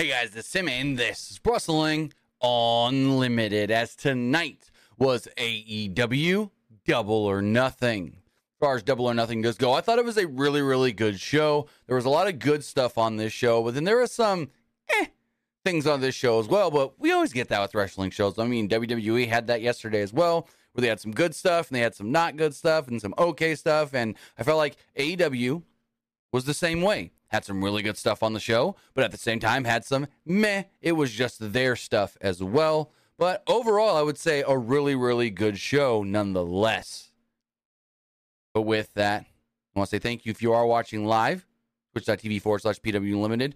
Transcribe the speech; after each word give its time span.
Hey 0.00 0.08
guys, 0.08 0.30
this 0.30 0.46
is 0.46 0.50
Sim, 0.50 0.66
and 0.66 0.96
this 0.96 1.30
is 1.30 1.38
Wrestling 1.44 2.14
Unlimited. 2.42 3.70
As 3.70 3.94
tonight 3.94 4.70
was 4.96 5.28
AEW 5.36 6.50
Double 6.86 7.26
or 7.26 7.42
Nothing. 7.42 8.16
As 8.16 8.58
far 8.60 8.76
as 8.76 8.82
Double 8.82 9.04
or 9.04 9.12
Nothing 9.12 9.42
does 9.42 9.58
go, 9.58 9.74
I 9.74 9.82
thought 9.82 9.98
it 9.98 10.06
was 10.06 10.16
a 10.16 10.26
really, 10.26 10.62
really 10.62 10.94
good 10.94 11.20
show. 11.20 11.66
There 11.86 11.96
was 11.96 12.06
a 12.06 12.08
lot 12.08 12.28
of 12.28 12.38
good 12.38 12.64
stuff 12.64 12.96
on 12.96 13.18
this 13.18 13.34
show, 13.34 13.62
but 13.62 13.74
then 13.74 13.84
there 13.84 13.98
were 13.98 14.06
some 14.06 14.48
eh, 14.88 15.08
things 15.66 15.86
on 15.86 16.00
this 16.00 16.14
show 16.14 16.40
as 16.40 16.48
well. 16.48 16.70
But 16.70 16.98
we 16.98 17.12
always 17.12 17.34
get 17.34 17.48
that 17.48 17.60
with 17.60 17.74
wrestling 17.74 18.10
shows. 18.10 18.38
I 18.38 18.46
mean, 18.46 18.70
WWE 18.70 19.28
had 19.28 19.48
that 19.48 19.60
yesterday 19.60 20.00
as 20.00 20.14
well, 20.14 20.48
where 20.72 20.80
they 20.80 20.88
had 20.88 21.00
some 21.00 21.12
good 21.12 21.34
stuff 21.34 21.68
and 21.68 21.76
they 21.76 21.82
had 21.82 21.94
some 21.94 22.10
not 22.10 22.38
good 22.38 22.54
stuff 22.54 22.88
and 22.88 23.02
some 23.02 23.12
okay 23.18 23.54
stuff. 23.54 23.92
And 23.92 24.16
I 24.38 24.44
felt 24.44 24.56
like 24.56 24.76
AEW 24.96 25.62
was 26.32 26.44
the 26.44 26.54
same 26.54 26.82
way. 26.82 27.12
Had 27.28 27.44
some 27.44 27.62
really 27.62 27.82
good 27.82 27.96
stuff 27.96 28.22
on 28.22 28.32
the 28.32 28.40
show, 28.40 28.76
but 28.94 29.04
at 29.04 29.12
the 29.12 29.18
same 29.18 29.38
time 29.38 29.64
had 29.64 29.84
some 29.84 30.08
meh. 30.26 30.64
It 30.80 30.92
was 30.92 31.12
just 31.12 31.52
their 31.52 31.76
stuff 31.76 32.16
as 32.20 32.42
well. 32.42 32.90
But 33.18 33.42
overall, 33.46 33.96
I 33.96 34.02
would 34.02 34.18
say 34.18 34.42
a 34.46 34.56
really, 34.56 34.94
really 34.94 35.30
good 35.30 35.58
show 35.58 36.02
nonetheless. 36.02 37.10
But 38.52 38.62
with 38.62 38.94
that, 38.94 39.26
I 39.74 39.78
want 39.78 39.90
to 39.90 39.96
say 39.96 40.00
thank 40.00 40.26
you 40.26 40.30
if 40.30 40.42
you 40.42 40.52
are 40.52 40.66
watching 40.66 41.04
live, 41.04 41.46
twitch.tv 41.92 42.42
forward 42.42 42.62
slash 42.62 42.80
PW 42.80 43.20
Limited 43.20 43.54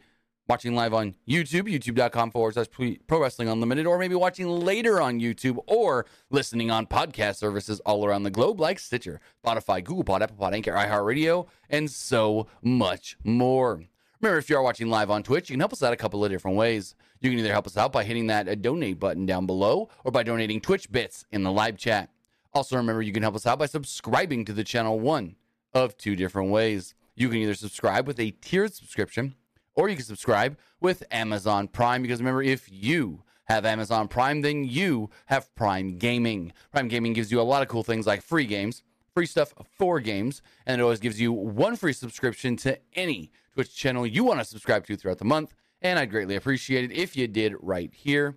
watching 0.49 0.75
live 0.75 0.93
on 0.93 1.15
YouTube, 1.29 1.63
youtube.com 1.63 2.31
forward 2.31 2.55
slash 2.55 2.67
pro 3.07 3.21
wrestling 3.21 3.49
unlimited, 3.49 3.87
or 3.87 3.99
maybe 3.99 4.15
watching 4.15 4.49
later 4.49 5.01
on 5.01 5.21
YouTube 5.21 5.59
or 5.67 6.07
listening 6.31 6.71
on 6.71 6.87
podcast 6.87 7.37
services 7.37 7.81
all 7.81 8.05
around 8.05 8.25
the 8.25 8.31
globe 8.31 8.61
like 8.61 8.79
Stitcher, 8.79 9.21
Spotify, 9.45 9.83
Google 9.83 10.05
Pod, 10.05 10.23
Apple 10.23 10.37
Pod, 10.37 10.55
Anchor, 10.55 10.73
iHeartRadio, 10.73 11.47
and 11.71 11.91
so 11.91 12.47
much 12.63 13.17
more. 13.25 13.83
Remember, 14.21 14.39
if 14.39 14.49
you 14.49 14.57
are 14.57 14.63
watching 14.63 14.89
live 14.89 15.11
on 15.11 15.23
Twitch, 15.23 15.51
you 15.51 15.55
can 15.55 15.61
help 15.61 15.73
us 15.73 15.83
out 15.83 15.93
a 15.93 15.97
couple 15.97 16.25
of 16.25 16.31
different 16.31 16.57
ways. 16.57 16.95
You 17.21 17.31
can 17.31 17.39
either 17.39 17.53
help 17.53 17.67
us 17.67 17.77
out 17.77 17.93
by 17.93 18.05
hitting 18.05 18.27
that 18.29 18.49
uh, 18.49 18.55
donate 18.55 18.99
button 19.01 19.27
down 19.27 19.47
below 19.47 19.89
or 20.05 20.13
by 20.13 20.23
donating 20.23 20.61
Twitch 20.61 20.91
bits 20.91 21.25
in 21.33 21.43
the 21.43 21.53
live 21.53 21.77
chat. 21.77 22.11
Also, 22.53 22.77
remember, 22.77 23.03
you 23.03 23.13
can 23.13 23.23
help 23.23 23.35
us 23.35 23.47
out 23.47 23.59
by 23.59 23.67
subscribing 23.67 24.45
to 24.45 24.53
the 24.53 24.65
channel 24.65 25.01
one 25.01 25.37
of 25.73 25.97
two 25.97 26.17
different 26.17 26.51
ways. 26.51 26.95
You 27.17 27.29
can 27.29 27.39
either 27.39 27.55
subscribe 27.55 28.07
with 28.07 28.21
a 28.21 28.31
tiered 28.31 28.73
subscription 28.73 29.35
or 29.75 29.89
you 29.89 29.97
can 29.97 30.05
subscribe 30.05 30.59
with 30.81 31.03
Amazon 31.11 31.69
Prime 31.69 32.03
because 32.03 32.21
remember, 32.21 32.43
if 32.43 32.69
you 32.71 33.23
have 33.45 33.65
Amazon 33.65 34.09
Prime, 34.09 34.41
then 34.41 34.65
you 34.65 35.11
have 35.27 35.55
Prime 35.55 35.99
Gaming. 35.99 36.53
Prime 36.73 36.89
Gaming 36.89 37.13
gives 37.13 37.31
you 37.31 37.41
a 37.41 37.43
lot 37.43 37.63
of 37.63 37.69
cool 37.69 37.83
things 37.83 38.07
like 38.07 38.23
free 38.23 38.47
games, 38.47 38.83
free 39.15 39.27
stuff 39.27 39.53
for 39.79 40.01
games, 40.01 40.43
and 40.67 40.81
it 40.81 40.85
always 40.85 41.01
gives 41.01 41.21
you 41.21 41.33
one 41.33 41.77
free 41.77 41.93
subscription 41.93 42.57
to 42.59 42.79
any 42.95 43.31
Twitch 43.53 43.75
channel 43.75 44.07
you 44.07 44.25
want 44.25 44.41
to 44.41 44.45
subscribe 44.45 44.87
to 44.87 44.97
throughout 44.97 45.19
the 45.19 45.25
month. 45.25 45.55
And 45.83 45.99
I'd 45.99 46.11
greatly 46.11 46.37
appreciate 46.37 46.91
it 46.91 46.95
if 46.95 47.17
you 47.17 47.29
did 47.29 47.55
right 47.61 47.93
here. 47.93 48.35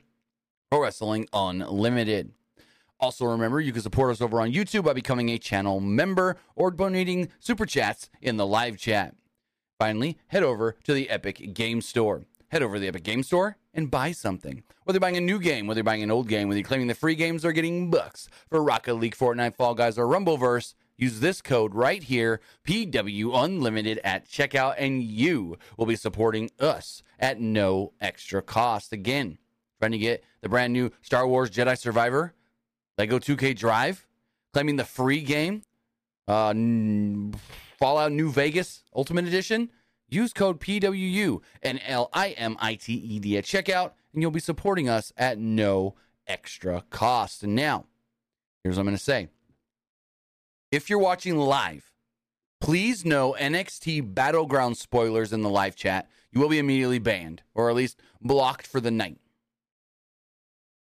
Pro 0.69 0.81
Wrestling 0.81 1.27
Unlimited. 1.31 2.33
Also, 2.99 3.25
remember 3.25 3.61
you 3.61 3.71
can 3.71 3.81
support 3.81 4.11
us 4.11 4.21
over 4.21 4.41
on 4.41 4.51
YouTube 4.51 4.83
by 4.83 4.93
becoming 4.93 5.29
a 5.29 5.37
channel 5.37 5.79
member 5.79 6.35
or 6.55 6.71
donating 6.71 7.29
super 7.39 7.65
chats 7.65 8.09
in 8.21 8.37
the 8.37 8.45
live 8.45 8.77
chat. 8.77 9.15
Finally, 9.79 10.17
head 10.27 10.43
over 10.43 10.75
to 10.83 10.93
the 10.93 11.09
Epic 11.09 11.53
Game 11.53 11.81
Store. 11.81 12.23
Head 12.49 12.63
over 12.63 12.75
to 12.75 12.79
the 12.79 12.87
Epic 12.87 13.03
Game 13.03 13.21
Store 13.21 13.57
and 13.73 13.91
buy 13.91 14.11
something. 14.11 14.63
Whether 14.83 14.97
you're 14.97 15.01
buying 15.01 15.17
a 15.17 15.21
new 15.21 15.39
game, 15.39 15.67
whether 15.67 15.79
you're 15.79 15.83
buying 15.83 16.01
an 16.01 16.09
old 16.09 16.27
game, 16.27 16.47
whether 16.47 16.57
you're 16.57 16.67
claiming 16.67 16.87
the 16.87 16.95
free 16.95 17.13
games 17.13 17.45
or 17.45 17.51
getting 17.51 17.91
bucks 17.91 18.27
for 18.49 18.63
Rocket 18.63 18.95
League, 18.95 19.15
Fortnite, 19.15 19.55
Fall 19.55 19.75
Guys, 19.75 19.99
or 19.99 20.07
Rumbleverse, 20.07 20.73
use 20.97 21.19
this 21.19 21.41
code 21.41 21.75
right 21.75 22.01
here, 22.01 22.39
PW 22.65 23.43
Unlimited 23.43 23.99
at 24.03 24.27
checkout, 24.27 24.75
and 24.79 25.03
you 25.03 25.57
will 25.77 25.85
be 25.85 25.95
supporting 25.95 26.49
us 26.59 27.03
at 27.19 27.39
no 27.39 27.93
extra 28.01 28.41
cost. 28.41 28.91
Again, 28.91 29.37
trying 29.79 29.91
to 29.91 29.99
get 29.99 30.23
the 30.41 30.49
brand 30.49 30.73
new 30.73 30.89
Star 31.03 31.27
Wars 31.27 31.51
Jedi 31.51 31.77
Survivor, 31.77 32.33
Lego 32.97 33.19
2K 33.19 33.55
Drive, 33.55 34.07
claiming 34.53 34.77
the 34.77 34.85
free 34.85 35.21
game, 35.21 35.61
uh, 36.27 36.53
Fallout 37.77 38.11
New 38.11 38.31
Vegas 38.31 38.83
Ultimate 38.95 39.25
Edition, 39.25 39.69
use 40.09 40.33
code 40.33 40.59
PWU 40.59 41.41
and 41.61 41.79
L 41.85 42.09
I 42.13 42.29
M 42.29 42.57
I 42.59 42.75
T 42.75 42.93
E 42.93 43.19
D 43.19 43.37
at 43.37 43.45
checkout, 43.45 43.91
and 44.13 44.21
you'll 44.21 44.31
be 44.31 44.39
supporting 44.39 44.89
us 44.89 45.13
at 45.15 45.37
no 45.37 45.95
extra 46.25 46.83
cost. 46.89 47.43
And 47.43 47.55
now, 47.55 47.85
here's 48.63 48.77
what 48.77 48.81
I'm 48.81 48.87
going 48.87 48.97
to 48.97 49.03
say. 49.03 49.29
If 50.71 50.89
you're 50.89 50.99
watching 50.99 51.37
live, 51.37 51.93
please 52.59 53.05
know 53.05 53.35
NXT 53.39 54.13
Battleground 54.13 54.77
spoilers 54.77 55.31
in 55.31 55.41
the 55.41 55.49
live 55.49 55.75
chat. 55.75 56.09
You 56.31 56.41
will 56.41 56.49
be 56.49 56.59
immediately 56.59 56.99
banned, 56.99 57.43
or 57.53 57.69
at 57.69 57.75
least 57.75 57.99
blocked 58.21 58.67
for 58.67 58.81
the 58.81 58.91
night. 58.91 59.19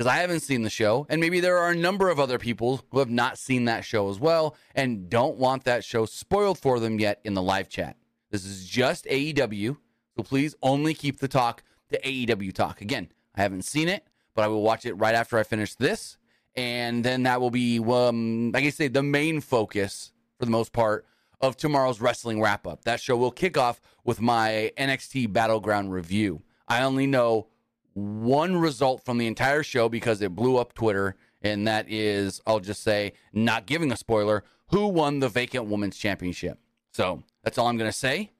Because 0.01 0.15
I 0.15 0.23
haven't 0.23 0.41
seen 0.41 0.63
the 0.63 0.71
show, 0.71 1.07
and 1.11 1.21
maybe 1.21 1.41
there 1.41 1.59
are 1.59 1.73
a 1.73 1.77
number 1.77 2.09
of 2.09 2.19
other 2.19 2.39
people 2.39 2.81
who 2.91 3.01
have 3.01 3.11
not 3.11 3.37
seen 3.37 3.67
that 3.67 3.85
show 3.85 4.09
as 4.09 4.19
well 4.19 4.57
and 4.75 5.11
don't 5.11 5.37
want 5.37 5.65
that 5.65 5.85
show 5.85 6.07
spoiled 6.07 6.59
for 6.59 6.81
them 6.81 6.99
yet 6.99 7.21
in 7.23 7.35
the 7.35 7.43
live 7.43 7.69
chat. 7.69 7.99
This 8.31 8.47
is 8.47 8.67
just 8.67 9.05
AEW, 9.05 9.77
so 10.17 10.23
please 10.23 10.55
only 10.63 10.95
keep 10.95 11.19
the 11.19 11.29
talk 11.29 11.63
to 11.91 12.01
AEW 12.01 12.55
talk. 12.55 12.81
Again, 12.81 13.13
I 13.35 13.43
haven't 13.43 13.67
seen 13.67 13.91
it, 13.91 14.07
but 14.35 14.43
I 14.43 14.49
will 14.49 14.63
watch 14.63 14.87
it 14.87 14.95
right 14.95 15.15
after 15.15 15.37
I 15.37 15.43
finish 15.43 15.75
this, 15.75 16.17
and 16.55 17.05
then 17.05 17.25
that 17.25 17.43
will 17.43 17.51
be, 17.51 17.79
um, 17.79 18.53
like 18.53 18.65
I 18.65 18.71
say, 18.71 18.89
the 18.89 19.03
main 19.03 19.43
focus 19.43 20.13
for 20.39 20.47
the 20.47 20.51
most 20.51 20.73
part 20.73 21.05
of 21.43 21.59
tomorrow's 21.59 22.01
wrestling 22.01 22.41
wrap 22.41 22.67
up. 22.67 22.85
That 22.85 23.03
show 23.03 23.19
will 23.19 23.31
kick 23.31 23.59
off 23.59 23.83
with 24.03 24.19
my 24.19 24.73
NXT 24.79 25.31
Battleground 25.31 25.93
review. 25.93 26.41
I 26.67 26.85
only 26.85 27.07
know 27.07 27.49
one 27.95 28.57
result 28.57 29.05
from 29.05 29.19
the 29.19 29.27
entire 29.27 29.63
show 29.63 29.89
because 29.89 30.21
it 30.23 30.35
blew 30.35 30.57
up 30.57 30.75
Twitter, 30.75 31.17
and 31.43 31.67
that 31.67 31.87
is, 31.89 32.41
I'll 32.47 32.61
just 32.61 32.83
say, 32.83 33.13
not 33.33 33.67
giving 33.67 33.93
a 33.93 33.97
spoiler, 33.97 34.45
who 34.69 34.89
won 34.89 35.19
the 35.19 35.29
vacant 35.29 35.67
women's 35.67 35.97
championship. 35.97 36.59
So 36.93 37.23
that's 37.43 37.59
all 37.59 37.67
I'm 37.67 37.77
going 37.77 37.91
to 37.91 37.97
say. 37.97 38.31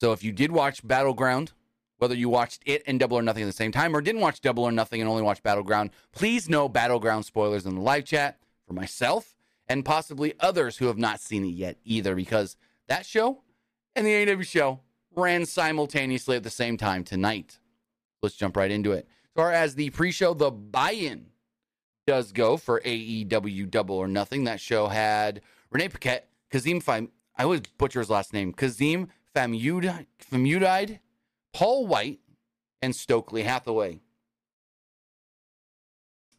So 0.00 0.12
if 0.12 0.24
you 0.24 0.32
did 0.32 0.50
watch 0.50 0.86
Battleground, 0.86 1.52
whether 1.98 2.14
you 2.14 2.28
watched 2.28 2.62
it 2.64 2.82
and 2.86 2.98
Double 2.98 3.18
or 3.18 3.22
Nothing 3.22 3.42
at 3.44 3.46
the 3.46 3.52
same 3.52 3.72
time 3.72 3.94
or 3.94 4.00
didn't 4.00 4.22
watch 4.22 4.40
Double 4.40 4.64
or 4.64 4.72
Nothing 4.72 5.00
and 5.00 5.08
only 5.08 5.22
watched 5.22 5.42
Battleground, 5.42 5.90
please 6.12 6.48
know 6.48 6.68
Battleground 6.68 7.26
spoilers 7.26 7.66
in 7.66 7.74
the 7.74 7.80
live 7.80 8.04
chat 8.04 8.38
for 8.66 8.72
myself 8.72 9.36
and 9.68 9.84
possibly 9.84 10.34
others 10.40 10.78
who 10.78 10.86
have 10.86 10.98
not 10.98 11.20
seen 11.20 11.44
it 11.44 11.54
yet 11.54 11.76
either, 11.84 12.16
because 12.16 12.56
that 12.88 13.06
show 13.06 13.42
and 13.94 14.06
the 14.06 14.32
AW 14.32 14.42
show 14.42 14.80
ran 15.14 15.46
simultaneously 15.46 16.36
at 16.36 16.42
the 16.42 16.50
same 16.50 16.76
time 16.76 17.04
tonight 17.04 17.59
let's 18.22 18.36
jump 18.36 18.56
right 18.56 18.70
into 18.70 18.92
it. 18.92 19.06
As 19.24 19.34
far 19.34 19.52
as 19.52 19.74
the 19.74 19.90
pre-show, 19.90 20.34
the 20.34 20.50
buy-in 20.50 21.26
does 22.06 22.32
go 22.32 22.56
for 22.56 22.80
AEW 22.80 23.70
Double 23.70 23.96
or 23.96 24.08
Nothing. 24.08 24.44
That 24.44 24.60
show 24.60 24.88
had 24.88 25.40
Renee 25.70 25.88
Paquette, 25.88 26.28
Kazeem 26.50 26.82
Fam- 26.82 27.10
I 27.36 27.44
always 27.44 27.60
butcher 27.78 28.00
his 28.00 28.10
last 28.10 28.32
name. 28.32 28.52
Kazeem 28.52 29.08
Famudide, 29.34 30.98
Paul 31.52 31.86
White, 31.86 32.20
and 32.82 32.94
Stokely 32.94 33.42
Hathaway. 33.44 34.00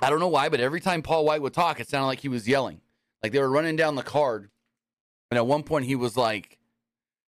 I 0.02 0.10
don't 0.10 0.20
know 0.20 0.28
why, 0.28 0.50
but 0.50 0.60
every 0.60 0.82
time 0.82 1.02
Paul 1.02 1.26
White 1.26 1.42
would 1.42 1.54
talk, 1.54 1.80
it 1.80 1.88
sounded 1.88 2.08
like 2.08 2.20
he 2.22 2.28
was 2.28 2.48
yelling. 2.48 2.82
Like 3.22 3.32
they 3.32 3.40
were 3.40 3.50
running 3.50 3.76
down 3.76 3.96
the 3.96 4.04
card. 4.04 4.50
And 5.30 5.38
at 5.38 5.46
one 5.48 5.64
point 5.64 5.86
he 5.86 5.96
was 5.96 6.18
like, 6.18 6.58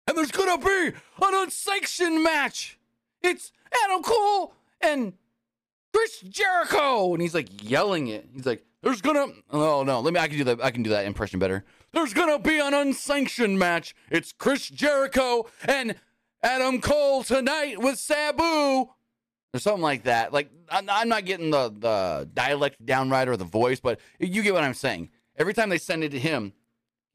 and 0.07 0.17
there's 0.17 0.31
gonna 0.31 0.57
be 0.57 0.87
an 0.87 1.33
unsanctioned 1.33 2.23
match. 2.23 2.77
It's 3.23 3.51
Adam 3.83 4.03
Cole 4.03 4.53
and 4.81 5.13
Chris 5.93 6.19
Jericho. 6.21 7.13
And 7.13 7.21
he's 7.21 7.33
like 7.33 7.47
yelling 7.69 8.07
it. 8.07 8.27
He's 8.33 8.45
like, 8.45 8.65
there's 8.81 9.01
gonna 9.01 9.27
oh 9.51 9.83
no, 9.83 10.01
let 10.01 10.13
me 10.13 10.19
I 10.19 10.27
can 10.27 10.37
do 10.37 10.43
that 10.43 10.61
I 10.61 10.71
can 10.71 10.83
do 10.83 10.89
that 10.89 11.05
impression 11.05 11.39
better. 11.39 11.63
There's 11.93 12.13
gonna 12.13 12.39
be 12.39 12.59
an 12.59 12.73
unsanctioned 12.73 13.57
match. 13.57 13.95
It's 14.11 14.33
Chris 14.33 14.67
Jericho 14.69 15.47
and 15.65 15.95
Adam 16.41 16.81
Cole 16.81 17.23
tonight 17.23 17.79
with 17.79 17.97
Sabu. 17.97 18.89
Or 19.55 19.59
something 19.59 19.83
like 19.83 20.03
that. 20.03 20.33
Like 20.33 20.51
I'm 20.69 21.07
not 21.07 21.25
getting 21.25 21.51
the 21.51 21.69
the 21.69 22.29
dialect 22.33 22.85
down 22.85 23.09
right 23.09 23.27
or 23.27 23.37
the 23.37 23.45
voice, 23.45 23.79
but 23.79 23.99
you 24.19 24.43
get 24.43 24.53
what 24.53 24.63
I'm 24.63 24.73
saying. 24.73 25.09
Every 25.37 25.53
time 25.53 25.69
they 25.69 25.77
send 25.77 26.03
it 26.03 26.09
to 26.09 26.19
him, 26.19 26.53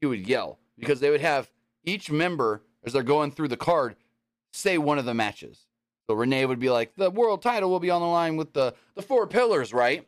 he 0.01 0.07
would 0.07 0.27
yell 0.27 0.57
because 0.77 0.99
they 1.01 1.09
would 1.09 1.21
have 1.21 1.51
each 1.83 2.09
member 2.09 2.63
as 2.83 2.93
they're 2.93 3.03
going 3.03 3.31
through 3.31 3.49
the 3.49 3.57
card 3.57 3.95
say 4.51 4.77
one 4.77 4.97
of 4.97 5.05
the 5.05 5.13
matches. 5.13 5.67
So 6.09 6.15
Renee 6.15 6.43
would 6.43 6.59
be 6.59 6.71
like, 6.71 6.95
the 6.95 7.11
world 7.11 7.43
title 7.43 7.69
will 7.69 7.79
be 7.79 7.91
on 7.91 8.01
the 8.01 8.07
line 8.07 8.35
with 8.35 8.51
the, 8.53 8.73
the 8.95 9.03
four 9.03 9.27
pillars, 9.27 9.71
right? 9.71 10.07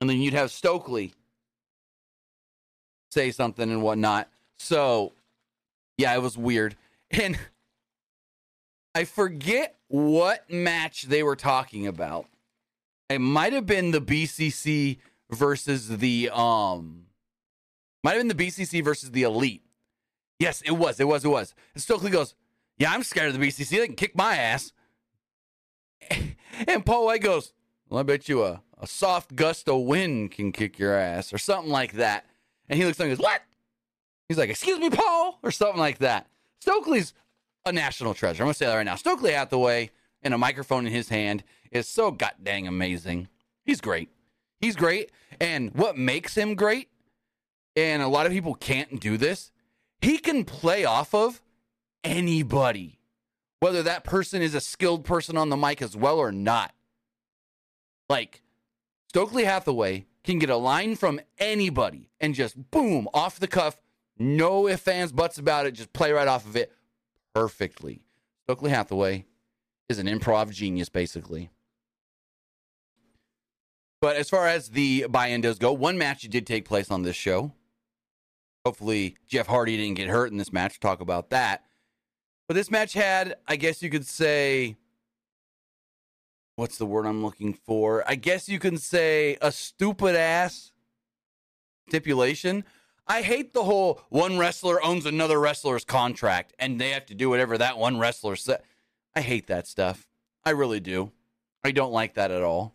And 0.00 0.08
then 0.08 0.20
you'd 0.20 0.34
have 0.34 0.52
Stokely 0.52 1.14
say 3.10 3.32
something 3.32 3.68
and 3.68 3.82
whatnot. 3.82 4.28
So, 4.56 5.14
yeah, 5.98 6.14
it 6.14 6.22
was 6.22 6.38
weird. 6.38 6.76
And 7.10 7.36
I 8.94 9.02
forget 9.02 9.74
what 9.88 10.48
match 10.48 11.02
they 11.02 11.24
were 11.24 11.34
talking 11.34 11.88
about. 11.88 12.26
It 13.08 13.20
might 13.20 13.52
have 13.52 13.66
been 13.66 13.90
the 13.90 14.00
BCC 14.00 14.98
versus 15.30 15.98
the 15.98 16.30
um 16.32 17.06
might 18.04 18.12
have 18.12 18.20
been 18.20 18.36
the 18.36 18.46
BCC 18.46 18.84
versus 18.84 19.10
the 19.10 19.24
Elite. 19.24 19.62
Yes, 20.38 20.62
it 20.62 20.72
was. 20.72 21.00
It 21.00 21.08
was. 21.08 21.24
It 21.24 21.28
was. 21.28 21.54
And 21.74 21.82
Stokely 21.82 22.10
goes, 22.10 22.34
"Yeah, 22.78 22.92
I'm 22.92 23.02
scared 23.02 23.28
of 23.28 23.38
the 23.38 23.46
BCC. 23.46 23.70
They 23.70 23.86
can 23.86 23.96
kick 23.96 24.16
my 24.16 24.36
ass." 24.36 24.72
And 26.66 26.84
Paul 26.84 27.06
White 27.06 27.22
goes, 27.22 27.52
Well, 27.88 28.00
I 28.00 28.02
bet 28.02 28.28
you 28.28 28.44
a, 28.44 28.62
a 28.80 28.86
soft 28.86 29.34
gust 29.36 29.68
of 29.68 29.82
wind 29.82 30.32
can 30.32 30.52
kick 30.52 30.78
your 30.78 30.94
ass, 30.94 31.32
or 31.32 31.38
something 31.38 31.70
like 31.70 31.92
that. 31.94 32.26
And 32.68 32.78
he 32.78 32.84
looks 32.84 33.00
and 33.00 33.10
goes, 33.10 33.18
What? 33.18 33.42
He's 34.28 34.38
like, 34.38 34.50
Excuse 34.50 34.78
me, 34.78 34.90
Paul, 34.90 35.38
or 35.42 35.50
something 35.50 35.78
like 35.80 35.98
that. 35.98 36.26
Stokely's 36.60 37.14
a 37.64 37.72
national 37.72 38.14
treasure. 38.14 38.42
I'm 38.42 38.46
going 38.46 38.54
to 38.54 38.58
say 38.58 38.66
that 38.66 38.76
right 38.76 38.84
now. 38.84 38.96
Stokely 38.96 39.32
Hathaway 39.32 39.90
and 40.22 40.32
a 40.32 40.38
microphone 40.38 40.86
in 40.86 40.92
his 40.92 41.08
hand 41.08 41.44
is 41.70 41.88
so 41.88 42.10
goddamn 42.10 42.66
amazing. 42.66 43.28
He's 43.64 43.80
great. 43.80 44.10
He's 44.60 44.76
great. 44.76 45.10
And 45.40 45.74
what 45.74 45.98
makes 45.98 46.36
him 46.36 46.54
great, 46.54 46.88
and 47.74 48.02
a 48.02 48.08
lot 48.08 48.26
of 48.26 48.32
people 48.32 48.54
can't 48.54 49.00
do 49.00 49.16
this, 49.16 49.50
he 50.00 50.18
can 50.18 50.44
play 50.44 50.84
off 50.84 51.14
of 51.14 51.42
anybody, 52.04 52.98
whether 53.60 53.82
that 53.82 54.04
person 54.04 54.42
is 54.42 54.54
a 54.54 54.60
skilled 54.60 55.04
person 55.04 55.36
on 55.36 55.48
the 55.48 55.56
mic 55.56 55.80
as 55.82 55.96
well 55.96 56.18
or 56.18 56.32
not. 56.32 56.74
Like, 58.08 58.42
Stokely 59.08 59.44
Hathaway 59.44 60.06
can 60.24 60.38
get 60.38 60.50
a 60.50 60.56
line 60.56 60.96
from 60.96 61.20
anybody 61.38 62.10
and 62.20 62.34
just 62.34 62.70
boom, 62.70 63.08
off 63.14 63.38
the 63.38 63.48
cuff, 63.48 63.80
no 64.18 64.68
ifs, 64.68 64.86
ands, 64.88 65.12
buts 65.12 65.38
about 65.38 65.66
it, 65.66 65.72
just 65.72 65.92
play 65.92 66.12
right 66.12 66.28
off 66.28 66.46
of 66.46 66.56
it 66.56 66.72
perfectly. 67.34 68.02
Stokely 68.44 68.70
Hathaway 68.70 69.24
is 69.88 69.98
an 69.98 70.06
improv 70.06 70.52
genius, 70.52 70.88
basically. 70.88 71.50
But 74.00 74.16
as 74.16 74.28
far 74.28 74.46
as 74.46 74.70
the 74.70 75.06
buy-in 75.08 75.40
does 75.40 75.58
go, 75.58 75.72
one 75.72 75.98
match 75.98 76.22
did 76.22 76.46
take 76.46 76.64
place 76.64 76.90
on 76.90 77.02
this 77.02 77.16
show. 77.16 77.52
Hopefully, 78.64 79.16
Jeff 79.28 79.46
Hardy 79.46 79.76
didn't 79.76 79.96
get 79.96 80.08
hurt 80.08 80.30
in 80.30 80.36
this 80.36 80.52
match. 80.52 80.80
Talk 80.80 81.00
about 81.00 81.30
that. 81.30 81.64
But 82.48 82.54
this 82.54 82.70
match 82.70 82.92
had, 82.92 83.36
I 83.46 83.56
guess 83.56 83.82
you 83.82 83.90
could 83.90 84.06
say, 84.06 84.76
what's 86.54 86.78
the 86.78 86.86
word 86.86 87.06
I'm 87.06 87.22
looking 87.22 87.52
for? 87.52 88.04
I 88.06 88.14
guess 88.14 88.48
you 88.48 88.58
can 88.58 88.78
say 88.78 89.36
a 89.42 89.50
stupid 89.50 90.14
ass 90.14 90.72
stipulation. 91.88 92.64
I 93.08 93.22
hate 93.22 93.52
the 93.52 93.64
whole 93.64 94.00
one 94.08 94.38
wrestler 94.38 94.82
owns 94.84 95.06
another 95.06 95.38
wrestler's 95.38 95.84
contract 95.84 96.54
and 96.58 96.80
they 96.80 96.90
have 96.90 97.06
to 97.06 97.14
do 97.14 97.30
whatever 97.30 97.58
that 97.58 97.78
one 97.78 97.98
wrestler 97.98 98.36
said. 98.36 98.62
I 99.14 99.20
hate 99.20 99.46
that 99.48 99.66
stuff. 99.66 100.08
I 100.44 100.50
really 100.50 100.80
do. 100.80 101.12
I 101.64 101.72
don't 101.72 101.92
like 101.92 102.14
that 102.14 102.30
at 102.30 102.42
all. 102.42 102.74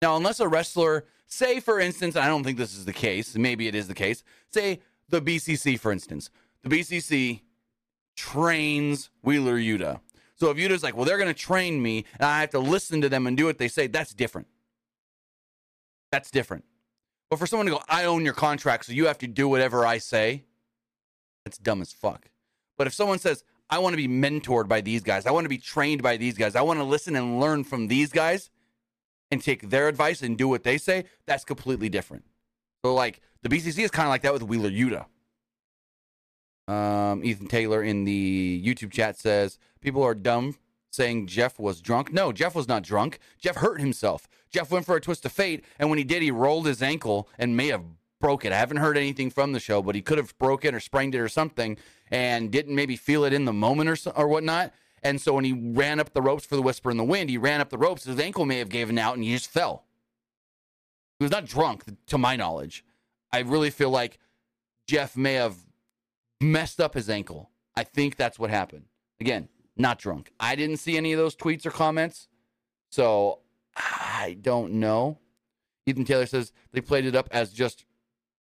Now, 0.00 0.16
unless 0.16 0.40
a 0.40 0.48
wrestler, 0.48 1.04
say 1.26 1.58
for 1.60 1.80
instance, 1.80 2.16
I 2.16 2.26
don't 2.26 2.44
think 2.44 2.58
this 2.58 2.76
is 2.76 2.84
the 2.84 2.92
case, 2.92 3.36
maybe 3.36 3.66
it 3.66 3.74
is 3.74 3.88
the 3.88 3.94
case, 3.94 4.22
say 4.52 4.80
the 5.08 5.20
BCC, 5.20 5.78
for 5.78 5.90
instance. 5.90 6.30
The 6.62 6.68
BCC 6.68 7.40
trains 8.18 9.10
Wheeler 9.22 9.56
Yuta. 9.56 10.00
So 10.34 10.50
if 10.50 10.56
Yuta's 10.56 10.82
like, 10.82 10.96
well, 10.96 11.04
they're 11.04 11.18
going 11.18 11.32
to 11.32 11.40
train 11.40 11.80
me 11.80 12.04
and 12.18 12.24
I 12.24 12.40
have 12.40 12.50
to 12.50 12.58
listen 12.58 13.00
to 13.00 13.08
them 13.08 13.28
and 13.28 13.36
do 13.36 13.44
what 13.46 13.58
they 13.58 13.68
say, 13.68 13.86
that's 13.86 14.12
different. 14.12 14.48
That's 16.10 16.30
different. 16.30 16.64
But 17.30 17.38
for 17.38 17.46
someone 17.46 17.66
to 17.66 17.72
go, 17.72 17.80
I 17.88 18.04
own 18.04 18.24
your 18.24 18.34
contract, 18.34 18.86
so 18.86 18.92
you 18.92 19.06
have 19.06 19.18
to 19.18 19.28
do 19.28 19.48
whatever 19.48 19.86
I 19.86 19.98
say, 19.98 20.44
that's 21.44 21.58
dumb 21.58 21.80
as 21.80 21.92
fuck. 21.92 22.28
But 22.76 22.86
if 22.86 22.94
someone 22.94 23.18
says, 23.18 23.44
I 23.70 23.78
want 23.78 23.92
to 23.92 23.96
be 23.96 24.08
mentored 24.08 24.66
by 24.66 24.80
these 24.80 25.02
guys, 25.02 25.26
I 25.26 25.30
want 25.30 25.44
to 25.44 25.50
be 25.50 25.58
trained 25.58 26.02
by 26.02 26.16
these 26.16 26.36
guys, 26.36 26.56
I 26.56 26.62
want 26.62 26.80
to 26.80 26.84
listen 26.84 27.14
and 27.14 27.38
learn 27.38 27.64
from 27.64 27.86
these 27.86 28.10
guys 28.10 28.50
and 29.30 29.42
take 29.42 29.68
their 29.68 29.88
advice 29.88 30.22
and 30.22 30.36
do 30.36 30.48
what 30.48 30.64
they 30.64 30.78
say, 30.78 31.04
that's 31.26 31.44
completely 31.44 31.88
different. 31.88 32.24
So, 32.84 32.94
like, 32.94 33.20
the 33.42 33.48
BCC 33.48 33.84
is 33.84 33.90
kind 33.90 34.06
of 34.06 34.10
like 34.10 34.22
that 34.22 34.32
with 34.32 34.42
Wheeler 34.42 34.70
Yuta. 34.70 35.06
Um, 36.68 37.24
Ethan 37.24 37.46
Taylor 37.48 37.82
in 37.82 38.04
the 38.04 38.62
YouTube 38.64 38.92
chat 38.92 39.18
says, 39.18 39.58
People 39.80 40.02
are 40.02 40.14
dumb 40.14 40.56
saying 40.90 41.26
Jeff 41.26 41.58
was 41.58 41.80
drunk. 41.80 42.12
No, 42.12 42.30
Jeff 42.30 42.54
was 42.54 42.68
not 42.68 42.82
drunk. 42.82 43.18
Jeff 43.40 43.56
hurt 43.56 43.80
himself. 43.80 44.28
Jeff 44.50 44.70
went 44.70 44.86
for 44.86 44.96
a 44.96 45.00
twist 45.00 45.24
of 45.24 45.32
fate, 45.32 45.64
and 45.78 45.88
when 45.88 45.98
he 45.98 46.04
did, 46.04 46.22
he 46.22 46.30
rolled 46.30 46.66
his 46.66 46.82
ankle 46.82 47.28
and 47.38 47.56
may 47.56 47.68
have 47.68 47.84
broke 48.20 48.44
it. 48.44 48.52
I 48.52 48.56
haven't 48.56 48.78
heard 48.78 48.96
anything 48.96 49.30
from 49.30 49.52
the 49.52 49.60
show, 49.60 49.82
but 49.82 49.94
he 49.94 50.02
could 50.02 50.18
have 50.18 50.36
broken 50.38 50.74
or 50.74 50.80
sprained 50.80 51.14
it 51.14 51.20
or 51.20 51.28
something, 51.28 51.78
and 52.10 52.50
didn't 52.50 52.74
maybe 52.74 52.96
feel 52.96 53.24
it 53.24 53.32
in 53.32 53.44
the 53.44 53.52
moment 53.52 53.88
or 53.90 54.12
or 54.16 54.28
whatnot. 54.28 54.72
And 55.02 55.20
so 55.20 55.34
when 55.34 55.44
he 55.44 55.52
ran 55.52 56.00
up 56.00 56.12
the 56.12 56.22
ropes 56.22 56.44
for 56.44 56.56
the 56.56 56.62
whisper 56.62 56.90
in 56.90 56.96
the 56.96 57.04
wind, 57.04 57.30
he 57.30 57.38
ran 57.38 57.60
up 57.60 57.70
the 57.70 57.78
ropes. 57.78 58.04
His 58.04 58.18
ankle 58.18 58.44
may 58.44 58.58
have 58.58 58.68
given 58.68 58.98
out, 58.98 59.14
and 59.14 59.22
he 59.22 59.32
just 59.32 59.50
fell. 59.50 59.84
He 61.18 61.24
was 61.24 61.30
not 61.30 61.44
drunk, 61.44 61.84
to 62.06 62.18
my 62.18 62.36
knowledge. 62.36 62.84
I 63.32 63.40
really 63.40 63.70
feel 63.70 63.90
like 63.90 64.18
Jeff 64.86 65.16
may 65.16 65.34
have 65.34 65.56
messed 66.40 66.80
up 66.80 66.94
his 66.94 67.10
ankle. 67.10 67.50
I 67.76 67.84
think 67.84 68.16
that's 68.16 68.38
what 68.38 68.50
happened. 68.50 68.86
Again, 69.20 69.48
not 69.76 69.98
drunk. 69.98 70.32
I 70.40 70.56
didn't 70.56 70.78
see 70.78 70.96
any 70.96 71.12
of 71.12 71.18
those 71.18 71.36
tweets 71.36 71.66
or 71.66 71.70
comments, 71.70 72.28
so 72.90 73.40
I 73.76 74.36
don't 74.40 74.74
know. 74.74 75.18
Ethan 75.86 76.04
Taylor 76.04 76.26
says 76.26 76.52
they 76.72 76.80
played 76.80 77.06
it 77.06 77.16
up 77.16 77.28
as 77.30 77.52
just 77.52 77.84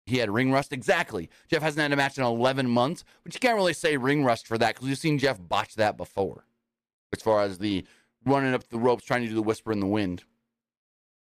he 0.07 0.19
had 0.19 0.31
ring 0.31 0.51
rust. 0.51 0.73
Exactly. 0.73 1.31
Jeff 1.49 1.63
hasn't 1.63 1.81
had 1.81 1.93
a 1.93 1.97
match 1.97 2.19
in 2.19 2.25
11 2.25 2.69
months, 2.69 3.05
but 3.23 3.33
you 3.33 3.41
can't 3.41 3.57
really 3.57 3.73
say 3.73 3.97
ring 3.97 4.25
rust 4.25 4.47
for 4.47 4.59
that 4.59 4.75
because 4.75 4.89
we've 4.89 4.99
seen 4.99 5.19
Jeff 5.19 5.39
botch 5.41 5.77
that 5.77 5.97
before. 5.97 6.45
As 7.13 7.23
far 7.23 7.43
as 7.43 7.59
the 7.59 7.85
running 8.25 8.55
up 8.55 8.69
the 8.69 8.79
ropes, 8.79 9.05
trying 9.05 9.23
to 9.23 9.29
do 9.29 9.35
the 9.35 9.43
whisper 9.43 9.73
in 9.73 9.81
the 9.81 9.87
wind. 9.87 10.25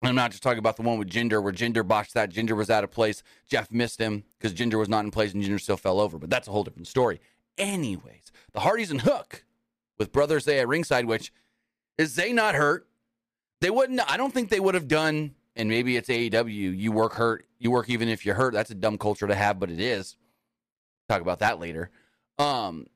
I'm 0.06 0.14
not 0.14 0.30
just 0.30 0.42
talking 0.42 0.58
about 0.58 0.76
the 0.76 0.82
one 0.82 0.98
with 0.98 1.08
Ginger, 1.08 1.40
where 1.40 1.52
Ginger 1.52 1.82
botched 1.82 2.14
that. 2.14 2.30
Ginger 2.30 2.54
was 2.54 2.70
out 2.70 2.84
of 2.84 2.90
place. 2.90 3.22
Jeff 3.46 3.70
missed 3.70 3.98
him 3.98 4.24
because 4.38 4.52
Ginger 4.52 4.78
was 4.78 4.88
not 4.88 5.04
in 5.04 5.10
place 5.10 5.32
and 5.32 5.42
Ginger 5.42 5.58
still 5.58 5.76
fell 5.76 6.00
over. 6.00 6.18
But 6.18 6.30
that's 6.30 6.48
a 6.48 6.50
whole 6.50 6.64
different 6.64 6.88
story. 6.88 7.20
Anyways, 7.56 8.32
the 8.52 8.60
Hardys 8.60 8.90
and 8.90 9.02
Hook 9.02 9.44
with 9.98 10.12
Brother 10.12 10.40
Zay 10.40 10.60
at 10.60 10.68
ringside, 10.68 11.06
which 11.06 11.32
is 11.98 12.12
Zay 12.12 12.32
not 12.32 12.54
hurt? 12.54 12.86
They 13.60 13.70
wouldn't, 13.70 14.00
I 14.10 14.16
don't 14.16 14.32
think 14.32 14.50
they 14.50 14.60
would 14.60 14.74
have 14.74 14.88
done, 14.88 15.34
and 15.56 15.68
maybe 15.68 15.96
it's 15.96 16.08
AEW, 16.08 16.76
you 16.76 16.92
work 16.92 17.14
hurt, 17.14 17.46
you 17.58 17.70
work 17.70 17.88
even 17.88 18.08
if 18.08 18.26
you're 18.26 18.34
hurt. 18.34 18.52
That's 18.52 18.70
a 18.70 18.74
dumb 18.74 18.98
culture 18.98 19.26
to 19.26 19.34
have, 19.34 19.58
but 19.60 19.70
it 19.70 19.80
is. 19.80 20.16
Talk 21.08 21.22
about 21.22 21.38
that 21.38 21.60
later. 21.60 21.90
Um, 22.38 22.88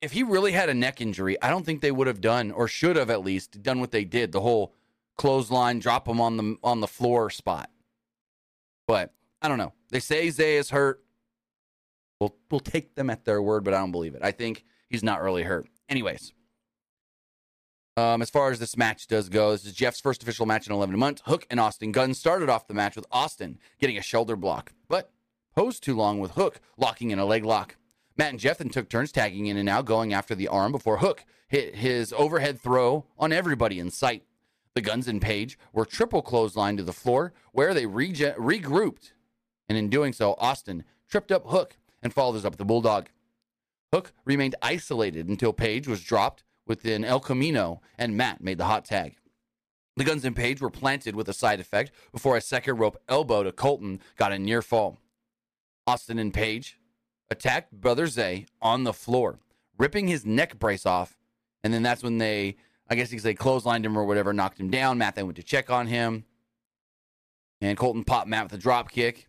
if 0.00 0.12
he 0.12 0.22
really 0.22 0.52
had 0.52 0.68
a 0.68 0.74
neck 0.74 1.00
injury, 1.00 1.40
I 1.42 1.50
don't 1.50 1.66
think 1.66 1.80
they 1.80 1.90
would 1.90 2.06
have 2.06 2.20
done, 2.20 2.50
or 2.52 2.68
should 2.68 2.96
have 2.96 3.10
at 3.10 3.24
least 3.24 3.62
done 3.62 3.80
what 3.80 3.90
they 3.90 4.04
did. 4.04 4.32
The 4.32 4.40
whole 4.40 4.72
clothesline, 5.16 5.78
drop 5.78 6.08
him 6.08 6.20
on 6.20 6.36
the 6.36 6.56
on 6.62 6.80
the 6.80 6.86
floor 6.86 7.30
spot. 7.30 7.70
But 8.86 9.12
I 9.42 9.48
don't 9.48 9.58
know. 9.58 9.72
They 9.90 10.00
say 10.00 10.30
Zay 10.30 10.56
is 10.56 10.70
hurt. 10.70 11.02
We'll 12.20 12.36
we'll 12.50 12.60
take 12.60 12.94
them 12.94 13.10
at 13.10 13.24
their 13.24 13.42
word, 13.42 13.64
but 13.64 13.74
I 13.74 13.78
don't 13.78 13.92
believe 13.92 14.14
it. 14.14 14.22
I 14.22 14.32
think 14.32 14.64
he's 14.88 15.02
not 15.02 15.22
really 15.22 15.42
hurt. 15.42 15.68
Anyways, 15.88 16.32
um, 17.96 18.22
as 18.22 18.30
far 18.30 18.50
as 18.50 18.58
this 18.58 18.76
match 18.76 19.06
does 19.06 19.28
go, 19.28 19.52
this 19.52 19.64
is 19.64 19.72
Jeff's 19.72 20.00
first 20.00 20.22
official 20.22 20.46
match 20.46 20.66
in 20.66 20.72
11 20.72 20.98
months. 20.98 21.22
Hook 21.26 21.46
and 21.50 21.60
Austin 21.60 21.92
Gunn 21.92 22.14
started 22.14 22.48
off 22.48 22.66
the 22.66 22.74
match 22.74 22.96
with 22.96 23.06
Austin 23.10 23.58
getting 23.80 23.96
a 23.96 24.02
shoulder 24.02 24.36
block, 24.36 24.72
but 24.88 25.10
posed 25.54 25.82
too 25.82 25.96
long 25.96 26.20
with 26.20 26.32
Hook 26.32 26.60
locking 26.76 27.10
in 27.10 27.18
a 27.18 27.24
leg 27.24 27.44
lock. 27.44 27.76
Matt 28.18 28.30
and 28.30 28.40
Jeff 28.40 28.58
then 28.58 28.70
took 28.70 28.88
turns 28.88 29.12
tagging 29.12 29.46
in 29.46 29.56
and 29.56 29.68
out, 29.68 29.84
going 29.84 30.12
after 30.12 30.34
the 30.34 30.48
arm 30.48 30.72
before 30.72 30.98
Hook 30.98 31.24
hit 31.48 31.76
his 31.76 32.12
overhead 32.12 32.60
throw 32.60 33.06
on 33.18 33.32
everybody 33.32 33.78
in 33.78 33.90
sight. 33.90 34.24
The 34.76 34.82
Gunns 34.82 35.08
and 35.08 35.22
Page 35.22 35.58
were 35.72 35.86
triple 35.86 36.22
clotheslined 36.22 36.76
to 36.76 36.82
the 36.82 36.92
floor, 36.92 37.32
where 37.52 37.72
they 37.72 37.86
regrouped. 37.86 39.12
And 39.70 39.78
in 39.78 39.88
doing 39.88 40.12
so, 40.12 40.34
Austin 40.34 40.84
tripped 41.08 41.32
up 41.32 41.46
Hook 41.46 41.78
and 42.02 42.12
followed 42.12 42.44
up 42.44 42.56
the 42.56 42.64
Bulldog. 42.66 43.08
Hook 43.90 44.12
remained 44.26 44.54
isolated 44.60 45.30
until 45.30 45.54
Page 45.54 45.88
was 45.88 46.04
dropped 46.04 46.44
within 46.66 47.06
El 47.06 47.20
Camino, 47.20 47.80
and 47.96 48.18
Matt 48.18 48.42
made 48.42 48.58
the 48.58 48.66
hot 48.66 48.84
tag. 48.84 49.16
The 49.96 50.04
Gunns 50.04 50.26
and 50.26 50.36
Page 50.36 50.60
were 50.60 50.68
planted 50.68 51.16
with 51.16 51.26
a 51.30 51.32
side 51.32 51.58
effect 51.58 51.90
before 52.12 52.36
a 52.36 52.42
second 52.42 52.76
rope 52.76 53.00
elbow 53.08 53.44
to 53.44 53.52
Colton 53.52 54.00
got 54.18 54.32
a 54.32 54.38
near 54.38 54.60
fall. 54.60 55.00
Austin 55.86 56.18
and 56.18 56.34
Page 56.34 56.78
attacked 57.30 57.72
Brother 57.72 58.08
Zay 58.08 58.44
on 58.60 58.84
the 58.84 58.92
floor, 58.92 59.38
ripping 59.78 60.08
his 60.08 60.26
neck 60.26 60.58
brace 60.58 60.84
off, 60.84 61.16
and 61.64 61.72
then 61.72 61.82
that's 61.82 62.02
when 62.02 62.18
they 62.18 62.56
I 62.88 62.94
guess 62.94 63.10
could 63.10 63.20
say 63.20 63.34
clotheslined 63.34 63.84
him 63.84 63.96
or 63.96 64.04
whatever, 64.04 64.32
knocked 64.32 64.60
him 64.60 64.70
down. 64.70 64.98
Matt 64.98 65.16
then 65.16 65.26
went 65.26 65.36
to 65.36 65.42
check 65.42 65.70
on 65.70 65.86
him. 65.86 66.24
And 67.60 67.76
Colton 67.76 68.04
popped 68.04 68.28
Matt 68.28 68.44
with 68.44 68.52
a 68.52 68.58
drop 68.58 68.90
kick. 68.90 69.28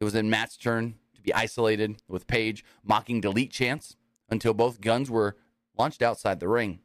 It 0.00 0.04
was 0.04 0.12
then 0.12 0.30
Matt's 0.30 0.56
turn 0.56 0.94
to 1.14 1.20
be 1.20 1.34
isolated 1.34 1.96
with 2.08 2.26
Page 2.26 2.64
mocking 2.82 3.20
delete 3.20 3.50
chance 3.50 3.96
until 4.28 4.54
both 4.54 4.80
Gunns 4.80 5.10
were 5.10 5.36
launched 5.76 6.02
outside 6.02 6.40
the 6.40 6.48
ring. 6.48 6.80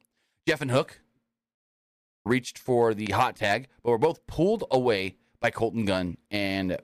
Jeff 0.48 0.62
and 0.62 0.72
Hook 0.72 1.02
reached 2.26 2.58
for 2.58 2.94
the 2.94 3.08
hot 3.08 3.36
tag, 3.36 3.68
but 3.84 3.92
were 3.92 3.98
both 3.98 4.26
pulled 4.28 4.64
away 4.72 5.16
by 5.40 5.52
Colton 5.52 5.86
Gunn 5.86 6.18
and 6.32 6.78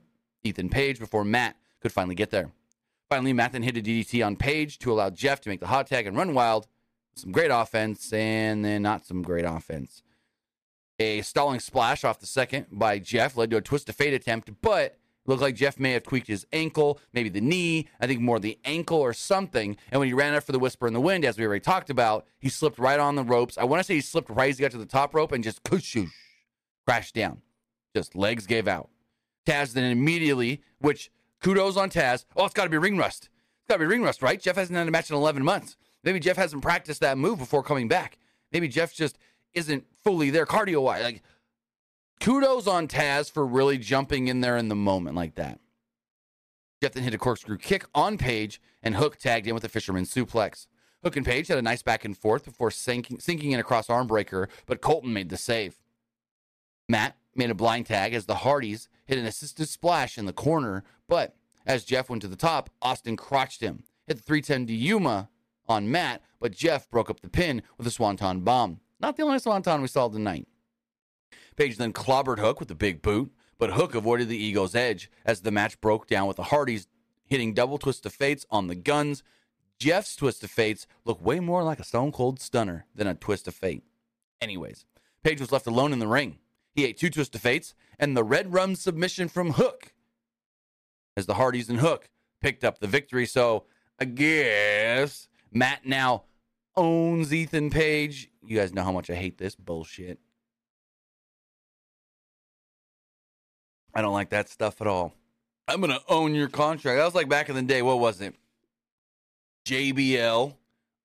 Ethan 0.44 0.70
Page 0.70 1.00
before 1.00 1.26
Matt 1.26 1.56
could 1.82 1.92
finally 1.92 2.16
get 2.16 2.32
there. 2.32 2.52
Finally, 3.10 3.34
Matt 3.34 3.52
then 3.52 3.64
hit 3.64 3.78
a 3.78 3.82
DDT 3.82 4.26
on 4.26 4.36
Page 4.36 4.80
to 4.80 4.92
allow 4.92 5.10
Jeff 5.10 5.42
to 5.42 5.50
make 5.50 5.60
the 5.60 5.68
hot 5.68 5.88
tag 5.88 6.08
and 6.08 6.18
run 6.18 6.34
wild 6.34 6.68
some 7.16 7.32
great 7.32 7.52
offense 7.52 8.12
and 8.14 8.64
then 8.64 8.82
not 8.82 9.06
some 9.06 9.22
great 9.22 9.46
offense. 9.46 10.04
A 11.00 11.22
stalling 11.22 11.60
splash 11.60 12.04
off 12.04 12.20
the 12.20 12.26
second 12.26 12.68
by 12.72 13.00
Jeff 13.00 13.36
led 13.36 13.52
to 13.52 13.58
a 13.58 13.62
twist 13.62 13.90
of 13.90 13.96
fate 13.96 14.14
attempt, 14.14 14.50
but 14.62 14.98
looked 15.26 15.42
like 15.42 15.56
Jeff 15.56 15.80
may 15.80 15.92
have 15.92 16.04
tweaked 16.04 16.28
his 16.28 16.46
ankle, 16.54 17.00
maybe 17.14 17.30
the 17.30 17.42
knee, 17.42 17.88
I 18.00 18.08
think 18.08 18.22
more 18.22 18.40
the 18.40 18.60
ankle 18.64 19.00
or 19.00 19.14
something. 19.14 19.76
And 19.92 20.00
when 20.00 20.08
he 20.08 20.14
ran 20.14 20.34
after 20.34 20.52
the 20.52 20.60
whisper 20.60 20.88
in 20.88 20.94
the 20.94 21.02
wind, 21.02 21.26
as 21.26 21.38
we 21.38 21.46
already 21.46 21.62
talked 21.62 21.90
about, 21.90 22.26
he 22.40 22.50
slipped 22.50 22.80
right 22.80 23.00
on 23.00 23.16
the 23.16 23.24
ropes. 23.24 23.58
I 23.58 23.64
want 23.66 23.82
to 23.82 23.84
say 23.84 23.96
he 23.96 24.02
slipped 24.02 24.30
right 24.30 24.50
as 24.50 24.58
he 24.58 24.62
got 24.62 24.72
to 24.72 24.78
the 24.78 24.86
top 24.86 25.14
rope 25.14 25.32
and 25.32 25.44
just 25.44 25.64
kushoosh, 25.64 26.12
crashed 26.86 27.16
down. 27.16 27.42
Just 27.96 28.16
legs 28.16 28.46
gave 28.46 28.68
out. 28.68 28.90
Taz 29.46 29.74
then 29.74 29.86
immediately, 29.86 30.62
which 30.80 31.12
kudos 31.42 31.78
on 31.78 31.90
Taz. 31.90 32.26
Oh, 32.36 32.46
it's 32.46 32.54
got 32.54 32.64
to 32.66 32.70
be 32.70 32.78
ring 32.78 32.98
rust. 32.98 33.30
It's 33.62 33.68
got 33.68 33.76
to 33.76 33.80
be 33.80 33.86
ring 33.86 34.04
rust, 34.04 34.22
right? 34.22 34.40
Jeff 34.40 34.56
hasn't 34.56 34.78
had 34.78 34.88
a 34.88 34.92
match 34.92 35.10
in 35.10 35.16
11 35.16 35.44
months. 35.44 35.78
Maybe 36.06 36.20
Jeff 36.20 36.38
hasn't 36.38 36.62
practiced 36.62 37.02
that 37.02 37.18
move 37.18 37.40
before 37.40 37.64
coming 37.64 37.88
back. 37.88 38.20
Maybe 38.52 38.68
Jeff 38.68 38.94
just 38.94 39.18
isn't 39.54 39.86
fully 40.04 40.30
there 40.30 40.46
cardio 40.46 40.84
wise. 40.84 41.04
Like, 41.04 41.24
kudos 42.22 42.68
on 42.68 42.88
Taz 42.88 43.30
for 43.30 43.46
really 43.46 43.80
jumping 43.80 44.28
in 44.28 44.42
there 44.42 44.56
in 44.56 44.70
the 44.70 44.76
moment 44.76 45.16
like 45.16 45.36
that. 45.36 45.60
Jeff 46.82 46.94
then 46.94 47.04
hit 47.04 47.14
a 47.14 47.18
corkscrew 47.18 47.58
kick 47.58 47.86
on 47.96 48.18
Page, 48.18 48.62
and 48.84 48.96
Hook 48.96 49.18
tagged 49.18 49.48
in 49.48 49.56
with 49.56 49.64
a 49.64 49.70
fisherman 49.70 50.06
suplex. 50.06 50.68
Hook 51.04 51.16
and 51.16 51.26
Page 51.26 51.48
had 51.48 51.58
a 51.58 51.64
nice 51.64 51.82
back 51.82 52.06
and 52.06 52.16
forth 52.16 52.46
before 52.46 52.70
sinking, 52.70 53.20
sinking 53.20 53.52
in 53.52 53.60
a 53.60 53.64
cross 53.64 53.90
arm 53.90 54.06
breaker, 54.06 54.48
but 54.68 54.82
Colton 54.82 55.14
made 55.14 55.30
the 55.30 55.38
save. 55.38 55.82
Matt 56.88 57.16
made 57.36 57.50
a 57.50 57.56
blind 57.56 57.88
tag 57.88 58.14
as 58.14 58.26
the 58.26 58.36
Hardys 58.36 58.90
hit 59.06 59.18
an 59.18 59.26
assisted 59.26 59.68
splash 59.68 60.18
in 60.18 60.26
the 60.26 60.34
corner, 60.34 60.84
but 61.08 61.36
as 61.66 61.84
Jeff 61.84 62.10
went 62.10 62.22
to 62.22 62.28
the 62.28 62.36
top, 62.36 62.70
Austin 62.82 63.16
crotched 63.16 63.62
him, 63.62 63.84
hit 64.06 64.18
the 64.18 64.24
310 64.24 64.68
to 64.68 64.74
Yuma 64.74 65.30
on 65.68 65.90
Matt, 65.92 66.22
but 66.40 66.52
Jeff 66.52 66.90
broke 66.90 67.10
up 67.10 67.22
the 67.22 67.30
pin 67.30 67.62
with 67.78 67.88
a 67.88 67.92
swanton 67.92 68.42
bomb. 68.42 68.80
Not 69.00 69.18
the 69.18 69.24
only 69.24 69.40
swanton 69.40 69.82
we 69.82 69.88
saw 69.88 70.08
tonight. 70.08 70.48
Page 71.56 71.78
then 71.78 71.94
clobbered 71.94 72.40
Hook 72.40 72.60
with 72.60 72.72
a 72.72 72.76
big 72.76 73.02
boot, 73.02 73.32
but 73.58 73.72
Hook 73.72 73.96
avoided 73.96 74.30
the 74.30 74.38
ego's 74.38 74.76
edge 74.76 75.10
as 75.26 75.42
the 75.42 75.52
match 75.52 75.80
broke 75.82 76.08
down 76.08 76.28
with 76.28 76.38
the 76.38 76.44
Hardys 76.44 76.88
hitting 77.26 77.54
double 77.54 77.78
twist 77.78 78.06
of 78.06 78.14
fates 78.14 78.46
on 78.50 78.68
the 78.68 78.76
Gunns. 78.76 79.24
Jeff's 79.80 80.16
twist 80.16 80.44
of 80.44 80.52
fates 80.52 80.88
looked 81.04 81.22
way 81.22 81.40
more 81.40 81.64
like 81.64 81.80
a 81.80 81.84
stone 81.84 82.12
cold 82.12 82.40
stunner 82.40 82.86
than 82.94 83.08
a 83.08 83.16
twist 83.16 83.48
of 83.48 83.56
fate. 83.56 83.84
Anyways, 84.42 84.86
Page 85.24 85.42
was 85.42 85.52
left 85.52 85.66
alone 85.66 85.92
in 85.92 86.00
the 86.00 86.08
ring. 86.08 86.38
He 86.74 86.86
ate 86.86 86.98
two 86.98 87.10
twist 87.10 87.34
of 87.36 87.42
fates 87.42 87.74
and 87.98 88.16
the 88.16 88.24
red 88.24 88.54
rum 88.54 88.76
submission 88.76 89.28
from 89.28 89.54
Hook 89.54 89.94
as 91.18 91.26
the 91.26 91.36
Hardys 91.36 91.70
and 91.70 91.80
Hook 91.80 92.10
picked 92.42 92.64
up 92.64 92.80
the 92.80 92.88
victory. 92.88 93.26
So 93.26 93.64
I 94.00 94.06
guess 94.06 95.28
Matt 95.56 95.86
now 95.86 96.26
owns 96.76 97.34
Ethan 97.34 97.70
Page. 97.70 98.30
You 98.46 98.58
guys 98.58 98.74
know 98.74 98.84
how 98.84 98.92
much 98.92 99.10
I 99.10 99.16
hate 99.16 99.38
this 99.38 99.56
bullshit. 99.56 100.20
I 103.94 104.02
don't 104.02 104.14
like 104.14 104.32
that 104.32 104.50
stuff 104.50 104.82
at 104.82 104.88
all. 104.88 105.14
I'm 105.70 105.80
going 105.80 105.98
to 105.98 106.02
own 106.10 106.36
your 106.36 106.50
contract. 106.50 106.98
That 106.98 107.06
was 107.06 107.16
like 107.16 107.30
back 107.30 107.48
in 107.48 107.56
the 107.56 107.62
day. 107.62 107.82
What 107.82 108.00
was 108.00 108.20
it? 108.20 108.36
JBL 109.66 110.56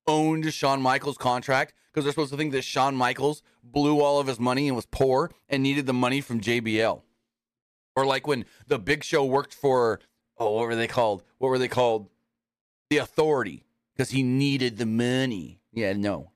owned 0.05 0.53
Shawn 0.53 0.81
Michaels' 0.81 1.17
contract 1.17 1.73
because 1.89 2.03
they're 2.03 2.11
supposed 2.11 2.31
to 2.31 2.37
think 2.37 2.51
that 2.51 2.63
Shawn 2.63 2.93
Michaels 2.93 3.41
blew 3.63 4.01
all 4.01 4.19
of 4.19 4.27
his 4.27 4.39
money 4.39 4.67
and 4.67 4.75
was 4.75 4.85
poor 4.85 5.31
and 5.47 5.63
needed 5.63 5.85
the 5.85 5.93
money 5.93 6.19
from 6.19 6.41
JBL. 6.41 7.01
Or 7.95 8.05
like 8.05 8.27
when 8.27 8.43
the 8.67 8.77
Big 8.77 9.05
Show 9.05 9.23
worked 9.23 9.53
for, 9.53 10.01
oh, 10.37 10.51
what 10.51 10.67
were 10.67 10.75
they 10.75 10.87
called? 10.87 11.23
What 11.37 11.47
were 11.47 11.57
they 11.57 11.69
called? 11.69 12.09
The 12.89 12.97
Authority 12.97 13.63
because 14.01 14.09
he 14.09 14.23
needed 14.23 14.79
the 14.79 14.85
money. 14.87 15.59
Yeah, 15.71 15.93
no. 15.93 16.31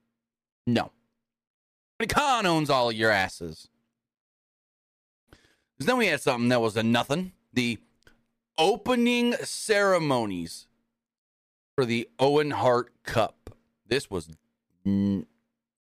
No. 0.67 0.91
Khan 2.07 2.45
owns 2.45 2.69
all 2.69 2.91
of 2.91 2.95
your 2.95 3.09
asses. 3.09 3.69
Then 5.79 5.97
we 5.97 6.05
had 6.05 6.21
something 6.21 6.49
that 6.49 6.61
was 6.61 6.77
a 6.77 6.83
nothing. 6.83 7.31
The 7.53 7.79
opening 8.55 9.33
ceremonies 9.41 10.67
for 11.73 11.85
the 11.85 12.07
Owen 12.19 12.51
Hart 12.51 12.91
Cup. 13.01 13.55
This 13.87 14.11
was 14.11 14.29
n- 14.85 15.25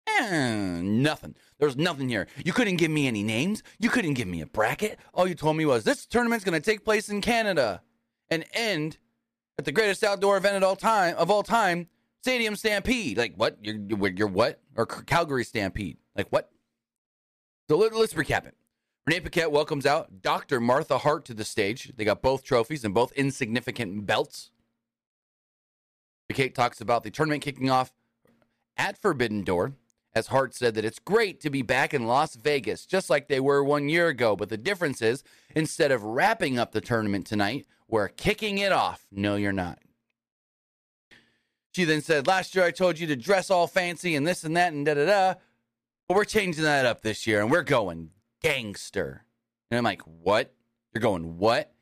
eh, 0.06 0.80
nothing. 0.82 1.34
There 1.58 1.66
was 1.66 1.78
nothing 1.78 2.10
here. 2.10 2.26
You 2.44 2.52
couldn't 2.52 2.76
give 2.76 2.90
me 2.90 3.06
any 3.06 3.22
names. 3.22 3.62
You 3.78 3.88
couldn't 3.88 4.12
give 4.12 4.28
me 4.28 4.42
a 4.42 4.46
bracket. 4.46 4.98
All 5.14 5.26
you 5.26 5.34
told 5.34 5.56
me 5.56 5.64
was 5.64 5.84
this 5.84 6.04
tournament's 6.04 6.44
going 6.44 6.60
to 6.60 6.70
take 6.70 6.84
place 6.84 7.08
in 7.08 7.22
Canada 7.22 7.80
and 8.28 8.44
end 8.52 8.98
at 9.58 9.64
the 9.64 9.72
greatest 9.72 10.04
outdoor 10.04 10.36
event 10.36 10.56
at 10.56 10.62
all 10.62 10.76
time 10.76 11.14
of 11.16 11.30
all 11.30 11.42
time, 11.42 11.88
Stadium 12.22 12.56
Stampede. 12.56 13.18
Like 13.18 13.34
what? 13.36 13.58
You're 13.62 14.10
you're 14.10 14.28
what? 14.28 14.60
Or 14.76 14.86
Calgary 14.86 15.44
Stampede? 15.44 15.98
Like 16.16 16.28
what? 16.30 16.50
So 17.68 17.76
let, 17.76 17.92
us 17.92 18.12
recap 18.12 18.46
it. 18.46 18.54
Renee 19.06 19.20
Paquette 19.20 19.50
welcomes 19.50 19.86
out 19.86 20.22
Dr. 20.22 20.60
Martha 20.60 20.98
Hart 20.98 21.24
to 21.26 21.34
the 21.34 21.44
stage. 21.44 21.92
They 21.96 22.04
got 22.04 22.22
both 22.22 22.44
trophies 22.44 22.84
and 22.84 22.92
both 22.92 23.12
insignificant 23.12 24.06
belts. 24.06 24.50
Paquette 26.28 26.54
talks 26.54 26.80
about 26.80 27.02
the 27.02 27.10
tournament 27.10 27.42
kicking 27.42 27.70
off 27.70 27.92
at 28.76 29.00
Forbidden 29.00 29.42
Door, 29.42 29.74
as 30.14 30.28
Hart 30.28 30.54
said 30.54 30.74
that 30.74 30.84
it's 30.84 30.98
great 30.98 31.40
to 31.40 31.50
be 31.50 31.62
back 31.62 31.92
in 31.92 32.06
Las 32.06 32.36
Vegas, 32.36 32.86
just 32.86 33.10
like 33.10 33.28
they 33.28 33.40
were 33.40 33.64
one 33.64 33.88
year 33.88 34.08
ago. 34.08 34.36
But 34.36 34.48
the 34.48 34.56
difference 34.56 35.02
is, 35.02 35.24
instead 35.54 35.90
of 35.90 36.04
wrapping 36.04 36.58
up 36.58 36.72
the 36.72 36.80
tournament 36.80 37.26
tonight, 37.26 37.66
we're 37.92 38.08
kicking 38.08 38.56
it 38.56 38.72
off. 38.72 39.06
No, 39.12 39.36
you're 39.36 39.52
not. 39.52 39.78
She 41.74 41.84
then 41.84 42.00
said, 42.00 42.26
Last 42.26 42.54
year 42.54 42.64
I 42.64 42.70
told 42.70 42.98
you 42.98 43.06
to 43.08 43.16
dress 43.16 43.50
all 43.50 43.66
fancy 43.66 44.16
and 44.16 44.26
this 44.26 44.44
and 44.44 44.56
that 44.56 44.72
and 44.72 44.84
da 44.86 44.94
da 44.94 45.04
da. 45.04 45.34
But 46.08 46.16
we're 46.16 46.24
changing 46.24 46.64
that 46.64 46.86
up 46.86 47.02
this 47.02 47.26
year 47.26 47.42
and 47.42 47.50
we're 47.50 47.62
going 47.62 48.10
gangster. 48.42 49.26
And 49.70 49.76
I'm 49.76 49.84
like, 49.84 50.00
What? 50.02 50.54
You're 50.92 51.02
going 51.02 51.36
what? 51.36 51.72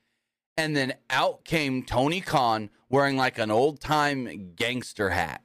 And 0.56 0.76
then 0.76 0.94
out 1.08 1.44
came 1.44 1.84
Tony 1.84 2.20
Khan 2.20 2.70
wearing 2.88 3.16
like 3.16 3.38
an 3.38 3.52
old 3.52 3.80
time 3.80 4.52
gangster 4.56 5.10
hat. 5.10 5.42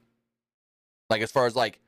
Like 1.08 1.22
as 1.22 1.30
far 1.30 1.46
as 1.46 1.54
like 1.54 1.78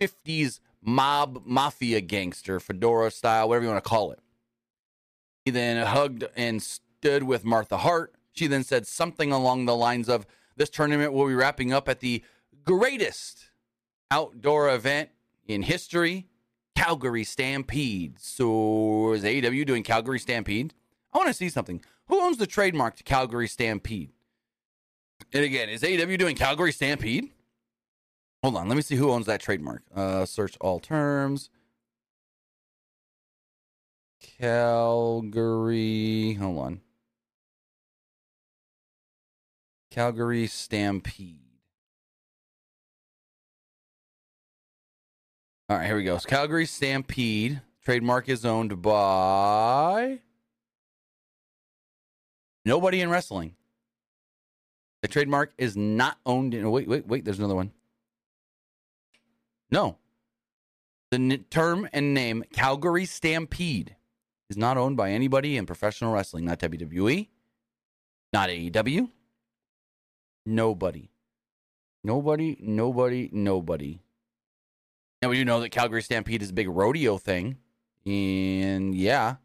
50s 0.00 0.60
mob 0.80 1.42
mafia 1.44 2.00
gangster, 2.00 2.60
fedora 2.60 3.10
style, 3.10 3.48
whatever 3.48 3.64
you 3.64 3.70
want 3.72 3.82
to 3.82 3.88
call 3.88 4.12
it. 4.12 4.20
He 5.44 5.50
then 5.50 5.84
hugged 5.84 6.24
and 6.36 6.62
stood 6.62 7.24
with 7.24 7.44
Martha 7.44 7.78
Hart. 7.78 8.14
She 8.38 8.46
then 8.46 8.62
said 8.62 8.86
something 8.86 9.32
along 9.32 9.66
the 9.66 9.74
lines 9.74 10.08
of, 10.08 10.24
This 10.56 10.70
tournament 10.70 11.12
will 11.12 11.26
be 11.26 11.34
wrapping 11.34 11.72
up 11.72 11.88
at 11.88 11.98
the 11.98 12.22
greatest 12.64 13.48
outdoor 14.12 14.72
event 14.72 15.10
in 15.48 15.62
history, 15.62 16.28
Calgary 16.76 17.24
Stampede. 17.24 18.20
So 18.20 19.12
is 19.12 19.24
AEW 19.24 19.66
doing 19.66 19.82
Calgary 19.82 20.20
Stampede? 20.20 20.72
I 21.12 21.18
want 21.18 21.26
to 21.26 21.34
see 21.34 21.48
something. 21.48 21.82
Who 22.06 22.22
owns 22.22 22.36
the 22.36 22.46
trademark 22.46 22.94
to 22.98 23.02
Calgary 23.02 23.48
Stampede? 23.48 24.12
And 25.32 25.42
again, 25.44 25.68
is 25.68 25.82
AEW 25.82 26.16
doing 26.16 26.36
Calgary 26.36 26.70
Stampede? 26.70 27.32
Hold 28.44 28.54
on, 28.54 28.68
let 28.68 28.76
me 28.76 28.82
see 28.82 28.94
who 28.94 29.10
owns 29.10 29.26
that 29.26 29.40
trademark. 29.40 29.82
Uh, 29.92 30.24
search 30.24 30.56
all 30.60 30.78
terms. 30.78 31.50
Calgary. 34.38 36.34
Hold 36.34 36.58
on. 36.58 36.80
Calgary 39.98 40.46
Stampede. 40.46 41.40
All 45.68 45.76
right, 45.76 45.86
here 45.86 45.96
we 45.96 46.04
go. 46.04 46.16
Calgary 46.18 46.66
Stampede. 46.66 47.62
Trademark 47.84 48.28
is 48.28 48.44
owned 48.44 48.80
by 48.80 50.20
nobody 52.64 53.00
in 53.00 53.10
wrestling. 53.10 53.56
The 55.02 55.08
trademark 55.08 55.52
is 55.58 55.76
not 55.76 56.16
owned 56.24 56.54
in. 56.54 56.70
Wait, 56.70 56.86
wait, 56.86 57.04
wait. 57.08 57.24
There's 57.24 57.40
another 57.40 57.56
one. 57.56 57.72
No. 59.72 59.98
The 61.10 61.16
n- 61.16 61.44
term 61.50 61.88
and 61.92 62.14
name 62.14 62.44
Calgary 62.52 63.04
Stampede 63.04 63.96
is 64.48 64.56
not 64.56 64.76
owned 64.76 64.96
by 64.96 65.10
anybody 65.10 65.56
in 65.56 65.66
professional 65.66 66.12
wrestling, 66.12 66.44
not 66.44 66.60
WWE, 66.60 67.26
not 68.32 68.48
AEW. 68.48 69.10
Nobody. 70.48 71.10
Nobody, 72.02 72.56
nobody, 72.58 73.28
nobody. 73.30 74.00
Now 75.20 75.28
we 75.28 75.36
do 75.36 75.44
know 75.44 75.60
that 75.60 75.68
Calgary 75.68 76.00
Stampede 76.00 76.40
is 76.40 76.48
a 76.48 76.54
big 76.54 76.70
rodeo 76.70 77.18
thing. 77.18 77.58
And 78.06 78.94
yeah. 78.94 79.36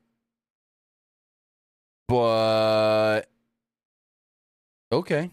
But 2.08 3.24
okay. 4.94 5.32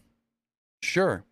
Sure. 0.83 1.25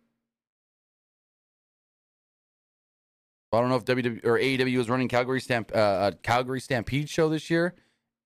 I 3.51 3.59
don't 3.59 3.67
know 3.67 3.75
if 3.75 3.83
WWE 3.83 4.25
or 4.25 4.39
AEW 4.39 4.79
is 4.79 4.89
running 4.89 5.09
Calgary 5.09 5.41
Stamp 5.41 5.69
uh, 5.75 6.11
Calgary 6.23 6.61
Stampede 6.61 7.09
show 7.09 7.27
this 7.27 7.49
year. 7.49 7.75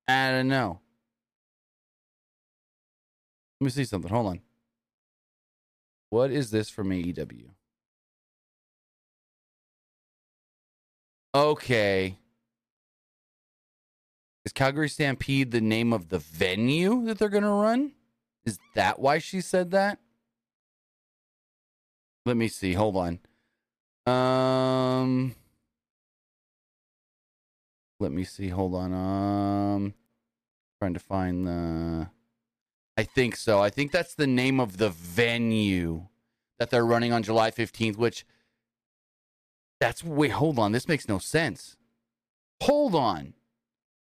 I 0.08 0.30
don't 0.30 0.48
know. 0.48 0.80
Let 3.60 3.66
me 3.66 3.72
see 3.72 3.86
something. 3.86 4.12
Hold 4.12 4.28
on. 4.28 4.42
What 6.14 6.30
is 6.30 6.52
this 6.52 6.70
from 6.70 6.92
AEW? 6.92 7.50
Okay. 11.34 12.20
Is 14.46 14.54
Calgary 14.54 14.90
Stampede 14.90 15.50
the 15.50 15.60
name 15.60 15.92
of 15.92 16.10
the 16.10 16.20
venue 16.20 17.04
that 17.06 17.18
they're 17.18 17.30
going 17.30 17.42
to 17.42 17.50
run? 17.50 17.94
Is 18.46 18.60
that 18.76 19.00
why 19.00 19.18
she 19.18 19.42
said 19.42 19.72
that? 19.72 19.98
Let 22.28 22.38
me 22.38 22.48
see. 22.48 22.74
Hold 22.74 22.96
on. 22.96 23.20
Um 24.06 25.34
Let 28.00 28.12
me 28.12 28.24
see. 28.24 28.50
Hold 28.50 28.76
on. 28.76 28.94
Um 28.94 29.96
trying 30.80 30.94
to 30.94 31.00
find 31.00 31.48
the 31.48 32.08
I 32.98 33.04
think 33.04 33.36
so. 33.36 33.60
I 33.60 33.70
think 33.70 33.92
that's 33.92 34.16
the 34.16 34.28
name 34.28 34.60
of 34.60 34.78
the 34.78 34.90
venue 34.90 36.08
that 36.60 36.70
they're 36.70 36.86
running 36.86 37.12
on 37.12 37.24
July 37.24 37.50
15th, 37.52 37.98
which 37.98 38.26
that's 39.80 40.04
wait, 40.04 40.32
hold 40.32 40.60
on. 40.60 40.72
This 40.72 40.88
makes 40.88 41.08
no 41.08 41.18
sense. 41.18 41.76
Hold 42.62 42.96
on. 42.96 43.34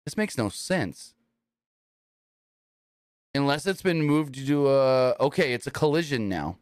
This 0.05 0.17
makes 0.17 0.39
no 0.39 0.49
sense. 0.49 1.15
Unless 3.35 3.67
it's 3.67 3.83
been 3.83 4.03
moved 4.03 4.47
to 4.47 4.69
a 4.69 5.15
okay, 5.21 5.53
it's 5.53 5.67
a 5.67 5.71
collision 5.71 6.29
now. 6.29 6.59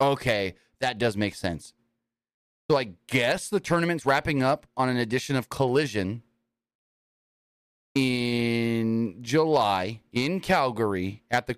Okay, 0.00 0.54
that 0.80 0.96
does 0.96 1.16
make 1.16 1.34
sense. 1.34 1.74
So 2.70 2.78
I 2.78 2.92
guess 3.08 3.48
the 3.48 3.60
tournament's 3.60 4.06
wrapping 4.06 4.42
up 4.42 4.66
on 4.76 4.88
an 4.88 4.96
edition 4.96 5.34
of 5.34 5.50
Collision 5.50 6.22
in 7.94 9.18
July 9.20 10.00
in 10.12 10.40
Calgary 10.40 11.22
at 11.30 11.46
the 11.46 11.56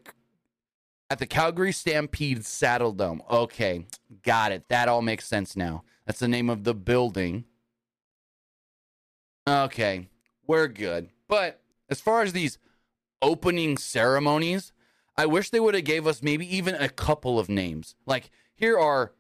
at 1.10 1.18
the 1.18 1.26
Calgary 1.26 1.72
Stampede 1.72 2.40
Saddledome. 2.40 3.20
Okay, 3.30 3.86
got 4.22 4.50
it. 4.50 4.68
That 4.68 4.88
all 4.88 5.02
makes 5.02 5.26
sense 5.26 5.56
now. 5.56 5.84
That's 6.06 6.20
the 6.20 6.28
name 6.28 6.48
of 6.48 6.64
the 6.64 6.74
building. 6.74 7.44
Okay, 9.46 10.08
we're 10.46 10.68
good. 10.68 11.10
But 11.28 11.60
as 11.90 12.00
far 12.00 12.22
as 12.22 12.32
these 12.32 12.58
opening 13.20 13.76
ceremonies, 13.76 14.72
I 15.16 15.26
wish 15.26 15.50
they 15.50 15.60
would 15.60 15.74
have 15.74 15.84
gave 15.84 16.06
us 16.06 16.22
maybe 16.22 16.56
even 16.56 16.74
a 16.74 16.88
couple 16.88 17.38
of 17.38 17.48
names. 17.48 17.94
Like 18.06 18.30
here 18.54 18.78
are 18.78 19.12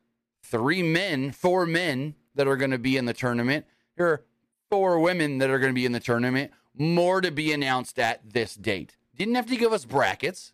three 0.42 0.82
men, 0.82 1.30
four 1.32 1.66
men 1.66 2.14
that 2.34 2.48
are 2.48 2.56
going 2.56 2.70
to 2.70 2.78
be 2.78 2.96
in 2.96 3.04
the 3.04 3.12
tournament. 3.12 3.66
Here 3.96 4.06
are 4.06 4.24
four 4.70 4.98
women 5.00 5.38
that 5.38 5.50
are 5.50 5.58
going 5.58 5.72
to 5.72 5.74
be 5.74 5.84
in 5.84 5.92
the 5.92 6.00
tournament. 6.00 6.52
More 6.76 7.20
to 7.20 7.30
be 7.30 7.52
announced 7.52 7.98
at 7.98 8.32
this 8.32 8.54
date. 8.54 8.96
Didn't 9.14 9.34
have 9.34 9.46
to 9.46 9.56
give 9.56 9.72
us 9.72 9.84
brackets. 9.84 10.52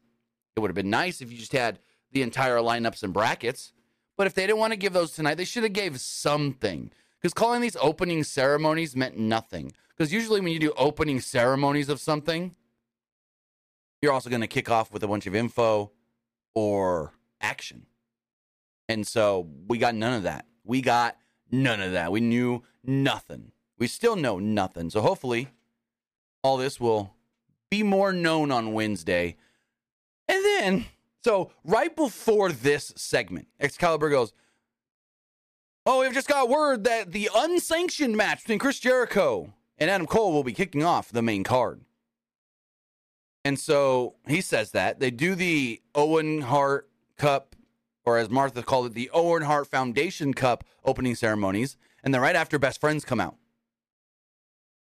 It 0.56 0.60
would 0.60 0.70
have 0.70 0.74
been 0.74 0.90
nice 0.90 1.20
if 1.20 1.30
you 1.30 1.38
just 1.38 1.52
had 1.52 1.78
the 2.12 2.22
entire 2.22 2.56
lineups 2.56 3.02
and 3.02 3.12
brackets. 3.12 3.72
But 4.16 4.26
if 4.26 4.34
they 4.34 4.46
didn't 4.46 4.58
want 4.58 4.72
to 4.72 4.78
give 4.78 4.92
those 4.92 5.12
tonight, 5.12 5.36
they 5.36 5.44
should 5.44 5.62
have 5.62 5.72
gave 5.72 6.00
something. 6.00 6.90
Because 7.20 7.32
calling 7.32 7.60
these 7.60 7.76
opening 7.80 8.24
ceremonies 8.24 8.96
meant 8.96 9.16
nothing. 9.16 9.72
Because 9.96 10.12
usually 10.12 10.40
when 10.40 10.52
you 10.52 10.58
do 10.58 10.72
opening 10.76 11.20
ceremonies 11.20 11.88
of 11.88 12.00
something, 12.00 12.54
you're 14.02 14.12
also 14.12 14.30
going 14.30 14.40
to 14.40 14.48
kick 14.48 14.70
off 14.70 14.92
with 14.92 15.02
a 15.02 15.08
bunch 15.08 15.26
of 15.26 15.34
info 15.34 15.92
or 16.54 17.12
action. 17.40 17.86
And 18.88 19.06
so 19.06 19.48
we 19.66 19.78
got 19.78 19.94
none 19.94 20.14
of 20.14 20.22
that. 20.24 20.46
We 20.64 20.80
got 20.80 21.16
none 21.50 21.80
of 21.80 21.92
that. 21.92 22.10
We 22.10 22.20
knew 22.20 22.62
nothing. 22.84 23.52
We 23.78 23.86
still 23.86 24.16
know 24.16 24.38
nothing. 24.38 24.90
So 24.90 25.00
hopefully 25.00 25.48
all 26.42 26.56
this 26.56 26.80
will 26.80 27.14
be 27.70 27.82
more 27.82 28.12
known 28.12 28.50
on 28.50 28.72
Wednesday. 28.72 29.36
And 30.28 30.44
then, 30.44 30.84
so 31.24 31.50
right 31.64 31.94
before 31.94 32.52
this 32.52 32.92
segment, 32.96 33.48
Excalibur 33.60 34.10
goes, 34.10 34.32
Oh, 35.86 36.00
we've 36.00 36.12
just 36.12 36.28
got 36.28 36.50
word 36.50 36.84
that 36.84 37.12
the 37.12 37.30
unsanctioned 37.34 38.14
match 38.14 38.42
between 38.42 38.58
Chris 38.58 38.78
Jericho 38.78 39.54
and 39.78 39.88
Adam 39.88 40.06
Cole 40.06 40.32
will 40.32 40.44
be 40.44 40.52
kicking 40.52 40.84
off 40.84 41.08
the 41.10 41.22
main 41.22 41.44
card. 41.44 41.80
And 43.42 43.58
so 43.58 44.16
he 44.26 44.42
says 44.42 44.72
that. 44.72 45.00
They 45.00 45.10
do 45.10 45.34
the 45.34 45.80
Owen 45.94 46.42
Hart 46.42 46.90
Cup, 47.16 47.56
or 48.04 48.18
as 48.18 48.28
Martha 48.28 48.62
called 48.62 48.86
it, 48.86 48.94
the 48.94 49.08
Owen 49.14 49.42
Hart 49.42 49.66
Foundation 49.66 50.34
Cup 50.34 50.64
opening 50.84 51.14
ceremonies. 51.14 51.78
And 52.04 52.12
then 52.12 52.20
right 52.20 52.36
after 52.36 52.58
Best 52.58 52.80
Friends 52.80 53.06
come 53.06 53.20
out. 53.20 53.36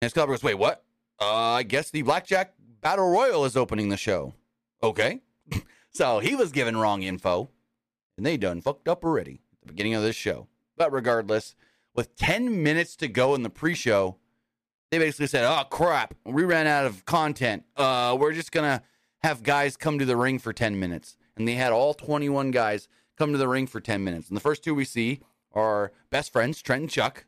And 0.00 0.08
Excalibur 0.08 0.32
goes, 0.32 0.42
Wait, 0.42 0.54
what? 0.54 0.84
Uh, 1.20 1.52
I 1.52 1.62
guess 1.64 1.90
the 1.90 2.02
Blackjack 2.02 2.54
Battle 2.80 3.10
Royal 3.10 3.44
is 3.44 3.56
opening 3.56 3.88
the 3.88 3.96
show. 3.96 4.34
Okay. 4.82 5.20
so 5.90 6.20
he 6.20 6.34
was 6.34 6.52
given 6.52 6.76
wrong 6.76 7.02
info, 7.02 7.50
and 8.16 8.24
they 8.24 8.36
done 8.36 8.60
fucked 8.60 8.88
up 8.88 9.04
already 9.04 9.40
at 9.54 9.66
the 9.66 9.72
beginning 9.72 9.94
of 9.94 10.02
this 10.02 10.16
show. 10.16 10.46
But 10.76 10.92
regardless, 10.92 11.56
with 11.94 12.14
10 12.16 12.62
minutes 12.62 12.94
to 12.96 13.08
go 13.08 13.34
in 13.34 13.42
the 13.42 13.50
pre 13.50 13.74
show, 13.74 14.16
they 14.90 14.98
basically 14.98 15.26
said, 15.26 15.44
oh, 15.44 15.64
crap, 15.64 16.14
we 16.24 16.44
ran 16.44 16.66
out 16.66 16.86
of 16.86 17.04
content. 17.04 17.64
Uh, 17.76 18.16
we're 18.18 18.32
just 18.32 18.52
going 18.52 18.78
to 18.78 18.82
have 19.22 19.42
guys 19.42 19.76
come 19.76 19.98
to 19.98 20.04
the 20.04 20.16
ring 20.16 20.38
for 20.38 20.52
10 20.52 20.78
minutes. 20.78 21.16
And 21.36 21.46
they 21.46 21.54
had 21.54 21.72
all 21.72 21.94
21 21.94 22.52
guys 22.52 22.88
come 23.16 23.32
to 23.32 23.38
the 23.38 23.48
ring 23.48 23.66
for 23.66 23.80
10 23.80 24.02
minutes. 24.02 24.28
And 24.28 24.36
the 24.36 24.40
first 24.40 24.62
two 24.62 24.74
we 24.74 24.84
see 24.84 25.20
are 25.52 25.92
best 26.10 26.32
friends, 26.32 26.62
Trent 26.62 26.82
and 26.82 26.90
Chuck. 26.90 27.26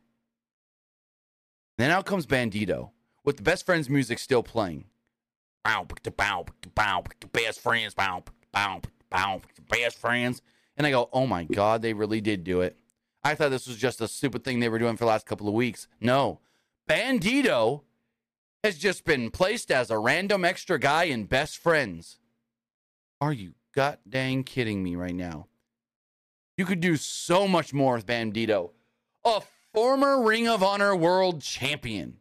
Then 1.77 1.91
out 1.91 2.05
comes 2.05 2.25
Bandito 2.25 2.91
with 3.23 3.37
the 3.37 3.43
best 3.43 3.65
friends 3.65 3.89
music 3.89 4.19
still 4.19 4.43
playing. 4.43 4.85
Best 7.33 7.61
friends, 7.61 7.95
best 9.69 9.97
friends. 9.99 10.41
And 10.77 10.87
I 10.87 10.91
go, 10.91 11.09
oh 11.13 11.27
my 11.27 11.43
God, 11.43 11.81
they 11.81 11.93
really 11.93 12.21
did 12.21 12.43
do 12.43 12.61
it. 12.61 12.77
I 13.23 13.35
thought 13.35 13.49
this 13.49 13.67
was 13.67 13.77
just 13.77 14.01
a 14.01 14.07
stupid 14.07 14.43
thing 14.43 14.59
they 14.59 14.69
were 14.69 14.79
doing 14.79 14.97
for 14.97 15.05
the 15.05 15.09
last 15.09 15.27
couple 15.27 15.47
of 15.47 15.53
weeks. 15.53 15.87
No. 15.99 16.39
Bandito 16.89 17.81
has 18.63 18.77
just 18.77 19.05
been 19.05 19.29
placed 19.29 19.71
as 19.71 19.91
a 19.91 19.99
random 19.99 20.43
extra 20.43 20.79
guy 20.79 21.03
in 21.03 21.25
Best 21.25 21.57
Friends. 21.57 22.17
Are 23.19 23.33
you 23.33 23.53
god 23.73 23.99
dang 24.09 24.43
kidding 24.43 24.81
me 24.83 24.95
right 24.95 25.15
now? 25.15 25.47
You 26.57 26.65
could 26.65 26.79
do 26.79 26.95
so 26.95 27.47
much 27.47 27.73
more 27.73 27.95
with 27.95 28.05
Bandito. 28.05 28.71
A 29.23 29.41
former 29.73 30.21
Ring 30.23 30.47
of 30.47 30.63
Honor 30.63 30.95
world 30.95 31.41
champion. 31.41 32.17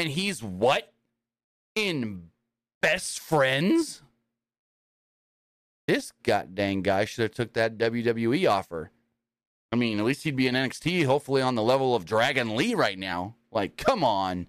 And 0.00 0.08
he's 0.08 0.42
what? 0.42 0.94
In 1.74 2.30
Best 2.80 3.20
Friends? 3.20 4.00
This 5.86 6.14
god 6.22 6.54
dang 6.54 6.80
guy 6.80 7.04
should 7.04 7.24
have 7.24 7.34
took 7.34 7.52
that 7.52 7.76
WWE 7.76 8.50
offer. 8.50 8.92
I 9.70 9.76
mean, 9.76 9.98
at 9.98 10.06
least 10.06 10.22
he'd 10.22 10.36
be 10.36 10.46
in 10.46 10.54
NXT, 10.54 11.04
hopefully 11.04 11.42
on 11.42 11.54
the 11.54 11.62
level 11.62 11.94
of 11.94 12.06
Dragon 12.06 12.56
Lee 12.56 12.74
right 12.74 12.98
now. 12.98 13.36
Like, 13.52 13.76
come 13.76 14.02
on. 14.02 14.46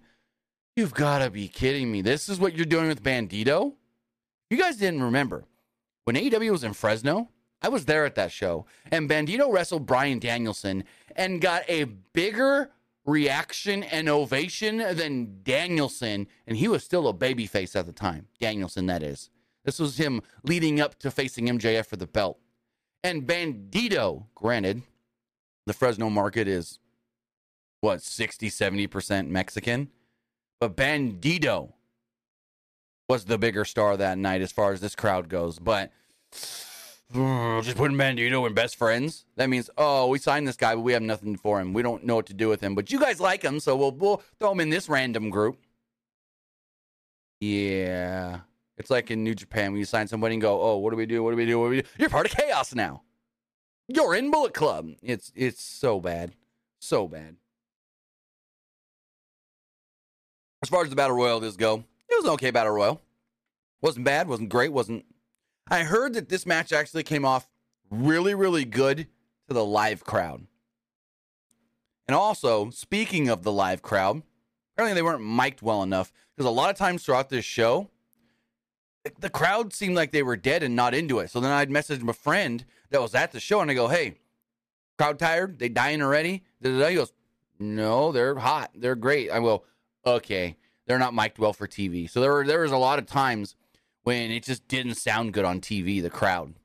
You've 0.78 0.94
got 0.94 1.20
to 1.20 1.30
be 1.30 1.50
kidding 1.50 1.92
me. 1.92 2.02
This 2.02 2.30
is 2.30 2.40
what 2.40 2.56
you're 2.56 2.66
doing 2.66 2.88
with 2.88 3.04
Bandito? 3.04 3.74
You 4.50 4.58
guys 4.58 4.78
didn't 4.78 5.04
remember. 5.04 5.44
When 6.06 6.16
AEW 6.16 6.52
was 6.52 6.64
in 6.64 6.72
Fresno, 6.72 7.28
I 7.62 7.68
was 7.68 7.84
there 7.84 8.06
at 8.06 8.16
that 8.16 8.32
show, 8.32 8.68
and 8.90 9.10
Bandito 9.10 9.52
wrestled 9.52 9.86
Bryan 9.86 10.20
Danielson 10.20 10.86
and 11.14 11.42
got 11.42 11.64
a 11.68 11.84
bigger 11.84 12.72
reaction 13.06 13.84
and 13.84 14.08
ovation 14.08 14.78
than 14.78 15.40
Danielson, 15.44 16.28
and 16.46 16.58
he 16.58 16.68
was 16.68 16.84
still 16.84 17.08
a 17.08 17.14
babyface 17.14 17.76
at 17.76 17.86
the 17.86 17.94
time. 17.94 18.28
Danielson, 18.40 18.86
that 18.88 19.04
is. 19.04 19.30
This 19.64 19.80
was 19.80 19.98
him 19.98 20.22
leading 20.44 20.80
up 20.80 20.98
to 21.00 21.12
facing 21.12 21.48
MJF 21.48 21.86
for 21.86 21.96
the 21.96 22.08
belt. 22.08 22.40
And 23.04 23.24
Bandito, 23.24 24.26
granted, 24.36 24.84
the 25.66 25.74
Fresno 25.74 26.10
market 26.10 26.48
is 26.48 26.80
what 27.82 28.02
60 28.02 28.50
70% 28.50 29.28
Mexican 29.28 29.90
but 30.60 30.78
Bandito 30.78 31.74
was 33.10 33.26
the 33.26 33.38
bigger 33.38 33.66
star 33.66 33.98
that 33.98 34.18
night 34.18 34.42
as 34.42 34.52
far 34.52 34.72
as 34.72 34.80
this 34.82 34.96
crowd 34.96 35.28
goes 35.28 35.60
but 35.60 35.92
just 37.14 37.78
putting 37.78 37.98
Bandito 37.98 38.46
in 38.48 38.54
best 38.54 38.76
friends? 38.76 39.26
That 39.36 39.50
means 39.50 39.70
oh 39.78 40.08
we 40.08 40.20
signed 40.20 40.48
this 40.48 40.56
guy 40.56 40.76
but 40.76 40.82
we 40.82 40.94
have 40.94 41.02
nothing 41.02 41.36
for 41.38 41.60
him. 41.60 41.74
We 41.74 41.82
don't 41.82 42.04
know 42.06 42.16
what 42.16 42.28
to 42.28 42.34
do 42.34 42.50
with 42.50 42.62
him. 42.62 42.76
But 42.76 42.92
you 42.92 43.00
guys 43.00 43.20
like 43.20 43.44
him 43.44 43.60
so 43.60 43.76
we'll, 43.76 43.92
we'll 43.92 44.22
throw 44.40 44.52
him 44.52 44.60
in 44.60 44.70
this 44.70 44.90
random 44.90 45.30
group. 45.30 45.60
Yeah. 47.40 48.42
It's 48.78 48.90
like 48.90 49.12
in 49.12 49.24
New 49.24 49.36
Japan 49.36 49.72
when 49.72 49.80
you 49.80 49.86
sign 49.86 50.08
somebody 50.08 50.36
and 50.36 50.42
go 50.42 50.62
oh 50.62 50.78
what 50.78 50.92
do 50.92 50.98
we 50.98 51.06
do? 51.06 51.24
What 51.24 51.32
do 51.32 51.38
we 51.38 51.46
do? 51.46 51.60
What 51.60 51.66
do 51.66 51.70
we 51.72 51.82
do? 51.82 51.88
You're 51.98 52.10
part 52.10 52.26
of 52.26 52.38
chaos 52.38 52.74
now. 52.74 53.04
You're 53.88 54.16
in 54.16 54.32
Bullet 54.32 54.54
Club. 54.54 54.92
It's 55.02 55.32
it's 55.36 55.62
so 55.64 56.00
bad. 56.00 56.34
So 56.80 57.08
bad. 57.08 57.36
As 60.64 60.70
far 60.70 60.84
as 60.84 60.90
the 60.90 60.96
Battle 60.96 61.16
Royal 61.16 61.40
does 61.40 61.58
go, 61.58 61.84
it 62.10 62.16
was 62.16 62.26
an 62.26 62.32
okay 62.32 62.52
Battle 62.52 62.74
Royal. 62.74 63.02
Wasn't 63.82 64.06
bad, 64.06 64.28
wasn't 64.28 64.50
great, 64.50 64.72
wasn't 64.72 65.06
I 65.72 65.84
heard 65.84 66.14
that 66.16 66.28
this 66.28 66.46
match 66.46 66.74
actually 66.74 67.04
came 67.04 67.24
off 67.24 67.48
really, 67.90 68.36
really 68.36 68.66
good 68.66 69.08
to 69.48 69.54
the 69.54 69.64
live 69.64 70.04
crowd. 70.04 70.46
And 72.08 72.16
also, 72.16 72.70
speaking 72.72 73.30
of 73.30 73.44
the 73.44 73.54
live 73.54 73.82
crowd, 73.82 74.22
apparently 74.76 74.96
they 74.96 75.02
weren't 75.02 75.24
mic'd 75.24 75.62
well 75.62 75.82
enough 75.82 76.12
because 76.36 76.46
a 76.46 76.52
lot 76.52 76.70
of 76.70 76.76
times 76.76 77.06
throughout 77.06 77.30
this 77.30 77.46
show, 77.46 77.90
the 79.20 79.30
crowd 79.30 79.72
seemed 79.72 79.96
like 79.96 80.12
they 80.12 80.24
were 80.24 80.36
dead 80.36 80.62
and 80.62 80.76
not 80.76 80.94
into 80.94 81.20
it. 81.20 81.30
So 81.30 81.40
then 81.40 81.52
I'd 81.52 81.72
message 81.72 82.02
my 82.02 82.12
friend 82.12 82.66
that 82.90 83.02
was 83.02 83.16
at 83.16 83.32
the 83.32 83.40
show 83.40 83.62
and 83.62 83.72
I 83.72 83.74
go, 83.74 83.88
hey, 83.88 84.16
crowd 84.98 85.20
tired? 85.20 85.58
They 85.58 85.70
dying 85.70 86.02
already? 86.02 86.44
He 86.62 86.70
goes, 86.70 87.14
no, 87.60 88.12
they're 88.12 88.36
hot. 88.36 88.72
They're 88.76 88.96
great. 88.96 89.32
I 89.32 89.40
go, 89.40 89.64
okay. 90.06 90.58
they're 90.86 91.00
not 91.00 91.14
mic'd 91.14 91.40
well 91.40 91.54
for 91.54 91.68
TV. 91.68 92.10
So 92.10 92.20
there 92.20 92.34
were 92.34 92.46
there 92.46 92.62
was 92.62 92.74
a 92.74 92.78
lot 92.78 93.00
of 93.00 93.06
times 93.06 93.56
when 94.04 94.32
it 94.32 94.44
just 94.44 94.68
didn't 94.68 94.96
sound 94.96 95.34
good 95.34 95.46
on 95.46 95.60
TV, 95.62 96.02
the 96.02 96.10
crowd. 96.10 96.56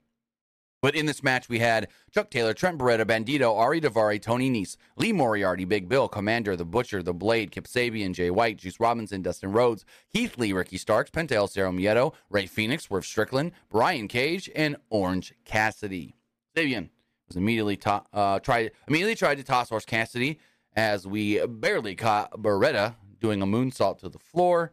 But 0.82 0.94
in 0.94 1.06
this 1.06 1.22
match, 1.22 1.48
we 1.48 1.58
had 1.58 1.88
Chuck 2.12 2.30
Taylor, 2.30 2.54
Trent 2.54 2.78
Beretta, 2.78 3.04
Bandito, 3.04 3.56
Ari 3.56 3.80
Daivari, 3.80 4.20
Tony 4.20 4.50
Nese, 4.50 4.76
Lee 4.96 5.12
Moriarty, 5.12 5.64
Big 5.64 5.88
Bill, 5.88 6.08
Komander, 6.08 6.56
The 6.56 6.64
Butcher, 6.64 7.02
The 7.02 7.14
Blade, 7.14 7.50
Kip 7.50 7.66
Sabian, 7.66 8.12
Jay 8.14 8.30
White, 8.30 8.58
Juice 8.58 8.78
Robinson, 8.78 9.22
Dustin 9.22 9.52
Rhodes, 9.52 9.84
Keith 10.12 10.38
Lee, 10.38 10.52
Ricky 10.52 10.76
Starks, 10.78 11.10
Penta 11.10 11.32
El 11.32 11.48
Zero 11.48 11.72
Miedo, 11.72 12.12
Rey 12.30 12.46
Fenix, 12.46 12.84
Swerve 12.84 13.06
Strickland, 13.06 13.52
Brian 13.70 14.06
Cage, 14.06 14.50
and 14.54 14.76
Orange 14.90 15.34
Cassidy. 15.44 16.14
Sabian 16.54 16.90
was 17.26 17.36
immediately 17.36 17.76
to- 17.78 18.04
uh, 18.12 18.38
tried 18.38 18.70
immediately 18.86 19.16
tried 19.16 19.36
to 19.36 19.44
toss 19.44 19.72
Orange 19.72 19.86
Cassidy 19.86 20.38
as 20.76 21.06
we 21.06 21.44
barely 21.46 21.96
caught 21.96 22.30
Beretta 22.32 22.94
doing 23.18 23.42
a 23.42 23.46
moonsault 23.46 23.98
to 23.98 24.08
the 24.08 24.18
floor 24.18 24.72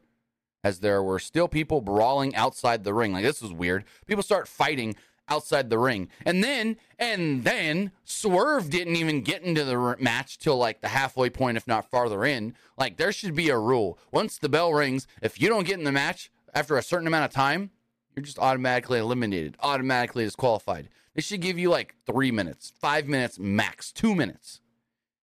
as 0.64 0.80
there 0.80 1.04
were 1.04 1.20
still 1.20 1.48
people 1.48 1.82
brawling 1.82 2.36
outside 2.36 2.84
the 2.84 2.94
ring. 2.94 3.14
Like 3.14 3.24
this 3.24 3.42
was 3.42 3.54
weird. 3.54 3.84
People 4.08 4.24
start 4.24 4.48
fighting 4.48 4.96
outside 5.30 5.70
the 5.70 5.80
ring. 5.80 6.10
And 6.26 6.44
then, 6.44 6.78
and 7.00 7.44
then 7.44 7.92
Swerve 8.04 8.70
didn't 8.70 8.96
even 8.96 9.22
get 9.22 9.44
into 9.44 9.64
the 9.64 9.96
match 10.00 10.38
till 10.38 10.58
like 10.58 10.82
the 10.82 10.90
halfway 10.90 11.30
point, 11.30 11.58
if 11.58 11.68
not 11.68 11.90
farther 11.90 12.26
in. 12.26 12.56
Like 12.78 12.98
there 12.98 13.12
should 13.12 13.36
be 13.36 13.50
a 13.50 13.58
rule. 13.58 13.98
Once 14.12 14.38
the 14.38 14.50
bell 14.50 14.74
rings, 14.74 15.08
if 15.22 15.42
you 15.42 15.50
don't 15.50 15.68
get 15.68 15.80
in 15.80 15.86
the 15.86 15.92
match 15.92 16.32
after 16.54 16.78
a 16.78 16.84
certain 16.84 17.08
amount 17.08 17.26
of 17.26 17.32
time, 17.32 17.72
you're 18.16 18.24
just 18.24 18.40
automatically 18.40 19.00
eliminated, 19.00 19.56
automatically 19.62 20.24
disqualified. 20.24 20.90
They 21.16 21.22
should 21.22 21.42
give 21.42 21.58
you 21.58 21.70
like 21.70 21.96
three 22.06 22.32
minutes, 22.32 22.74
five 22.80 23.08
minutes 23.08 23.40
max, 23.40 23.92
two 23.92 24.16
minutes. 24.16 24.62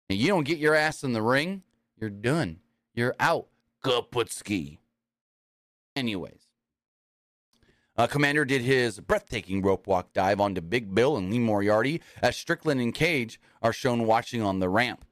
And 0.09 0.17
you 0.17 0.27
don't 0.29 0.45
get 0.45 0.57
your 0.57 0.73
ass 0.73 1.03
in 1.03 1.13
the 1.13 1.21
ring, 1.21 1.63
you're 1.99 2.09
done. 2.09 2.59
You're 2.93 3.15
out. 3.19 3.47
Kaputski. 3.83 4.79
Anyways. 5.97 6.47
Uh, 7.97 8.05
Komander 8.05 8.47
did 8.47 8.61
his 8.61 8.99
breathtaking 8.99 9.63
rope 9.63 9.87
walk 9.87 10.13
dive 10.13 10.39
onto 10.39 10.61
Big 10.61 10.93
Bill 10.93 11.17
and 11.17 11.31
Lee 11.31 11.39
Moriarty 11.39 12.01
as 12.21 12.37
Strickland 12.37 12.79
and 12.79 12.93
Cage 12.93 13.41
are 13.63 13.73
shown 13.73 14.05
watching 14.05 14.43
on 14.43 14.59
the 14.59 14.69
ramp. 14.69 15.03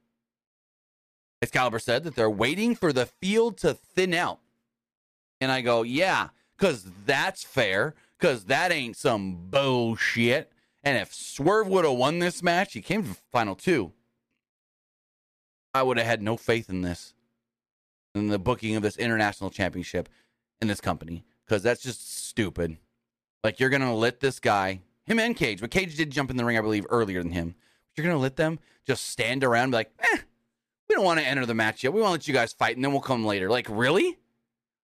Excalibur 1.42 1.80
said 1.80 2.04
that 2.04 2.14
they're 2.14 2.30
waiting 2.30 2.76
for 2.76 2.92
the 2.92 3.06
field 3.06 3.58
to 3.58 3.74
thin 3.74 4.14
out. 4.14 4.38
And 5.40 5.50
I 5.50 5.60
go, 5.60 5.82
yeah, 5.82 6.28
because 6.56 6.88
that's 7.04 7.42
fair, 7.42 7.96
because 8.18 8.44
that 8.44 8.70
ain't 8.70 8.96
some 8.96 9.48
bullshit. 9.50 10.52
And 10.84 10.96
if 10.96 11.12
Swerve 11.12 11.66
would 11.66 11.84
have 11.84 11.94
won 11.94 12.20
this 12.20 12.44
match, 12.44 12.74
he 12.74 12.80
came 12.80 13.02
to 13.02 13.08
the 13.08 13.16
final 13.32 13.56
two. 13.56 13.92
I 15.74 15.82
would 15.82 15.98
have 15.98 16.06
had 16.06 16.22
no 16.22 16.36
faith 16.36 16.70
in 16.70 16.82
this, 16.82 17.12
in 18.14 18.28
the 18.28 18.38
booking 18.38 18.76
of 18.76 18.84
this 18.84 18.96
international 18.96 19.50
championship 19.50 20.08
in 20.60 20.68
this 20.68 20.80
company 20.80 21.24
because 21.44 21.62
that's 21.62 21.82
just 21.82 22.26
stupid. 22.26 22.76
Like 23.44 23.60
you're 23.60 23.70
gonna 23.70 23.94
let 23.94 24.20
this 24.20 24.40
guy, 24.40 24.80
him 25.04 25.18
and 25.18 25.36
Cage, 25.36 25.60
but 25.60 25.70
Cage 25.70 25.96
did 25.96 26.10
jump 26.10 26.30
in 26.30 26.36
the 26.36 26.44
ring, 26.44 26.58
I 26.58 26.62
believe, 26.62 26.86
earlier 26.90 27.22
than 27.22 27.32
him. 27.32 27.54
But 27.94 28.02
you're 28.02 28.10
gonna 28.10 28.22
let 28.22 28.36
them 28.36 28.58
just 28.86 29.08
stand 29.08 29.44
around 29.44 29.64
and 29.64 29.72
be 29.72 29.76
like, 29.76 29.92
eh, 30.00 30.18
we 30.88 30.94
don't 30.94 31.04
want 31.04 31.20
to 31.20 31.26
enter 31.26 31.46
the 31.46 31.54
match 31.54 31.82
yet. 31.82 31.92
We 31.92 32.00
want 32.00 32.10
to 32.10 32.12
let 32.12 32.28
you 32.28 32.34
guys 32.34 32.52
fight, 32.52 32.76
and 32.76 32.84
then 32.84 32.92
we'll 32.92 33.00
come 33.00 33.24
later. 33.24 33.50
Like, 33.50 33.66
really? 33.68 34.18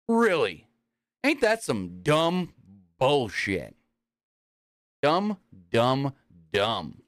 Really? 0.09 0.67
Ain't 1.23 1.41
that 1.41 1.63
some 1.63 2.01
dumb 2.03 2.53
bullshit? 2.99 3.77
Dumb, 5.03 5.39
dumb, 5.71 6.15
dumb. 6.53 7.03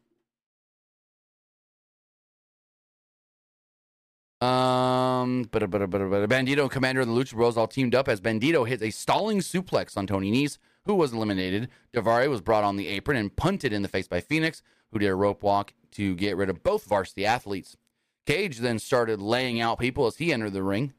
Um, 4.41 5.49
but 5.51 5.63
Bandito 5.63 6.63
and 6.63 6.71
Komander 6.71 7.01
of 7.01 7.09
the 7.09 7.15
Lucha 7.15 7.35
Bros 7.35 7.57
all 7.57 7.67
teamed 7.67 7.95
up 7.95 8.07
as 8.07 8.21
Bandito 8.21 8.69
hit 8.69 8.83
a 8.83 8.91
stalling 8.91 9.39
suplex 9.41 9.97
on 9.97 10.07
Tony 10.07 10.31
Nese, 10.31 10.59
who 10.85 10.95
was 10.95 11.13
eliminated. 11.15 11.69
Daivari 11.95 12.29
was 12.29 12.43
brought 12.43 12.65
on 12.65 12.77
the 12.77 12.89
apron 12.89 13.17
and 13.17 13.35
punted 13.35 13.73
in 13.73 13.81
the 13.81 13.89
face 13.89 14.09
by 14.09 14.21
Fenix, 14.21 14.63
who 14.93 14.99
did 14.99 15.09
a 15.09 15.15
rope 15.15 15.43
walk 15.43 15.73
to 15.93 16.15
get 16.15 16.37
rid 16.37 16.51
of 16.51 16.63
both 16.63 16.85
varsity 16.85 17.25
athletes. 17.25 17.79
Cage 18.27 18.59
then 18.59 18.79
started 18.79 19.23
laying 19.23 19.61
out 19.61 19.79
people 19.79 20.07
as 20.07 20.17
he 20.17 20.33
entered 20.33 20.53
the 20.53 20.63
ring, 20.63 20.93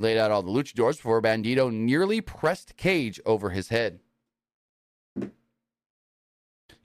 laid 0.00 0.18
out 0.18 0.32
all 0.32 0.42
the 0.42 0.50
luchadors 0.50 0.96
before 0.96 1.22
Bandito 1.22 1.72
nearly 1.72 2.20
pressed 2.20 2.76
Cage 2.76 3.20
over 3.24 3.50
his 3.50 3.68
head. 3.68 4.00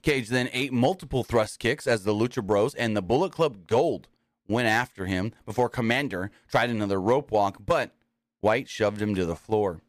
Cage 0.02 0.28
then 0.28 0.50
ate 0.52 0.72
multiple 0.72 1.24
thrust 1.24 1.58
kicks 1.58 1.86
as 1.86 2.04
the 2.04 2.14
Lucha 2.14 2.44
Bros 2.44 2.74
and 2.74 2.96
the 2.96 3.02
Bullet 3.02 3.32
Club 3.32 3.66
Gold 3.66 4.06
went 4.48 4.68
after 4.68 5.06
him 5.06 5.32
before 5.46 5.70
Komander 5.70 6.30
tried 6.48 6.70
another 6.70 7.00
rope 7.00 7.30
walk, 7.30 7.58
but 7.64 7.94
White 8.40 8.68
shoved 8.68 9.00
him 9.00 9.14
to 9.14 9.24
the 9.24 9.36
floor. 9.36 9.80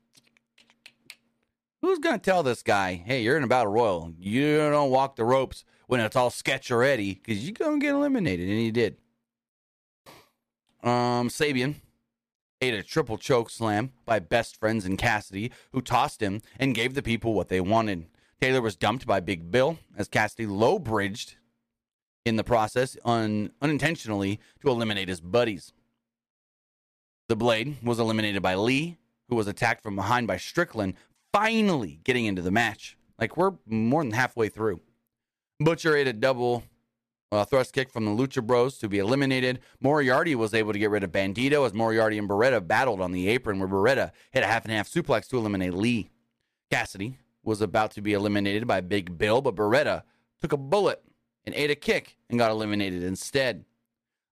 Who's 1.81 1.99
going 1.99 2.19
to 2.19 2.23
tell 2.23 2.41
this 2.41 2.63
guy, 2.63 3.03
hey, 3.05 3.21
you're 3.21 3.37
in 3.37 3.43
a 3.43 3.47
battle 3.47 3.71
royal. 3.71 4.13
You 4.17 4.57
don't 4.57 4.89
walk 4.89 5.17
the 5.17 5.25
ropes 5.25 5.65
when 5.87 5.99
it's 5.99 6.15
all 6.15 6.29
sketch 6.29 6.71
already 6.71 7.13
because 7.13 7.43
you're 7.43 7.53
going 7.53 7.79
to 7.79 7.85
get 7.85 7.93
eliminated. 7.93 8.49
And 8.49 8.57
he 8.57 8.71
did. 8.71 8.97
Um, 10.81 11.29
Sabian 11.29 11.75
ate 12.61 12.73
a 12.73 12.81
triple 12.81 13.17
choke 13.17 13.49
slam 13.49 13.91
by 14.05 14.19
best 14.19 14.59
friends 14.59 14.85
in 14.85 14.97
Cassidy, 14.97 15.51
who 15.73 15.81
tossed 15.81 16.21
him 16.21 16.41
and 16.57 16.73
gave 16.73 16.93
the 16.93 17.03
people 17.03 17.33
what 17.33 17.49
they 17.49 17.61
wanted. 17.61 18.07
Taylor 18.41 18.61
was 18.61 18.75
dumped 18.75 19.05
by 19.05 19.19
Big 19.19 19.51
Bill 19.51 19.77
as 19.97 20.07
Cassidy 20.07 20.45
low 20.45 20.79
bridged 20.79 21.35
in 22.25 22.35
the 22.35 22.43
process 22.43 22.97
un- 23.05 23.51
unintentionally 23.61 24.39
to 24.61 24.69
eliminate 24.69 25.07
his 25.07 25.21
buddies. 25.21 25.73
The 27.29 27.35
Blade 27.35 27.77
was 27.83 27.99
eliminated 27.99 28.41
by 28.41 28.55
Lee, 28.55 28.97
who 29.29 29.35
was 29.35 29.47
attacked 29.47 29.81
from 29.81 29.95
behind 29.95 30.27
by 30.27 30.37
Strickland, 30.37 30.95
finally 31.31 31.99
getting 32.03 32.25
into 32.25 32.41
the 32.41 32.51
match. 32.51 32.97
Like 33.19 33.37
we're 33.37 33.53
more 33.65 34.03
than 34.03 34.11
halfway 34.11 34.49
through. 34.49 34.81
Butcher 35.59 35.95
ate 35.95 36.07
a 36.07 36.13
double 36.13 36.63
uh, 37.31 37.45
thrust 37.45 37.73
kick 37.73 37.89
from 37.89 38.05
the 38.05 38.11
Lucha 38.11 38.45
Bros 38.45 38.77
to 38.79 38.89
be 38.89 38.99
eliminated. 38.99 39.59
Moriarty 39.79 40.35
was 40.35 40.53
able 40.53 40.73
to 40.73 40.79
get 40.79 40.89
rid 40.89 41.03
of 41.03 41.11
Bandito 41.11 41.65
as 41.65 41.73
Moriarty 41.73 42.17
and 42.17 42.29
Beretta 42.29 42.65
battled 42.65 43.01
on 43.01 43.11
the 43.11 43.27
apron, 43.29 43.59
where 43.59 43.67
Beretta 43.67 44.11
hit 44.31 44.43
a 44.43 44.47
half 44.47 44.65
and 44.65 44.73
half 44.73 44.89
suplex 44.89 45.27
to 45.29 45.37
eliminate 45.37 45.73
Lee. 45.73 46.09
Cassidy 46.71 47.17
was 47.43 47.61
about 47.61 47.91
to 47.91 48.01
be 48.01 48.13
eliminated 48.13 48.67
by 48.67 48.81
Big 48.81 49.17
Bill, 49.17 49.41
but 49.41 49.55
Beretta 49.55 50.03
took 50.41 50.51
a 50.51 50.57
bullet 50.57 51.01
and 51.45 51.55
ate 51.55 51.71
a 51.71 51.75
kick 51.75 52.17
and 52.29 52.39
got 52.39 52.51
eliminated 52.51 53.03
instead. 53.03 53.65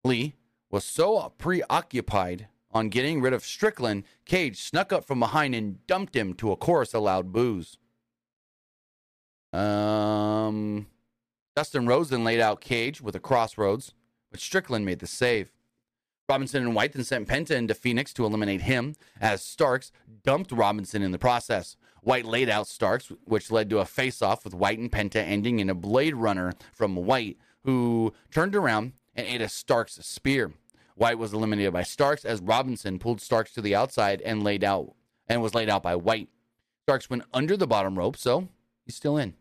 Lee 0.03 0.35
was 0.69 0.83
so 0.83 1.33
preoccupied 1.37 2.47
on 2.71 2.89
getting 2.89 3.21
rid 3.21 3.33
of 3.33 3.43
Strickland, 3.43 4.03
Cage 4.25 4.59
snuck 4.59 4.91
up 4.91 5.05
from 5.05 5.19
behind 5.19 5.53
and 5.53 5.85
dumped 5.85 6.15
him 6.15 6.33
to 6.33 6.51
a 6.51 6.55
chorus 6.55 6.93
of 6.93 7.03
loud 7.03 7.31
boos. 7.31 7.77
Um, 9.53 10.87
Dustin 11.55 11.85
Rhodes 11.85 12.11
laid 12.11 12.39
out 12.39 12.61
Cage 12.61 13.01
with 13.01 13.15
a 13.15 13.19
crossroads, 13.19 13.93
but 14.31 14.39
Strickland 14.39 14.85
made 14.85 14.99
the 14.99 15.07
save. 15.07 15.51
Robinson 16.29 16.63
and 16.63 16.75
White 16.75 16.93
then 16.93 17.03
sent 17.03 17.27
Penta 17.27 17.51
into 17.51 17.73
Fenix 17.73 18.13
to 18.13 18.25
eliminate 18.25 18.61
him, 18.61 18.95
as 19.19 19.41
Starks 19.41 19.91
dumped 20.23 20.51
Robinson 20.51 21.01
in 21.01 21.11
the 21.11 21.19
process. 21.19 21.75
White 22.01 22.25
laid 22.25 22.49
out 22.49 22.67
Starks, 22.67 23.11
which 23.25 23.51
led 23.51 23.69
to 23.69 23.79
a 23.79 23.85
face 23.85 24.21
off 24.21 24.43
with 24.43 24.53
White 24.53 24.79
and 24.79 24.91
Penta 24.91 25.17
ending 25.17 25.59
in 25.59 25.69
a 25.69 25.75
Blade 25.75 26.15
Runner 26.15 26.53
from 26.73 26.95
White, 26.95 27.37
who 27.63 28.13
turned 28.31 28.55
around 28.55 28.93
and 29.15 29.27
ate 29.27 29.41
a 29.41 29.49
Starks 29.49 29.95
spear. 30.05 30.51
White 30.95 31.17
was 31.17 31.33
eliminated 31.33 31.73
by 31.73 31.83
Starks 31.83 32.23
as 32.23 32.41
Robinson 32.41 32.99
pulled 32.99 33.19
Starks 33.19 33.53
to 33.53 33.61
the 33.61 33.75
outside 33.75 34.21
and 34.21 34.43
laid 34.43 34.63
out 34.63 34.93
and 35.27 35.41
was 35.41 35.55
laid 35.55 35.69
out 35.69 35.83
by 35.83 35.95
White. 35.95 36.29
Starks 36.85 37.09
went 37.09 37.23
under 37.33 37.57
the 37.57 37.67
bottom 37.67 37.97
rope, 37.97 38.17
so 38.17 38.47
he's 38.85 38.95
still 38.95 39.17
in. 39.17 39.33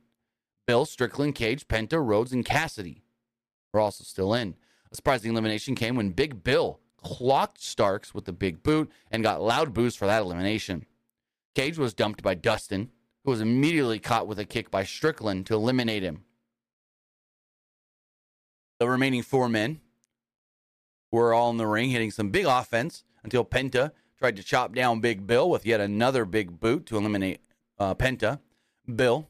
Bill, 0.67 0.85
Strickland, 0.85 1.35
Cage, 1.35 1.67
Penta, 1.69 2.05
Rhodes, 2.05 2.33
and 2.33 2.45
Cassidy 2.45 3.03
are 3.75 3.81
also 3.81 4.05
still 4.05 4.33
in. 4.35 4.55
A 4.93 4.97
surprising 4.97 5.33
elimination 5.33 5.75
came 5.75 5.97
when 5.97 6.11
Big 6.11 6.45
Bill 6.45 6.79
clocked 7.03 7.61
Starks 7.61 8.15
with 8.15 8.27
the 8.27 8.33
big 8.33 8.63
boot 8.63 8.91
and 9.11 9.23
got 9.23 9.43
loud 9.43 9.73
boos 9.73 9.97
for 9.97 10.07
that 10.07 10.23
elimination. 10.23 10.85
Cage 11.55 11.79
was 11.79 11.95
dumped 11.95 12.23
by 12.23 12.35
Dustin, 12.35 12.91
who 13.25 13.31
was 13.31 13.41
immediately 13.41 13.99
caught 13.99 14.27
with 14.27 14.39
a 14.39 14.45
kick 14.45 14.71
by 14.71 14.85
Strickland 14.85 15.47
to 15.47 15.55
eliminate 15.55 16.03
him. 16.03 16.25
The 18.79 18.89
remaining 18.89 19.23
four 19.23 19.49
men 19.49 19.81
were 21.11 21.33
all 21.33 21.51
in 21.51 21.57
the 21.57 21.67
ring 21.67 21.91
hitting 21.91 22.11
some 22.11 22.31
big 22.31 22.47
offense 22.47 23.05
until 23.23 23.45
Penta 23.45 23.93
tried 24.19 24.37
to 24.37 24.43
chop 24.43 24.75
down 24.75 25.01
Big 25.01 25.27
Bill 25.27 25.49
with 25.49 25.65
yet 25.65 25.81
another 25.81 26.25
big 26.25 26.61
boot 26.61 26.87
to 26.87 26.97
eliminate 26.97 27.41
uh, 27.79 27.95
Penta. 27.95 28.41
Bill 28.95 29.29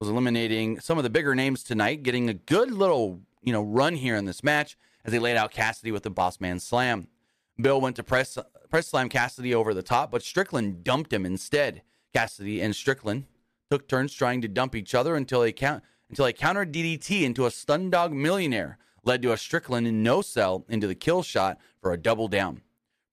was 0.00 0.08
eliminating 0.08 0.80
some 0.80 0.98
of 0.98 1.04
the 1.04 1.10
bigger 1.10 1.34
names 1.34 1.62
tonight, 1.62 2.02
getting 2.02 2.28
a 2.28 2.34
good 2.34 2.70
little 2.70 3.20
you 3.42 3.52
know 3.52 3.62
run 3.62 3.94
here 3.94 4.16
in 4.16 4.24
this 4.24 4.42
match 4.42 4.76
as 5.04 5.12
he 5.12 5.18
laid 5.18 5.36
out 5.36 5.50
Cassidy 5.50 5.92
with 5.92 6.02
the 6.02 6.10
Boss 6.10 6.40
Man 6.40 6.60
Slam. 6.60 7.08
Bill 7.60 7.80
went 7.80 7.96
to 7.96 8.02
press 8.02 8.38
press 8.70 8.88
slam 8.88 9.08
Cassidy 9.08 9.54
over 9.54 9.74
the 9.74 9.82
top, 9.82 10.10
but 10.10 10.22
Strickland 10.22 10.84
dumped 10.84 11.12
him 11.12 11.26
instead. 11.26 11.82
Cassidy 12.14 12.60
and 12.60 12.74
Strickland 12.74 13.26
took 13.70 13.88
turns 13.88 14.12
trying 14.14 14.40
to 14.42 14.48
dump 14.48 14.74
each 14.74 14.94
other 14.94 15.16
until 15.16 15.40
they 15.40 15.52
count 15.52 15.82
until 16.08 16.26
they 16.26 16.32
countered 16.32 16.72
DDT 16.72 17.22
into 17.22 17.46
a 17.46 17.50
Stundog 17.50 18.12
Millionaire, 18.12 18.78
led 19.02 19.22
to 19.22 19.32
a 19.32 19.38
Strickland 19.38 19.86
in 19.86 20.02
no 20.02 20.20
cell 20.20 20.66
into 20.68 20.86
the 20.86 20.94
kill 20.94 21.22
shot 21.22 21.58
for 21.80 21.92
a 21.92 21.96
double 21.96 22.28
down. 22.28 22.60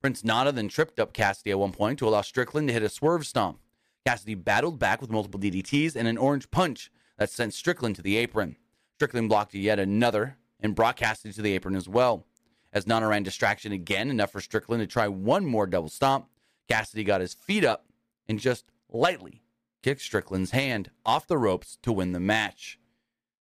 Prince 0.01 0.23
Nana 0.23 0.51
then 0.51 0.67
tripped 0.67 0.99
up 0.99 1.13
Cassidy 1.13 1.51
at 1.51 1.59
one 1.59 1.71
point 1.71 1.99
to 1.99 2.07
allow 2.07 2.21
Strickland 2.21 2.67
to 2.67 2.73
hit 2.73 2.83
a 2.83 2.89
swerve 2.89 3.25
stomp. 3.25 3.59
Cassidy 4.05 4.35
battled 4.35 4.79
back 4.79 5.01
with 5.01 5.09
multiple 5.09 5.39
DDTs 5.39 5.95
and 5.95 6.07
an 6.07 6.17
orange 6.17 6.51
punch 6.51 6.91
that 7.17 7.29
sent 7.29 7.53
Strickland 7.53 7.95
to 7.97 8.01
the 8.01 8.17
apron. 8.17 8.55
Strickland 8.99 9.29
blocked 9.29 9.53
yet 9.53 9.79
another 9.79 10.35
and 10.59 10.75
brought 10.75 10.97
Cassidy 10.97 11.33
to 11.33 11.41
the 11.41 11.53
apron 11.53 11.77
as 11.77 11.87
well. 11.87 12.25
As 12.73 12.85
Nana 12.85 13.07
ran 13.07 13.23
distraction 13.23 13.71
again, 13.71 14.09
enough 14.09 14.33
for 14.33 14.41
Strickland 14.41 14.81
to 14.81 14.87
try 14.87 15.07
one 15.07 15.45
more 15.45 15.65
double 15.65 15.87
stomp, 15.87 16.27
Cassidy 16.67 17.05
got 17.05 17.21
his 17.21 17.33
feet 17.33 17.63
up 17.63 17.85
and 18.27 18.41
just 18.41 18.65
lightly 18.89 19.41
kicked 19.83 20.01
Strickland's 20.01 20.51
hand 20.51 20.91
off 21.05 21.27
the 21.27 21.37
ropes 21.37 21.77
to 21.83 21.93
win 21.93 22.11
the 22.11 22.19
match. 22.19 22.77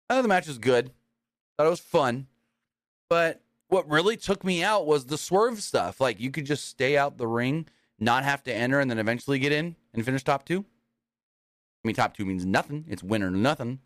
I 0.10 0.16
thought 0.16 0.24
the 0.24 0.28
match 0.28 0.48
was 0.48 0.58
good. 0.58 0.90
Thought 1.56 1.68
it 1.68 1.70
was 1.70 1.80
fun. 1.80 2.26
But 3.08 3.44
what 3.68 3.88
really 3.88 4.18
took 4.18 4.44
me 4.44 4.64
out 4.64 4.88
was 4.88 5.06
the 5.06 5.20
swerve 5.20 5.62
stuff. 5.62 6.02
Like 6.02 6.20
you 6.20 6.32
could 6.32 6.48
just 6.48 6.66
stay 6.66 6.98
out 6.98 7.20
the 7.20 7.28
ring, 7.28 7.68
not 8.00 8.24
have 8.24 8.42
to 8.46 8.54
enter, 8.54 8.80
and 8.80 8.90
then 8.90 8.98
eventually 8.98 9.38
get 9.38 9.52
in 9.52 9.76
and 9.94 10.04
finish 10.04 10.24
top 10.24 10.46
two. 10.46 10.62
I 10.62 11.88
mean, 11.88 11.96
top 11.96 12.18
two 12.18 12.26
means 12.26 12.44
nothing. 12.44 12.86
It's 12.88 13.04
win 13.04 13.22
or 13.22 13.30
nothing. 13.30 13.82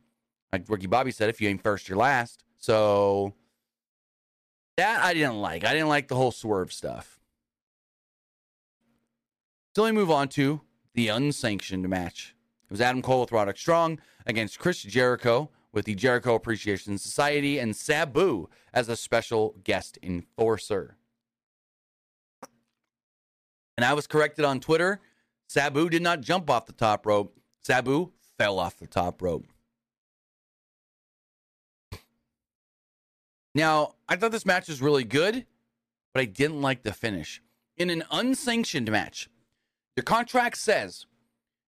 Like 0.53 0.65
Ricky 0.67 0.87
Bobby 0.87 1.11
said, 1.11 1.29
if 1.29 1.41
you 1.41 1.49
ain't 1.49 1.61
first, 1.61 1.89
you're 1.89 1.97
last. 1.97 2.43
So 2.57 3.33
that 4.77 5.03
I 5.03 5.13
didn't 5.13 5.41
like. 5.41 5.65
I 5.65 5.73
didn't 5.73 5.89
like 5.89 6.07
the 6.07 6.15
whole 6.15 6.31
swerve 6.31 6.71
stuff. 6.71 7.19
So 9.75 9.83
let 9.83 9.93
me 9.93 9.99
move 9.99 10.11
on 10.11 10.27
to 10.29 10.61
the 10.93 11.09
unsanctioned 11.09 11.87
match. 11.87 12.35
It 12.65 12.71
was 12.71 12.81
Adam 12.81 13.01
Cole 13.01 13.21
with 13.21 13.31
Roderick 13.31 13.57
Strong 13.57 13.99
against 14.25 14.59
Chris 14.59 14.81
Jericho 14.81 15.49
with 15.71 15.85
the 15.85 15.95
Jericho 15.95 16.35
Appreciation 16.35 16.97
Society 16.97 17.59
and 17.59 17.75
Sabu 17.75 18.49
as 18.73 18.89
a 18.89 18.95
special 18.95 19.55
guest 19.63 19.99
enforcer. 20.01 20.97
And 23.77 23.85
I 23.85 23.93
was 23.93 24.07
corrected 24.07 24.43
on 24.43 24.59
Twitter. 24.59 24.99
Sabu 25.47 25.89
did 25.89 26.01
not 26.01 26.21
jump 26.21 26.49
off 26.49 26.65
the 26.65 26.73
top 26.73 27.05
rope. 27.05 27.37
Sabu 27.63 28.11
fell 28.37 28.57
off 28.57 28.77
the 28.77 28.87
top 28.87 29.21
rope. 29.21 29.45
Now, 33.57 33.95
I 34.07 34.17
thought 34.17 34.31
this 34.31 34.45
match 34.45 34.67
was 34.67 34.83
really 34.83 35.03
good, 35.03 35.47
but 36.13 36.21
I 36.21 36.25
didn't 36.25 36.61
like 36.61 36.83
the 36.83 36.93
finish. 36.93 37.41
In 37.75 37.89
an 37.89 38.03
unsanctioned 38.11 38.91
match, 38.91 39.29
the 39.95 40.03
contract 40.03 40.59
says 40.59 41.07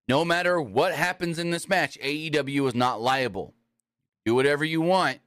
no 0.08 0.24
matter 0.24 0.62
what 0.62 0.94
happens 0.94 1.40
in 1.40 1.50
this 1.50 1.68
match, 1.68 1.98
AEW 2.00 2.68
is 2.68 2.76
not 2.76 3.02
liable. 3.02 3.56
Do 4.24 4.36
whatever 4.36 4.64
you 4.64 4.82
want. 4.82 5.18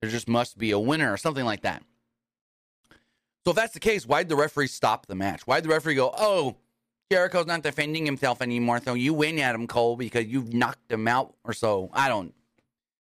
There 0.00 0.08
just 0.08 0.28
must 0.28 0.56
be 0.56 0.70
a 0.70 0.78
winner 0.78 1.12
or 1.12 1.16
something 1.16 1.44
like 1.44 1.62
that. 1.62 1.82
So 3.44 3.50
if 3.50 3.56
that's 3.56 3.74
the 3.74 3.80
case, 3.80 4.06
why'd 4.06 4.28
the 4.28 4.36
referee 4.36 4.68
stop 4.68 5.06
the 5.06 5.16
match? 5.16 5.44
Why'd 5.44 5.64
the 5.64 5.70
referee 5.70 5.96
go, 5.96 6.14
oh, 6.16 6.54
Jericho's 7.10 7.46
not 7.46 7.64
defending 7.64 8.06
himself 8.06 8.40
anymore, 8.40 8.80
so 8.80 8.94
you 8.94 9.12
win, 9.12 9.40
Adam 9.40 9.66
Cole, 9.66 9.96
because 9.96 10.26
you've 10.26 10.54
knocked 10.54 10.92
him 10.92 11.08
out 11.08 11.34
or 11.42 11.52
so? 11.52 11.90
I 11.92 12.08
don't. 12.08 12.32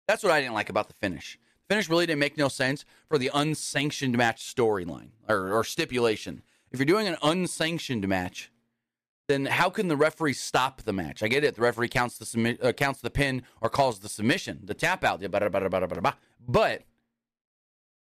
That's 0.07 0.23
what 0.23 0.31
I 0.31 0.41
didn't 0.41 0.55
like 0.55 0.69
about 0.69 0.87
the 0.87 0.95
finish. 0.95 1.37
The 1.67 1.73
finish 1.75 1.89
really 1.89 2.05
didn't 2.05 2.19
make 2.19 2.37
no 2.37 2.47
sense 2.47 2.85
for 3.07 3.17
the 3.17 3.31
unsanctioned 3.33 4.15
match 4.17 4.43
storyline 4.43 5.09
or, 5.27 5.51
or 5.51 5.63
stipulation. 5.63 6.43
If 6.71 6.79
you're 6.79 6.85
doing 6.85 7.07
an 7.07 7.17
unsanctioned 7.23 8.07
match, 8.07 8.51
then 9.27 9.45
how 9.47 9.71
can 9.71 9.87
the 9.87 9.97
referee 9.97 10.33
stop 10.33 10.83
the 10.83 10.93
match? 10.93 11.23
I 11.23 11.27
get 11.27 11.43
it. 11.43 11.55
The 11.55 11.61
referee 11.61 11.89
counts 11.89 12.19
the 12.19 12.25
submi- 12.25 12.63
uh, 12.63 12.73
counts 12.73 13.01
the 13.01 13.09
pin 13.09 13.41
or 13.61 13.69
calls 13.69 13.99
the 13.99 14.09
submission, 14.09 14.59
the 14.63 14.75
tap 14.75 15.03
out. 15.03 15.21
But 16.47 16.83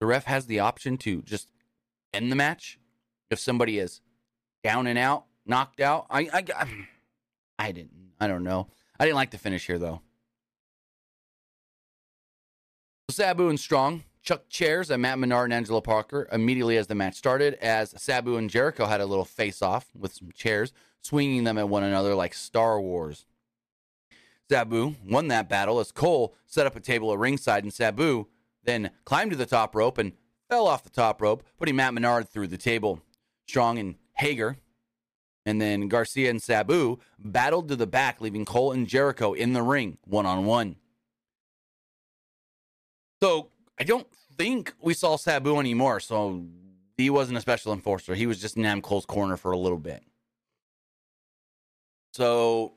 the 0.01 0.07
ref 0.07 0.25
has 0.25 0.47
the 0.47 0.59
option 0.59 0.97
to 0.99 1.23
just 1.23 1.49
end 2.13 2.33
the 2.33 2.37
match 2.37 2.81
if 3.31 3.39
somebody 3.39 3.79
is 3.79 4.01
down 4.65 4.89
and 4.89 4.99
out, 4.99 5.27
knocked 5.45 5.81
out. 5.81 6.07
I 6.11 6.29
I, 6.33 6.67
I 7.59 7.73
didn't. 7.73 7.93
I 8.19 8.27
don't 8.27 8.43
know. 8.43 8.69
I 8.99 9.05
didn't 9.05 9.17
like 9.17 9.31
the 9.31 9.39
finish 9.39 9.67
here 9.67 9.79
though. 9.79 10.01
Sabu 13.09 13.49
and 13.49 13.59
Strong 13.59 14.03
chuck 14.23 14.49
chairs 14.49 14.91
at 14.91 14.99
Matt 14.99 15.21
Menard 15.21 15.47
and 15.47 15.55
Angelo 15.55 15.81
Parker 15.81 16.29
immediately 16.33 16.77
as 16.77 16.89
the 16.89 16.95
match 16.97 17.15
started, 17.15 17.55
as 17.55 17.95
Sabu 17.97 18.37
and 18.37 18.51
Jericho 18.51 18.87
had 18.87 19.01
a 19.01 19.07
little 19.07 19.25
face 19.25 19.63
off 19.63 19.87
with 19.97 20.13
some 20.13 20.33
chairs 20.35 20.73
swinging 21.03 21.45
them 21.45 21.57
at 21.57 21.69
one 21.69 21.85
another 21.85 22.17
like 22.17 22.35
Star 22.35 22.81
Wars. 22.81 23.25
Sabu 24.51 24.97
won 25.09 25.29
that 25.29 25.49
battle 25.49 25.79
as 25.79 25.93
Cole 25.93 26.35
set 26.47 26.67
up 26.67 26.75
a 26.75 26.81
table 26.81 27.13
at 27.13 27.19
ringside, 27.19 27.63
and 27.63 27.73
Sabu 27.73 28.27
then 28.65 28.91
climbed 29.05 29.31
to 29.31 29.37
the 29.37 29.47
top 29.47 29.77
rope 29.77 29.99
and 29.99 30.13
fell 30.51 30.67
off 30.67 30.83
the 30.83 30.91
top 30.91 31.23
rope, 31.23 31.45
putting 31.59 31.77
Matt 31.77 31.95
Menard 31.95 32.29
through 32.29 32.49
the 32.49 32.59
table. 32.59 33.01
Strong 33.47 33.79
and 33.79 33.95
Hager, 34.15 34.57
and 35.45 35.61
then 35.61 35.87
Garcia 35.87 36.29
and 36.29 36.43
Sabu 36.43 36.99
battled 37.21 37.69
to 37.69 37.77
the 37.77 37.87
back, 37.87 38.21
leaving 38.21 38.45
Cole 38.45 38.73
and 38.73 38.89
Jericho 38.89 39.33
in 39.33 39.53
the 39.53 39.63
ring 39.63 39.99
one 40.05 40.27
on 40.27 40.45
one. 40.45 40.77
So 43.27 43.49
I 43.77 43.83
don't 43.83 44.07
think 44.39 44.73
we 44.81 44.95
saw 44.95 45.17
Sabu 45.17 45.59
anymore. 45.59 45.99
So 45.99 46.45
he 46.97 47.11
wasn't 47.11 47.39
a 47.39 47.41
special 47.41 47.73
enforcer. 47.73 48.15
He 48.15 48.25
was 48.25 48.41
just 48.41 48.57
in 48.57 48.65
Adam 48.65 48.81
Cole's 48.81 49.05
corner 49.05 49.37
for 49.37 49.51
a 49.51 49.59
little 49.59 49.81
bit. 49.81 50.05
So 52.13 52.75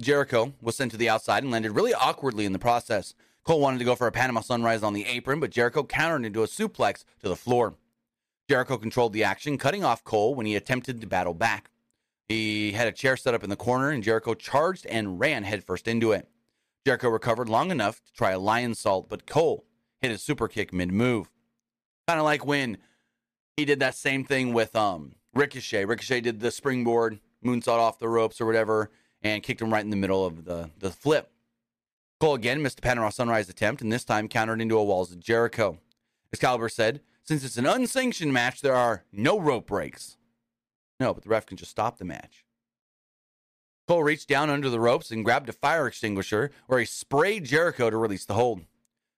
Jericho 0.00 0.52
was 0.62 0.76
sent 0.76 0.92
to 0.92 0.96
the 0.96 1.08
outside 1.08 1.42
and 1.42 1.50
landed 1.50 1.72
really 1.72 1.92
awkwardly 1.92 2.44
in 2.44 2.52
the 2.52 2.60
process. 2.60 3.14
Cole 3.42 3.58
wanted 3.58 3.78
to 3.78 3.84
go 3.84 3.96
for 3.96 4.06
a 4.06 4.12
Panama 4.12 4.42
Sunrise 4.42 4.84
on 4.84 4.92
the 4.92 5.06
apron, 5.06 5.40
but 5.40 5.50
Jericho 5.50 5.82
countered 5.82 6.24
into 6.24 6.44
a 6.44 6.46
suplex 6.46 7.04
to 7.20 7.28
the 7.28 7.34
floor. 7.34 7.74
Jericho 8.48 8.78
controlled 8.78 9.12
the 9.12 9.24
action, 9.24 9.58
cutting 9.58 9.82
off 9.82 10.04
Cole 10.04 10.36
when 10.36 10.46
he 10.46 10.54
attempted 10.54 11.00
to 11.00 11.06
battle 11.08 11.34
back. 11.34 11.68
He 12.28 12.70
had 12.70 12.86
a 12.86 12.92
chair 12.92 13.16
set 13.16 13.34
up 13.34 13.42
in 13.42 13.50
the 13.50 13.56
corner, 13.56 13.90
and 13.90 14.04
Jericho 14.04 14.34
charged 14.34 14.86
and 14.86 15.18
ran 15.18 15.42
headfirst 15.42 15.88
into 15.88 16.12
it. 16.12 16.28
Jericho 16.86 17.08
recovered 17.08 17.48
long 17.48 17.70
enough 17.70 18.02
to 18.04 18.12
try 18.12 18.32
a 18.32 18.38
Lionsault, 18.38 19.08
but 19.08 19.26
Cole 19.26 19.64
hit 20.00 20.10
a 20.10 20.18
super 20.18 20.48
kick 20.48 20.72
mid 20.72 20.92
move. 20.92 21.30
Kind 22.06 22.18
of 22.18 22.24
like 22.24 22.46
when 22.46 22.78
he 23.56 23.64
did 23.64 23.80
that 23.80 23.94
same 23.94 24.24
thing 24.24 24.52
with 24.52 24.74
um, 24.76 25.16
Ricochet. 25.34 25.84
Ricochet 25.84 26.20
did 26.22 26.40
the 26.40 26.50
springboard 26.50 27.20
moonsault 27.44 27.78
off 27.78 27.98
the 27.98 28.08
ropes 28.08 28.40
or 28.40 28.46
whatever, 28.46 28.90
and 29.22 29.42
kicked 29.42 29.60
him 29.60 29.72
right 29.72 29.84
in 29.84 29.90
the 29.90 29.96
middle 29.96 30.24
of 30.24 30.44
the, 30.44 30.70
the 30.78 30.90
flip. 30.90 31.30
Cole 32.20 32.34
again 32.34 32.62
missed 32.62 32.80
a 32.80 32.82
Panama 32.82 33.10
Sunrise 33.10 33.48
attempt, 33.48 33.82
and 33.82 33.92
this 33.92 34.04
time 34.04 34.28
countered 34.28 34.60
into 34.60 34.78
a 34.78 34.84
Walls 34.84 35.12
of 35.12 35.20
Jericho. 35.20 35.78
Excalibur 36.32 36.68
said, 36.68 37.00
Since 37.22 37.44
it's 37.44 37.56
an 37.56 37.66
unsanctioned 37.66 38.32
match, 38.32 38.60
there 38.60 38.74
are 38.74 39.04
no 39.12 39.38
rope 39.38 39.66
breaks. 39.66 40.16
No, 40.98 41.14
but 41.14 41.22
the 41.22 41.30
ref 41.30 41.46
can 41.46 41.56
just 41.56 41.70
stop 41.70 41.98
the 41.98 42.04
match. 42.04 42.44
Cole 43.88 44.04
reached 44.04 44.28
down 44.28 44.50
under 44.50 44.68
the 44.68 44.78
ropes 44.78 45.10
and 45.10 45.24
grabbed 45.24 45.48
a 45.48 45.52
fire 45.52 45.86
extinguisher, 45.86 46.50
where 46.66 46.78
he 46.78 46.84
sprayed 46.84 47.46
Jericho 47.46 47.88
to 47.88 47.96
release 47.96 48.26
the 48.26 48.34
hold. 48.34 48.60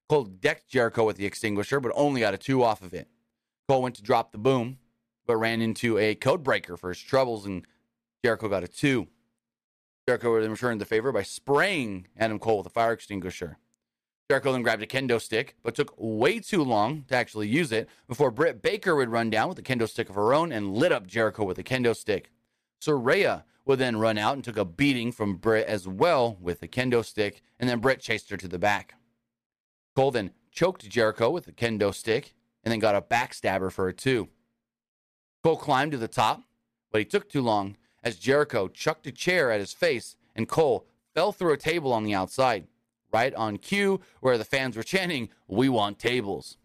Cole 0.09 0.25
decked 0.25 0.69
Jericho 0.69 1.05
with 1.05 1.17
the 1.17 1.27
extinguisher, 1.27 1.81
but 1.81 1.91
only 1.97 2.21
got 2.21 2.35
a 2.35 2.39
two 2.39 2.63
off 2.63 2.81
of 2.81 2.95
it. 2.95 3.09
Cole 3.69 3.83
went 3.83 3.97
to 3.97 4.03
drop 4.03 4.31
the 4.31 4.39
boom, 4.39 4.79
but 5.27 5.37
ran 5.37 5.61
into 5.61 5.99
a 5.99 6.15
code 6.15 6.45
breaker 6.45 6.77
for 6.77 6.91
his 6.91 7.01
troubles 7.01 7.47
and 7.47 7.67
Jericho 8.25 8.49
got 8.49 8.63
a 8.63 8.69
two. 8.69 9.09
Jericho 10.07 10.41
then 10.41 10.53
returned 10.53 10.81
the 10.81 10.85
favor 10.85 11.11
by 11.11 11.25
spraying 11.25 12.07
Adam 12.17 12.39
Cole 12.39 12.59
with 12.59 12.67
a 12.67 12.71
fire 12.71 12.93
extinguisher. 12.93 13.59
Jericho 14.29 14.53
then 14.53 14.63
grabbed 14.63 14.83
a 14.85 14.87
kendo 14.87 15.21
stick, 15.21 15.57
but 15.65 15.75
took 15.75 15.93
way 15.97 16.39
too 16.39 16.63
long 16.63 17.05
to 17.09 17.17
actually 17.17 17.49
use 17.49 17.73
it 17.73 17.89
before 18.07 18.31
Britt 18.31 18.63
Baker 18.63 18.95
would 18.95 19.09
run 19.09 19.31
down 19.31 19.49
with 19.49 19.59
a 19.59 19.63
kendo 19.63 19.89
stick 19.89 20.09
of 20.09 20.15
her 20.15 20.33
own 20.33 20.53
and 20.53 20.77
lit 20.77 20.93
up 20.93 21.09
Jericho 21.09 21.45
with 21.45 21.59
a 21.59 21.65
kendo 21.65 21.97
stick. 21.97 22.31
Saraya 22.81 23.43
would 23.65 23.79
then 23.79 23.99
run 23.99 24.19
out 24.19 24.35
and 24.35 24.45
took 24.45 24.57
a 24.57 24.65
beating 24.65 25.13
from 25.13 25.37
Britt 25.37 25.67
as 25.67 25.87
well 25.87 26.37
with 26.41 26.63
a 26.63 26.69
kendo 26.69 27.05
stick, 27.05 27.43
and 27.59 27.69
then 27.69 27.81
Britt 27.81 28.01
chased 28.01 28.31
her 28.31 28.37
to 28.37 28.49
the 28.49 28.59
back. 28.59 28.95
Cole 29.95 30.11
then 30.11 30.33
choked 30.51 30.89
Jericho 30.89 31.31
with 31.31 31.47
a 31.49 31.53
kendo 31.53 31.95
stick 31.95 32.35
and 32.65 32.73
then 32.73 32.79
got 32.79 32.95
a 32.95 33.03
backstabber 33.03 33.71
for 33.71 33.89
a 33.89 33.93
two. 33.93 34.29
Cole 35.43 35.57
climbed 35.57 35.93
to 35.93 35.99
the 35.99 36.09
top, 36.09 36.43
but 36.91 37.01
he 37.01 37.05
took 37.05 37.29
too 37.29 37.43
long 37.43 37.77
as 38.03 38.17
Jericho 38.17 38.69
chucked 38.69 39.07
a 39.07 39.13
chair 39.13 39.51
at 39.51 39.61
his 39.61 39.73
face 39.73 40.17
and 40.35 40.49
Cole 40.49 40.87
fell 41.15 41.33
through 41.33 41.53
a 41.53 41.59
table 41.59 41.93
on 41.93 42.05
the 42.05 42.15
outside, 42.15 42.67
right 43.13 43.35
on 43.35 43.57
cue 43.57 44.01
where 44.21 44.39
the 44.39 44.45
fans 44.45 44.77
were 44.77 44.83
chanting, 44.83 45.29
We 45.49 45.69
want 45.69 45.99
tables. 45.99 46.57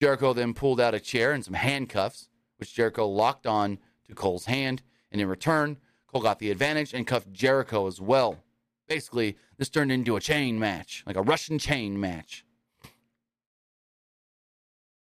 Jericho 0.00 0.32
then 0.32 0.54
pulled 0.54 0.80
out 0.80 0.94
a 0.94 1.00
chair 1.00 1.32
and 1.32 1.44
some 1.44 1.54
handcuffs, 1.54 2.28
which 2.58 2.74
Jericho 2.74 3.06
locked 3.06 3.46
on 3.46 3.78
to 4.06 4.14
Cole's 4.14 4.44
hand, 4.46 4.82
and 5.10 5.20
in 5.20 5.28
return, 5.28 5.78
Cole 6.16 6.22
got 6.22 6.38
the 6.38 6.50
advantage 6.50 6.94
and 6.94 7.06
cuffed 7.06 7.30
Jericho 7.30 7.86
as 7.86 8.00
well. 8.00 8.42
Basically, 8.88 9.36
this 9.58 9.68
turned 9.68 9.92
into 9.92 10.16
a 10.16 10.20
chain 10.20 10.58
match, 10.58 11.04
like 11.06 11.14
a 11.14 11.20
Russian 11.20 11.58
chain 11.58 12.00
match. 12.00 12.42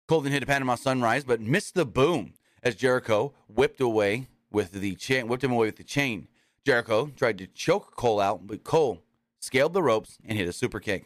Cole 0.10 0.20
then 0.20 0.34
hit 0.34 0.44
a 0.44 0.46
Panama 0.46 0.76
Sunrise, 0.76 1.24
but 1.24 1.40
missed 1.40 1.74
the 1.74 1.86
boom 1.86 2.34
as 2.62 2.76
Jericho 2.76 3.34
whipped 3.48 3.80
away 3.80 4.28
with 4.52 4.74
the 4.74 4.94
chain, 4.96 5.30
whipped 5.30 5.46
him 5.46 5.54
away 5.54 5.68
with 5.68 5.78
the 5.78 5.86
chain. 5.86 6.28
Jericho 6.66 7.10
tried 7.16 7.38
to 7.38 7.48
choke 7.48 7.96
Cole 7.96 8.20
out, 8.20 8.46
but 8.46 8.66
Cole 8.66 9.02
scaled 9.40 9.72
the 9.72 9.82
ropes 9.82 10.18
and 10.28 10.38
hit 10.38 10.50
a 10.50 10.52
super 10.52 10.82
kick. 10.82 11.06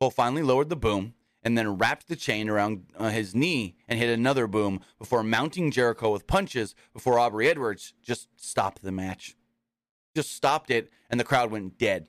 Cole 0.00 0.10
finally 0.10 0.42
lowered 0.42 0.70
the 0.70 0.74
boom 0.74 1.14
and 1.44 1.56
then 1.58 1.76
wrapped 1.76 2.08
the 2.08 2.16
chain 2.16 2.48
around 2.48 2.86
uh, 2.98 3.10
his 3.10 3.34
knee 3.34 3.76
and 3.86 3.98
hit 3.98 4.08
another 4.08 4.46
boom 4.46 4.80
before 4.98 5.22
mounting 5.22 5.70
Jericho 5.70 6.10
with 6.10 6.26
punches 6.26 6.74
before 6.92 7.18
Aubrey 7.18 7.48
Edwards 7.48 7.92
just 8.02 8.28
stopped 8.36 8.82
the 8.82 8.90
match. 8.90 9.36
Just 10.16 10.32
stopped 10.32 10.70
it, 10.70 10.90
and 11.10 11.20
the 11.20 11.24
crowd 11.24 11.50
went 11.50 11.76
dead. 11.76 12.08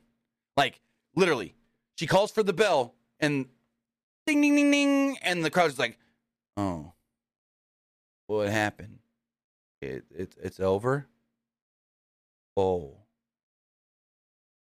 Like, 0.55 0.79
literally, 1.15 1.55
she 1.97 2.07
calls 2.07 2.31
for 2.31 2.43
the 2.43 2.53
bell, 2.53 2.95
and 3.19 3.47
ding, 4.25 4.41
ding, 4.41 4.55
ding, 4.55 4.71
ding, 4.71 5.17
and 5.21 5.43
the 5.43 5.49
crowd's 5.49 5.77
like, 5.77 5.97
oh, 6.55 6.93
what 8.27 8.49
happened? 8.49 8.99
It, 9.81 10.05
it, 10.15 10.35
it's 10.41 10.59
over? 10.59 11.07
Oh, 12.55 12.99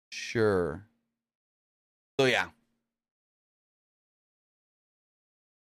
sure. 0.10 0.86
So, 2.20 2.26
yeah, 2.26 2.48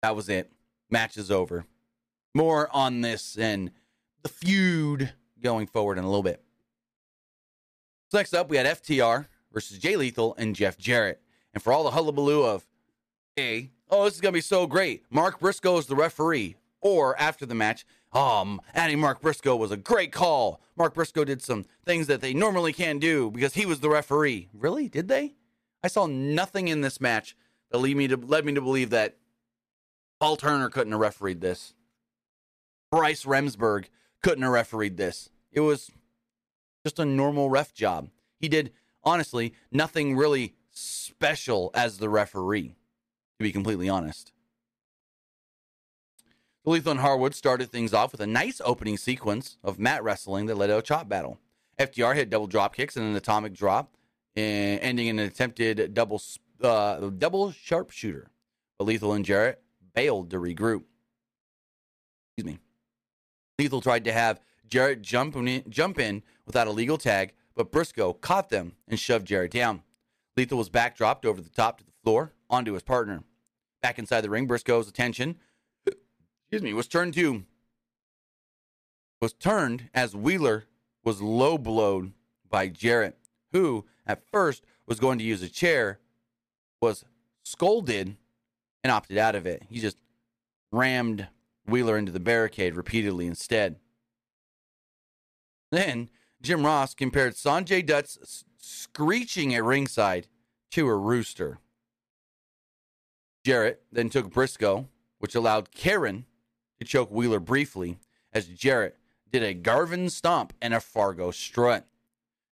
that 0.03 0.17
was 0.17 0.29
it. 0.29 0.51
Match 0.91 1.17
is 1.17 1.31
over. 1.31 1.65
More 2.35 2.69
on 2.73 3.01
this 3.01 3.37
and 3.38 3.71
the 4.23 4.29
feud 4.29 5.12
going 5.43 5.67
forward 5.67 5.99
in 5.99 6.05
a 6.05 6.09
little 6.09 6.23
bit. 6.23 6.43
So 8.11 8.19
next 8.19 8.35
up, 8.35 8.51
we 8.51 8.57
had 8.57 8.67
FTR 8.67 9.27
versus 9.53 9.79
Jay 9.79 9.97
Lethal 9.97 10.35
and 10.37 10.55
Jeff 10.55 10.77
Jarrett. 10.77 11.21
And 11.55 11.62
for 11.62 11.73
all 11.73 11.85
the 11.85 11.91
hullabaloo 11.91 12.45
of, 12.45 12.67
hey, 13.37 13.71
oh, 13.91 14.05
this 14.05 14.15
is 14.15 14.21
going 14.21 14.33
to 14.33 14.37
be 14.37 14.43
so 14.43 14.67
great. 14.67 15.05
Mark 15.11 15.41
Briscoe 15.41 15.79
is 15.79 15.87
the 15.87 15.97
referee. 15.97 16.57
Or 16.81 17.19
after 17.19 17.47
the 17.47 17.55
match, 17.55 17.87
um, 18.12 18.61
adding 18.75 18.99
Mark 18.99 19.21
Briscoe 19.21 19.57
was 19.57 19.71
a 19.71 19.77
great 19.77 20.12
call. 20.12 20.61
Mark 20.77 20.95
Briscoe 20.95 21.25
did 21.25 21.43
some 21.43 21.65
things 21.85 22.09
that 22.09 22.21
they 22.21 22.35
normally 22.35 22.73
can't 22.73 23.01
do 23.01 23.31
because 23.31 23.55
he 23.55 23.67
was 23.67 23.81
the 23.81 23.88
referee. 23.88 24.49
Really? 24.53 24.88
Did 24.88 25.09
they? 25.09 25.35
I 25.85 25.88
saw 25.88 26.07
nothing 26.07 26.69
in 26.69 26.81
this 26.81 27.01
match 27.01 27.37
that 27.71 27.79
lead 27.79 27.97
me 27.97 28.09
to 28.09 28.17
led 28.17 28.45
me 28.45 28.53
to 28.55 28.61
believe 28.61 28.91
that 28.91 29.17
Paul 30.23 30.37
Turner 30.37 30.69
couldn't 30.69 30.93
have 30.93 31.01
refereed 31.01 31.41
this. 31.41 31.75
Bryce 32.93 33.25
Remsburg 33.25 33.87
couldn't 34.23 34.45
have 34.45 34.53
refereed 34.53 34.97
this. 34.97 35.31
It 35.51 35.59
was 35.59 35.91
just 36.87 37.01
a 37.01 37.05
normal 37.05 37.51
ref 37.51 37.75
job. 37.75 38.09
He 38.39 38.49
did, 38.49 38.71
honestly, 39.03 39.53
nothing 39.73 40.17
really 40.17 40.55
special 40.71 41.73
as 41.75 41.99
the 41.99 42.09
referee, 42.09 42.69
to 42.69 43.43
be 43.43 43.51
completely 43.51 43.89
honest. 43.89 44.31
Lethal 46.65 46.93
and 46.93 47.01
Harwood 47.01 47.35
started 47.35 47.73
things 47.73 47.93
off 47.93 48.13
with 48.13 48.21
a 48.21 48.27
nice 48.29 48.61
opening 48.65 48.99
sequence 48.99 49.57
of 49.65 49.81
mat 49.81 50.05
wrestling 50.05 50.47
that 50.47 50.55
led 50.55 50.69
to 50.69 50.79
a 50.79 50.83
chop 50.83 51.09
battle. 51.09 51.41
FTR 51.81 52.15
hit 52.15 52.31
double 52.31 52.47
drop 52.47 52.77
kicks 52.77 52.97
and 52.97 53.05
an 53.05 53.17
atomic 53.17 53.55
drop, 53.55 53.97
eh, 54.37 54.79
ending 54.81 55.09
in 55.09 55.19
an 55.19 55.27
attempted 55.27 55.95
double 55.95 56.23
uh, 56.63 57.11
double 57.11 57.51
sharpshooter. 57.51 58.31
But 58.79 58.85
Lethal 58.85 59.15
and 59.15 59.25
Jarrett 59.25 59.61
bailed 59.94 60.31
to 60.31 60.38
regroup. 60.38 60.85
Excuse 62.37 62.55
me. 62.55 62.59
Lethal 63.59 63.81
tried 63.81 64.05
to 64.05 64.12
have 64.12 64.40
Jarrett 64.66 65.02
jump 65.02 65.37
in, 65.37 65.62
jump 65.68 65.98
in 65.98 66.22
without 66.46 66.66
a 66.66 66.70
legal 66.70 66.98
tag, 66.98 67.33
but 67.55 67.70
Briscoe 67.70 68.12
caught 68.12 68.48
them 68.48 68.72
and 68.88 68.98
shoved 68.98 69.26
Jarrett 69.26 69.52
down. 69.52 69.83
Lethal 70.37 70.59
was 70.59 70.70
backdropped 70.70 71.26
over 71.26 71.40
the 71.40 71.50
top 71.50 71.78
to 71.78 71.85
the 71.85 71.92
floor 72.02 72.33
onto 72.48 72.72
his 72.72 72.83
partner. 72.83 73.22
Back 73.83 73.98
inside 73.98 74.22
the 74.22 74.31
ring, 74.31 74.46
Briscoe's 74.46 74.88
attention, 74.88 75.37
excuse 75.87 76.62
me, 76.62 76.72
was 76.72 76.88
turned 76.88 77.14
to 77.14 77.44
was 79.20 79.33
turned 79.33 79.88
as 79.94 80.16
Wheeler 80.16 80.64
was 81.05 81.22
low 81.22 81.57
blowed 81.57 82.12
by 82.50 82.66
Jarrett, 82.66 83.16
who 83.52 83.87
at 84.05 84.26
first 84.33 84.64
was 84.85 84.98
going 84.98 85.16
to 85.18 85.24
use 85.24 85.42
a 85.42 85.48
chair, 85.48 86.00
was 86.81 87.05
scolded 87.44 88.16
and 88.83 88.90
opted 88.90 89.18
out 89.18 89.35
of 89.35 89.47
it. 89.47 89.64
He 89.68 89.81
just 89.81 89.99
rammed 90.71 91.29
Wheeler 91.66 91.97
into 91.97 92.12
the 92.12 92.21
barricade 92.21 92.75
repeatedly 92.75 93.27
instead. 93.27 93.77
Then 95.71 96.11
Jim 96.40 96.66
Ross 96.66 96.95
compared 96.95 97.35
Sonjay 97.35 97.85
Dutt's 97.85 98.45
screeching 98.59 99.55
at 99.55 99.64
ringside 99.64 100.27
to 100.73 100.87
a 100.88 100.97
rooster. 100.97 101.59
Jarrett 103.45 103.83
then 103.90 104.09
took 104.09 104.31
Briscoe, 104.31 104.88
which 105.18 105.35
allowed 105.35 105.73
Karen 105.73 106.27
to 106.79 106.85
choke 106.85 107.11
Wheeler 107.11 107.40
briefly, 107.40 107.99
as 108.33 108.47
Jarrett 108.47 108.97
did 109.31 109.42
a 109.42 109.55
Garvin 109.55 110.11
stomp 110.11 110.53
and 110.61 110.75
a 110.75 110.81
Fargo 110.81 111.31
strut. 111.31 111.87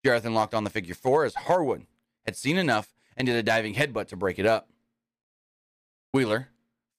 Jarrett 0.04 0.22
then 0.22 0.34
locked 0.34 0.54
on 0.54 0.64
the 0.64 0.70
figure 0.70 0.94
four 0.94 1.24
as 1.24 1.34
Harwood 1.34 1.86
had 2.24 2.36
seen 2.36 2.56
enough 2.56 2.94
and 3.16 3.26
did 3.26 3.36
a 3.36 3.42
diving 3.42 3.74
headbutt 3.74 4.08
to 4.08 4.16
break 4.16 4.38
it 4.38 4.46
up. 4.46 4.68
Wheeler 6.16 6.48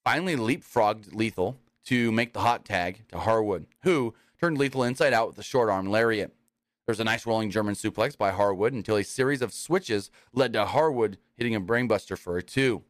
finally 0.04 0.36
leapfrogged 0.36 1.16
Lethal 1.16 1.58
to 1.86 2.12
make 2.12 2.34
the 2.34 2.42
hot 2.42 2.64
tag 2.64 3.08
to 3.08 3.18
Harwood, 3.18 3.66
who 3.82 4.14
turned 4.40 4.60
Lethal 4.60 4.84
inside 4.84 5.12
out 5.12 5.28
with 5.28 5.40
a 5.40 5.44
short 5.44 5.72
arm 5.72 5.90
lariat. 5.90 6.36
There 6.86 6.94
was 6.94 7.00
a 7.00 7.04
nice 7.04 7.26
rolling 7.26 7.50
German 7.50 7.74
suplex 7.74 8.16
by 8.16 8.30
Harwood 8.30 8.74
until 8.74 8.96
a 8.96 9.04
series 9.04 9.42
of 9.42 9.54
switches 9.54 10.12
led 10.34 10.54
to 10.54 10.68
Harwood 10.68 11.18
hitting 11.36 11.56
a 11.56 11.60
brainbuster 11.60 12.16
for 12.16 12.38
a 12.38 12.44
two. 12.44 12.84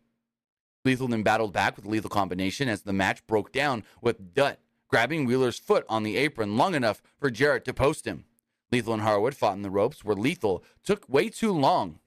Lethal 0.84 1.08
then 1.08 1.24
battled 1.24 1.54
back 1.54 1.78
with 1.78 1.86
a 1.86 1.90
lethal 1.90 2.10
combination 2.10 2.68
as 2.68 2.82
the 2.82 2.92
match 2.92 3.26
broke 3.26 3.54
down 3.54 3.86
with 4.02 4.34
Dutt 4.34 4.60
grabbing 4.90 5.26
Wheeler's 5.26 5.58
foot 5.58 5.86
on 5.88 6.04
the 6.04 6.18
apron 6.18 6.58
long 6.58 6.76
enough 6.76 7.02
for 7.18 7.32
Jarrett 7.32 7.64
to 7.64 7.74
post 7.74 8.04
him. 8.04 8.26
Lethal 8.70 8.92
and 8.92 9.04
Harwood 9.04 9.34
fought 9.34 9.56
in 9.56 9.62
the 9.62 9.70
ropes 9.70 10.04
where 10.04 10.14
Lethal 10.14 10.62
took 10.84 11.08
way 11.08 11.30
too 11.30 11.54
long 11.54 12.00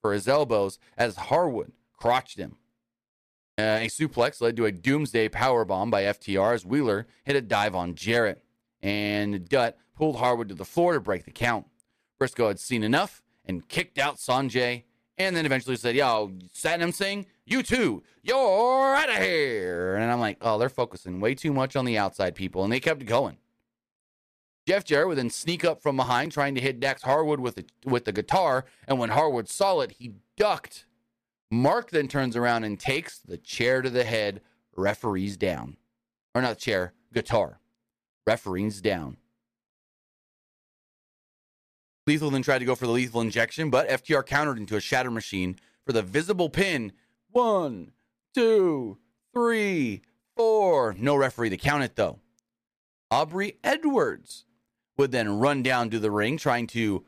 for 0.00 0.14
his 0.14 0.26
elbows 0.26 0.78
as 0.96 1.16
Harwood 1.16 1.72
crotched 1.98 2.38
him. 2.38 2.56
Uh, 3.58 3.80
a 3.80 3.86
suplex 3.86 4.42
led 4.42 4.54
to 4.56 4.66
a 4.66 4.72
doomsday 4.72 5.30
powerbomb 5.30 5.90
by 5.90 6.02
FTR 6.02 6.54
as 6.54 6.66
Wheeler 6.66 7.06
hit 7.24 7.36
a 7.36 7.40
dive 7.40 7.74
on 7.74 7.94
Jarrett. 7.94 8.44
And 8.82 9.48
Dutt 9.48 9.78
pulled 9.96 10.16
Harwood 10.16 10.48
to 10.50 10.54
the 10.54 10.64
floor 10.64 10.92
to 10.92 11.00
break 11.00 11.24
the 11.24 11.30
count. 11.30 11.66
Briscoe 12.18 12.48
had 12.48 12.60
seen 12.60 12.82
enough 12.82 13.22
and 13.46 13.66
kicked 13.66 13.98
out 13.98 14.16
Sonjay, 14.16 14.82
and 15.16 15.34
then 15.34 15.46
eventually 15.46 15.76
said, 15.76 15.94
Yo, 15.94 16.32
Satnam 16.54 16.92
Singh, 16.92 17.26
you 17.46 17.62
too, 17.62 18.02
you're 18.22 18.94
out 18.94 19.08
of 19.08 19.16
here. 19.16 19.96
And 19.96 20.10
I'm 20.10 20.20
like, 20.20 20.36
Oh, 20.42 20.58
they're 20.58 20.68
focusing 20.68 21.20
way 21.20 21.34
too 21.34 21.52
much 21.52 21.76
on 21.76 21.86
the 21.86 21.96
outside 21.96 22.34
people. 22.34 22.62
And 22.62 22.72
they 22.72 22.80
kept 22.80 23.06
going. 23.06 23.38
Jeff 24.66 24.84
Jarrett 24.84 25.08
would 25.08 25.18
then 25.18 25.30
sneak 25.30 25.64
up 25.64 25.80
from 25.80 25.96
behind, 25.96 26.32
trying 26.32 26.56
to 26.56 26.60
hit 26.60 26.80
Dax 26.80 27.02
Harwood 27.02 27.38
with 27.40 27.54
the, 27.54 27.64
with 27.84 28.04
the 28.04 28.12
guitar. 28.12 28.64
And 28.88 28.98
when 28.98 29.10
Harwood 29.10 29.48
saw 29.48 29.80
it, 29.80 29.92
he 29.92 30.14
ducked 30.36 30.85
Mark 31.50 31.90
then 31.90 32.08
turns 32.08 32.36
around 32.36 32.64
and 32.64 32.78
takes 32.78 33.18
the 33.18 33.38
chair 33.38 33.82
to 33.82 33.90
the 33.90 34.04
head, 34.04 34.40
referees 34.76 35.36
down. 35.36 35.76
Or 36.34 36.42
not 36.42 36.58
chair, 36.58 36.92
guitar. 37.12 37.60
Referees 38.26 38.80
down. 38.80 39.16
Lethal 42.06 42.30
then 42.30 42.42
tried 42.42 42.58
to 42.58 42.64
go 42.64 42.74
for 42.74 42.86
the 42.86 42.92
lethal 42.92 43.20
injection, 43.20 43.70
but 43.70 43.88
FTR 43.88 44.24
countered 44.24 44.58
into 44.58 44.76
a 44.76 44.80
shatter 44.80 45.10
machine 45.10 45.58
for 45.84 45.92
the 45.92 46.02
visible 46.02 46.48
pin. 46.48 46.92
One, 47.30 47.92
two, 48.34 48.98
three, 49.32 50.02
four. 50.36 50.94
No 50.98 51.16
referee 51.16 51.50
to 51.50 51.56
count 51.56 51.82
it, 51.82 51.96
though. 51.96 52.20
Aubrey 53.10 53.58
Edwards 53.62 54.44
would 54.96 55.10
then 55.12 55.38
run 55.38 55.62
down 55.62 55.90
to 55.90 55.98
the 55.98 56.10
ring, 56.10 56.36
trying 56.36 56.66
to, 56.68 57.04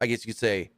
I 0.00 0.06
guess 0.06 0.24
you 0.24 0.32
could 0.32 0.38
say, 0.38 0.70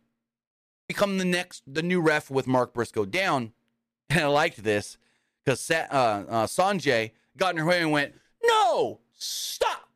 become 0.86 1.18
the 1.18 1.24
next, 1.24 1.62
the 1.66 1.82
new 1.82 2.00
ref 2.00 2.30
with 2.30 2.46
Mark 2.46 2.72
Briscoe 2.74 3.04
down. 3.04 3.52
And 4.10 4.20
I 4.20 4.26
liked 4.26 4.62
this 4.62 4.98
because 5.42 5.70
uh, 5.70 5.86
uh, 5.90 6.46
Sonjay 6.46 7.12
got 7.38 7.54
in 7.54 7.58
her 7.58 7.64
way 7.64 7.80
and 7.80 7.90
went, 7.90 8.14
No, 8.44 9.00
stop. 9.14 9.88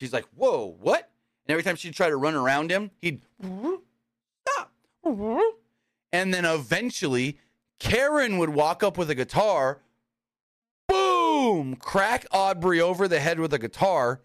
She's 0.00 0.12
like, 0.12 0.26
Whoa, 0.34 0.76
what? 0.80 1.08
And 1.46 1.52
every 1.52 1.62
time 1.62 1.76
she'd 1.76 1.94
try 1.94 2.08
to 2.08 2.16
run 2.16 2.34
around 2.34 2.70
him, 2.70 2.90
he'd 3.00 3.22
stop. 3.40 4.72
And 6.12 6.34
then 6.34 6.44
eventually, 6.44 7.38
Karen 7.78 8.38
would 8.38 8.50
walk 8.50 8.82
up 8.82 8.98
with 8.98 9.10
a 9.10 9.14
guitar, 9.14 9.80
boom, 10.88 11.76
crack 11.76 12.26
Aubrey 12.32 12.80
over 12.80 13.06
the 13.06 13.20
head 13.20 13.38
with 13.38 13.52
a 13.54 13.58
guitar, 13.58 14.22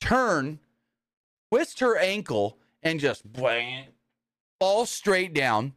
turn, 0.00 0.60
twist 1.50 1.80
her 1.80 1.96
ankle, 1.98 2.58
and 2.82 3.00
just 3.00 3.30
bang, 3.32 3.86
fall 4.60 4.86
straight 4.86 5.34
down. 5.34 5.72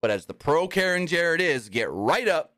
But 0.00 0.10
as 0.10 0.26
the 0.26 0.34
pro 0.34 0.66
Karen 0.66 1.06
Jarrett 1.06 1.40
is, 1.40 1.68
get 1.68 1.88
right 1.90 2.26
up, 2.26 2.54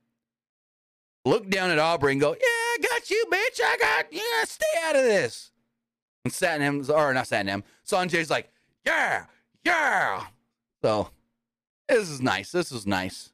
look 1.24 1.48
down 1.50 1.70
at 1.70 1.78
Aubrey 1.78 2.12
and 2.12 2.20
go, 2.20 2.32
Yeah, 2.32 2.38
I 2.40 2.78
got 2.82 3.10
you, 3.10 3.24
bitch. 3.30 3.60
I 3.62 3.76
got, 3.78 4.12
yeah, 4.12 4.44
stay 4.44 4.66
out 4.84 4.96
of 4.96 5.02
this. 5.02 5.50
And 6.24 6.32
Satnam, 6.32 6.88
or 6.88 7.12
not 7.12 7.26
Satnam, 7.26 7.62
Sonjay's 7.86 8.30
like, 8.30 8.50
Yeah, 8.86 9.26
yeah. 9.64 10.24
So 10.82 11.08
this 11.88 12.08
is 12.08 12.22
nice. 12.22 12.50
This 12.50 12.72
is 12.72 12.86
nice. 12.86 13.30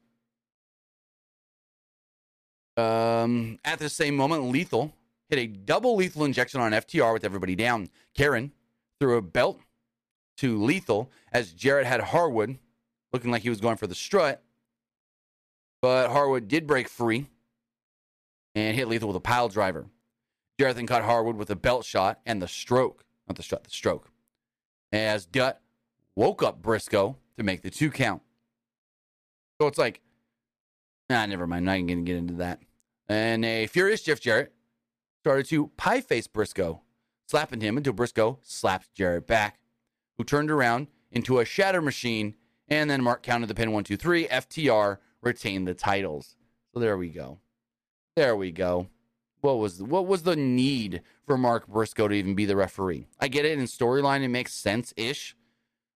Um, 2.77 3.59
at 3.63 3.79
the 3.79 3.89
same 3.89 4.15
moment, 4.15 4.49
Lethal 4.49 4.93
hit 5.29 5.39
a 5.39 5.47
double 5.47 5.95
lethal 5.95 6.25
injection 6.25 6.59
on 6.59 6.71
FTR 6.73 7.13
with 7.13 7.23
everybody 7.23 7.55
down. 7.55 7.89
Karen 8.13 8.51
threw 8.99 9.17
a 9.17 9.21
belt 9.21 9.59
to 10.41 10.61
lethal 10.61 11.11
as 11.31 11.53
Jarrett 11.53 11.85
had 11.85 12.01
Harwood 12.01 12.57
looking 13.13 13.29
like 13.29 13.43
he 13.43 13.49
was 13.49 13.61
going 13.61 13.77
for 13.77 13.87
the 13.87 13.95
strut. 13.95 14.41
But 15.81 16.09
Harwood 16.09 16.47
did 16.47 16.65
break 16.65 16.87
free 16.87 17.27
and 18.55 18.75
hit 18.75 18.87
Lethal 18.87 19.07
with 19.07 19.17
a 19.17 19.21
pile 19.21 19.49
driver. 19.49 19.87
Jarrett 20.59 20.75
then 20.75 20.87
caught 20.87 21.03
Harwood 21.03 21.37
with 21.37 21.49
a 21.49 21.55
belt 21.55 21.85
shot 21.85 22.19
and 22.25 22.41
the 22.41 22.47
stroke, 22.47 23.05
not 23.27 23.37
the 23.37 23.43
shot, 23.43 23.63
the 23.63 23.69
stroke. 23.69 24.09
As 24.91 25.25
Dutt 25.25 25.61
woke 26.15 26.43
up 26.43 26.61
Briscoe 26.61 27.17
to 27.37 27.43
make 27.43 27.61
the 27.61 27.69
two 27.69 27.89
count. 27.89 28.21
So 29.59 29.67
it's 29.67 29.77
like, 29.77 30.01
nah, 31.09 31.25
never 31.25 31.47
mind. 31.47 31.69
I'm 31.69 31.81
not 31.81 31.87
going 31.87 32.05
to 32.05 32.11
get 32.11 32.17
into 32.17 32.33
that. 32.35 32.59
And 33.07 33.45
a 33.45 33.67
furious 33.67 34.01
Jeff 34.01 34.19
Jarrett 34.19 34.53
started 35.21 35.45
to 35.47 35.67
pie 35.77 36.01
face 36.01 36.27
Briscoe, 36.27 36.81
slapping 37.27 37.61
him 37.61 37.77
until 37.77 37.93
Briscoe 37.93 38.39
slapped 38.41 38.93
Jarrett 38.93 39.27
back, 39.27 39.60
who 40.21 40.25
turned 40.25 40.51
around 40.51 40.85
into 41.11 41.39
a 41.39 41.45
shatter 41.45 41.81
machine. 41.81 42.35
And 42.67 42.91
then 42.91 43.01
Mark 43.01 43.23
counted 43.23 43.47
the 43.47 43.55
pin 43.55 43.71
one, 43.71 43.83
two, 43.83 43.97
three. 43.97 44.27
FTR 44.27 44.99
retained 45.19 45.67
the 45.67 45.73
titles. 45.73 46.35
So 46.71 46.79
there 46.79 46.95
we 46.95 47.09
go. 47.09 47.39
There 48.15 48.35
we 48.35 48.51
go. 48.51 48.87
What 49.41 49.57
was 49.57 49.81
what 49.81 50.05
was 50.05 50.21
the 50.21 50.35
need 50.35 51.01
for 51.25 51.39
Mark 51.39 51.67
Briscoe 51.67 52.07
to 52.07 52.13
even 52.13 52.35
be 52.35 52.45
the 52.45 52.55
referee? 52.55 53.07
I 53.19 53.29
get 53.29 53.45
it 53.45 53.57
in 53.57 53.65
storyline; 53.65 54.21
it 54.21 54.27
makes 54.27 54.53
sense 54.53 54.93
ish. 54.95 55.35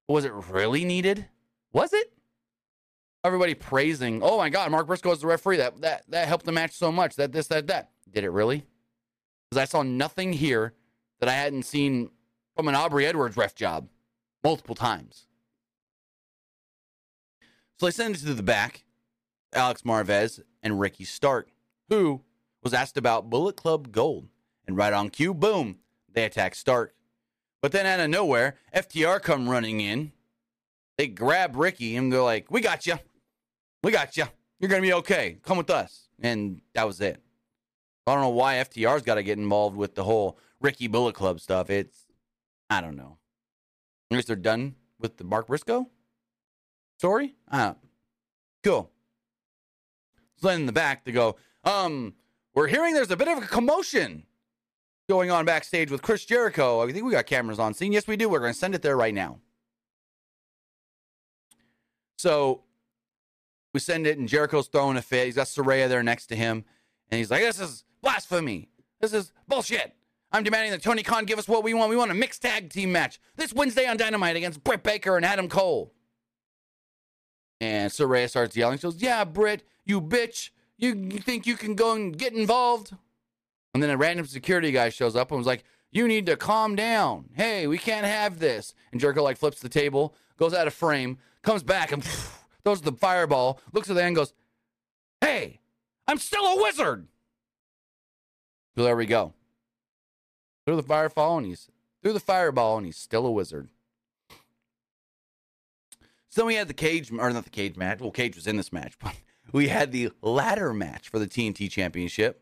Was 0.08 0.26
it 0.26 0.34
really 0.34 0.84
needed? 0.84 1.28
Was 1.72 1.94
it? 1.94 2.12
Everybody 3.24 3.54
praising, 3.54 4.22
oh 4.24 4.38
my 4.38 4.50
God, 4.50 4.72
Mark 4.72 4.88
Briscoe 4.88 5.12
is 5.12 5.22
the 5.22 5.28
referee. 5.28 5.58
That 5.58 5.80
that 5.82 6.06
that 6.10 6.28
helped 6.28 6.46
the 6.46 6.52
match 6.52 6.72
so 6.72 6.92
much. 6.92 7.16
That 7.18 7.32
this 7.32 7.46
that 7.48 7.68
that. 7.68 7.92
Did 8.12 8.24
it 8.24 8.32
really? 8.32 8.66
Because 9.52 9.62
I 9.62 9.66
saw 9.66 9.84
nothing 9.84 10.34
here 10.34 10.74
that 11.20 11.30
I 11.30 11.34
hadn't 11.34 11.64
seen 11.64 12.10
from 12.56 12.68
an 12.68 12.74
Aubrey 12.74 13.06
Edwards 13.06 13.38
ref 13.38 13.54
job 13.54 13.88
multiple 14.46 14.76
times. 14.76 15.26
So 17.80 17.88
they 17.88 17.92
send 17.92 18.14
it 18.16 18.20
to 18.20 18.36
the 18.36 18.44
back, 18.44 18.84
Alex 19.54 19.82
Marvez 19.82 20.40
and 20.62 20.80
Ricky 20.80 21.04
Stark, 21.04 21.50
who 21.90 22.22
was 22.62 22.72
asked 22.72 22.96
about 22.96 23.32
Bullet 23.32 23.56
Club 23.56 23.92
Gold. 23.92 24.28
And 24.68 24.78
right 24.78 24.94
on 24.94 25.10
cue, 25.10 25.34
boom, 25.34 25.80
they 26.14 26.26
attack 26.26 26.54
Stark. 26.54 26.94
But 27.64 27.72
then 27.72 27.88
out 27.88 28.00
of 28.00 28.12
nowhere, 28.12 28.58
FTR 28.72 29.20
come 29.20 29.50
running 29.50 29.82
in. 29.82 30.12
They 31.00 31.08
grab 31.08 31.56
Ricky 31.56 31.96
and 31.96 32.12
go 32.12 32.24
like, 32.24 32.52
"We 32.52 32.62
got 32.62 32.86
you, 32.86 33.00
we 33.84 33.92
got 33.92 34.16
you. 34.16 34.26
You're 34.60 34.70
gonna 34.70 34.84
be 34.84 34.94
okay. 34.94 35.40
Come 35.42 35.58
with 35.58 35.72
us." 35.72 36.08
And 36.22 36.62
that 36.76 36.86
was 36.86 37.02
it. 37.02 37.20
I 38.06 38.14
don't 38.14 38.22
know 38.22 38.30
why 38.30 38.58
FTR's 38.58 39.02
got 39.02 39.16
to 39.16 39.24
get 39.24 39.40
involved 39.40 39.76
with 39.76 39.96
the 39.96 40.04
whole 40.04 40.38
Ricky 40.62 40.88
Bullet 40.88 41.16
Club 41.16 41.40
stuff. 41.40 41.72
It's, 41.72 42.06
I 42.70 42.80
don't 42.80 42.96
know. 42.96 43.18
I 44.12 44.16
guess 44.16 44.26
they're 44.26 44.36
done 44.36 44.76
with 45.00 45.18
the 45.18 45.24
Mark 45.24 45.48
Briscoe 45.48 45.90
story. 46.98 47.36
Ah, 47.52 47.76
cool. 48.64 48.92
So 50.38 50.48
then 50.48 50.62
in 50.62 50.66
the 50.66 50.72
back, 50.72 51.06
they 51.06 51.12
go, 51.12 51.36
um, 51.64 52.14
we're 52.54 52.68
hearing 52.68 52.94
there's 52.94 53.12
a 53.12 53.18
bit 53.18 53.28
of 53.28 53.38
a 53.44 53.48
commotion 53.48 54.24
going 55.10 55.32
on 55.32 55.46
backstage 55.46 55.92
with 55.92 56.02
Chris 56.02 56.26
Jericho. 56.26 56.82
I 56.82 56.92
think 56.92 57.06
we 57.06 57.12
got 57.12 57.26
cameras 57.26 57.60
on 57.60 57.74
scene. 57.74 57.92
Yes, 57.92 58.08
we 58.08 58.18
do. 58.18 58.30
We're 58.30 58.40
going 58.40 58.54
to 58.54 58.60
send 58.60 58.76
it 58.76 58.82
there 58.82 58.98
right 58.98 59.14
now. 59.14 59.40
So 62.18 62.64
we 63.74 63.80
send 63.80 64.08
it, 64.08 64.18
and 64.18 64.28
Jericho's 64.28 64.68
throwing 64.68 64.98
a 64.98 65.02
fit. 65.02 65.26
He's 65.26 65.36
got 65.36 65.48
Saraya 65.48 65.90
there 65.90 66.02
next 66.02 66.28
to 66.28 66.36
him, 66.36 66.64
and 67.12 67.20
he's 67.20 67.30
like, 67.30 67.42
"This 67.42 67.60
is 67.60 67.84
blasphemy. 68.02 68.70
This 69.02 69.14
is 69.14 69.34
bullshit. 69.48 69.94
I'm 70.36 70.44
demanding 70.44 70.72
that 70.72 70.84
Tony 70.84 71.02
Khan 71.02 71.24
give 71.24 71.40
us 71.40 71.48
what 71.48 71.64
we 71.64 71.74
want. 71.74 71.90
We 71.90 71.96
want 71.96 72.12
a 72.12 72.14
mixed 72.14 72.42
tag 72.42 72.70
team 72.70 72.92
match 72.92 73.22
this 73.38 73.54
Wednesday 73.54 73.86
on 73.86 73.96
Dynamite 73.96 74.36
against 74.36 74.66
Britt 74.66 74.84
Baker 74.84 75.16
and 75.16 75.26
Adam 75.26 75.48
Cole." 75.48 75.94
And 77.62 77.90
Saraya 77.90 78.30
starts 78.30 78.54
yelling. 78.54 78.78
She 78.78 78.82
goes, 78.82 79.02
"Yeah, 79.02 79.24
Britt, 79.24 79.66
you 79.86 80.02
bitch. 80.02 80.50
You, 80.78 81.10
think 81.10 81.48
you 81.48 81.56
can 81.56 81.74
go 81.74 81.94
and 81.94 82.18
get 82.18 82.34
involved?" 82.34 82.94
And 83.74 83.82
then 83.82 83.90
a 83.90 83.96
random 83.96 84.26
security 84.26 84.74
guy 84.74 84.90
shows 84.90 85.16
up 85.16 85.32
and 85.32 85.38
was 85.38 85.48
like, 85.48 85.64
"You 85.90 86.06
need 86.06 86.26
to 86.26 86.36
calm 86.36 86.76
down. 86.76 87.30
Hey, 87.36 87.66
we 87.66 87.78
can't 87.78 88.06
have 88.06 88.40
this." 88.40 88.74
And 88.92 89.00
Jericho 89.00 89.24
like 89.24 89.38
flips 89.38 89.62
the 89.62 89.70
table, 89.70 90.16
goes 90.36 90.54
out 90.54 90.68
of 90.68 90.74
frame, 90.74 91.18
comes 91.44 91.64
back 91.64 91.94
and 91.94 92.04
throws 92.66 92.82
the 92.82 92.92
fireball, 92.92 93.62
looks 93.72 93.90
at 93.90 93.96
the 93.96 94.04
end, 94.04 94.18
goes, 94.18 94.34
"Hey, 95.22 95.62
I'm 96.10 96.18
still 96.18 96.44
a 96.44 96.62
wizard." 96.62 97.08
So 98.76 98.84
there 98.84 98.98
we 98.98 99.06
go. 99.06 99.34
Through 100.66 100.78
the 100.78 100.84
fireball 100.84 101.38
and 101.38 101.48
he's 101.48 101.68
through 102.02 102.14
the 102.14 102.20
fireball 102.20 102.78
and 102.78 102.86
he's 102.86 102.98
still 102.98 103.26
a 103.26 103.32
wizard. 103.32 103.70
So 106.30 106.42
then 106.42 106.48
we 106.48 106.56
had 106.56 106.68
the 106.68 106.74
cage, 106.74 107.12
or 107.12 107.32
not 107.32 107.46
the 107.46 107.50
cage 107.50 107.78
match. 107.78 108.02
Well, 108.02 108.12
Cage 108.12 108.36
was 108.36 108.46
in 108.46 108.58
this 108.58 108.74
match, 108.74 109.00
but 109.02 109.16
we 109.54 109.70
had 109.70 109.92
the 109.92 110.12
ladder 110.22 110.74
match 110.74 111.08
for 111.08 111.18
the 111.18 111.28
TNT 111.28 111.72
Championship. 111.72 112.42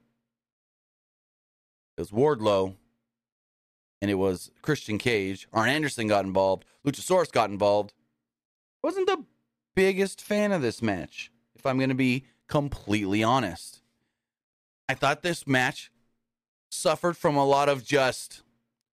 It 1.95 2.01
was 2.01 2.09
Wardlow, 2.09 2.75
and 4.01 4.09
it 4.09 4.15
was 4.15 4.49
Christian 4.63 4.97
Cage. 4.97 5.47
Arn 5.53 5.69
Anderson 5.69 6.07
got 6.07 6.25
involved. 6.25 6.65
Luchasaurus 6.83 7.31
got 7.31 7.51
involved. 7.51 7.93
Wasn't 8.81 9.05
the 9.05 9.23
biggest 9.75 10.21
fan 10.21 10.51
of 10.51 10.63
this 10.63 10.81
match, 10.81 11.31
if 11.55 11.65
I'm 11.65 11.77
going 11.77 11.89
to 11.89 11.95
be 11.95 12.25
completely 12.47 13.23
honest. 13.23 13.81
I 14.89 14.95
thought 14.95 15.21
this 15.21 15.45
match 15.45 15.91
suffered 16.73 17.15
from 17.15 17.35
a 17.35 17.45
lot 17.45 17.69
of 17.69 17.83
just 17.83 18.41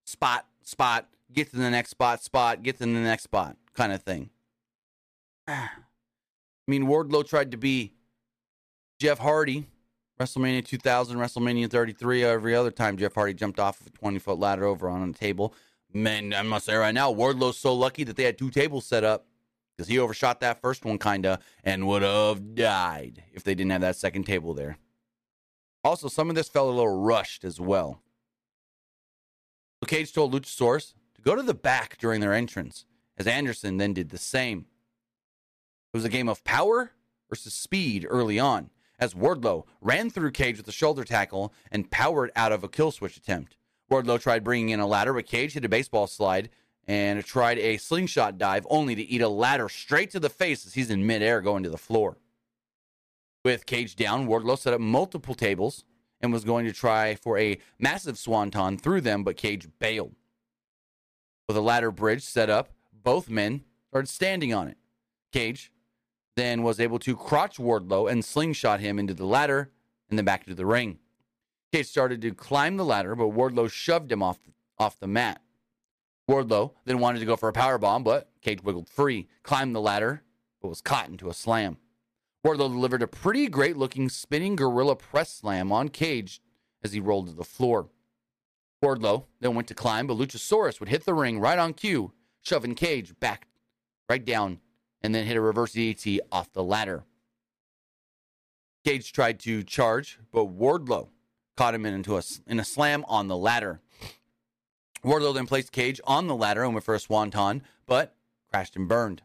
spot, 0.03 0.45
spot, 0.61 1.07
get 1.33 1.49
to 1.51 1.57
the 1.57 1.69
next 1.69 1.89
spot, 1.89 2.23
spot, 2.23 2.63
get 2.63 2.77
to 2.77 2.85
the 2.85 2.87
next 2.87 3.23
spot 3.23 3.57
kind 3.73 3.91
of 3.91 4.01
thing. 4.03 4.29
I 5.47 5.69
mean, 6.67 6.85
Wardlow 6.85 7.27
tried 7.27 7.51
to 7.51 7.57
be 7.57 7.93
Jeff 8.99 9.17
Hardy, 9.19 9.67
WrestleMania 10.19 10.65
2000, 10.65 11.17
WrestleMania 11.17 11.69
33. 11.69 12.23
Every 12.23 12.55
other 12.55 12.71
time 12.71 12.97
Jeff 12.97 13.15
Hardy 13.15 13.33
jumped 13.33 13.59
off 13.59 13.81
of 13.81 13.87
a 13.87 13.89
20 13.89 14.19
foot 14.19 14.39
ladder 14.39 14.65
over 14.65 14.87
on 14.87 15.09
a 15.09 15.13
table. 15.13 15.53
Man, 15.93 16.33
I 16.33 16.43
must 16.43 16.67
say 16.67 16.75
right 16.75 16.93
now, 16.93 17.11
Wardlow's 17.11 17.57
so 17.57 17.73
lucky 17.73 18.03
that 18.05 18.15
they 18.15 18.23
had 18.23 18.37
two 18.37 18.49
tables 18.49 18.85
set 18.85 19.03
up 19.03 19.25
because 19.75 19.89
he 19.89 19.99
overshot 19.99 20.39
that 20.41 20.61
first 20.61 20.85
one, 20.85 20.97
kind 20.97 21.25
of, 21.25 21.39
and 21.63 21.87
would 21.87 22.03
have 22.03 22.55
died 22.55 23.23
if 23.33 23.43
they 23.43 23.55
didn't 23.55 23.71
have 23.71 23.81
that 23.81 23.95
second 23.95 24.23
table 24.23 24.53
there. 24.53 24.77
Also, 25.83 26.07
some 26.07 26.29
of 26.29 26.35
this 26.35 26.49
felt 26.49 26.69
a 26.69 26.75
little 26.75 27.01
rushed 27.01 27.43
as 27.43 27.59
well. 27.59 28.01
Cage 29.91 30.13
told 30.13 30.33
Luchasaurus 30.33 30.93
to 31.15 31.21
go 31.21 31.35
to 31.35 31.41
the 31.41 31.53
back 31.53 31.97
during 31.97 32.21
their 32.21 32.33
entrance, 32.33 32.85
as 33.17 33.27
Anderson 33.27 33.75
then 33.75 33.93
did 33.93 34.09
the 34.09 34.17
same. 34.17 34.67
It 35.93 35.97
was 35.97 36.05
a 36.05 36.09
game 36.09 36.29
of 36.29 36.45
power 36.45 36.91
versus 37.29 37.53
speed 37.53 38.05
early 38.09 38.39
on, 38.39 38.69
as 38.99 39.13
Wardlow 39.13 39.65
ran 39.81 40.09
through 40.09 40.31
Cage 40.31 40.55
with 40.55 40.67
a 40.69 40.71
shoulder 40.71 41.03
tackle 41.03 41.53
and 41.71 41.91
powered 41.91 42.31
out 42.37 42.53
of 42.53 42.63
a 42.63 42.69
kill 42.69 42.91
switch 42.91 43.17
attempt. 43.17 43.57
Wardlow 43.91 44.21
tried 44.21 44.45
bringing 44.45 44.69
in 44.69 44.79
a 44.79 44.87
ladder, 44.87 45.13
but 45.13 45.25
Cage 45.25 45.53
hit 45.53 45.65
a 45.65 45.69
baseball 45.69 46.07
slide 46.07 46.49
and 46.87 47.21
tried 47.25 47.57
a 47.57 47.75
slingshot 47.75 48.37
dive, 48.37 48.65
only 48.69 48.95
to 48.95 49.01
eat 49.01 49.21
a 49.21 49.27
ladder 49.27 49.67
straight 49.67 50.11
to 50.11 50.21
the 50.21 50.29
face 50.29 50.65
as 50.65 50.75
he's 50.75 50.89
in 50.89 51.05
midair 51.05 51.41
going 51.41 51.63
to 51.63 51.69
the 51.69 51.77
floor. 51.77 52.17
With 53.43 53.65
Cage 53.65 53.95
down, 53.95 54.27
Wardlow 54.27 54.57
set 54.57 54.73
up 54.73 54.81
multiple 54.81 55.33
tables 55.33 55.83
and 56.21 56.31
was 56.31 56.43
going 56.43 56.65
to 56.65 56.73
try 56.73 57.15
for 57.15 57.39
a 57.39 57.57
massive 57.79 58.17
swanton 58.17 58.77
through 58.77 59.01
them, 59.01 59.23
but 59.23 59.37
Cage 59.37 59.67
bailed. 59.79 60.15
With 61.47 61.57
a 61.57 61.61
ladder 61.61 61.91
bridge 61.91 62.23
set 62.23 62.49
up, 62.49 62.69
both 62.93 63.29
men 63.29 63.63
started 63.87 64.07
standing 64.07 64.53
on 64.53 64.67
it. 64.67 64.77
Cage 65.31 65.71
then 66.35 66.61
was 66.63 66.79
able 66.79 66.99
to 66.99 67.15
crotch 67.15 67.57
Wardlow 67.57 68.09
and 68.09 68.23
slingshot 68.23 68.79
him 68.79 68.99
into 68.99 69.13
the 69.13 69.25
ladder 69.25 69.71
and 70.09 70.17
then 70.17 70.25
back 70.25 70.41
into 70.41 70.55
the 70.55 70.65
ring. 70.65 70.99
Cage 71.73 71.87
started 71.87 72.21
to 72.21 72.33
climb 72.33 72.77
the 72.77 72.85
ladder, 72.85 73.15
but 73.15 73.29
Wardlow 73.29 73.69
shoved 73.69 74.11
him 74.11 74.21
off 74.21 74.41
the, 74.43 74.51
off 74.77 74.99
the 74.99 75.07
mat. 75.07 75.41
Wardlow 76.29 76.73
then 76.85 76.99
wanted 76.99 77.19
to 77.19 77.25
go 77.25 77.35
for 77.35 77.49
a 77.49 77.53
power 77.53 77.77
bomb, 77.77 78.03
but 78.03 78.29
Cage 78.41 78.63
wiggled 78.63 78.87
free, 78.87 79.27
climbed 79.43 79.75
the 79.75 79.81
ladder, 79.81 80.23
but 80.61 80.67
was 80.67 80.81
caught 80.81 81.09
into 81.09 81.29
a 81.29 81.33
slam. 81.33 81.77
Wardlow 82.45 82.69
delivered 82.69 83.03
a 83.03 83.07
pretty 83.07 83.47
great 83.47 83.77
looking 83.77 84.09
spinning 84.09 84.55
gorilla 84.55 84.95
press 84.95 85.31
slam 85.31 85.71
on 85.71 85.89
Cage 85.89 86.41
as 86.83 86.91
he 86.91 86.99
rolled 86.99 87.27
to 87.27 87.33
the 87.33 87.43
floor. 87.43 87.89
Wardlow 88.83 89.25
then 89.39 89.53
went 89.53 89.67
to 89.67 89.75
climb, 89.75 90.07
but 90.07 90.17
Luchasaurus 90.17 90.79
would 90.79 90.89
hit 90.89 91.05
the 91.05 91.13
ring 91.13 91.39
right 91.39 91.59
on 91.59 91.73
cue, 91.73 92.13
shoving 92.41 92.73
Cage 92.73 93.19
back 93.19 93.47
right 94.09 94.25
down 94.25 94.59
and 95.03 95.13
then 95.13 95.25
hit 95.25 95.37
a 95.37 95.41
reverse 95.41 95.73
DDT 95.73 96.19
off 96.31 96.51
the 96.51 96.63
ladder. 96.63 97.03
Cage 98.83 99.13
tried 99.13 99.39
to 99.41 99.63
charge, 99.63 100.17
but 100.31 100.57
Wardlow 100.57 101.09
caught 101.55 101.75
him 101.75 101.85
into 101.85 102.17
a, 102.17 102.23
in 102.47 102.59
a 102.59 102.65
slam 102.65 103.05
on 103.07 103.27
the 103.27 103.37
ladder. 103.37 103.81
Wardlow 105.03 105.35
then 105.35 105.45
placed 105.45 105.71
Cage 105.71 106.01
on 106.05 106.27
the 106.27 106.35
ladder 106.35 106.63
and 106.63 106.73
went 106.73 106.85
for 106.85 106.95
a 106.95 106.99
swanton, 106.99 107.61
but 107.85 108.15
crashed 108.49 108.75
and 108.75 108.87
burned. 108.87 109.21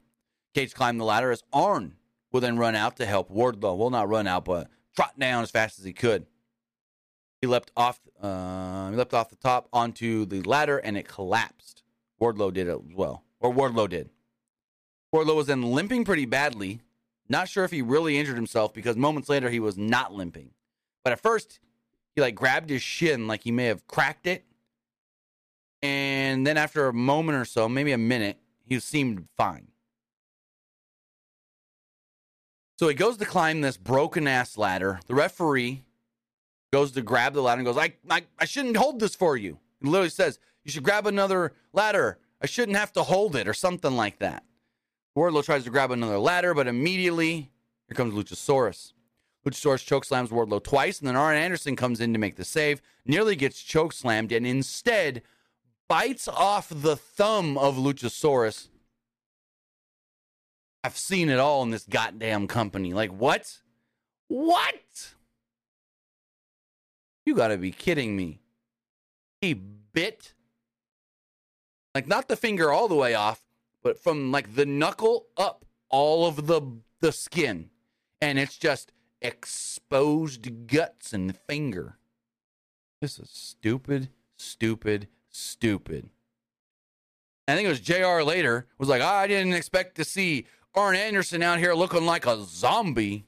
Cage 0.55 0.75
climbed 0.75 1.01
the 1.01 1.05
ladder 1.05 1.31
as 1.31 1.43
Arn 1.53 1.96
will 2.33 2.41
then 2.41 2.59
run 2.59 2.75
out 2.75 2.97
to 2.97 3.07
help 3.07 3.31
Wardlow. 3.31 3.77
Will 3.77 3.91
not 3.91 4.09
run 4.09 4.27
out, 4.27 4.45
but 4.45 4.69
trot 4.95 5.19
down 5.19 5.43
as 5.43 5.51
fast 5.51 5.79
as 5.79 5.85
he 5.85 5.93
could. 5.93 6.27
He 7.41 7.47
leapt 7.47 7.71
off. 7.77 8.01
Uh, 8.21 8.91
he 8.91 8.97
leapt 8.97 9.15
off 9.15 9.29
the 9.29 9.37
top 9.37 9.69
onto 9.73 10.25
the 10.25 10.43
ladder, 10.43 10.79
and 10.79 10.97
it 10.97 11.07
collapsed. 11.09 11.83
Wardlow 12.21 12.53
did 12.53 12.67
it 12.67 12.71
as 12.71 12.95
well, 12.95 13.25
or 13.41 13.53
Wardlow 13.53 13.89
did. 13.89 14.11
Wardlow 15.15 15.37
was 15.37 15.47
then 15.47 15.63
limping 15.63 16.05
pretty 16.05 16.25
badly. 16.25 16.81
Not 17.29 17.49
sure 17.49 17.65
if 17.65 17.71
he 17.71 17.83
really 17.83 18.19
injured 18.19 18.37
himself 18.37 18.73
because 18.73 18.97
moments 18.97 19.29
later 19.29 19.51
he 19.51 19.61
was 19.61 19.77
not 19.77 20.15
limping. 20.15 20.51
But 21.03 21.13
at 21.13 21.21
first, 21.21 21.59
he 22.15 22.21
like 22.21 22.35
grabbed 22.35 22.71
his 22.71 22.83
shin 22.83 23.27
like 23.27 23.43
he 23.43 23.53
may 23.53 23.67
have 23.67 23.87
cracked 23.87 24.27
it. 24.27 24.45
And 25.83 26.47
then 26.47 26.57
after 26.57 26.89
a 26.89 26.93
moment 26.93 27.39
or 27.39 27.45
so, 27.45 27.69
maybe 27.69 27.93
a 27.93 27.99
minute, 27.99 28.39
he 28.65 28.81
seemed 28.81 29.29
fine. 29.37 29.69
So 32.79 32.89
he 32.89 32.95
goes 32.95 33.17
to 33.17 33.25
climb 33.25 33.63
this 33.63 33.77
broken 33.77 34.29
ass 34.29 34.59
ladder. 34.59 35.01
The 35.07 35.15
referee 35.15 35.83
goes 36.73 36.93
to 36.93 37.03
grab 37.03 37.33
the 37.33 37.43
ladder 37.43 37.61
and 37.61 37.67
goes, 37.67 37.79
I, 37.79 37.95
I, 38.11 38.25
I 38.39 38.45
shouldn't 38.45 38.77
hold 38.77 39.01
this 39.01 39.15
for 39.15 39.37
you. 39.37 39.59
He 39.81 39.89
literally 39.89 40.11
says, 40.11 40.39
You 40.65 40.71
should 40.71 40.83
grab 40.83 41.07
another 41.07 41.55
ladder. 41.73 42.19
I 42.43 42.47
shouldn't 42.47 42.77
have 42.77 42.93
to 42.93 43.03
hold 43.03 43.35
it, 43.35 43.49
or 43.49 43.55
something 43.55 43.97
like 43.97 44.19
that. 44.19 44.45
Wardlow 45.17 45.43
tries 45.43 45.65
to 45.65 45.71
grab 45.71 45.91
another 45.91 46.19
ladder, 46.19 46.53
but 46.53 46.67
immediately 46.67 47.51
here 47.89 47.95
comes 47.95 48.13
Luchasaurus. 48.13 48.93
Luchasaurus 49.47 49.87
chokeslams 49.87 50.29
Wardlow 50.29 50.63
twice, 50.63 50.99
and 50.99 51.09
then 51.09 51.17
Arn 51.17 51.39
Anderson 51.39 51.77
comes 51.77 51.99
in 51.99 52.13
to 52.13 52.19
make 52.19 52.37
the 52.37 52.45
save, 52.45 52.83
nearly 53.07 53.37
gets 53.37 53.63
chokeslammed, 53.63 54.37
and 54.37 54.47
instead 54.47 55.23
bites 55.89 56.29
off 56.29 56.69
the 56.69 56.97
thumb 56.97 57.57
of 57.57 57.77
Luchasaurus 57.77 58.69
I've 60.87 60.97
seen 60.97 61.31
it 61.31 61.41
all 61.41 61.65
in 61.65 61.71
this 61.71 61.85
goddamn 61.85 62.47
company. 62.47 62.95
Like, 62.95 63.11
what? 63.11 63.59
What? 64.29 65.15
You 67.25 67.35
gotta 67.35 67.59
be 67.59 67.73
kidding 67.73 68.15
me. 68.15 68.39
He 69.41 69.53
bit, 69.53 70.33
like, 71.93 72.07
not 72.07 72.29
the 72.29 72.37
finger 72.37 72.71
all 72.71 72.87
the 72.87 72.95
way 72.95 73.17
off, 73.17 73.43
but 73.83 73.99
from 73.99 74.31
like 74.31 74.55
the 74.55 74.65
knuckle 74.65 75.27
up, 75.37 75.65
all 75.91 76.25
of 76.25 76.47
the 76.47 76.63
the 77.01 77.11
skin. 77.11 77.71
And 78.21 78.39
it's 78.39 78.57
just 78.57 78.93
exposed 79.21 80.69
guts 80.69 81.13
and 81.13 81.37
finger. 81.37 81.99
This 83.01 83.19
is 83.19 83.29
stupid, 83.29 84.11
stupid, 84.37 85.09
stupid. 85.31 86.11
I 87.49 87.57
think 87.57 87.67
it 87.67 87.71
was 87.71 87.81
JR 87.81 88.23
later 88.23 88.69
was 88.79 88.89
like, 88.89 89.03
oh, 89.03 89.05
I 89.05 89.27
didn't 89.27 89.55
expect 89.55 89.97
to 89.97 90.05
see 90.05 90.47
Arn 90.77 90.95
Anderson 90.95 91.43
out 91.43 91.59
here 91.59 91.73
looking 91.73 92.05
like 92.05 92.27
a 92.27 92.43
zombie. 92.43 93.25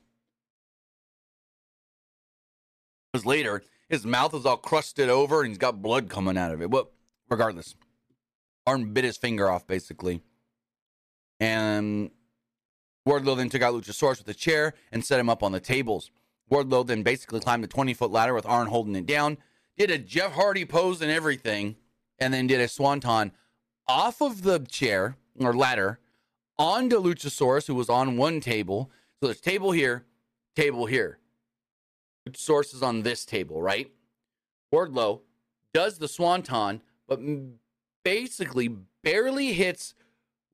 Because 3.10 3.24
later, 3.24 3.62
his 3.88 4.04
mouth 4.04 4.34
is 4.34 4.44
all 4.44 4.58
crusted 4.58 5.08
over 5.08 5.40
and 5.40 5.48
he's 5.48 5.58
got 5.58 5.80
blood 5.80 6.10
coming 6.10 6.36
out 6.36 6.52
of 6.52 6.60
it. 6.60 6.70
But 6.70 6.92
regardless, 7.30 7.74
Arn 8.66 8.92
bit 8.92 9.04
his 9.04 9.16
finger 9.16 9.48
off 9.48 9.66
basically. 9.66 10.20
And 11.40 12.10
Wardlow 13.08 13.38
then 13.38 13.48
took 13.48 13.62
out 13.62 13.72
Luchasaurus 13.72 14.18
with 14.18 14.28
a 14.28 14.34
chair 14.34 14.74
and 14.92 15.02
set 15.02 15.18
him 15.18 15.30
up 15.30 15.42
on 15.42 15.52
the 15.52 15.60
tables. 15.60 16.10
Wardlow 16.50 16.86
then 16.86 17.02
basically 17.02 17.40
climbed 17.40 17.64
a 17.64 17.68
20 17.68 17.94
foot 17.94 18.10
ladder 18.10 18.34
with 18.34 18.44
Arn 18.44 18.66
holding 18.66 18.94
it 18.94 19.06
down, 19.06 19.38
did 19.78 19.90
a 19.90 19.96
Jeff 19.96 20.32
Hardy 20.32 20.66
pose 20.66 21.00
and 21.00 21.10
everything, 21.10 21.76
and 22.18 22.34
then 22.34 22.46
did 22.46 22.60
a 22.60 22.68
swanton 22.68 23.32
off 23.86 24.20
of 24.20 24.42
the 24.42 24.58
chair 24.58 25.16
or 25.40 25.54
ladder 25.54 25.98
onto 26.58 27.00
Luchasaurus, 27.00 27.66
who 27.66 27.74
was 27.74 27.88
on 27.88 28.16
one 28.16 28.40
table. 28.40 28.90
So 29.20 29.26
there's 29.26 29.40
table 29.40 29.72
here, 29.72 30.04
table 30.56 30.86
here. 30.86 31.18
Luchasaurus 32.28 32.74
is 32.74 32.82
on 32.82 33.02
this 33.02 33.24
table, 33.24 33.62
right? 33.62 33.90
Wardlow 34.72 35.20
does 35.72 35.98
the 35.98 36.08
swanton, 36.08 36.82
but 37.06 37.20
basically 38.04 38.68
barely 39.02 39.52
hits 39.52 39.94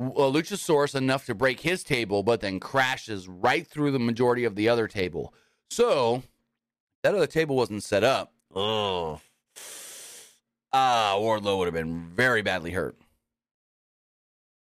uh, 0.00 0.04
Luchasaurus 0.04 0.94
enough 0.94 1.26
to 1.26 1.34
break 1.34 1.60
his 1.60 1.84
table, 1.84 2.22
but 2.22 2.40
then 2.40 2.60
crashes 2.60 3.28
right 3.28 3.66
through 3.66 3.92
the 3.92 3.98
majority 3.98 4.44
of 4.44 4.54
the 4.54 4.68
other 4.68 4.88
table. 4.88 5.34
So 5.70 6.22
that 7.02 7.14
other 7.14 7.26
table 7.26 7.56
wasn't 7.56 7.82
set 7.82 8.04
up. 8.04 8.32
Oh, 8.54 9.20
ah, 10.72 11.14
Wardlow 11.18 11.58
would 11.58 11.66
have 11.66 11.74
been 11.74 12.08
very 12.14 12.42
badly 12.42 12.70
hurt. 12.70 12.96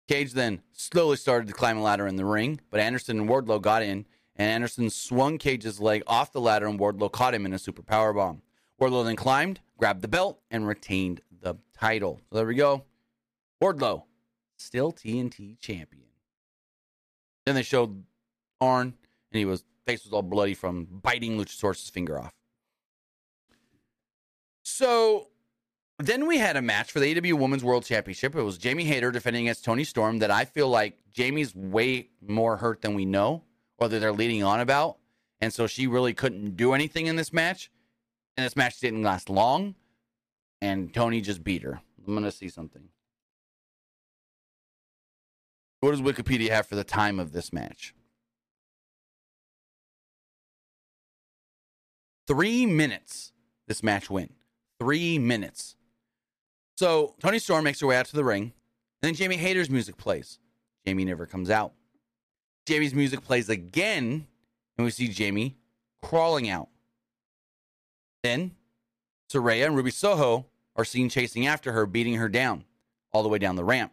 Cage 0.09 0.33
then 0.33 0.63
slowly 0.73 1.17
started 1.17 1.49
to 1.49 1.55
climb 1.55 1.79
a 1.79 1.83
ladder 1.83 2.07
in 2.07 2.17
the 2.17 2.25
ring, 2.25 2.61
but 2.71 2.81
Anderson 2.81 3.21
and 3.21 3.29
Wardlow 3.29 3.61
got 3.61 3.83
in, 3.83 4.07
and 4.37 4.51
Anderson 4.51 4.89
swung 4.91 5.39
Cage's 5.39 5.81
leg 5.81 6.03
off 6.07 6.33
the 6.33 6.41
ladder, 6.41 6.67
and 6.67 6.79
Wardlow 6.79 7.11
caught 7.11 7.35
him 7.35 7.45
in 7.45 7.53
a 7.53 7.59
super 7.59 7.83
power 7.83 8.13
bomb. 8.13 8.43
Wardlow 8.81 9.05
then 9.05 9.17
climbed, 9.17 9.61
grabbed 9.79 10.03
the 10.03 10.09
belt, 10.09 10.41
and 10.51 10.67
retained 10.67 11.23
the 11.41 11.57
title. 11.77 12.21
So 12.29 12.37
there 12.37 12.47
we 12.47 12.55
go. 12.55 12.85
Wardlow, 13.63 14.05
still 14.57 14.93
TNT 14.93 15.59
champion. 15.59 16.05
Then 17.45 17.55
they 17.55 17.63
showed 17.63 18.05
Arn, 18.61 18.95
and 19.33 19.39
he 19.39 19.45
was 19.45 19.65
face 19.87 20.05
was 20.05 20.13
all 20.13 20.23
bloody 20.23 20.55
from 20.55 20.87
biting 21.03 21.39
Luchasaurus' 21.39 21.91
finger 21.91 22.19
off. 22.19 22.35
So 24.63 25.29
then 25.99 26.27
we 26.27 26.39
had 26.39 26.57
a 26.57 26.63
match 26.63 26.93
for 26.93 27.01
the 27.01 27.33
AW 27.33 27.37
Women's 27.37 27.65
World 27.65 27.85
Championship. 27.85 28.35
It 28.35 28.43
was 28.43 28.59
Jamie 28.59 28.85
Hayter 28.85 29.11
defending 29.11 29.45
against 29.45 29.65
Toni 29.65 29.85
Storm. 29.85 30.19
That 30.19 30.31
I 30.31 30.45
feel 30.45 30.69
like 30.69 30.99
Jamie's 31.13 31.55
way 31.55 32.11
more 32.21 32.59
hurt 32.59 32.83
than 32.83 32.95
we 32.95 33.07
know, 33.07 33.45
or 33.79 33.89
that 33.89 33.99
they're 33.99 34.13
leading 34.13 34.45
on 34.45 34.61
about, 34.61 34.99
and 35.41 35.53
so 35.53 35.67
she 35.67 35.87
really 35.87 36.13
couldn't 36.13 36.57
do 36.57 36.75
anything 36.75 37.07
in 37.07 37.17
this 37.17 37.33
match. 37.33 37.71
And 38.37 38.45
this 38.45 38.57
match 38.57 38.79
didn't 38.81 39.03
last 39.03 39.31
long, 39.31 39.75
and 40.61 40.93
Toni 40.93 41.23
just 41.23 41.43
beat 41.43 41.63
her. 41.63 41.81
I'm 42.07 42.15
gonna 42.15 42.31
see 42.31 42.51
something. 42.51 42.91
What 45.81 45.93
does 45.93 46.03
Wikipedia 46.03 46.51
have 46.51 46.67
for 46.67 46.75
the 46.75 46.85
time 46.85 47.19
of 47.19 47.33
this 47.33 47.53
match? 47.53 47.95
Three 52.27 52.67
minutes. 52.67 53.33
This 53.67 53.83
match 53.83 54.11
went. 54.11 54.35
Three 54.79 55.19
minutes. 55.19 55.77
So 56.77 57.15
Toni 57.21 57.39
Storm 57.39 57.65
makes 57.65 57.81
her 57.81 57.87
way 57.87 57.97
out 57.97 58.07
to 58.07 58.17
the 58.17 58.25
ring, 58.25 58.43
and 58.43 58.53
then 59.03 59.15
Jamie 59.15 59.37
Hayter's 59.37 59.71
music 59.71 59.97
plays. 59.97 60.39
Jamie 60.87 61.05
never 61.05 61.27
comes 61.27 61.51
out. 61.51 61.73
Jamie's 62.67 62.95
music 62.95 63.23
plays 63.23 63.49
again, 63.49 64.27
and 64.77 64.85
we 64.85 64.91
see 64.91 65.09
Jamie 65.09 65.57
crawling 66.03 66.49
out. 66.49 66.69
Then 68.23 68.53
Saraya 69.33 69.67
and 69.67 69.77
Ruby 69.77 69.91
Soho 69.91 70.47
are 70.75 70.85
seen 70.85 71.09
chasing 71.09 71.47
after 71.47 71.73
her, 71.73 71.87
beating 71.87 72.17
her 72.17 72.29
down 72.29 72.65
all 73.13 73.23
the 73.23 73.29
way 73.29 73.39
down 73.39 73.57
the 73.57 73.65
ramp. 73.65 73.93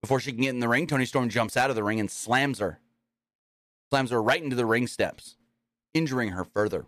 Before 0.00 0.20
she 0.20 0.32
can 0.32 0.40
get 0.40 0.50
in 0.50 0.60
the 0.60 0.68
ring, 0.68 0.86
Toni 0.86 1.04
Storm 1.04 1.28
jumps 1.28 1.56
out 1.56 1.68
of 1.68 1.76
the 1.76 1.84
ring 1.84 2.00
and 2.00 2.10
slams 2.10 2.60
her. 2.60 2.80
Slams 3.90 4.10
her 4.10 4.22
right 4.22 4.42
into 4.42 4.56
the 4.56 4.66
ring 4.66 4.86
steps, 4.86 5.36
injuring 5.92 6.30
her 6.30 6.44
further. 6.44 6.86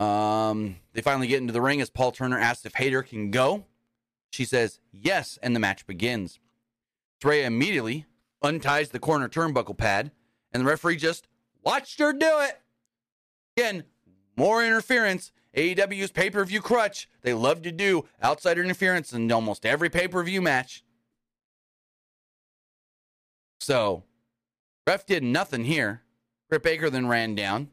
Um, 0.00 0.76
they 0.94 1.02
finally 1.02 1.26
get 1.26 1.42
into 1.42 1.52
the 1.52 1.60
ring 1.60 1.80
as 1.82 1.90
Paul 1.90 2.10
Turner 2.10 2.38
asks 2.38 2.64
if 2.64 2.74
Hayter 2.74 3.02
can 3.02 3.30
go. 3.30 3.66
She 4.30 4.46
says 4.46 4.80
yes, 4.90 5.38
and 5.42 5.54
the 5.54 5.60
match 5.60 5.86
begins. 5.86 6.40
Saraya 7.22 7.44
immediately 7.44 8.06
unties 8.42 8.88
the 8.88 8.98
corner 8.98 9.28
turnbuckle 9.28 9.76
pad, 9.76 10.10
and 10.52 10.62
the 10.62 10.68
referee 10.68 10.96
just 10.96 11.28
watched 11.62 11.98
her 11.98 12.14
do 12.14 12.38
it. 12.40 12.58
Again, 13.56 13.84
more 14.36 14.64
interference. 14.64 15.32
AEW's 15.54 16.12
pay 16.12 16.30
per 16.30 16.44
view 16.44 16.62
crutch. 16.62 17.08
They 17.20 17.34
love 17.34 17.60
to 17.62 17.72
do 17.72 18.06
outside 18.22 18.56
interference 18.56 19.12
in 19.12 19.30
almost 19.30 19.66
every 19.66 19.90
pay 19.90 20.08
per 20.08 20.22
view 20.22 20.40
match. 20.40 20.82
So, 23.58 24.04
ref 24.86 25.04
did 25.04 25.22
nothing 25.22 25.64
here. 25.64 26.02
Britt 26.48 26.62
Baker 26.62 26.88
then 26.88 27.06
ran 27.06 27.34
down 27.34 27.68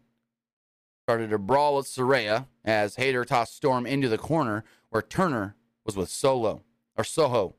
started 1.08 1.32
a 1.32 1.38
brawl 1.38 1.78
with 1.78 1.86
Saraya 1.86 2.48
as 2.66 2.98
Hayter 2.98 3.24
tossed 3.24 3.56
Storm 3.56 3.86
into 3.86 4.10
the 4.10 4.18
corner 4.18 4.66
where 4.90 5.02
Turner 5.02 5.56
was 5.86 5.96
with 5.96 6.10
Solo 6.10 6.64
or 6.98 7.06
Soho. 7.06 7.56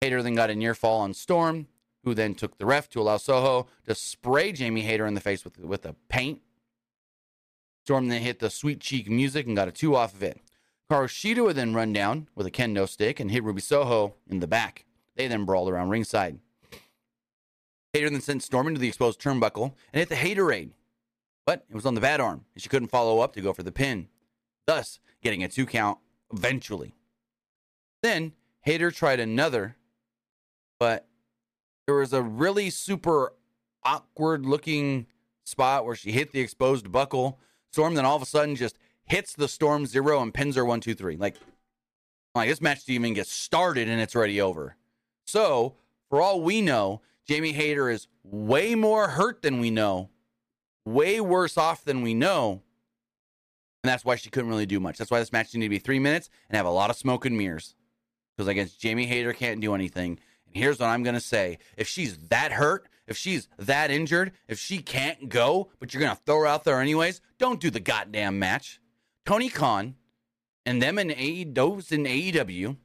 Hayter 0.00 0.20
then 0.20 0.34
got 0.34 0.50
a 0.50 0.56
near 0.56 0.74
fall 0.74 1.00
on 1.02 1.14
Storm, 1.14 1.68
who 2.02 2.12
then 2.12 2.34
took 2.34 2.58
the 2.58 2.66
ref 2.66 2.88
to 2.90 3.00
allow 3.00 3.18
Soho 3.18 3.68
to 3.86 3.94
spray 3.94 4.50
Jamie 4.50 4.82
Hayter 4.82 5.06
in 5.06 5.14
the 5.14 5.20
face 5.20 5.44
with 5.44 5.60
with 5.60 5.86
a 5.86 5.94
paint. 6.08 6.40
Storm 7.84 8.08
then 8.08 8.20
hit 8.20 8.40
the 8.40 8.50
sweet 8.50 8.80
cheek 8.80 9.08
music 9.08 9.46
and 9.46 9.54
got 9.54 9.68
a 9.68 9.72
two 9.72 9.94
off 9.94 10.12
of 10.12 10.24
it. 10.24 10.40
Hikaru 10.90 11.06
Shida 11.06 11.44
would 11.44 11.54
then 11.54 11.72
run 11.72 11.92
down 11.92 12.26
with 12.34 12.48
a 12.48 12.50
kendo 12.50 12.88
stick 12.88 13.20
and 13.20 13.30
hit 13.30 13.44
Ruby 13.44 13.60
Soho 13.60 14.14
in 14.28 14.40
the 14.40 14.48
back. 14.48 14.86
They 15.14 15.28
then 15.28 15.44
brawled 15.44 15.68
around 15.68 15.90
ringside. 15.90 16.40
Hayter 17.92 18.10
then 18.10 18.20
sent 18.20 18.42
Storm 18.42 18.66
into 18.66 18.80
the 18.80 18.88
exposed 18.88 19.20
turnbuckle 19.20 19.74
and 19.92 20.00
hit 20.00 20.08
the 20.08 20.16
Hayterade, 20.16 20.70
but 21.46 21.64
it 21.68 21.74
was 21.74 21.86
on 21.86 21.94
the 21.94 22.00
bad 22.00 22.20
arm, 22.20 22.44
and 22.54 22.62
she 22.62 22.68
couldn't 22.68 22.88
follow 22.88 23.20
up 23.20 23.34
to 23.34 23.40
go 23.40 23.52
for 23.52 23.62
the 23.62 23.72
pin, 23.72 24.08
thus 24.66 24.98
getting 25.22 25.42
a 25.42 25.48
two 25.48 25.66
count 25.66 25.98
eventually. 26.32 26.94
Then 28.02 28.32
Hayter 28.62 28.90
tried 28.90 29.20
another, 29.20 29.76
but 30.78 31.06
there 31.86 31.96
was 31.96 32.12
a 32.12 32.22
really 32.22 32.70
super 32.70 33.34
awkward 33.84 34.46
looking 34.46 35.06
spot 35.44 35.84
where 35.84 35.96
she 35.96 36.12
hit 36.12 36.32
the 36.32 36.40
exposed 36.40 36.90
buckle. 36.90 37.38
Storm 37.72 37.94
then 37.94 38.04
all 38.04 38.16
of 38.16 38.22
a 38.22 38.26
sudden 38.26 38.56
just 38.56 38.78
hits 39.04 39.34
the 39.34 39.48
Storm 39.48 39.86
zero 39.86 40.22
and 40.22 40.32
pins 40.32 40.56
her 40.56 40.64
one, 40.64 40.80
two, 40.80 40.94
three. 40.94 41.16
Like, 41.16 41.36
like 42.34 42.48
this 42.48 42.60
match 42.60 42.84
didn't 42.84 43.04
even 43.04 43.14
get 43.14 43.26
started 43.26 43.88
and 43.88 44.00
it's 44.00 44.16
already 44.16 44.40
over. 44.40 44.76
So, 45.26 45.76
for 46.08 46.22
all 46.22 46.40
we 46.40 46.62
know, 46.62 47.02
Jamie 47.26 47.52
Hayter 47.52 47.90
is 47.90 48.08
way 48.22 48.74
more 48.74 49.08
hurt 49.08 49.42
than 49.42 49.60
we 49.60 49.70
know 49.70 50.10
way 50.84 51.20
worse 51.20 51.56
off 51.56 51.84
than 51.84 52.02
we 52.02 52.14
know. 52.14 52.62
And 53.82 53.90
that's 53.90 54.04
why 54.04 54.16
she 54.16 54.30
couldn't 54.30 54.48
really 54.48 54.66
do 54.66 54.80
much. 54.80 54.96
That's 54.96 55.10
why 55.10 55.18
this 55.18 55.32
match 55.32 55.52
needed 55.52 55.66
to 55.66 55.70
be 55.70 55.78
three 55.78 55.98
minutes 55.98 56.30
and 56.48 56.56
have 56.56 56.66
a 56.66 56.70
lot 56.70 56.90
of 56.90 56.96
smoke 56.96 57.26
and 57.26 57.36
mirrors. 57.36 57.74
Because 58.36 58.48
against 58.48 58.80
Jamie 58.80 59.06
Hayter 59.06 59.32
can't 59.32 59.60
do 59.60 59.74
anything. 59.74 60.18
And 60.46 60.56
here's 60.56 60.78
what 60.78 60.86
I'm 60.86 61.02
gonna 61.02 61.20
say. 61.20 61.58
If 61.76 61.86
she's 61.86 62.16
that 62.28 62.52
hurt, 62.52 62.88
if 63.06 63.16
she's 63.16 63.48
that 63.58 63.90
injured, 63.90 64.32
if 64.48 64.58
she 64.58 64.78
can't 64.78 65.28
go, 65.28 65.70
but 65.78 65.92
you're 65.92 66.00
gonna 66.00 66.18
throw 66.24 66.40
her 66.40 66.46
out 66.46 66.64
there 66.64 66.80
anyways, 66.80 67.20
don't 67.38 67.60
do 67.60 67.70
the 67.70 67.80
goddamn 67.80 68.38
match. 68.38 68.80
Tony 69.26 69.48
Khan 69.48 69.96
and 70.64 70.82
them 70.82 70.98
in 70.98 71.10
AE, 71.10 71.44
those 71.44 71.92
in 71.92 72.04
AEW 72.04 72.76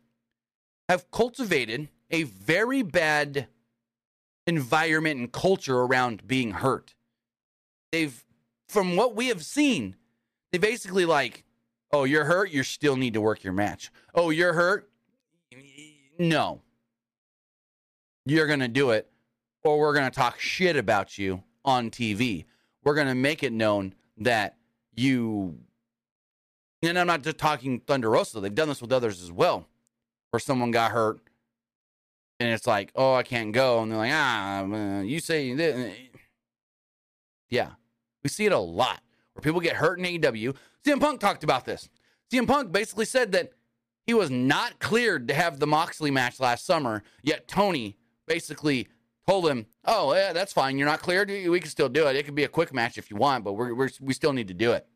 have 0.89 1.10
cultivated 1.12 1.88
a 2.12 2.24
very 2.24 2.82
bad 2.82 3.47
environment 4.47 5.20
and 5.20 5.32
culture 5.32 5.80
around 5.80 6.28
being 6.28 6.52
hurt. 6.52 6.95
They've, 7.92 8.24
from 8.68 8.96
what 8.96 9.16
we 9.16 9.28
have 9.28 9.44
seen, 9.44 9.96
they 10.52 10.58
basically 10.58 11.06
like, 11.06 11.44
oh, 11.92 12.04
you're 12.04 12.26
hurt, 12.26 12.52
you 12.52 12.64
still 12.64 12.96
need 12.96 13.14
to 13.14 13.22
work 13.22 13.44
your 13.44 13.54
match. 13.54 13.92
Oh, 14.14 14.30
you're 14.30 14.54
hurt? 14.54 14.90
No. 16.18 16.62
You're 18.26 18.48
going 18.48 18.60
to 18.60 18.68
do 18.68 18.92
it, 18.92 19.10
or 19.64 19.80
we're 19.80 19.94
going 19.94 20.10
to 20.10 20.16
talk 20.16 20.40
shit 20.40 20.76
about 20.76 21.18
you 21.18 21.44
on 21.66 21.90
TV. 21.90 22.46
We're 22.84 22.94
going 22.96 23.08
to 23.08 23.16
make 23.16 23.44
it 23.44 23.54
known 23.54 23.96
that 24.18 24.58
you. 24.96 25.58
And 26.82 26.98
I'm 26.98 27.08
not 27.08 27.24
just 27.24 27.38
talking 27.38 27.80
Thunder 27.80 28.10
Rosa. 28.10 28.40
They've 28.40 28.54
done 28.54 28.70
this 28.70 28.82
with 28.82 28.94
others 28.94 29.22
as 29.22 29.32
well, 29.32 29.68
where 30.30 30.40
someone 30.40 30.72
got 30.72 30.92
hurt 30.92 31.20
and 32.40 32.50
it's 32.50 32.66
like, 32.68 32.92
oh, 32.96 33.14
I 33.14 33.24
can't 33.24 33.52
go. 33.52 33.82
And 33.82 33.92
they're 33.92 33.98
like, 33.98 34.12
ah, 34.14 35.02
you 35.02 35.20
say 35.20 35.54
this. 35.54 35.96
Yeah, 37.50 37.72
we 38.24 38.30
see 38.30 38.45
it 38.45 38.51
a 38.51 38.57
lot 38.57 39.01
where 39.34 39.41
people 39.41 39.59
get 39.59 39.76
hurt 39.76 39.99
in 39.99 40.05
AEW. 40.05 40.55
CM 40.86 40.99
Punk 40.99 41.20
talked 41.20 41.43
about 41.43 41.65
this. 41.65 41.89
CM 42.32 42.47
Punk 42.47 42.72
basically 42.72 43.05
said 43.05 43.32
that 43.32 43.51
he 44.05 44.13
was 44.13 44.30
not 44.30 44.80
cleared 44.80 45.28
to 45.28 45.34
have 45.34 45.59
the 45.59 45.67
Moxley 45.67 46.11
match 46.11 46.39
last 46.39 46.65
summer, 46.65 47.03
yet 47.22 47.47
Tony 47.47 47.97
basically 48.28 48.88
told 49.28 49.47
him, 49.47 49.65
oh, 49.86 50.13
yeah, 50.13 50.34
that's 50.34 50.53
fine. 50.53 50.78
You're 50.78 50.88
not 50.88 51.01
cleared. 51.01 51.30
We 51.30 51.59
can 51.59 51.70
still 51.70 51.89
do 51.89 52.07
it. 52.07 52.15
It 52.15 52.26
could 52.26 52.36
be 52.36 52.43
a 52.43 52.49
quick 52.49 52.74
match 52.74 52.97
if 52.97 53.11
you 53.11 53.17
want, 53.17 53.43
but 53.43 53.53
we're, 53.53 53.74
we're, 53.76 53.89
we 54.01 54.13
still 54.13 54.34
need 54.34 54.47
to 54.47 54.53
do 54.53 54.72
it. 54.72 54.88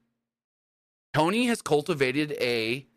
Tony 1.13 1.45
has 1.45 1.61
cultivated 1.61 2.31
a 2.41 2.87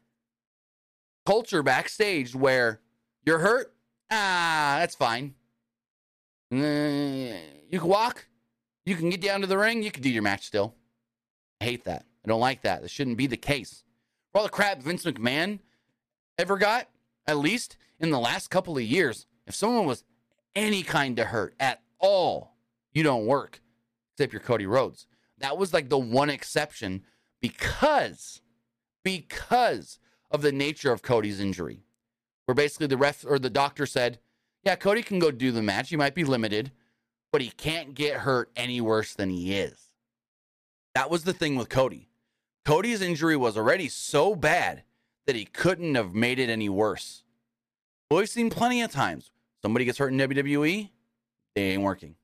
culture 1.27 1.63
backstage 1.63 2.35
where 2.35 2.81
you're 3.25 3.41
hurt, 3.41 3.77
Ah, 4.11 4.77
that's 4.79 4.95
fine. 4.95 5.35
Uh, 6.53 6.57
you 6.57 7.81
can 7.81 7.89
walk. 7.89 8.27
You 8.87 8.95
can 8.95 9.11
get 9.11 9.21
down 9.21 9.43
to 9.43 9.47
the 9.47 9.59
ring. 9.59 9.83
You 9.83 9.91
can 9.91 10.03
do 10.03 10.09
your 10.09 10.23
match 10.23 10.47
still. 10.47 10.75
I 11.61 11.65
hate 11.65 11.85
that. 11.85 12.07
I 12.25 12.29
don't 12.29 12.41
like 12.41 12.63
that. 12.63 12.83
This 12.83 12.91
shouldn't 12.91 13.19
be 13.19 13.27
the 13.27 13.37
case. 13.37 13.85
For 14.33 14.39
all 14.39 14.45
the 14.45 14.51
crap 14.51 14.81
Vince 14.81 15.05
McMahon 15.05 15.59
ever 16.39 16.57
got, 16.57 16.89
at 17.27 17.39
least 17.39 17.77
in 18.01 18.11
the 18.11 18.19
last 18.19 18.49
couple 18.49 18.77
of 18.77 18.83
years, 18.83 19.27
if 19.47 19.55
someone 19.55 19.87
was 19.87 20.05
any 20.55 20.83
kind 20.83 21.19
of 21.19 21.27
hurt 21.27 21.55
at 21.61 21.83
all, 21.99 22.55
you 22.93 23.03
don't 23.03 23.27
work, 23.27 23.61
except 24.15 24.33
you're 24.33 24.41
Cody 24.41 24.67
Rhodes. 24.67 25.07
That 25.39 25.59
was 25.59 25.75
like 25.75 25.89
the 25.89 25.99
one 25.99 26.31
exception 26.31 27.03
because, 27.41 28.41
because 29.05 29.99
of 30.31 30.43
the 30.43 30.53
nature 30.53 30.93
of 30.93 31.03
Cody's 31.03 31.41
injury 31.41 31.83
where 32.47 32.55
basically 32.55 32.87
the 32.87 32.97
ref 32.97 33.25
or 33.27 33.39
the 33.39 33.51
doctor 33.51 33.87
said, 33.87 34.19
yeah, 34.65 34.77
Cody 34.77 35.03
can 35.03 35.19
go 35.19 35.31
do 35.31 35.53
the 35.53 35.63
match. 35.63 35.91
He 35.91 35.97
might 35.97 36.15
be 36.15 36.25
limited, 36.25 36.73
but 37.37 37.43
he 37.43 37.51
can't 37.51 37.93
get 37.93 38.21
hurt 38.21 38.51
any 38.57 38.81
worse 38.81 39.13
than 39.13 39.29
he 39.29 39.53
is. 39.53 39.91
That 40.95 41.11
was 41.11 41.25
the 41.25 41.35
thing 41.35 41.55
with 41.57 41.69
Cody. 41.69 42.09
Cody's 42.65 43.03
injury 43.03 43.37
was 43.37 43.59
already 43.59 43.91
so 43.91 44.35
bad 44.35 44.85
that 45.27 45.37
he 45.37 45.45
couldn't 45.45 45.97
have 45.97 46.15
made 46.15 46.39
it 46.39 46.49
any 46.49 46.71
worse. 46.71 47.25
But 48.09 48.17
we've 48.17 48.29
seen 48.31 48.49
plenty 48.49 48.81
of 48.81 48.91
times 48.91 49.33
somebody 49.61 49.85
gets 49.85 49.99
hurt 49.99 50.15
in 50.15 50.19
WWE, 50.19 50.89
they 51.55 51.63
ain't 51.63 51.83
working. 51.83 52.15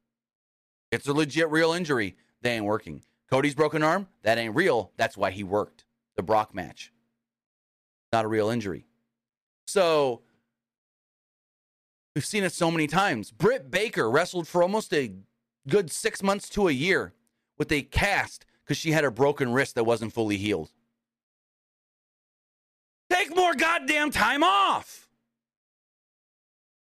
It's 0.90 1.06
a 1.06 1.12
legit 1.12 1.50
real 1.50 1.74
injury, 1.74 2.16
they 2.40 2.52
ain't 2.54 2.64
working. 2.64 3.02
Cody's 3.30 3.54
broken 3.54 3.82
arm, 3.82 4.08
that 4.22 4.38
ain't 4.38 4.56
real. 4.56 4.92
That's 4.96 5.18
why 5.18 5.30
he 5.30 5.44
worked. 5.44 5.84
The 6.16 6.22
Brock 6.22 6.54
match. 6.54 6.90
Not 8.14 8.24
a 8.24 8.28
real 8.28 8.48
injury. 8.48 8.86
So 9.66 10.22
we've 12.14 12.24
seen 12.24 12.44
it 12.44 12.52
so 12.52 12.70
many 12.70 12.86
times. 12.86 13.30
Britt 13.30 13.70
Baker 13.70 14.10
wrestled 14.10 14.48
for 14.48 14.62
almost 14.62 14.92
a 14.92 15.12
good 15.68 15.90
six 15.90 16.22
months 16.22 16.48
to 16.50 16.68
a 16.68 16.72
year 16.72 17.14
with 17.58 17.70
a 17.72 17.82
cast 17.82 18.44
because 18.64 18.76
she 18.76 18.92
had 18.92 19.04
a 19.04 19.10
broken 19.10 19.52
wrist 19.52 19.74
that 19.74 19.84
wasn't 19.84 20.12
fully 20.12 20.36
healed. 20.36 20.70
Take 23.10 23.34
more 23.34 23.54
goddamn 23.54 24.10
time 24.10 24.42
off. 24.42 25.08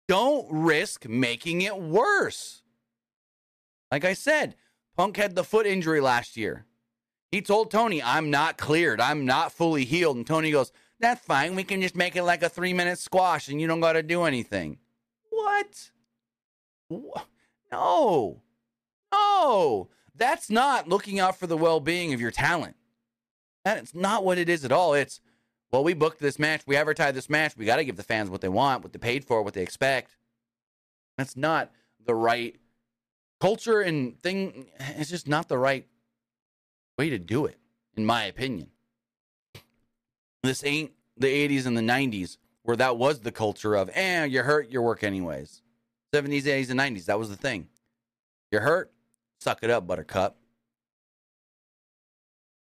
Don't 0.09 0.47
risk 0.51 1.07
making 1.09 1.63
it 1.63 1.79
worse. 1.79 2.63
Like 3.91 4.05
I 4.05 4.15
said, 4.15 4.57
Punk 4.97 5.17
had 5.17 5.35
the 5.35 5.45
foot 5.45 5.67
injury 5.67 6.01
last 6.01 6.37
year. 6.37 6.67
He 7.31 7.43
told 7.43 7.71
Tony, 7.71 8.03
I'm 8.03 8.31
not 8.31 8.59
cleared. 8.59 9.01
I'm 9.01 9.25
not 9.25 9.53
fully 9.53 9.85
healed. 9.85 10.17
And 10.17 10.27
Tony 10.27 10.51
goes, 10.51 10.73
that's 11.01 11.25
fine. 11.25 11.55
We 11.55 11.65
can 11.65 11.83
just 11.83 11.97
make 11.97 12.17
it 12.17 12.23
like 12.23 12.43
a 12.43 12.49
three 12.49 12.73
minute 12.73 12.99
squash 12.99 13.49
and 13.49 13.61
you 13.61 13.67
don't 13.67 13.81
got 13.81 13.95
to 13.95 14.03
do 14.03 14.25
anything. 14.25 14.79
What? 15.45 15.91
No. 17.73 18.43
No. 19.13 19.89
That's 20.15 20.51
not 20.51 20.89
looking 20.89 21.19
out 21.19 21.39
for 21.39 21.47
the 21.47 21.57
well 21.57 21.81
being 21.81 22.13
of 22.13 22.21
your 22.21 22.31
talent. 22.31 22.77
That's 23.65 23.95
not 23.95 24.25
what 24.25 24.39
it 24.39 24.49
is 24.49 24.65
at 24.65 24.73
all. 24.73 24.95
It's, 24.95 25.21
well, 25.73 25.83
we 25.83 25.95
booked 25.95 26.21
this 26.21 26.39
match. 26.39 26.63
We 26.67 26.77
advertised 26.77 27.17
this 27.17 27.31
match. 27.31 27.57
We 27.57 27.65
got 27.65 27.77
to 27.77 27.85
give 27.85 27.97
the 27.97 28.03
fans 28.03 28.31
what 28.31 28.43
they 28.43 28.49
want, 28.49 28.83
what 28.83 28.93
they 28.93 28.99
paid 28.99 29.25
for, 29.25 29.43
what 29.43 29.55
they 29.55 29.63
expect. 29.63 30.17
That's 31.17 31.37
not 31.37 31.73
the 32.05 32.15
right 32.15 32.57
culture 33.41 33.81
and 33.81 34.21
thing. 34.23 34.67
It's 34.79 35.11
just 35.11 35.27
not 35.27 35.49
the 35.49 35.59
right 35.59 35.87
way 36.99 37.11
to 37.11 37.19
do 37.19 37.47
it, 37.47 37.59
in 37.97 38.05
my 38.05 38.25
opinion. 38.25 38.71
This 40.43 40.63
ain't 40.65 40.93
the 41.17 41.27
80s 41.27 41.67
and 41.67 41.77
the 41.77 41.81
90s 41.81 42.37
where 42.65 42.77
that 42.77 42.97
was 42.97 43.21
the 43.21 43.33
culture 43.33 43.75
of, 43.75 43.91
eh, 43.95 44.25
you're 44.25 44.45
hurt, 44.45 44.71
your 44.71 44.83
work 44.83 45.05
anyways. 45.05 45.63
70s, 46.15 46.45
80s, 46.45 46.71
and 46.71 46.81
90s, 46.81 47.07
that 47.07 47.19
was 47.19 47.29
the 47.29 47.37
thing. 47.37 47.69
You're 48.51 48.63
hurt, 48.63 48.93
suck 49.41 49.61
it 49.63 49.71
up, 49.71 49.87
buttercup. 49.87 50.37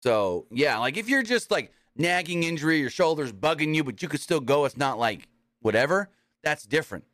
So, 0.03 0.46
yeah, 0.50 0.78
like 0.78 0.96
if 0.96 1.09
you're 1.09 1.22
just 1.22 1.50
like 1.50 1.72
nagging 1.96 2.42
injury, 2.42 2.80
your 2.80 2.90
shoulder's 2.90 3.32
bugging 3.32 3.74
you, 3.74 3.84
but 3.84 4.03
you 4.03 4.09
could 4.09 4.20
still 4.20 4.40
go, 4.40 4.64
it's 4.64 4.76
not 4.76 4.98
like 4.98 5.28
whatever, 5.61 6.11
that's 6.42 6.64
different. 6.64 7.05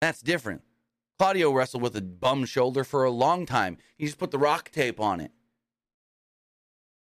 That's 0.00 0.20
different. 0.20 0.62
Claudio 1.18 1.50
wrestled 1.50 1.82
with 1.82 1.96
a 1.96 2.02
bum 2.02 2.44
shoulder 2.44 2.84
for 2.84 3.04
a 3.04 3.10
long 3.10 3.46
time. 3.46 3.78
He 3.96 4.04
just 4.04 4.18
put 4.18 4.30
the 4.30 4.38
rock 4.38 4.70
tape 4.70 5.00
on 5.00 5.20
it. 5.20 5.30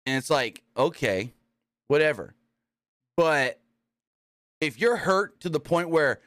And 0.06 0.18
it's 0.18 0.30
like, 0.30 0.62
okay, 0.78 1.34
whatever. 1.88 2.36
But 3.18 3.60
if 4.66 4.80
you're 4.80 4.98
hurt 4.98 5.40
to 5.42 5.50
the 5.50 5.60
point 5.60 5.90
where 5.90 6.22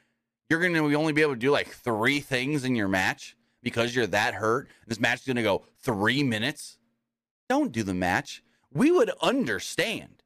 you're 0.48 0.60
going 0.60 0.74
to 0.74 0.94
only 0.96 1.12
be 1.12 1.22
able 1.22 1.34
to 1.34 1.38
do 1.38 1.50
like 1.50 1.68
three 1.68 2.20
things 2.20 2.64
in 2.64 2.76
your 2.76 2.88
match 2.88 3.36
because 3.62 3.94
you're 3.94 4.06
that 4.06 4.34
hurt, 4.34 4.68
this 4.86 5.00
match 5.00 5.20
is 5.20 5.26
going 5.26 5.36
to 5.36 5.42
go 5.42 5.64
three 5.82 6.22
minutes, 6.22 6.78
don't 7.48 7.72
do 7.72 7.82
the 7.82 7.94
match. 7.94 8.42
We 8.72 8.90
would 8.90 9.10
understand. 9.22 10.22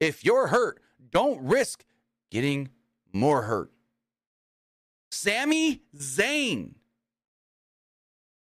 If 0.00 0.24
you're 0.24 0.48
hurt, 0.48 0.82
don't 1.10 1.40
risk 1.40 1.84
getting 2.30 2.70
more 3.12 3.42
hurt. 3.42 3.70
Sammy 5.10 5.82
Zayn 5.96 6.74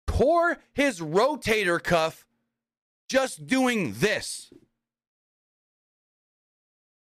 tore 0.07 0.59
his 0.73 1.01
rotator 1.01 1.83
cuff 1.83 2.27
just 3.09 3.47
doing 3.47 3.95
this. 3.99 4.51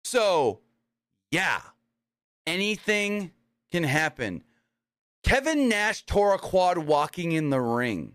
So, 0.05 0.61
yeah, 1.31 1.61
anything 2.47 3.33
can 3.71 3.85
happen. 3.85 4.43
Kevin 5.23 5.69
Nash 5.69 6.05
tore 6.05 6.35
a 6.35 6.39
quad 6.39 6.79
walking 6.79 7.33
in 7.33 7.51
the 7.51 7.61
ring. 7.61 8.15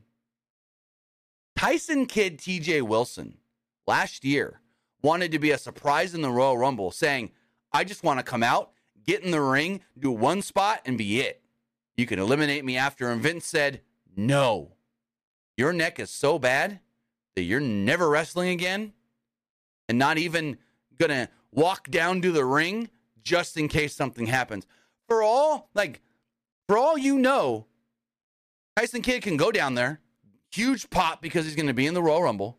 Tyson 1.56 2.06
Kidd 2.06 2.38
TJ 2.38 2.84
Wilson 2.84 3.38
last 3.88 4.24
year 4.24 4.62
wanted 5.02 5.32
to 5.32 5.40
be 5.40 5.52
a 5.52 5.58
surprise 5.58 6.14
in 6.14 6.22
the 6.22 6.30
Royal 6.30 6.58
Rumble, 6.58 6.92
saying, 6.92 7.32
I 7.72 7.84
just 7.84 8.04
want 8.04 8.20
to 8.20 8.24
come 8.24 8.44
out, 8.44 8.72
get 9.06 9.24
in 9.24 9.32
the 9.32 9.42
ring, 9.42 9.82
do 9.98 10.12
one 10.12 10.42
spot, 10.42 10.82
and 10.86 10.98
be 10.98 11.22
it. 11.22 11.42
You 11.96 12.06
can 12.06 12.20
eliminate 12.20 12.64
me 12.64 12.78
after. 12.78 13.10
And 13.10 13.22
Vince 13.22 13.46
said, 13.46 13.82
No. 14.16 14.74
Your 15.56 15.74
neck 15.74 16.00
is 16.00 16.12
so 16.12 16.38
bad 16.38 16.80
that 17.36 17.42
you're 17.44 17.60
never 17.60 18.10
wrestling 18.10 18.50
again 18.50 18.94
and 19.90 19.98
not 19.98 20.20
even 20.20 20.58
going 21.00 21.10
to 21.10 21.30
walk 21.52 21.90
down 21.90 22.22
to 22.22 22.32
the 22.32 22.46
ring 22.46 22.90
just 23.28 23.58
in 23.58 23.68
case 23.68 23.94
something 23.94 24.26
happens. 24.26 24.66
For 25.08 25.22
all, 25.22 25.70
like, 25.76 26.02
for 26.68 26.78
all 26.78 26.98
you 26.98 27.20
know, 27.20 27.66
Tyson 28.78 29.02
Kidd 29.02 29.22
can 29.22 29.36
go 29.36 29.52
down 29.52 29.76
there, 29.76 30.00
huge 30.50 30.90
pop 30.90 31.22
because 31.22 31.46
he's 31.46 31.56
going 31.56 31.68
to 31.68 31.74
be 31.74 31.86
in 31.86 31.94
the 31.94 32.02
Royal 32.02 32.24
Rumble. 32.24 32.58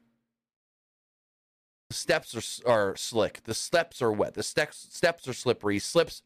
The 1.88 1.94
steps 1.94 2.62
are, 2.66 2.70
are 2.70 2.96
slick. 2.96 3.44
The 3.44 3.54
steps 3.54 4.02
are 4.02 4.12
wet. 4.12 4.34
The 4.34 4.42
steps, 4.42 4.88
steps 4.90 5.26
are 5.26 5.32
slippery. 5.32 5.76
He 5.76 5.78
Slips, 5.80 6.22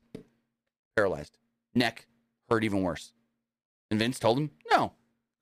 paralyzed. 0.96 1.38
Neck 1.72 2.08
hurt 2.50 2.64
even 2.64 2.82
worse. 2.82 3.12
And 3.92 4.00
Vince 4.00 4.18
told 4.18 4.38
him, 4.38 4.50
no, 4.72 4.92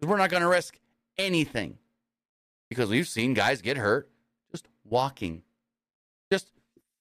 we're 0.03 0.19
not 0.19 0.31
going 0.31 0.43
to 0.43 0.49
risk 0.49 0.79
anything 1.17 1.79
because 2.69 2.91
we've 2.91 3.09
seen 3.09 3.33
guys 3.33 3.63
get 3.63 3.79
hurt 3.79 4.11
just 4.51 4.69
walking, 4.85 5.43
just 6.31 6.53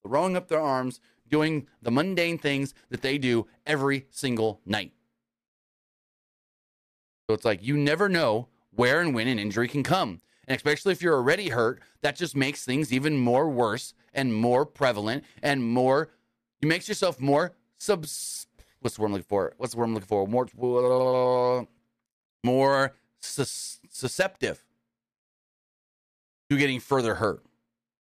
throwing 0.01 0.37
up 0.37 0.47
their 0.47 0.61
arms, 0.61 1.01
doing 1.29 1.67
the 1.81 1.91
mundane 1.91 2.37
things 2.37 2.73
that 2.89 3.01
they 3.01 3.17
do 3.17 3.47
every 3.65 4.07
single 4.09 4.61
night. 4.65 4.93
So 7.29 7.33
it's 7.33 7.45
like 7.45 7.63
you 7.63 7.77
never 7.77 8.09
know 8.09 8.47
where 8.71 9.01
and 9.01 9.13
when 9.13 9.27
an 9.27 9.39
injury 9.39 9.67
can 9.67 9.83
come. 9.83 10.21
And 10.47 10.55
especially 10.55 10.93
if 10.93 11.01
you're 11.01 11.15
already 11.15 11.49
hurt, 11.49 11.81
that 12.01 12.15
just 12.15 12.35
makes 12.35 12.65
things 12.65 12.91
even 12.91 13.17
more 13.17 13.47
worse 13.47 13.93
and 14.13 14.33
more 14.33 14.65
prevalent 14.65 15.23
and 15.43 15.63
more, 15.63 16.09
it 16.61 16.67
makes 16.67 16.87
yourself 16.87 17.19
more 17.19 17.53
subs. 17.77 18.47
What's 18.79 18.95
the 18.95 19.01
word 19.01 19.07
I'm 19.07 19.13
looking 19.13 19.25
for? 19.25 19.53
What's 19.57 19.73
the 19.73 19.79
word 19.79 19.85
I'm 19.85 19.93
looking 19.93 20.07
for? 20.07 20.27
More, 20.27 21.67
more 22.43 22.95
sus- 23.19 23.79
susceptible 23.91 24.57
to 26.49 26.57
getting 26.57 26.79
further 26.79 27.15
hurt. 27.15 27.43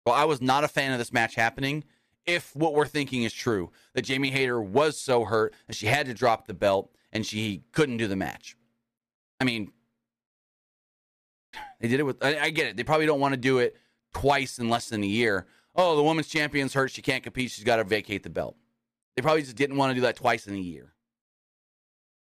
Well, 0.06 0.16
I 0.16 0.26
was 0.26 0.42
not 0.42 0.64
a 0.64 0.68
fan 0.68 0.92
of 0.92 1.00
this 1.00 1.12
match 1.12 1.36
happening. 1.36 1.84
If 2.26 2.56
what 2.56 2.74
we're 2.74 2.86
thinking 2.86 3.24
is 3.24 3.34
true, 3.34 3.72
that 3.94 4.04
Jamie 4.04 4.32
Hayter 4.32 4.62
was 4.62 5.00
so 5.00 5.26
hurt 5.26 5.54
that 5.68 5.76
she 5.76 5.88
had 5.88 6.06
to 6.06 6.14
drop 6.14 6.46
the 6.46 6.54
belt 6.54 6.92
and 7.12 7.26
she 7.26 7.64
couldn't 7.72 7.98
do 7.98 8.08
the 8.08 8.16
match. 8.16 8.56
I 9.40 9.46
mean, 9.46 9.72
they 11.80 11.88
did 11.88 12.00
it 12.00 12.04
with. 12.04 12.24
I, 12.24 12.38
I 12.40 12.50
get 12.50 12.68
it. 12.68 12.78
They 12.78 12.84
probably 12.84 13.06
don't 13.06 13.20
want 13.20 13.34
to 13.34 13.40
do 13.40 13.60
it 13.60 13.76
twice 14.14 14.60
in 14.60 14.70
less 14.70 14.90
than 14.90 15.04
a 15.04 15.08
year. 15.08 15.48
Oh, 15.76 15.96
the 15.96 16.04
women's 16.04 16.28
champion's 16.28 16.74
hurt. 16.74 16.92
She 16.92 17.02
can't 17.02 17.24
compete. 17.24 17.52
She's 17.52 17.64
got 17.64 17.78
to 17.78 17.84
vacate 17.84 18.24
the 18.24 18.30
belt. 18.30 18.56
They 19.16 19.22
probably 19.22 19.44
just 19.44 19.56
didn't 19.56 19.78
want 19.78 19.92
to 19.92 19.96
do 19.96 20.02
that 20.02 20.16
twice 20.16 20.48
in 20.48 20.56
a 20.56 20.60
year. 20.60 20.94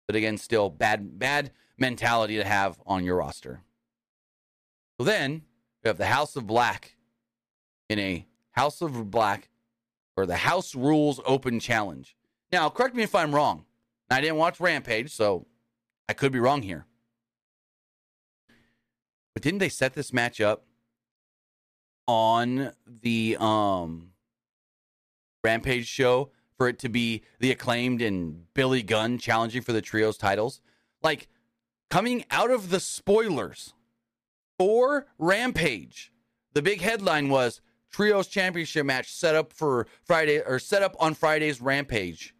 But 0.07 0.15
again, 0.15 0.37
still 0.37 0.69
bad, 0.69 1.17
bad 1.17 1.51
mentality 1.77 2.37
to 2.37 2.43
have 2.43 2.79
on 2.85 3.03
your 3.03 3.17
roster. 3.17 3.61
So 4.99 5.05
then 5.05 5.43
we 5.83 5.87
have 5.87 5.97
the 5.97 6.07
House 6.07 6.35
of 6.35 6.45
Black 6.45 6.95
in 7.89 7.99
a 7.99 8.25
House 8.51 8.81
of 8.81 9.09
Black 9.09 9.49
or 10.15 10.25
the 10.25 10.37
House 10.37 10.75
Rules 10.75 11.19
Open 11.25 11.59
Challenge. 11.59 12.15
Now, 12.51 12.69
correct 12.69 12.95
me 12.95 13.03
if 13.03 13.15
I'm 13.15 13.33
wrong. 13.33 13.65
I 14.09 14.21
didn't 14.21 14.37
watch 14.37 14.59
Rampage, 14.59 15.11
so 15.11 15.47
I 16.07 16.13
could 16.13 16.31
be 16.31 16.39
wrong 16.39 16.61
here. 16.61 16.85
But 19.33 19.41
didn't 19.41 19.59
they 19.59 19.69
set 19.69 19.93
this 19.93 20.13
match 20.13 20.39
up 20.39 20.65
on 22.07 22.73
the 22.85 23.37
um 23.39 24.09
Rampage 25.43 25.87
show 25.87 26.31
for 26.57 26.67
it 26.67 26.77
to 26.79 26.89
be 26.89 27.23
the 27.39 27.51
acclaimed 27.51 28.01
and 28.01 28.45
Billy 28.53 28.83
Gunn 28.83 29.17
challenging 29.17 29.61
for 29.61 29.73
the 29.73 29.81
trios 29.81 30.17
titles? 30.17 30.61
Like 31.01 31.27
coming 31.89 32.25
out 32.29 32.51
of 32.51 32.69
the 32.69 32.79
spoilers 32.79 33.73
for 34.59 35.07
Rampage, 35.17 36.11
the 36.53 36.61
big 36.61 36.81
headline 36.81 37.29
was 37.29 37.61
Trios 37.93 38.27
Championship 38.27 38.85
match 38.85 39.11
set 39.13 39.35
up 39.35 39.53
for 39.53 39.87
Friday 40.03 40.41
or 40.41 40.57
set 40.57 40.81
up 40.81 40.95
on 40.99 41.13
Friday's 41.13 41.61
Rampage. 41.61 42.33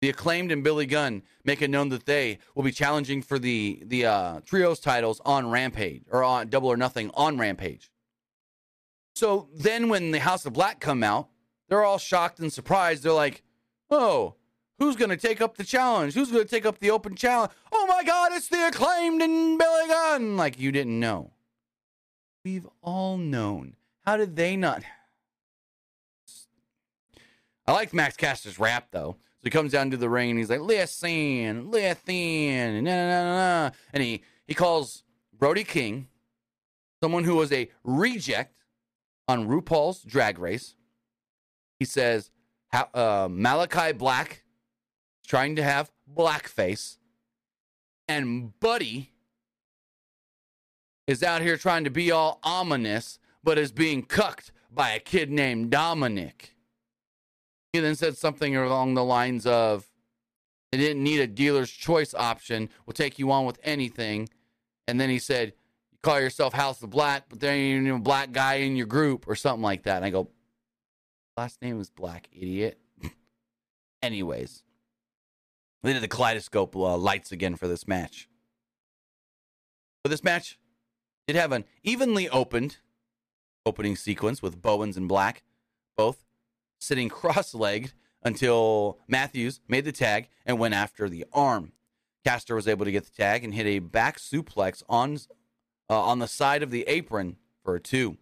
The 0.00 0.08
acclaimed 0.08 0.50
and 0.50 0.64
Billy 0.64 0.86
Gunn 0.86 1.22
make 1.44 1.60
it 1.60 1.68
known 1.68 1.90
that 1.90 2.06
they 2.06 2.38
will 2.54 2.62
be 2.62 2.72
challenging 2.72 3.20
for 3.20 3.38
the 3.38 3.82
the 3.84 4.06
uh, 4.06 4.40
trios 4.46 4.80
titles 4.80 5.20
on 5.26 5.50
Rampage 5.50 6.04
or 6.10 6.24
on 6.24 6.48
Double 6.48 6.72
or 6.72 6.78
Nothing 6.78 7.10
on 7.12 7.36
Rampage. 7.36 7.90
So 9.14 9.50
then, 9.54 9.90
when 9.90 10.10
the 10.10 10.20
House 10.20 10.46
of 10.46 10.54
Black 10.54 10.80
come 10.80 11.02
out, 11.02 11.28
they're 11.68 11.84
all 11.84 11.98
shocked 11.98 12.38
and 12.40 12.50
surprised. 12.50 13.02
They're 13.02 13.12
like, 13.12 13.42
"Oh, 13.90 14.36
who's 14.78 14.96
going 14.96 15.10
to 15.10 15.18
take 15.18 15.42
up 15.42 15.58
the 15.58 15.64
challenge? 15.64 16.14
Who's 16.14 16.30
going 16.30 16.44
to 16.44 16.50
take 16.50 16.64
up 16.64 16.78
the 16.78 16.90
open 16.90 17.14
challenge? 17.14 17.52
Oh 17.70 17.86
my 17.86 18.02
God, 18.02 18.32
it's 18.32 18.48
the 18.48 18.68
acclaimed 18.68 19.20
and 19.20 19.58
Billy 19.58 19.88
Gunn!" 19.88 20.38
Like 20.38 20.58
you 20.58 20.72
didn't 20.72 20.98
know. 20.98 21.32
We've 22.42 22.66
all 22.80 23.18
known. 23.18 23.76
How 24.10 24.16
did 24.16 24.34
they 24.34 24.56
not? 24.56 24.82
I 27.64 27.70
like 27.70 27.94
Max 27.94 28.16
Caster's 28.16 28.58
rap 28.58 28.88
though. 28.90 29.18
So 29.20 29.44
he 29.44 29.50
comes 29.50 29.70
down 29.70 29.92
to 29.92 29.96
the 29.96 30.10
ring 30.10 30.30
and 30.30 30.38
he's 30.40 30.50
like, 30.50 30.58
listen, 30.58 31.70
listen, 31.70 32.82
nah, 32.82 33.70
and 33.92 34.02
he, 34.02 34.24
he 34.48 34.54
calls 34.54 35.04
Brody 35.32 35.62
King, 35.62 36.08
someone 37.00 37.22
who 37.22 37.36
was 37.36 37.52
a 37.52 37.70
reject 37.84 38.64
on 39.28 39.46
RuPaul's 39.46 40.02
Drag 40.02 40.40
Race. 40.40 40.74
He 41.78 41.84
says, 41.84 42.32
uh, 42.72 43.28
Malachi 43.30 43.92
Black 43.92 44.42
trying 45.24 45.54
to 45.54 45.62
have 45.62 45.92
blackface, 46.12 46.96
and 48.08 48.58
Buddy 48.58 49.12
is 51.06 51.22
out 51.22 51.42
here 51.42 51.56
trying 51.56 51.84
to 51.84 51.90
be 51.90 52.10
all 52.10 52.40
ominous, 52.42 53.20
but 53.42 53.58
is 53.58 53.72
being 53.72 54.02
cucked 54.02 54.52
by 54.70 54.90
a 54.90 55.00
kid 55.00 55.30
named 55.30 55.70
Dominic. 55.70 56.54
He 57.72 57.80
then 57.80 57.94
said 57.94 58.16
something 58.16 58.56
along 58.56 58.94
the 58.94 59.04
lines 59.04 59.46
of, 59.46 59.86
they 60.72 60.78
didn't 60.78 61.02
need 61.02 61.20
a 61.20 61.26
dealer's 61.26 61.70
choice 61.70 62.14
option. 62.14 62.68
We'll 62.86 62.94
take 62.94 63.18
you 63.18 63.30
on 63.32 63.44
with 63.44 63.58
anything. 63.62 64.28
And 64.86 65.00
then 65.00 65.10
he 65.10 65.18
said, 65.18 65.52
you 65.90 65.98
call 66.02 66.20
yourself 66.20 66.52
House 66.52 66.82
of 66.82 66.90
Black, 66.90 67.24
but 67.28 67.40
there 67.40 67.52
ain't 67.52 67.86
even 67.86 67.96
a 67.96 68.00
black 68.00 68.32
guy 68.32 68.54
in 68.54 68.76
your 68.76 68.86
group 68.86 69.26
or 69.28 69.34
something 69.34 69.62
like 69.62 69.84
that. 69.84 69.96
And 69.96 70.04
I 70.04 70.10
go, 70.10 70.28
last 71.36 71.60
name 71.62 71.80
is 71.80 71.90
Black, 71.90 72.28
idiot. 72.32 72.78
Anyways, 74.02 74.62
they 75.82 75.92
did 75.92 76.02
the 76.02 76.08
kaleidoscope 76.08 76.76
uh, 76.76 76.96
lights 76.96 77.32
again 77.32 77.56
for 77.56 77.66
this 77.66 77.88
match. 77.88 78.28
But 80.02 80.10
this 80.10 80.24
match 80.24 80.58
did 81.26 81.36
have 81.36 81.52
an 81.52 81.64
evenly 81.82 82.28
opened 82.28 82.78
opening 83.66 83.96
sequence 83.96 84.42
with 84.42 84.62
Bowens 84.62 84.96
and 84.96 85.08
Black, 85.08 85.42
both 85.96 86.24
sitting 86.78 87.08
cross 87.10 87.54
legged 87.54 87.92
until 88.22 88.98
Matthews 89.08 89.60
made 89.68 89.84
the 89.84 89.92
tag 89.92 90.28
and 90.44 90.58
went 90.58 90.74
after 90.74 91.08
the 91.08 91.24
arm. 91.32 91.72
Caster 92.24 92.54
was 92.54 92.68
able 92.68 92.84
to 92.84 92.92
get 92.92 93.04
the 93.04 93.22
tag 93.22 93.44
and 93.44 93.54
hit 93.54 93.66
a 93.66 93.78
back 93.78 94.18
suplex 94.18 94.82
on, 94.88 95.18
uh, 95.88 96.00
on 96.00 96.18
the 96.18 96.28
side 96.28 96.62
of 96.62 96.70
the 96.70 96.84
apron 96.86 97.36
for 97.64 97.74
a 97.74 97.80
two. 97.80 98.18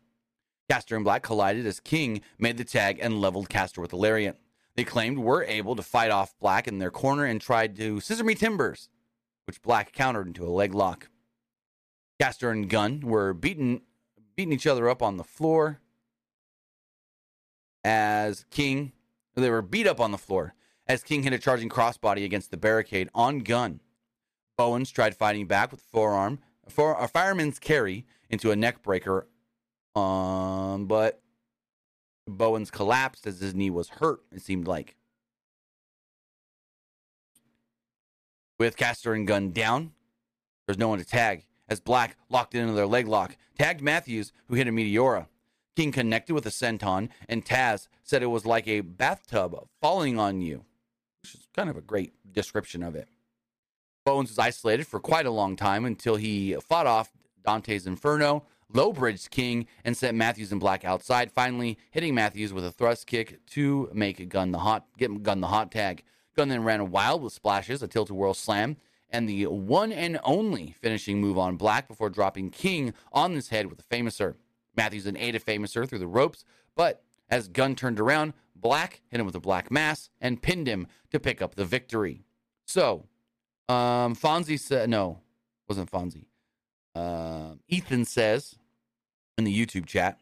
Caster 0.71 0.95
and 0.95 1.05
Black 1.05 1.23
collided 1.23 1.67
as 1.67 1.81
King 1.81 2.21
made 2.39 2.59
the 2.59 2.65
tag 2.65 2.99
and 3.01 3.21
leveled 3.21 3.49
Caster 3.49 3.81
with 3.81 3.93
a 3.93 3.97
lariat. 3.97 4.37
The 4.77 4.83
Acclaimed 4.83 5.19
were 5.19 5.43
able 5.43 5.75
to 5.75 5.83
fight 5.83 6.11
off 6.11 6.39
Black 6.39 6.69
in 6.69 6.79
their 6.79 6.91
corner 6.91 7.25
and 7.25 7.41
tried 7.41 7.75
to 7.77 8.01
scissor 8.01 8.23
me 8.23 8.35
timbers, 8.37 8.89
which 9.47 9.63
Black 9.63 9.93
countered 9.93 10.29
into 10.29 10.47
a 10.47 10.51
leg 10.51 10.75
lock. 10.75 11.09
Caster 12.21 12.51
and 12.51 12.69
Gunn 12.69 13.01
were 13.01 13.33
beating 13.33 13.83
beating 14.39 14.53
each 14.53 14.69
other 14.69 14.89
up 14.89 15.03
on 15.03 15.17
the 15.17 15.25
floor 15.25 15.81
as 17.83 18.45
King, 18.51 18.93
they 19.35 19.51
were 19.51 19.61
beat 19.61 19.85
up 19.85 19.99
on 19.99 20.13
the 20.13 20.19
floor 20.19 20.55
as 20.87 21.03
King 21.03 21.25
hit 21.25 21.33
a 21.33 21.39
charging 21.39 21.69
crossbody 21.69 22.25
against 22.25 22.53
the 22.53 22.57
barricade 22.57 23.09
on 23.17 23.41
Gunn. 23.41 23.81
Bowens 24.57 24.93
tried 24.93 25.17
fighting 25.17 25.49
back 25.49 25.73
with 25.73 25.81
forearm, 25.81 26.39
for 26.69 26.97
a 27.01 27.09
fireman's 27.09 27.59
carry 27.59 28.07
into 28.31 28.53
a 28.53 28.57
neck 28.57 28.81
breaker, 28.81 29.27
um, 29.97 30.87
but 30.87 31.21
Bowens 32.29 32.71
collapsed 32.71 33.27
as 33.27 33.41
his 33.41 33.57
knee 33.57 33.71
was 33.71 33.89
hurt, 33.89 34.21
it 34.31 34.41
seemed 34.41 34.69
like. 34.69 34.95
With 38.57 38.77
Caster 38.77 39.15
and 39.15 39.27
Gunn 39.27 39.51
down, 39.51 39.95
there's 40.67 40.79
no 40.79 40.89
one 40.89 41.01
to 41.01 41.05
tag 41.05 41.48
as 41.69 41.81
Black 41.81 42.17
locked 42.29 42.55
into 42.55 42.73
their 42.73 42.87
leg 42.87 43.07
lock, 43.07 43.37
tagged 43.59 43.83
Matthews, 43.83 44.33
who 44.47 44.55
hit 44.55 44.69
a 44.69 44.73
Meteora. 44.73 45.27
King 45.77 45.93
connected 45.93 46.35
with 46.35 46.47
a 46.47 46.51
senton, 46.51 47.09
and 47.29 47.45
Taz 47.45 47.87
said 48.03 48.23
it 48.23 48.27
was 48.27 48.45
like 48.45 48.67
a 48.67 48.81
bathtub 48.81 49.57
falling 49.81 50.19
on 50.19 50.41
you, 50.41 50.65
which 51.23 51.35
is 51.35 51.49
kind 51.55 51.71
of 51.71 51.77
a 51.77 51.81
great 51.81 52.13
description 52.33 52.83
of 52.83 52.97
it. 52.97 53.09
Bowens 54.05 54.31
was 54.31 54.39
isolated 54.39 54.87
for 54.87 54.99
quite 54.99 55.27
a 55.27 55.31
long 55.31 55.55
time 55.55 55.85
until 55.85 56.17
he 56.17 56.55
fought 56.55 56.87
off 56.87 57.13
Dante's 57.45 57.87
Inferno, 57.87 58.45
low 58.73 58.93
bridged 58.93 59.31
King, 59.31 59.67
and 59.85 59.97
sent 59.97 60.17
Matthews 60.17 60.51
and 60.51 60.61
Black 60.61 60.85
outside, 60.85 61.31
finally 61.31 61.79
hitting 61.91 62.15
Matthews 62.15 62.53
with 62.53 62.65
a 62.65 62.73
thrust 62.73 63.07
kick 63.07 63.45
to 63.51 63.89
make 63.93 64.29
Gunn 64.29 64.51
the 64.51 64.59
hot 64.59 64.87
get 64.97 65.23
Gunn 65.23 65.41
the 65.41 65.47
hot 65.49 65.71
tag. 65.71 66.03
Gunn 66.37 66.49
then 66.49 66.65
ran 66.65 66.91
wild 66.91 67.23
with 67.23 67.33
splashes, 67.33 67.83
a 67.83 67.89
tilt 67.89 68.11
a 68.11 68.15
whirl 68.15 68.35
slam, 68.35 68.77
and 69.11 69.29
the 69.29 69.47
one 69.47 69.93
and 69.93 70.19
only 70.25 70.75
finishing 70.81 71.21
move 71.21 71.39
on 71.39 71.57
Black 71.57 71.89
before 71.89 72.11
dropping 72.11 72.51
King 72.51 72.93
on 73.13 73.33
his 73.33 73.49
head 73.49 73.67
with 73.67 73.81
a 73.81 73.95
famouser. 73.95 74.35
Matthews 74.77 75.05
then 75.05 75.17
ate 75.17 75.35
a 75.35 75.41
famouser 75.41 75.89
through 75.89 75.99
the 75.99 76.07
ropes, 76.07 76.45
but 76.77 77.03
as 77.29 77.49
Gunn 77.49 77.75
turned 77.75 78.01
around, 78.01 78.33
Black 78.55 79.03
hit 79.09 79.21
him 79.21 79.27
with 79.27 79.35
a 79.35 79.41
black 79.41 79.71
mass 79.71 80.11
and 80.21 80.43
pinned 80.43 80.67
him 80.67 80.87
to 81.11 81.21
pick 81.21 81.41
up 81.41 81.55
the 81.55 81.65
victory. 81.65 82.25
So, 82.67 83.07
um, 83.69 84.15
Fonzie 84.17 84.59
said, 84.59 84.89
no, 84.91 85.21
wasn't 85.69 85.91
Fonzie. 85.91 86.27
Uh, 86.95 87.55
Ethan 87.69 88.05
says 88.05 88.57
in 89.37 89.45
the 89.45 89.67
YouTube 89.67 89.87
chat, 89.87 90.19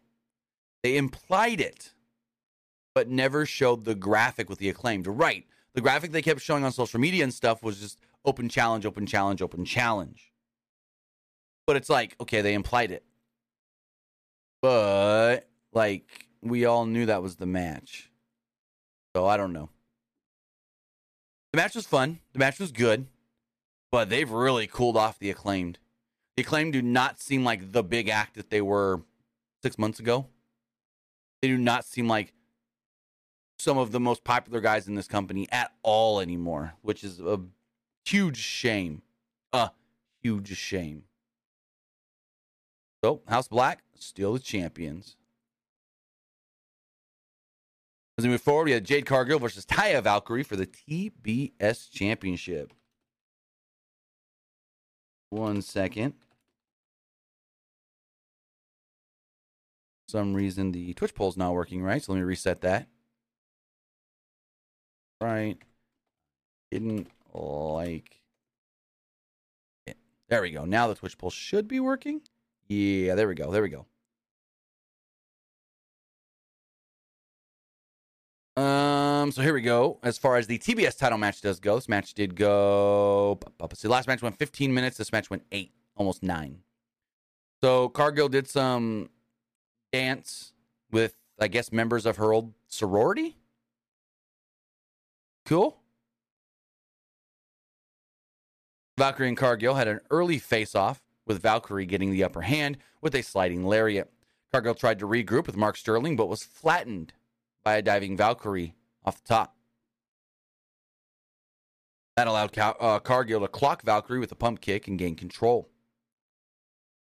They 0.82 0.96
implied 0.96 1.60
it, 1.60 1.94
but 2.94 3.08
never 3.08 3.46
showed 3.46 3.84
the 3.84 3.94
graphic 3.94 4.50
with 4.50 4.58
the 4.58 4.68
acclaimed. 4.68 5.06
Right. 5.06 5.46
The 5.74 5.80
graphic 5.80 6.12
they 6.12 6.22
kept 6.22 6.40
showing 6.40 6.64
on 6.64 6.72
social 6.72 7.00
media 7.00 7.22
and 7.24 7.32
stuff 7.32 7.62
was 7.62 7.80
just 7.80 7.98
open 8.26 8.48
challenge, 8.48 8.84
open 8.84 9.06
challenge, 9.06 9.40
open 9.40 9.64
challenge. 9.64 10.32
But 11.66 11.76
it's 11.76 11.88
like, 11.88 12.16
okay, 12.20 12.42
they 12.42 12.54
implied 12.54 12.90
it. 12.90 13.04
But 14.60 15.48
like 15.72 16.26
we 16.42 16.64
all 16.64 16.84
knew 16.84 17.06
that 17.06 17.22
was 17.22 17.36
the 17.36 17.46
match. 17.46 18.10
So 19.14 19.26
I 19.26 19.36
don't 19.36 19.52
know. 19.52 19.70
The 21.52 21.56
match 21.56 21.74
was 21.74 21.86
fun. 21.86 22.18
The 22.32 22.38
match 22.38 22.58
was 22.58 22.72
good. 22.72 23.06
But 23.90 24.10
they've 24.10 24.30
really 24.30 24.66
cooled 24.66 24.96
off 24.96 25.18
the 25.18 25.30
acclaimed. 25.30 25.78
The 26.36 26.42
acclaimed 26.42 26.72
do 26.72 26.82
not 26.82 27.20
seem 27.20 27.44
like 27.44 27.72
the 27.72 27.82
big 27.82 28.08
act 28.08 28.34
that 28.34 28.50
they 28.50 28.60
were 28.60 29.02
six 29.62 29.78
months 29.78 30.00
ago. 30.00 30.26
They 31.40 31.48
do 31.48 31.56
not 31.56 31.84
seem 31.84 32.08
like 32.08 32.34
some 33.58 33.78
of 33.78 33.92
the 33.92 34.00
most 34.00 34.22
popular 34.22 34.60
guys 34.60 34.86
in 34.86 34.96
this 34.96 35.08
company 35.08 35.48
at 35.50 35.72
all 35.82 36.20
anymore, 36.20 36.74
which 36.82 37.02
is 37.02 37.20
a 37.20 37.40
huge 38.06 38.38
shame. 38.38 39.02
A 39.52 39.70
huge 40.22 40.56
shame. 40.56 41.04
So, 43.04 43.22
House 43.28 43.48
Black, 43.48 43.82
still 43.98 44.32
the 44.32 44.38
champions. 44.38 45.16
As 48.18 48.24
we 48.24 48.30
move 48.30 48.40
forward, 48.40 48.64
we 48.64 48.72
have 48.72 48.82
Jade 48.82 49.04
Cargill 49.04 49.38
versus 49.38 49.66
Taya 49.66 50.02
Valkyrie 50.02 50.42
for 50.42 50.56
the 50.56 50.66
TBS 50.66 51.90
Championship. 51.90 52.72
One 55.30 55.60
second. 55.60 56.14
some 60.08 60.34
reason 60.34 60.72
the 60.72 60.94
Twitch 60.94 61.14
poll 61.14 61.28
is 61.28 61.36
not 61.36 61.52
working 61.52 61.82
right, 61.82 62.02
so 62.02 62.12
let 62.12 62.18
me 62.18 62.24
reset 62.24 62.60
that. 62.62 62.86
Right. 65.20 65.56
Didn't 66.70 67.08
like 67.36 68.20
it. 69.86 69.96
There 70.28 70.42
we 70.42 70.50
go. 70.50 70.64
Now 70.64 70.88
the 70.88 70.94
Twitch 70.94 71.18
poll 71.18 71.30
should 71.30 71.68
be 71.68 71.80
working. 71.80 72.22
Yeah, 72.68 73.14
there 73.14 73.28
we 73.28 73.34
go. 73.34 73.50
There 73.50 73.62
we 73.62 73.68
go. 73.68 73.86
Um, 78.56 79.32
so 79.32 79.42
here 79.42 79.52
we 79.52 79.60
go. 79.60 79.98
As 80.02 80.16
far 80.16 80.36
as 80.36 80.46
the 80.46 80.58
TBS 80.58 80.98
title 80.98 81.18
match 81.18 81.42
does 81.42 81.60
go, 81.60 81.74
this 81.74 81.88
match 81.88 82.14
did 82.14 82.34
go. 82.34 83.38
See, 83.74 83.86
last 83.86 84.08
match 84.08 84.22
went 84.22 84.38
15 84.38 84.72
minutes. 84.72 84.96
This 84.96 85.12
match 85.12 85.28
went 85.28 85.42
eight, 85.52 85.72
almost 85.94 86.22
nine. 86.22 86.60
So 87.62 87.88
Cargill 87.90 88.28
did 88.28 88.48
some 88.48 89.10
dance 89.92 90.52
with, 90.90 91.16
I 91.38 91.48
guess, 91.48 91.70
members 91.70 92.06
of 92.06 92.16
her 92.16 92.32
old 92.32 92.54
sorority. 92.66 93.36
Cool. 95.44 95.76
Valkyrie 98.98 99.28
and 99.28 99.36
Cargill 99.36 99.74
had 99.74 99.88
an 99.88 100.00
early 100.10 100.38
face 100.38 100.74
off, 100.74 101.02
with 101.26 101.42
Valkyrie 101.42 101.86
getting 101.86 102.10
the 102.10 102.24
upper 102.24 102.42
hand 102.42 102.78
with 103.02 103.14
a 103.14 103.22
sliding 103.22 103.64
lariat. 103.64 104.10
Cargill 104.52 104.74
tried 104.74 104.98
to 105.00 105.06
regroup 105.06 105.46
with 105.46 105.56
Mark 105.56 105.76
Sterling, 105.76 106.16
but 106.16 106.28
was 106.28 106.44
flattened 106.44 107.12
by 107.64 107.74
a 107.74 107.82
diving 107.82 108.16
Valkyrie 108.16 108.74
off 109.04 109.22
the 109.22 109.28
top. 109.28 109.56
That 112.16 112.28
allowed 112.28 112.56
uh, 112.56 113.00
Cargill 113.00 113.40
to 113.40 113.48
clock 113.48 113.82
Valkyrie 113.82 114.20
with 114.20 114.32
a 114.32 114.36
pump 114.36 114.60
kick 114.60 114.88
and 114.88 114.98
gain 114.98 115.16
control. 115.16 115.68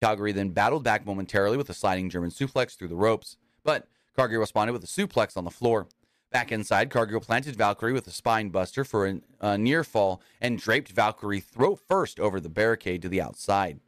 Calgary 0.00 0.32
then 0.32 0.50
battled 0.50 0.84
back 0.84 1.06
momentarily 1.06 1.56
with 1.56 1.70
a 1.70 1.74
sliding 1.74 2.10
German 2.10 2.30
suplex 2.30 2.76
through 2.76 2.88
the 2.88 2.96
ropes, 2.96 3.36
but 3.64 3.88
Cargill 4.14 4.40
responded 4.40 4.72
with 4.72 4.84
a 4.84 4.86
suplex 4.86 5.36
on 5.36 5.44
the 5.44 5.50
floor. 5.50 5.88
Back 6.32 6.50
inside, 6.50 6.88
Cargill 6.88 7.20
planted 7.20 7.56
Valkyrie 7.56 7.92
with 7.92 8.06
a 8.06 8.10
spine 8.10 8.48
buster 8.48 8.84
for 8.84 9.06
a, 9.06 9.20
a 9.40 9.58
near 9.58 9.84
fall 9.84 10.22
and 10.40 10.58
draped 10.58 10.90
Valkyrie 10.90 11.40
throat 11.40 11.78
first 11.86 12.18
over 12.18 12.40
the 12.40 12.48
barricade 12.48 13.02
to 13.02 13.10
the 13.10 13.20
outside. 13.20 13.80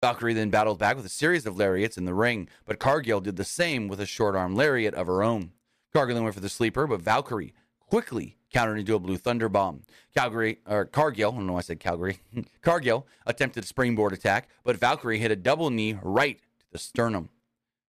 Valkyrie 0.00 0.34
then 0.34 0.50
battled 0.50 0.78
back 0.78 0.96
with 0.96 1.04
a 1.04 1.08
series 1.08 1.44
of 1.44 1.56
lariats 1.56 1.98
in 1.98 2.04
the 2.04 2.14
ring, 2.14 2.48
but 2.64 2.78
Cargill 2.78 3.20
did 3.20 3.34
the 3.34 3.44
same 3.44 3.88
with 3.88 3.98
a 3.98 4.06
short 4.06 4.36
arm 4.36 4.54
lariat 4.54 4.94
of 4.94 5.08
her 5.08 5.24
own. 5.24 5.50
Cargill 5.92 6.22
went 6.22 6.34
for 6.34 6.40
the 6.40 6.48
sleeper, 6.48 6.86
but 6.86 7.00
Valkyrie 7.00 7.54
quickly 7.80 8.36
countered 8.52 8.78
into 8.78 8.94
a 8.94 9.00
blue 9.00 9.16
thunder 9.16 9.48
bomb. 9.48 9.82
Calgary 10.14 10.60
or 10.68 10.84
Cargill, 10.84 11.32
I 11.32 11.34
don't 11.34 11.46
know 11.48 11.54
why 11.54 11.58
I 11.58 11.62
said 11.62 11.80
Calgary. 11.80 12.20
Cargill 12.62 13.08
attempted 13.26 13.64
a 13.64 13.66
springboard 13.66 14.12
attack, 14.12 14.48
but 14.62 14.76
Valkyrie 14.76 15.18
hit 15.18 15.32
a 15.32 15.36
double 15.36 15.70
knee 15.70 15.98
right 16.00 16.38
to 16.38 16.66
the 16.70 16.78
sternum, 16.78 17.30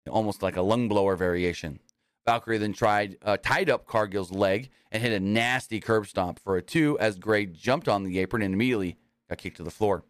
almost 0.10 0.42
like 0.42 0.56
a 0.56 0.62
lung 0.62 0.88
blower 0.88 1.18
variation. 1.18 1.80
Valkyrie 2.26 2.58
then 2.58 2.74
tried 2.74 3.18
uh, 3.24 3.38
tied 3.38 3.70
up 3.70 3.86
Cargill's 3.86 4.32
leg 4.32 4.70
and 4.92 5.02
hit 5.02 5.14
a 5.14 5.20
nasty 5.20 5.80
curb 5.80 6.08
stomp 6.08 6.40
for 6.40 6.58
a 6.58 6.62
two 6.62 6.98
as 7.00 7.20
Gray 7.20 7.46
jumped 7.46 7.88
on 7.88 8.04
the 8.04 8.20
apron 8.20 8.42
and 8.42 8.54
immediately 8.54 8.98
got 9.30 9.38
kicked 9.38 9.58
to 9.58 9.64
the 9.64 9.72
floor. 9.72 10.04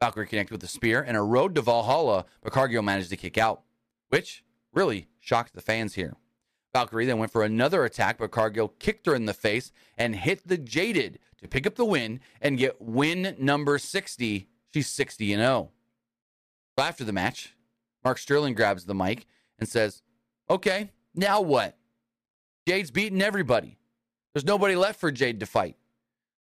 Valkyrie 0.00 0.26
connected 0.26 0.52
with 0.52 0.64
a 0.64 0.68
spear 0.68 1.00
and 1.00 1.16
a 1.16 1.22
road 1.22 1.54
to 1.54 1.62
Valhalla, 1.62 2.26
but 2.42 2.52
Cargill 2.52 2.82
managed 2.82 3.10
to 3.10 3.16
kick 3.16 3.38
out, 3.38 3.62
which 4.08 4.44
really 4.72 5.06
shocked 5.20 5.54
the 5.54 5.62
fans 5.62 5.94
here. 5.94 6.16
Valkyrie 6.74 7.06
then 7.06 7.18
went 7.18 7.30
for 7.30 7.44
another 7.44 7.84
attack, 7.84 8.18
but 8.18 8.32
Cargill 8.32 8.74
kicked 8.80 9.06
her 9.06 9.14
in 9.14 9.26
the 9.26 9.32
face 9.32 9.70
and 9.96 10.16
hit 10.16 10.46
the 10.46 10.58
Jaded 10.58 11.20
to 11.40 11.46
pick 11.46 11.66
up 11.66 11.76
the 11.76 11.84
win 11.84 12.20
and 12.40 12.58
get 12.58 12.82
win 12.82 13.36
number 13.38 13.78
60. 13.78 14.48
She's 14.72 14.88
60 14.88 15.32
and 15.32 15.40
0. 15.40 15.70
After 16.76 17.04
the 17.04 17.12
match, 17.12 17.54
Mark 18.02 18.18
Sterling 18.18 18.54
grabs 18.54 18.86
the 18.86 18.94
mic 18.94 19.26
and 19.58 19.68
says, 19.68 20.02
Okay, 20.50 20.90
now 21.14 21.40
what? 21.40 21.76
Jade's 22.66 22.90
beaten 22.90 23.22
everybody. 23.22 23.78
There's 24.32 24.44
nobody 24.44 24.74
left 24.74 25.00
for 25.00 25.12
Jade 25.12 25.40
to 25.40 25.46
fight. 25.46 25.76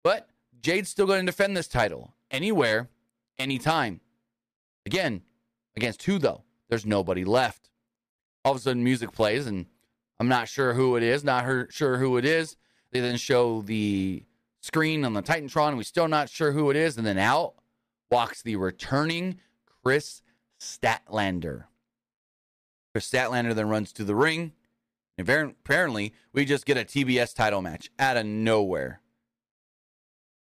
But 0.02 0.28
Jade's 0.62 0.88
still 0.88 1.06
going 1.06 1.20
to 1.20 1.26
defend 1.26 1.56
this 1.56 1.68
title 1.68 2.14
anywhere, 2.30 2.88
anytime. 3.38 4.00
Again, 4.86 5.22
against 5.76 6.02
who, 6.04 6.18
though? 6.18 6.42
There's 6.68 6.86
nobody 6.86 7.24
left. 7.24 7.70
All 8.44 8.52
of 8.52 8.58
a 8.58 8.60
sudden, 8.60 8.82
music 8.82 9.12
plays, 9.12 9.46
and 9.46 9.66
I'm 10.18 10.28
not 10.28 10.48
sure 10.48 10.74
who 10.74 10.96
it 10.96 11.02
is, 11.02 11.22
not 11.22 11.44
her, 11.44 11.68
sure 11.70 11.98
who 11.98 12.16
it 12.16 12.24
is. 12.24 12.56
They 12.92 13.00
then 13.00 13.16
show 13.16 13.62
the 13.62 14.24
screen 14.60 15.04
on 15.04 15.12
the 15.12 15.22
Titantron, 15.22 15.68
and 15.68 15.76
we're 15.76 15.82
still 15.82 16.08
not 16.08 16.28
sure 16.28 16.52
who 16.52 16.70
it 16.70 16.76
is. 16.76 16.96
And 16.96 17.06
then 17.06 17.18
out 17.18 17.54
walks 18.10 18.42
the 18.42 18.56
returning 18.56 19.38
Kris 19.84 20.22
Statlander. 20.60 21.64
Kris 22.92 23.10
Statlander 23.10 23.54
then 23.54 23.68
runs 23.68 23.92
to 23.94 24.04
the 24.04 24.14
ring. 24.14 24.52
Apparently, 25.18 26.14
we 26.32 26.44
just 26.44 26.66
get 26.66 26.76
a 26.76 26.84
TBS 26.84 27.34
title 27.34 27.62
match 27.62 27.90
out 27.98 28.16
of 28.16 28.26
nowhere. 28.26 29.00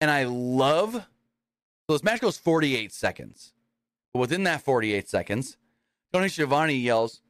And 0.01 0.11
I 0.11 0.25
love. 0.25 0.95
So 0.95 1.93
this 1.93 2.05
match 2.05 2.21
goes 2.21 2.39
48 2.39 2.93
seconds. 2.93 3.53
But 4.13 4.21
within 4.21 4.45
that 4.45 4.63
48 4.63 5.09
seconds, 5.09 5.57
Tony 6.13 6.29
Schiavone 6.29 6.75
yells, 6.75 7.23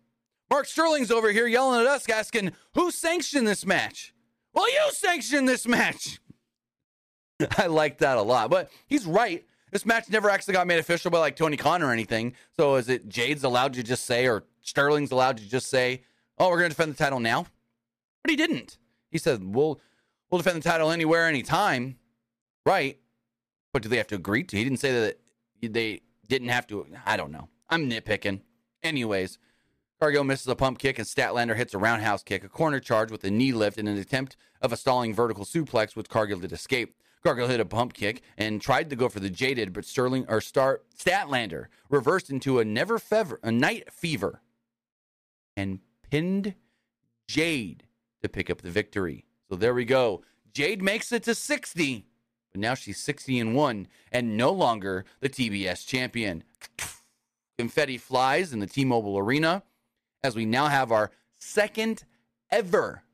Mark 0.51 0.67
Sterling's 0.67 1.11
over 1.11 1.31
here 1.31 1.47
yelling 1.47 1.81
at 1.81 1.87
us, 1.87 2.09
asking, 2.09 2.53
Who 2.75 2.91
sanctioned 2.91 3.47
this 3.47 3.65
match? 3.65 4.13
Well, 4.53 4.71
you 4.71 4.91
sanctioned 4.93 5.49
this 5.49 5.67
match. 5.67 6.21
I 7.59 7.67
like 7.67 7.99
that 7.99 8.19
a 8.19 8.23
lot. 8.23 8.51
But 8.51 8.71
he's 8.87 9.07
right. 9.07 9.45
This 9.71 9.87
match 9.87 10.11
never 10.11 10.29
actually 10.29 10.53
got 10.53 10.67
made 10.67 10.79
official 10.79 11.11
by 11.11 11.19
like 11.19 11.37
Tony 11.37 11.57
Khan 11.57 11.83
or 11.83 11.93
anything. 11.93 12.35
So 12.57 12.77
is 12.77 12.91
it 12.91 13.09
Jade's 13.09 13.45
allowed 13.45 13.73
to 13.75 13.83
just 13.83 14.05
say, 14.05 14.27
or 14.27 14.45
Sterling's 14.61 15.11
allowed 15.11 15.39
to 15.39 15.49
just 15.49 15.71
say, 15.71 16.03
Oh, 16.39 16.49
we're 16.49 16.59
going 16.59 16.71
to 16.71 16.77
defend 16.77 16.93
the 16.93 17.03
title 17.03 17.21
now? 17.21 17.47
But 18.23 18.31
he 18.31 18.37
didn't. 18.37 18.79
He 19.11 19.19
said, 19.19 19.55
We'll, 19.55 19.81
we'll 20.31 20.41
defend 20.41 20.63
the 20.63 20.69
title 20.69 20.91
anywhere, 20.91 21.27
anytime. 21.27 21.99
Right. 22.65 22.99
But 23.73 23.83
do 23.83 23.89
they 23.89 23.97
have 23.97 24.09
to 24.09 24.15
agree 24.15 24.45
to? 24.45 24.57
He 24.57 24.65
didn't 24.65 24.81
say 24.81 24.93
that 24.93 25.19
they 25.63 26.03
didn't 26.29 26.49
have 26.49 26.67
to. 26.69 26.87
I 27.07 27.17
don't 27.17 27.33
know. 27.33 27.49
I'm 27.69 27.89
nitpicking. 27.89 28.41
Anyways, 28.83 29.39
Cargill 30.01 30.25
misses 30.25 30.49
a 30.49 30.57
pump 30.57 30.79
kick 30.79 30.99
and 30.99 31.07
Statlander 31.07 31.57
hits 31.57 31.75
a 31.75 31.79
roundhouse 31.79 32.23
kick, 32.23 32.45
a 32.45 32.49
corner 32.49 32.81
charge 32.81 33.11
with 33.11 33.25
a 33.25 33.31
knee 33.31 33.53
lift 33.53 33.79
in 33.79 33.87
an 33.87 33.97
attempt 33.97 34.37
of 34.61 34.73
a 34.73 34.77
stalling 34.77 35.15
vertical 35.15 35.45
suplex, 35.45 35.95
which 35.95 36.09
Cargill 36.09 36.41
did 36.41 36.53
escape. 36.53 36.97
Cargill 37.23 37.47
hit 37.47 37.61
a 37.61 37.65
pump 37.65 37.93
kick 37.93 38.23
and 38.37 38.61
tried 38.61 38.91
to 38.91 38.97
go 38.97 39.09
for 39.09 39.21
the 39.21 39.31
jaded, 39.31 39.73
but 39.73 39.85
Sterling 39.85 40.27
or 40.29 40.41
Star 40.41 40.81
Statlander 40.99 41.67
reversed 41.89 42.31
into 42.31 42.59
a 42.59 42.65
never 42.65 42.99
fever, 42.99 43.39
a 43.45 43.53
night 43.53 43.93
fever, 43.93 44.43
and 45.57 45.79
pinned 46.13 46.55
Jade 47.27 47.85
to 48.21 48.29
pick 48.29 48.51
up 48.51 48.61
the 48.61 48.71
victory. 48.71 49.25
So 49.49 49.57
there 49.57 49.73
we 49.73 49.87
go. 49.87 50.23
Jade 50.53 50.83
makes 50.83 51.11
it 51.11 51.23
to 51.23 51.35
60, 51.35 52.05
but 52.53 52.61
now 52.61 52.75
she's 52.75 53.01
60 53.01 53.41
and 53.41 53.55
1 53.55 53.89
and 54.13 54.37
no 54.37 54.53
longer 54.53 55.07
the 55.21 55.31
TBS 55.31 55.87
champion. 55.87 56.45
Confetti 57.59 57.97
flies 57.97 58.53
in 58.53 58.59
the 58.59 58.67
T 58.67 58.85
Mobile 58.85 59.19
Arena 59.19 59.63
as 60.23 60.37
we 60.37 60.45
now 60.45 60.67
have 60.67 60.93
our 60.93 61.13
second 61.39 62.05
ever 62.51 63.05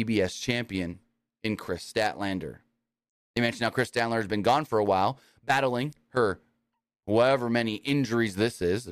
TBS 0.00 0.40
champion 0.40 1.00
in 1.44 1.58
Kris 1.58 1.92
Statlander. 1.92 2.60
They 3.34 3.42
mentioned 3.42 3.64
how 3.64 3.70
Kris 3.70 3.90
Statlander 3.90 4.16
has 4.16 4.26
been 4.26 4.40
gone 4.40 4.64
for 4.64 4.78
a 4.78 4.84
while, 4.84 5.18
battling 5.44 5.94
her 6.14 6.40
however 7.06 7.50
many 7.50 7.74
injuries 7.74 8.36
this 8.36 8.62
is. 8.62 8.88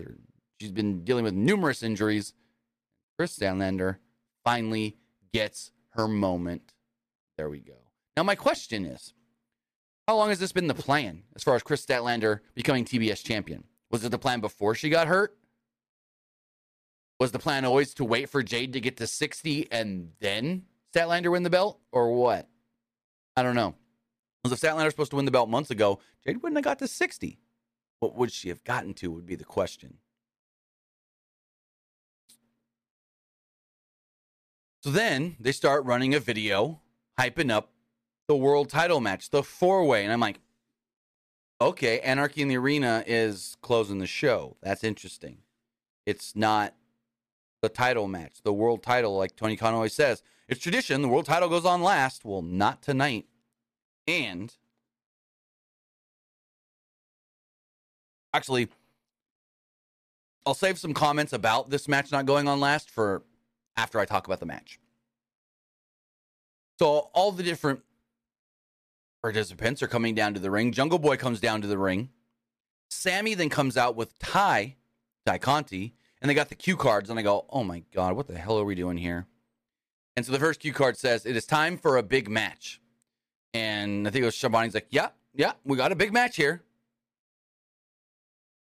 She's 0.61 0.70
been 0.70 1.03
dealing 1.03 1.24
with 1.24 1.32
numerous 1.32 1.82
injuries 1.82 2.34
Kris 3.18 3.36
Statlander 3.36 3.96
finally 4.44 4.96
gets 5.32 5.72
her 5.90 6.06
moment. 6.06 6.72
There 7.36 7.50
we 7.50 7.58
go. 7.58 7.74
Now, 8.16 8.22
my 8.22 8.36
question 8.36 8.84
is 8.84 9.12
how 10.06 10.16
long 10.16 10.28
has 10.28 10.38
this 10.38 10.52
been 10.52 10.68
the 10.68 10.74
plan 10.74 11.24
as 11.34 11.42
far 11.42 11.56
as 11.56 11.64
Kris 11.64 11.84
Statlander 11.84 12.40
becoming 12.54 12.84
TBS 12.84 13.24
champion? 13.24 13.64
Was 13.90 14.04
it 14.04 14.10
the 14.10 14.18
plan 14.18 14.40
before 14.40 14.74
she 14.74 14.88
got 14.88 15.08
hurt? 15.08 15.36
Was 17.18 17.32
the 17.32 17.40
plan 17.40 17.64
always 17.64 17.92
to 17.94 18.04
wait 18.04 18.28
for 18.28 18.42
Jade 18.44 18.74
to 18.74 18.80
get 18.80 18.98
to 18.98 19.06
60 19.08 19.66
and 19.72 20.12
then 20.20 20.66
Statlander 20.94 21.32
win 21.32 21.42
the 21.42 21.50
belt? 21.50 21.80
Or 21.90 22.12
what? 22.12 22.48
I 23.36 23.42
don't 23.42 23.56
know. 23.56 23.74
Because 24.42 24.62
if 24.62 24.68
Statlander 24.68 24.90
supposed 24.90 25.10
to 25.10 25.16
win 25.16 25.24
the 25.24 25.32
belt 25.32 25.48
months 25.48 25.72
ago, 25.72 25.98
Jade 26.24 26.40
wouldn't 26.40 26.56
have 26.56 26.64
got 26.64 26.78
to 26.78 26.86
60. 26.86 27.40
What 27.98 28.14
would 28.14 28.30
she 28.30 28.48
have 28.50 28.62
gotten 28.62 28.94
to 28.94 29.10
would 29.10 29.26
be 29.26 29.34
the 29.34 29.44
question. 29.44 29.98
So 34.83 34.91
then 34.91 35.37
they 35.41 35.53
start 35.53 35.85
running 35.85 36.14
a 36.14 36.20
video 36.20 36.81
hyping 37.18 37.51
up 37.51 37.72
the 38.29 38.37
world 38.37 38.68
title 38.68 39.01
match, 39.01 39.31
the 39.31 39.43
four 39.43 39.85
way. 39.85 40.05
And 40.05 40.12
I'm 40.12 40.20
like, 40.20 40.41
okay, 41.61 42.01
Anarchy 42.01 42.43
in 42.43 42.49
the 42.49 42.57
Arena 42.57 43.03
is 43.07 43.57
closing 43.61 43.99
the 43.99 44.07
show. 44.07 44.57
That's 44.62 44.85
interesting. 44.85 45.39
It's 46.07 46.37
not 46.37 46.74
the 47.61 47.68
title 47.68 48.07
match, 48.07 48.43
the 48.45 48.53
world 48.53 48.83
title, 48.83 49.16
like 49.16 49.35
Tony 49.35 49.57
Khan 49.57 49.74
always 49.74 49.93
says. 49.93 50.22
It's 50.49 50.61
tradition. 50.61 51.03
The 51.03 51.09
world 51.09 51.26
title 51.26 51.49
goes 51.49 51.64
on 51.64 51.83
last. 51.83 52.24
Well, 52.24 52.43
not 52.43 52.81
tonight. 52.83 53.26
And 54.07 54.55
actually, 58.33 58.68
I'll 60.47 60.55
save 60.55 60.79
some 60.79 60.95
comments 60.95 61.33
about 61.33 61.68
this 61.68 61.89
match 61.89 62.12
not 62.12 62.24
going 62.24 62.49
on 62.49 62.61
last 62.61 62.89
for 62.91 63.22
after 63.79 64.01
I 64.01 64.05
talk 64.05 64.26
about 64.26 64.41
the 64.41 64.47
match. 64.47 64.81
So 66.81 67.11
all 67.14 67.31
the 67.31 67.45
different 67.45 67.81
participants 69.22 69.83
are 69.83 69.87
coming 69.87 70.16
down 70.16 70.35
to 70.35 70.41
the 70.41 70.51
ring. 70.51 70.72
Jungle 70.72 70.99
Boy 70.99 71.16
comes 71.16 71.41
down 71.41 71.62
to 71.62 71.68
the 71.68 71.79
ring. 71.79 72.11
Sammy 72.91 73.35
then 73.35 73.49
comes 73.49 73.76
out 73.76 73.95
with 73.95 74.18
Tay, 74.18 74.76
Tay 75.24 75.39
Conti, 75.39 75.95
and 76.20 76.29
they 76.29 76.35
got 76.35 76.49
the 76.49 76.57
cue 76.57 76.76
cards. 76.76 77.09
And 77.09 77.18
I 77.18 77.22
go, 77.22 77.47
oh 77.51 77.62
my 77.62 77.85
God, 77.95 78.16
what 78.16 78.26
the 78.26 78.37
hell 78.37 78.59
are 78.59 78.64
we 78.64 78.74
doing 78.74 78.99
here? 78.99 79.26
And 80.16 80.26
so 80.26 80.33
the 80.33 80.41
first 80.41 80.59
cue 80.59 80.72
card 80.72 80.97
says, 80.97 81.24
it 81.24 81.37
is 81.37 81.47
time 81.47 81.79
for 81.79 81.97
a 81.97 82.03
big 82.03 82.29
match. 82.29 82.81
And 83.55 84.09
I 84.09 84.11
think 84.11 84.24
it 84.24 84.26
was 84.26 84.35
Shabani's 84.35 84.74
like, 84.74 84.89
yeah, 84.91 85.11
yeah, 85.35 85.53
we 85.64 85.76
got 85.76 85.93
a 85.93 85.97
big 85.97 86.12
match 86.12 86.35
here. 86.35 86.62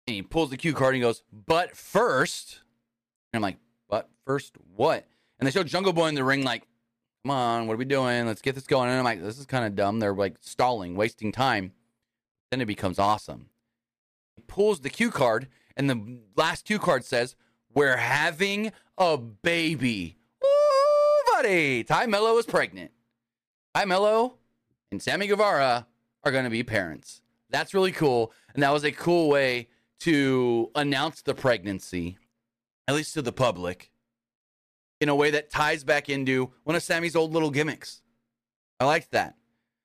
And 0.07 0.17
he 0.17 0.23
pulls 0.23 0.51
the 0.51 0.59
cue 0.59 0.75
card 0.75 0.95
and 0.95 1.03
he 1.03 1.07
goes, 1.07 1.23
but 1.33 1.75
first. 1.75 2.61
And 3.33 3.39
I'm 3.39 3.43
like, 3.43 3.57
first 4.29 4.53
what? 4.76 5.07
And 5.39 5.47
they 5.47 5.51
show 5.51 5.64
Jungle 5.64 5.95
Boy 5.95 6.09
in 6.09 6.14
the 6.14 6.22
ring, 6.22 6.45
like, 6.45 6.64
come 7.24 7.31
on, 7.31 7.66
what 7.66 7.72
are 7.72 7.79
we 7.79 7.87
doing? 7.87 8.26
Let's 8.26 8.43
get 8.43 8.55
this 8.55 8.66
going. 8.66 8.91
And 8.91 8.99
I'm 8.99 9.05
like, 9.05 9.22
this 9.22 9.39
is 9.39 9.47
kind 9.47 9.64
of 9.64 9.74
dumb. 9.74 10.01
They're 10.01 10.12
like 10.12 10.37
stalling, 10.43 10.97
wasting 10.97 11.33
time. 11.33 11.72
Then 12.51 12.61
it 12.61 12.66
becomes 12.66 12.99
awesome. 12.99 13.47
He 14.37 14.43
pulls 14.47 14.81
the 14.81 14.91
cue 14.91 15.11
card, 15.11 15.49
and 15.79 15.89
the 15.89 16.20
last 16.37 16.66
cue 16.66 16.79
card 16.79 17.07
says, 17.07 17.37
We're 17.72 17.97
having 17.97 18.70
a 18.99 19.16
baby. 19.16 20.18
Ooh, 20.45 21.33
buddy. 21.33 21.85
Tay 21.85 22.07
Melo 22.07 22.37
is 22.37 22.45
pregnant. 22.45 22.91
Tay 23.74 23.87
Melo 23.87 24.35
and 24.93 25.01
Sammy 25.01 25.26
Guevara 25.26 25.87
are 26.22 26.33
going 26.33 26.45
to 26.45 26.51
be 26.51 26.62
parents. 26.62 27.22
That's 27.49 27.72
really 27.72 27.93
cool. 27.93 28.33
And 28.53 28.62
that 28.62 28.74
was 28.74 28.85
a 28.85 28.93
cool 28.93 29.31
way 29.31 29.68
to 30.01 30.70
announce 30.74 31.22
the 31.22 31.35
pregnancy, 31.35 32.18
at 32.87 32.95
least 32.95 33.14
to 33.14 33.22
the 33.22 33.33
public 33.33 33.91
in 35.01 35.09
a 35.09 35.14
way 35.14 35.30
that 35.30 35.51
ties 35.51 35.84
back 35.84 36.09
into 36.09 36.51
one 36.64 36.76
of 36.76 36.82
Sammy's 36.82 37.16
old 37.16 37.32
little 37.32 37.51
gimmicks. 37.51 38.03
I 38.80 38.84
liked 38.84 39.12
that. 39.12 39.34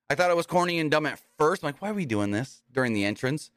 I 0.09 0.15
thought 0.15 0.31
it 0.31 0.37
was 0.37 0.45
corny 0.45 0.79
and 0.79 0.91
dumb 0.91 1.05
at 1.05 1.19
first. 1.37 1.63
I'm 1.63 1.67
like, 1.67 1.81
why 1.81 1.89
are 1.89 1.93
we 1.93 2.05
doing 2.05 2.31
this 2.31 2.61
during 2.71 2.93
the 2.93 3.05
entrance? 3.05 3.49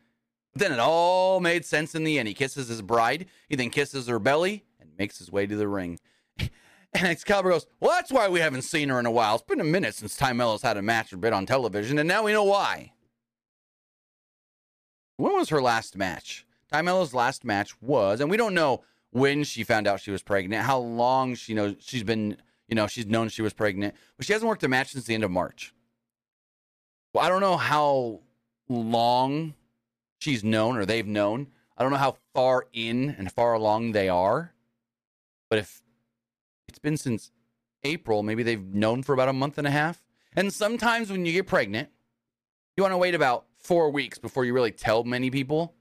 But 0.53 0.63
then 0.63 0.73
it 0.73 0.79
all 0.79 1.41
made 1.41 1.65
sense 1.65 1.95
in 1.95 2.05
the 2.05 2.19
end. 2.19 2.29
He 2.29 2.35
kisses 2.35 2.69
his 2.69 2.83
bride, 2.83 3.27
he 3.49 3.57
then 3.57 3.71
kisses 3.71 4.07
her 4.07 4.19
belly 4.19 4.65
and 4.81 4.91
makes 4.99 5.19
his 5.19 5.31
way 5.31 5.47
to 5.47 5.57
the 5.57 5.69
ring. 5.69 5.99
And 6.95 7.09
Excalibur 7.09 7.51
goes, 7.51 7.67
Well, 7.79 7.91
that's 7.91 8.11
why 8.11 8.29
we 8.29 8.41
haven't 8.41 8.63
seen 8.63 8.89
her 8.89 8.99
in 8.99 9.05
a 9.05 9.11
while. 9.11 9.35
It's 9.35 9.45
been 9.45 9.61
a 9.61 9.65
minute 9.65 9.95
since 9.95 10.17
Tay 10.17 10.33
had 10.63 10.77
a 10.79 10.83
match 10.83 11.13
or 11.13 11.19
been 11.19 11.35
on 11.35 11.45
television, 11.45 11.99
and 11.99 12.09
now 12.09 12.23
we 12.23 12.33
know 12.33 12.45
why. 12.45 12.93
When 15.19 15.35
was 15.35 15.51
her 15.51 15.61
last 15.61 15.99
match? 15.99 16.47
Tay 16.73 16.81
last 16.81 17.45
match 17.45 17.83
was, 17.83 18.21
and 18.21 18.31
we 18.31 18.39
don't 18.39 18.55
know 18.55 18.83
when 19.17 19.45
she 19.45 19.65
found 19.65 19.87
out 19.87 19.99
she 19.99 20.11
was 20.11 20.23
pregnant, 20.23 20.63
how 20.63 20.79
long 20.79 21.35
she 21.35 21.55
knows 21.55 21.77
she's 21.81 22.03
been, 22.03 22.37
you 22.69 22.75
know, 22.75 22.87
she's 22.87 23.07
known 23.07 23.31
she 23.31 23.41
was 23.41 23.55
pregnant, 23.55 23.95
but 24.19 24.27
she 24.27 24.35
hasn't 24.35 24.47
worked 24.47 24.63
a 24.63 24.69
match 24.69 24.93
since 24.93 25.07
the 25.07 25.15
end 25.15 25.25
of 25.25 25.31
March. 25.31 25.73
Well, 27.15 27.25
I 27.25 27.31
don't 27.31 27.41
know 27.41 27.57
how 27.57 28.21
long 28.69 29.55
she's 30.19 30.45
known 30.45 30.77
or 30.77 30.85
they've 30.85 31.07
known. 31.07 31.47
I 31.79 31.83
don't 31.83 31.93
know 31.93 31.99
how 31.99 32.19
far 32.35 32.67
in 32.75 33.09
and 33.09 33.33
far 33.33 33.55
along 33.55 33.93
they 33.93 34.11
are. 34.11 34.53
But 35.49 35.61
if 35.61 35.83
it's 36.69 36.79
been 36.79 36.99
since 36.99 37.31
April, 37.85 38.23
maybe 38.23 38.43
they've 38.43 38.75
known 38.75 39.03
for 39.03 39.15
about 39.15 39.31
a 39.31 39.33
month 39.33 39.57
and 39.57 39.67
a 39.67 39.71
half. 39.71 40.05
And 40.35 40.53
sometimes 40.53 41.11
when 41.11 41.25
you 41.25 41.33
get 41.33 41.47
pregnant, 41.47 41.89
you 42.77 42.83
want 42.83 42.93
to 42.93 42.99
wait 42.99 43.15
about 43.15 43.47
four 43.57 43.89
weeks 43.89 44.19
before 44.19 44.45
you 44.45 44.53
really 44.53 44.73
tell 44.73 45.05
many 45.05 45.31
people 45.31 45.73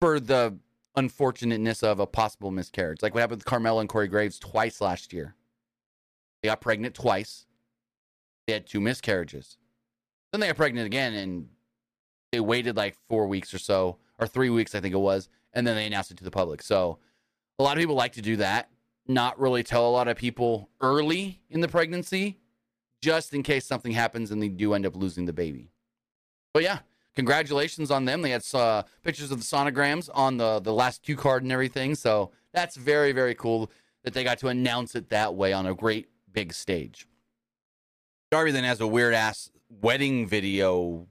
for 0.00 0.18
the 0.18 0.58
unfortunateness 0.94 1.82
of 1.82 2.00
a 2.00 2.06
possible 2.06 2.50
miscarriage. 2.50 3.02
Like 3.02 3.14
what 3.14 3.20
happened 3.20 3.40
with 3.40 3.46
Carmella 3.46 3.80
and 3.80 3.88
Corey 3.88 4.08
Graves 4.08 4.38
twice 4.38 4.80
last 4.80 5.12
year. 5.12 5.34
They 6.42 6.48
got 6.48 6.60
pregnant 6.60 6.94
twice. 6.94 7.46
They 8.46 8.52
had 8.52 8.66
two 8.66 8.80
miscarriages. 8.80 9.56
Then 10.32 10.40
they 10.40 10.48
got 10.48 10.56
pregnant 10.56 10.86
again 10.86 11.14
and 11.14 11.48
they 12.32 12.40
waited 12.40 12.76
like 12.76 12.96
four 13.08 13.26
weeks 13.26 13.52
or 13.52 13.58
so, 13.58 13.98
or 14.18 14.26
three 14.26 14.50
weeks, 14.50 14.74
I 14.74 14.80
think 14.80 14.94
it 14.94 14.98
was, 14.98 15.28
and 15.52 15.66
then 15.66 15.76
they 15.76 15.86
announced 15.86 16.10
it 16.10 16.16
to 16.18 16.24
the 16.24 16.30
public. 16.30 16.62
So 16.62 16.98
a 17.58 17.62
lot 17.62 17.76
of 17.76 17.80
people 17.80 17.94
like 17.94 18.12
to 18.12 18.22
do 18.22 18.36
that, 18.36 18.70
not 19.06 19.38
really 19.38 19.62
tell 19.62 19.86
a 19.86 19.90
lot 19.90 20.08
of 20.08 20.16
people 20.16 20.70
early 20.80 21.40
in 21.50 21.60
the 21.60 21.68
pregnancy, 21.68 22.38
just 23.02 23.34
in 23.34 23.42
case 23.42 23.66
something 23.66 23.92
happens 23.92 24.30
and 24.30 24.42
they 24.42 24.48
do 24.48 24.74
end 24.74 24.86
up 24.86 24.96
losing 24.96 25.26
the 25.26 25.32
baby. 25.32 25.70
But 26.54 26.62
yeah, 26.62 26.80
congratulations 27.14 27.90
on 27.90 28.04
them. 28.04 28.22
They 28.22 28.30
had 28.30 28.44
uh, 28.54 28.82
pictures 29.02 29.30
of 29.30 29.38
the 29.38 29.44
sonograms 29.44 30.08
on 30.14 30.36
the 30.36 30.60
the 30.60 30.72
last 30.72 31.02
cue 31.02 31.16
card 31.16 31.42
and 31.42 31.52
everything. 31.52 31.94
So 31.94 32.30
that's 32.52 32.76
very 32.76 33.12
very 33.12 33.34
cool 33.34 33.70
that 34.04 34.14
they 34.14 34.24
got 34.24 34.38
to 34.38 34.48
announce 34.48 34.94
it 34.94 35.08
that 35.10 35.34
way 35.34 35.52
on 35.52 35.66
a 35.66 35.74
great 35.74 36.08
big 36.32 36.52
stage. 36.52 37.06
Darby 38.30 38.50
then 38.50 38.64
has 38.64 38.80
a 38.80 38.86
weird 38.86 39.14
ass 39.14 39.50
wedding 39.80 40.26
video 40.26 41.06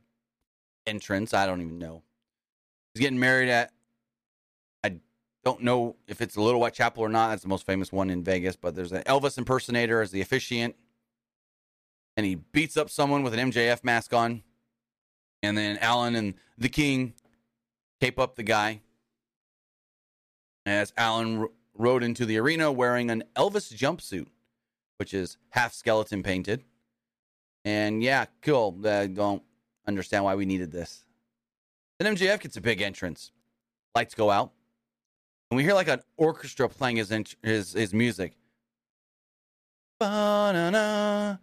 entrance. 0.86 1.34
I 1.34 1.46
don't 1.46 1.62
even 1.62 1.78
know. 1.78 2.04
He's 2.94 3.02
getting 3.02 3.20
married 3.20 3.50
at. 3.50 3.72
I 4.84 4.96
don't 5.46 5.62
know 5.62 5.96
if 6.08 6.22
it's 6.22 6.36
a 6.36 6.42
Little 6.42 6.60
White 6.60 6.74
Chapel 6.74 7.04
or 7.04 7.10
not. 7.10 7.30
That's 7.30 7.44
the 7.44 7.48
most 7.48 7.66
famous 7.66 7.92
one 7.92 8.10
in 8.10 8.24
Vegas. 8.24 8.56
But 8.56 8.76
there's 8.76 8.92
an 8.92 9.04
Elvis 9.04 9.38
impersonator 9.38 10.02
as 10.02 10.12
the 10.12 10.22
officiant, 10.22 10.76
and 12.18 12.26
he 12.26 12.36
beats 12.36 12.76
up 12.76 12.90
someone 12.90 13.24
with 13.24 13.34
an 13.34 13.52
MJF 13.52 13.84
mask 13.84 14.14
on. 14.14 14.44
And 15.44 15.58
then 15.58 15.80
Allin 15.82 16.16
and 16.16 16.34
the 16.58 16.70
King 16.70 17.14
tape 18.00 18.20
up 18.20 18.36
the 18.36 18.44
guy 18.44 18.82
as 20.66 20.94
Allin 20.98 21.40
r- 21.40 21.50
rode 21.76 22.04
into 22.04 22.26
the 22.26 22.38
arena 22.38 22.72
wearing 22.72 23.10
an 23.10 23.24
Elvis 23.36 23.74
jumpsuit, 23.74 24.28
which 24.98 25.14
is 25.14 25.38
half 25.50 25.74
skeleton 25.74 26.22
painted. 26.24 26.64
And 27.66 28.04
yeah, 28.04 28.26
cool. 28.42 28.76
I 28.86 29.08
don't 29.08 29.44
understand 29.88 30.24
why 30.24 30.36
we 30.36 30.46
needed 30.46 30.72
this. 30.72 31.06
Then 32.00 32.16
MJF 32.16 32.40
gets 32.40 32.58
a 32.58 32.62
big 32.62 32.82
entrance. 32.82 33.32
Lights 33.96 34.16
go 34.16 34.30
out. 34.32 34.52
And 35.50 35.58
we 35.58 35.64
hear 35.64 35.74
like 35.74 35.90
an 35.90 36.02
orchestra 36.18 36.70
playing 36.70 36.98
his 36.98 37.14
his 37.44 37.74
his 37.74 37.94
music. 37.94 38.34
Ba-na-na, 40.00 41.38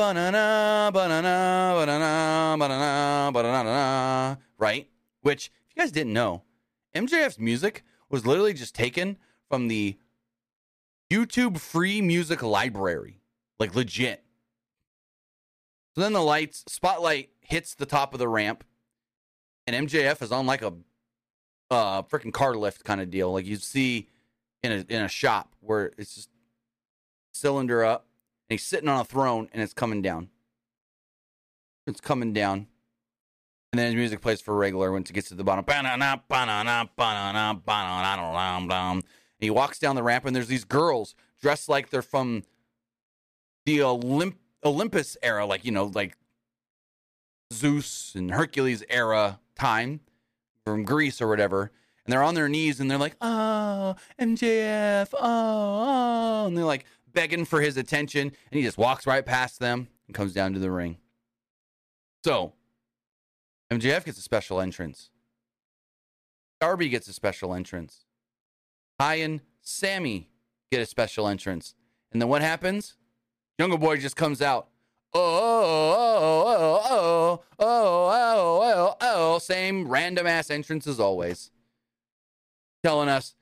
ba-na-na, 0.00 0.90
ba-na-na, 0.90 1.74
ba-na-na, 1.74 2.56
ba-na-na, 2.56 3.30
ba-na-na, 3.30 4.36
right? 4.56 4.88
Which, 5.20 5.50
if 5.68 5.76
you 5.76 5.82
guys 5.82 5.92
didn't 5.92 6.14
know, 6.14 6.42
MJF's 6.96 7.38
music 7.38 7.84
was 8.08 8.24
literally 8.24 8.54
just 8.54 8.74
taken 8.74 9.18
from 9.50 9.68
the 9.68 9.98
YouTube 11.10 11.58
free 11.58 12.00
music 12.00 12.42
library. 12.42 13.20
Like 13.58 13.74
legit. 13.74 14.24
So 15.94 16.00
then 16.00 16.14
the 16.14 16.22
lights, 16.22 16.64
spotlight 16.66 17.28
hits 17.42 17.74
the 17.74 17.84
top 17.84 18.14
of 18.14 18.20
the 18.20 18.28
ramp, 18.28 18.64
and 19.66 19.86
MJF 19.86 20.22
is 20.22 20.32
on 20.32 20.46
like 20.46 20.62
a 20.62 20.72
uh 21.70 22.02
freaking 22.02 22.32
car 22.32 22.54
lift 22.54 22.84
kind 22.84 23.02
of 23.02 23.10
deal, 23.10 23.34
like 23.34 23.44
you 23.44 23.56
see 23.56 24.08
in 24.62 24.72
a 24.72 24.86
in 24.88 25.02
a 25.02 25.08
shop 25.08 25.54
where 25.60 25.92
it's 25.98 26.14
just 26.14 26.30
cylinder 27.32 27.84
up, 27.84 28.06
and 28.50 28.58
he's 28.58 28.66
sitting 28.66 28.88
on 28.88 29.00
a 29.00 29.04
throne, 29.04 29.48
and 29.52 29.62
it's 29.62 29.72
coming 29.72 30.02
down. 30.02 30.28
It's 31.86 32.00
coming 32.00 32.32
down, 32.32 32.66
and 33.72 33.78
then 33.78 33.86
his 33.86 33.94
music 33.94 34.20
plays 34.20 34.40
for 34.40 34.56
regular 34.56 34.90
once 34.90 35.08
it 35.08 35.12
gets 35.12 35.28
to 35.28 35.36
the 35.36 35.44
bottom, 35.44 35.64
And 35.68 35.86
he 39.38 39.50
walks 39.50 39.78
down 39.78 39.94
the 39.94 40.02
ramp, 40.02 40.26
and 40.26 40.34
there's 40.34 40.48
these 40.48 40.64
girls 40.64 41.14
dressed 41.40 41.68
like 41.68 41.90
they're 41.90 42.02
from 42.02 42.42
the 43.66 43.78
Olymp- 43.78 44.34
Olympus 44.64 45.16
era, 45.22 45.46
like, 45.46 45.64
you 45.64 45.70
know, 45.70 45.84
like 45.84 46.16
Zeus 47.52 48.14
and 48.16 48.32
Hercules 48.32 48.82
era 48.90 49.38
time 49.54 50.00
from 50.64 50.84
Greece 50.84 51.22
or 51.22 51.28
whatever. 51.28 51.70
And 52.04 52.12
they're 52.12 52.22
on 52.22 52.34
their 52.34 52.48
knees 52.48 52.80
and 52.80 52.90
they're 52.90 52.98
like, 52.98 53.16
ah, 53.20 53.94
oh, 53.94 54.24
MJF, 54.24 55.10
oh, 55.14 55.18
ah, 55.20 55.22
oh. 55.22 56.42
Ah, 56.42 56.46
and 56.46 56.56
they're 56.56 56.64
like 56.64 56.86
begging 57.12 57.44
for 57.44 57.60
his 57.60 57.76
attention. 57.76 58.22
And 58.22 58.58
he 58.58 58.62
just 58.62 58.78
walks 58.78 59.06
right 59.06 59.24
past 59.24 59.60
them 59.60 59.88
and 60.06 60.14
comes 60.14 60.32
down 60.32 60.52
to 60.54 60.58
the 60.58 60.70
ring. 60.70 60.98
So 62.24 62.52
MJF 63.72 64.04
gets 64.04 64.18
a 64.18 64.22
special 64.22 64.60
entrance. 64.60 65.10
Darby 66.60 66.88
gets 66.88 67.08
a 67.08 67.12
special 67.12 67.54
entrance. 67.54 68.04
Tay 68.98 69.22
and 69.22 69.40
Sammy 69.62 70.28
get 70.70 70.82
a 70.82 70.86
special 70.86 71.26
entrance. 71.26 71.74
And 72.12 72.20
then 72.20 72.28
what 72.28 72.42
happens? 72.42 72.96
Jungle 73.58 73.78
Boy 73.78 73.96
just 73.96 74.16
comes 74.16 74.42
out. 74.42 74.68
Oh, 75.12 75.20
oh, 75.20 76.44
oh, 76.46 76.82
oh, 76.88 77.42
oh, 77.58 77.64
oh, 77.64 78.10
oh, 78.12 78.72
oh, 78.72 78.96
oh 79.00 79.38
same 79.38 79.88
random 79.88 80.26
ass 80.26 80.50
entrance 80.50 80.86
as 80.86 81.00
always. 81.00 81.50
Telling 82.84 83.08
us, 83.08 83.34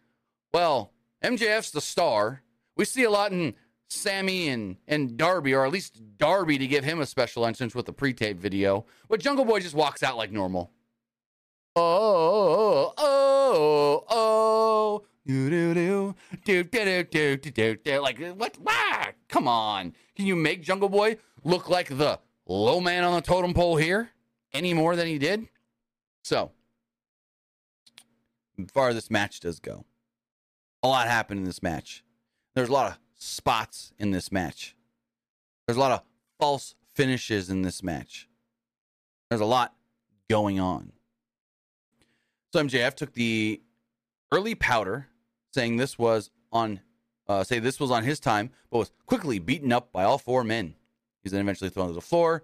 well, 0.52 0.92
MJF's 1.22 1.70
the 1.70 1.80
star. 1.80 2.42
We 2.78 2.84
see 2.84 3.04
a 3.04 3.10
lot 3.10 3.32
in 3.32 3.54
Sammy 3.90 4.48
and, 4.48 4.76
and 4.86 5.16
Darby, 5.16 5.52
or 5.52 5.66
at 5.66 5.72
least 5.72 6.00
Darby 6.16 6.56
to 6.58 6.66
give 6.66 6.84
him 6.84 7.00
a 7.00 7.06
special 7.06 7.44
entrance 7.44 7.74
with 7.74 7.86
the 7.86 7.92
pre 7.92 8.14
tape 8.14 8.38
video. 8.38 8.86
But 9.08 9.20
Jungle 9.20 9.44
Boy 9.44 9.60
just 9.60 9.74
walks 9.74 10.02
out 10.02 10.16
like 10.16 10.30
normal. 10.30 10.70
Oh, 11.76 12.94
oh, 12.96 13.34
oh, 13.38 14.04
oh. 14.08 15.04
Do, 15.26 15.50
do, 15.50 15.74
do, 15.74 16.14
do, 16.44 16.62
do, 16.64 17.04
do, 17.04 17.36
do, 17.36 17.50
do, 17.50 17.76
do. 17.76 18.00
Like, 18.00 18.18
what? 18.34 18.58
Wah! 18.60 19.06
Come 19.28 19.46
on. 19.46 19.92
Can 20.16 20.26
you 20.26 20.36
make 20.36 20.62
Jungle 20.62 20.88
Boy 20.88 21.18
look 21.44 21.68
like 21.68 21.88
the 21.88 22.18
low 22.46 22.80
man 22.80 23.04
on 23.04 23.14
the 23.14 23.20
totem 23.20 23.52
pole 23.54 23.76
here 23.76 24.10
any 24.54 24.72
more 24.72 24.96
than 24.96 25.06
he 25.06 25.18
did? 25.18 25.48
So, 26.22 26.52
far 28.72 28.94
this 28.94 29.10
match 29.10 29.40
does 29.40 29.60
go, 29.60 29.84
a 30.82 30.88
lot 30.88 31.08
happened 31.08 31.40
in 31.40 31.44
this 31.44 31.62
match. 31.62 32.04
There's 32.58 32.70
a 32.70 32.72
lot 32.72 32.90
of 32.90 32.98
spots 33.14 33.92
in 34.00 34.10
this 34.10 34.32
match. 34.32 34.74
There's 35.64 35.76
a 35.76 35.80
lot 35.80 35.92
of 35.92 36.02
false 36.40 36.74
finishes 36.92 37.50
in 37.50 37.62
this 37.62 37.84
match. 37.84 38.28
There's 39.30 39.40
a 39.40 39.44
lot 39.44 39.76
going 40.28 40.58
on. 40.58 40.90
So 42.52 42.60
MJF 42.60 42.94
took 42.94 43.12
the 43.12 43.62
early 44.32 44.56
powder, 44.56 45.06
saying 45.54 45.76
this 45.76 46.00
was 46.00 46.30
on, 46.50 46.80
uh, 47.28 47.44
say 47.44 47.60
this 47.60 47.78
was 47.78 47.92
on 47.92 48.02
his 48.02 48.18
time, 48.18 48.50
but 48.72 48.78
was 48.78 48.90
quickly 49.06 49.38
beaten 49.38 49.70
up 49.70 49.92
by 49.92 50.02
all 50.02 50.18
four 50.18 50.42
men. 50.42 50.74
He's 51.22 51.30
then 51.30 51.42
eventually 51.42 51.70
thrown 51.70 51.86
to 51.86 51.94
the 51.94 52.00
floor. 52.00 52.42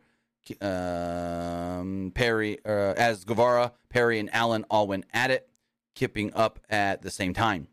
Um, 0.61 2.13
Perry, 2.15 2.61
uh, 2.65 2.95
as 2.97 3.25
Guevara, 3.25 3.73
Perry, 3.89 4.21
and 4.21 4.31
Allin 4.33 4.65
all 4.71 4.87
went 4.87 5.07
at 5.13 5.33
it, 5.33 5.49
kipping 5.97 6.33
up 6.35 6.61
at 6.71 7.03
the 7.03 7.11
same 7.11 7.35
time. 7.35 7.67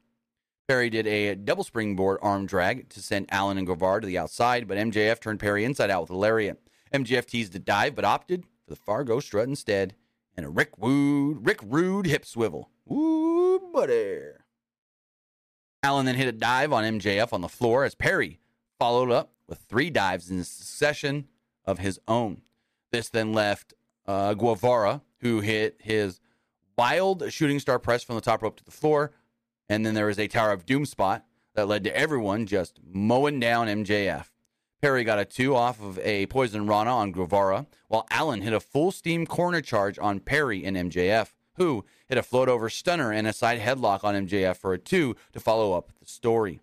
Perry 0.72 0.89
did 0.89 1.05
a 1.05 1.36
double 1.36 1.65
springboard 1.65 2.17
arm 2.22 2.45
drag 2.45 2.88
to 2.88 3.01
send 3.01 3.28
Allin 3.30 3.57
and 3.57 3.67
Guevara 3.67 3.99
to 3.99 4.07
the 4.07 4.17
outside, 4.17 4.69
but 4.69 4.78
MJF 4.78 5.19
turned 5.19 5.41
Perry 5.41 5.65
inside 5.65 5.89
out 5.89 6.03
with 6.03 6.11
a 6.11 6.15
lariat. 6.15 6.61
MJF 6.93 7.26
teased 7.26 7.53
a 7.57 7.59
dive, 7.59 7.93
but 7.93 8.05
opted 8.05 8.45
for 8.63 8.69
the 8.69 8.78
Fargo 8.78 9.19
strut 9.19 9.49
instead, 9.49 9.95
and 10.38 10.45
a 10.45 10.49
Rick 10.49 10.69
Rude, 10.78 11.45
Rick 11.45 11.59
Rude 11.61 12.05
hip 12.05 12.24
swivel. 12.24 12.69
Woo, 12.86 13.59
buddy. 13.74 14.19
Allin 15.84 16.05
then 16.05 16.15
hit 16.15 16.30
a 16.30 16.32
dive 16.32 16.72
on 16.72 16.86
MJF 16.86 17.34
on 17.34 17.41
the 17.41 17.49
floor 17.49 17.84
as 17.84 17.93
Perry 17.93 18.39
followed 18.80 19.11
up 19.11 19.34
with 19.49 19.59
three 19.59 19.89
dives 19.89 20.32
in 20.32 20.41
succession 20.45 21.28
of 21.65 21.80
his 21.80 21.99
own. 22.07 22.43
This 22.93 23.09
then 23.09 23.34
left 23.34 23.74
uh, 24.07 24.36
Guevara, 24.36 25.01
who 25.19 25.41
hit 25.41 25.82
his 25.82 26.22
wild 26.78 27.30
shooting 27.30 27.59
star 27.59 27.78
press 27.78 28.03
from 28.03 28.15
the 28.15 28.22
top 28.22 28.41
rope 28.41 28.55
to 28.55 28.63
the 28.63 28.72
floor, 28.72 29.11
and 29.72 29.86
then 29.86 29.93
there 29.93 30.07
was 30.07 30.19
a 30.19 30.28
Tower 30.28 30.51
of 30.51 30.65
Doom 30.65 30.86
spot 30.86 31.24
that 31.55 31.65
led 31.65 31.86
to 31.86 31.95
everyone 31.95 32.45
just 32.45 32.82
mowing 32.84 33.39
down 33.39 33.67
MJF. 33.67 34.26
Perry 34.82 35.05
got 35.05 35.17
a 35.17 35.24
two 35.24 35.55
off 35.55 35.82
of 35.82 35.97
a 35.99 36.26
Poison 36.26 36.67
Rana 36.67 36.93
on 36.93 37.13
Guevara, 37.13 37.67
while 37.88 38.05
Allin 38.11 38.41
hit 38.41 38.51
a 38.51 38.59
full 38.59 38.91
steam 38.91 39.26
corner 39.26 39.61
charge 39.61 39.97
on 39.97 40.19
Perry 40.19 40.65
and 40.65 40.76
MJF, 40.76 41.32
who 41.55 41.86
hit 42.09 42.17
a 42.17 42.24
float 42.24 42.49
over 42.49 42.69
stunner 42.69 43.13
and 43.13 43.26
a 43.26 43.32
side 43.32 43.61
headlock 43.61 44.03
on 44.03 44.28
MJF 44.28 44.57
for 44.57 44.74
a 44.74 44.78
two 44.78 45.15
to 45.32 45.39
follow 45.39 45.72
up 45.72 45.93
the 46.01 46.05
story. 46.05 46.59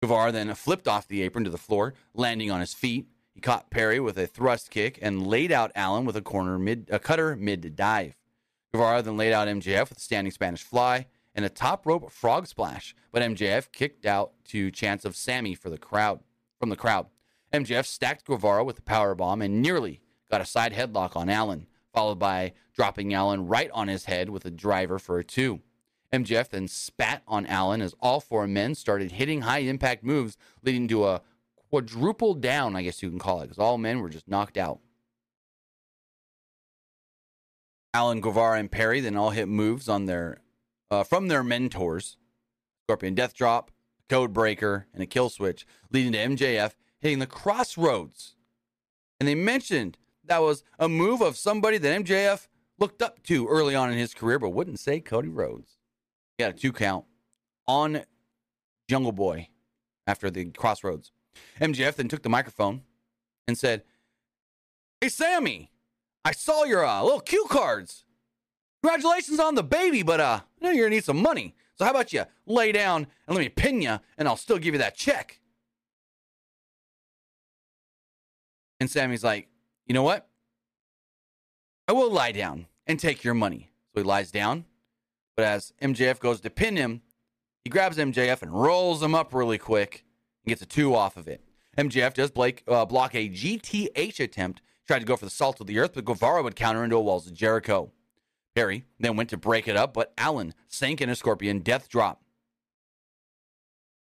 Guevara 0.00 0.30
then 0.30 0.54
flipped 0.54 0.86
off 0.86 1.08
the 1.08 1.22
apron 1.22 1.42
to 1.42 1.50
the 1.50 1.58
floor, 1.58 1.94
landing 2.14 2.52
on 2.52 2.60
his 2.60 2.72
feet. 2.72 3.08
He 3.34 3.40
caught 3.40 3.70
Perry 3.70 3.98
with 3.98 4.16
a 4.16 4.28
thrust 4.28 4.70
kick 4.70 4.96
and 5.02 5.26
laid 5.26 5.50
out 5.50 5.72
Allin 5.74 6.04
with 6.04 6.16
a 6.16 6.22
corner 6.22 6.56
mid 6.56 6.86
a 6.88 7.00
cutter 7.00 7.34
mid 7.34 7.74
dive. 7.74 8.14
Guevara 8.72 9.02
then 9.02 9.16
laid 9.16 9.32
out 9.32 9.48
MJF 9.48 9.88
with 9.88 9.98
a 9.98 10.00
standing 10.00 10.30
Spanish 10.30 10.62
fly 10.62 11.06
and 11.34 11.44
a 11.44 11.48
top 11.48 11.86
rope 11.86 12.10
frog 12.10 12.46
splash, 12.46 12.94
but 13.10 13.22
MJF 13.22 13.72
kicked 13.72 14.06
out 14.06 14.32
to 14.46 14.70
chance 14.70 15.04
of 15.04 15.16
Sammy 15.16 15.54
for 15.54 15.70
the 15.70 15.78
crowd 15.78 16.20
from 16.58 16.70
the 16.70 16.76
crowd. 16.76 17.06
MJF 17.52 17.86
stacked 17.86 18.24
Guevara 18.24 18.64
with 18.64 18.78
a 18.78 18.82
power 18.82 19.14
bomb 19.14 19.42
and 19.42 19.60
nearly 19.62 20.00
got 20.30 20.40
a 20.40 20.46
side 20.46 20.72
headlock 20.72 21.16
on 21.16 21.28
Allin, 21.28 21.66
followed 21.92 22.18
by 22.18 22.52
dropping 22.72 23.14
Allin 23.14 23.46
right 23.46 23.70
on 23.72 23.88
his 23.88 24.06
head 24.06 24.30
with 24.30 24.44
a 24.44 24.50
driver 24.50 24.98
for 24.98 25.18
a 25.18 25.24
two. 25.24 25.60
MJF 26.12 26.50
then 26.50 26.68
spat 26.68 27.22
on 27.26 27.46
Allin 27.46 27.82
as 27.82 27.94
all 28.00 28.20
four 28.20 28.46
men 28.46 28.74
started 28.74 29.12
hitting 29.12 29.42
high 29.42 29.58
impact 29.58 30.04
moves, 30.04 30.36
leading 30.62 30.86
to 30.88 31.06
a 31.06 31.22
quadruple 31.70 32.34
down, 32.34 32.76
I 32.76 32.82
guess 32.82 33.02
you 33.02 33.10
can 33.10 33.18
call 33.18 33.40
it, 33.40 33.44
because 33.44 33.58
all 33.58 33.78
men 33.78 34.00
were 34.00 34.08
just 34.08 34.28
knocked 34.28 34.56
out. 34.56 34.80
Allin, 37.92 38.20
Guevara, 38.20 38.58
and 38.58 38.70
Perry 38.70 39.00
then 39.00 39.16
all 39.16 39.30
hit 39.30 39.48
moves 39.48 39.88
on 39.88 40.06
their 40.06 40.38
uh, 40.90 41.04
from 41.04 41.28
their 41.28 41.42
mentors 41.42 42.16
Scorpion 42.86 43.14
Death 43.14 43.34
Drop, 43.34 43.70
Code 44.08 44.32
Breaker, 44.32 44.86
and 44.92 45.02
a 45.02 45.06
Kill 45.06 45.30
Switch, 45.30 45.66
leading 45.90 46.12
to 46.12 46.18
MJF 46.18 46.72
hitting 47.00 47.18
the 47.18 47.26
Cross 47.26 47.78
Rhodes. 47.78 48.34
And 49.18 49.28
they 49.28 49.34
mentioned 49.34 49.96
that 50.24 50.42
was 50.42 50.64
a 50.78 50.88
move 50.88 51.20
of 51.20 51.36
somebody 51.36 51.78
that 51.78 52.04
MJF 52.04 52.48
looked 52.78 53.02
up 53.02 53.22
to 53.24 53.46
early 53.46 53.74
on 53.74 53.90
in 53.90 53.98
his 53.98 54.14
career, 54.14 54.38
but 54.38 54.50
wouldn't 54.50 54.80
say 54.80 55.00
Cody 55.00 55.28
Rhodes. 55.28 55.78
He 56.36 56.44
got 56.44 56.54
a 56.54 56.56
two 56.58 56.72
count 56.72 57.04
on 57.66 58.02
Jungle 58.88 59.12
Boy 59.12 59.48
after 60.06 60.30
the 60.30 60.46
Cross 60.46 60.84
Rhodes. 60.84 61.12
MJF 61.60 61.96
then 61.96 62.08
took 62.08 62.22
the 62.22 62.28
microphone 62.28 62.82
and 63.46 63.56
said, 63.56 63.82
Hey, 65.00 65.08
Sammy, 65.08 65.70
I 66.24 66.32
saw 66.32 66.64
your 66.64 66.84
uh, 66.84 67.02
little 67.02 67.20
cue 67.20 67.46
cards. 67.48 68.03
Congratulations 68.84 69.40
on 69.40 69.54
the 69.54 69.62
baby, 69.62 70.02
but 70.02 70.20
uh, 70.20 70.40
I 70.42 70.62
know 70.62 70.70
you're 70.70 70.84
gonna 70.84 70.96
need 70.96 71.04
some 71.04 71.22
money. 71.22 71.54
So 71.74 71.86
how 71.86 71.90
about 71.90 72.12
you 72.12 72.24
lay 72.44 72.70
down 72.70 73.06
and 73.26 73.34
let 73.34 73.42
me 73.42 73.48
pin 73.48 73.80
you, 73.80 73.98
and 74.18 74.28
I'll 74.28 74.36
still 74.36 74.58
give 74.58 74.74
you 74.74 74.78
that 74.78 74.94
check. 74.94 75.40
And 78.78 78.90
Sammy's 78.90 79.24
like, 79.24 79.48
you 79.86 79.94
know 79.94 80.02
what? 80.02 80.28
I 81.88 81.92
will 81.92 82.12
lie 82.12 82.32
down 82.32 82.66
and 82.86 83.00
take 83.00 83.24
your 83.24 83.32
money. 83.32 83.70
So 83.94 84.02
he 84.02 84.06
lies 84.06 84.30
down, 84.30 84.66
but 85.34 85.46
as 85.46 85.72
MJF 85.80 86.20
goes 86.20 86.42
to 86.42 86.50
pin 86.50 86.76
him, 86.76 87.00
he 87.64 87.70
grabs 87.70 87.96
MJF 87.96 88.42
and 88.42 88.52
rolls 88.52 89.02
him 89.02 89.14
up 89.14 89.32
really 89.32 89.56
quick 89.56 90.04
and 90.44 90.50
gets 90.50 90.60
a 90.60 90.66
two 90.66 90.94
off 90.94 91.16
of 91.16 91.26
it. 91.26 91.40
MJF 91.78 92.12
does 92.12 92.30
Blake, 92.30 92.62
uh, 92.68 92.84
block 92.84 93.14
a 93.14 93.30
GTH 93.30 94.20
attempt, 94.20 94.60
tried 94.86 94.98
to 94.98 95.06
go 95.06 95.16
for 95.16 95.24
the 95.24 95.30
salt 95.30 95.58
of 95.62 95.68
the 95.68 95.78
earth, 95.78 95.92
but 95.94 96.04
Guevara 96.04 96.42
would 96.42 96.54
counter 96.54 96.84
into 96.84 96.96
a 96.96 97.00
walls 97.00 97.26
of 97.26 97.32
Jericho. 97.32 97.90
Perry 98.54 98.84
then 99.00 99.16
went 99.16 99.30
to 99.30 99.36
break 99.36 99.66
it 99.66 99.76
up, 99.76 99.92
but 99.94 100.12
Allin 100.16 100.54
sank 100.68 101.00
in 101.00 101.10
a 101.10 101.16
scorpion 101.16 101.60
death 101.60 101.88
drop. 101.88 102.22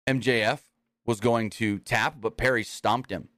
MJF 0.06 0.60
was 1.04 1.20
going 1.20 1.50
to 1.50 1.78
tap, 1.80 2.16
but 2.20 2.36
Perry 2.36 2.62
stomped 2.62 3.10
him. 3.10 3.28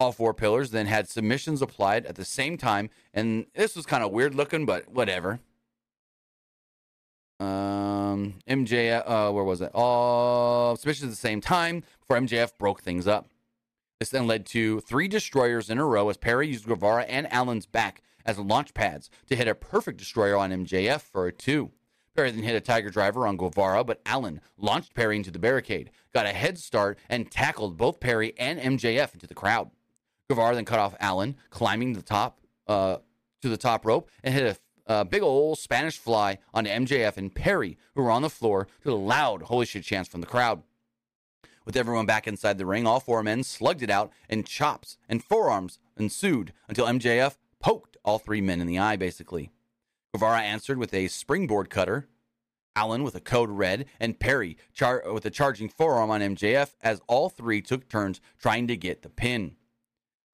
All 0.00 0.12
four 0.12 0.34
pillars 0.34 0.70
then 0.70 0.86
had 0.86 1.08
submissions 1.08 1.62
applied 1.62 2.06
at 2.06 2.16
the 2.16 2.24
same 2.24 2.56
time, 2.56 2.90
and 3.12 3.46
this 3.54 3.76
was 3.76 3.86
kind 3.86 4.02
of 4.02 4.10
weird 4.10 4.34
looking, 4.34 4.66
but 4.66 4.88
whatever. 4.88 5.40
Um, 7.38 8.34
MJF, 8.48 9.02
uh, 9.06 9.30
where 9.30 9.44
was 9.44 9.60
it? 9.60 9.70
All 9.74 10.76
submissions 10.76 11.04
at 11.04 11.10
the 11.10 11.16
same 11.16 11.40
time 11.40 11.84
before 12.00 12.20
MJF 12.20 12.56
broke 12.58 12.82
things 12.82 13.06
up. 13.06 13.28
This 13.98 14.08
then 14.08 14.26
led 14.26 14.46
to 14.46 14.80
three 14.80 15.08
destroyers 15.08 15.68
in 15.68 15.78
a 15.78 15.84
row 15.84 16.08
as 16.08 16.16
Perry 16.16 16.48
used 16.48 16.66
Guevara 16.66 17.02
and 17.04 17.30
Allin's 17.32 17.66
back 17.66 18.02
as 18.30 18.38
launch 18.38 18.72
pads 18.74 19.10
to 19.26 19.36
hit 19.36 19.48
a 19.48 19.54
perfect 19.54 19.98
destroyer 19.98 20.36
on 20.36 20.50
MJF 20.50 21.00
for 21.00 21.26
a 21.26 21.32
two. 21.32 21.72
Perry 22.14 22.30
then 22.30 22.42
hit 22.42 22.54
a 22.54 22.60
Tiger 22.60 22.90
Driver 22.90 23.26
on 23.26 23.36
Guevara, 23.36 23.84
but 23.84 24.00
Allin 24.06 24.40
launched 24.56 24.94
Perry 24.94 25.16
into 25.16 25.30
the 25.30 25.38
barricade, 25.38 25.90
got 26.12 26.26
a 26.26 26.30
head 26.30 26.58
start, 26.58 26.98
and 27.08 27.30
tackled 27.30 27.76
both 27.76 28.00
Perry 28.00 28.34
and 28.38 28.60
MJF 28.60 29.14
into 29.14 29.26
the 29.26 29.34
crowd. 29.34 29.70
Guevara 30.28 30.54
then 30.54 30.64
cut 30.64 30.78
off 30.78 30.96
Allin, 31.00 31.36
climbing 31.50 31.92
the 31.92 32.02
top 32.02 32.40
uh, 32.68 32.98
to 33.42 33.48
the 33.48 33.56
top 33.56 33.84
rope, 33.84 34.08
and 34.22 34.34
hit 34.34 34.56
a 34.56 34.58
a 34.86 35.04
big 35.04 35.22
old 35.22 35.56
Spanish 35.56 35.98
fly 35.98 36.38
on 36.52 36.64
MJF 36.66 37.16
and 37.16 37.32
Perry, 37.32 37.78
who 37.94 38.02
were 38.02 38.10
on 38.10 38.22
the 38.22 38.28
floor, 38.28 38.66
to 38.82 38.90
a 38.90 38.94
loud 38.94 39.42
holy 39.42 39.64
shit 39.64 39.84
chants 39.84 40.08
from 40.08 40.20
the 40.20 40.26
crowd. 40.26 40.64
With 41.64 41.76
everyone 41.76 42.06
back 42.06 42.26
inside 42.26 42.58
the 42.58 42.66
ring, 42.66 42.88
all 42.88 42.98
four 42.98 43.22
men 43.22 43.44
slugged 43.44 43.84
it 43.84 43.90
out, 43.90 44.10
and 44.28 44.44
chops 44.44 44.96
and 45.08 45.22
forearms 45.22 45.78
ensued 45.96 46.52
until 46.68 46.86
MJF 46.86 47.36
poked 47.60 47.89
all 48.04 48.18
three 48.18 48.40
men 48.40 48.60
in 48.60 48.66
the 48.66 48.78
eye, 48.78 48.96
basically. 48.96 49.50
Guevara 50.12 50.40
answered 50.40 50.78
with 50.78 50.92
a 50.92 51.08
springboard 51.08 51.70
cutter, 51.70 52.08
Allin 52.76 53.02
with 53.02 53.14
a 53.14 53.20
code 53.20 53.50
red, 53.50 53.86
and 53.98 54.18
Perry 54.18 54.56
char- 54.72 55.02
with 55.12 55.24
a 55.24 55.30
charging 55.30 55.68
forearm 55.68 56.10
on 56.10 56.20
MJF 56.20 56.74
as 56.80 57.00
all 57.06 57.28
three 57.28 57.60
took 57.60 57.88
turns 57.88 58.20
trying 58.38 58.66
to 58.68 58.76
get 58.76 59.02
the 59.02 59.08
pin. 59.08 59.56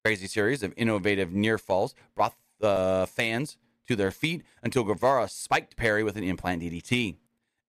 Crazy 0.03 0.27
series 0.27 0.63
of 0.63 0.73
innovative 0.77 1.33
near 1.33 1.57
falls 1.57 1.93
brought 2.15 2.35
the 2.59 3.07
fans 3.11 3.57
to 3.87 3.95
their 3.95 4.11
feet 4.11 4.43
until 4.63 4.83
Guevara 4.83 5.27
spiked 5.27 5.75
Perry 5.77 6.03
with 6.03 6.15
an 6.15 6.23
implant 6.23 6.61
DDT. 6.61 7.15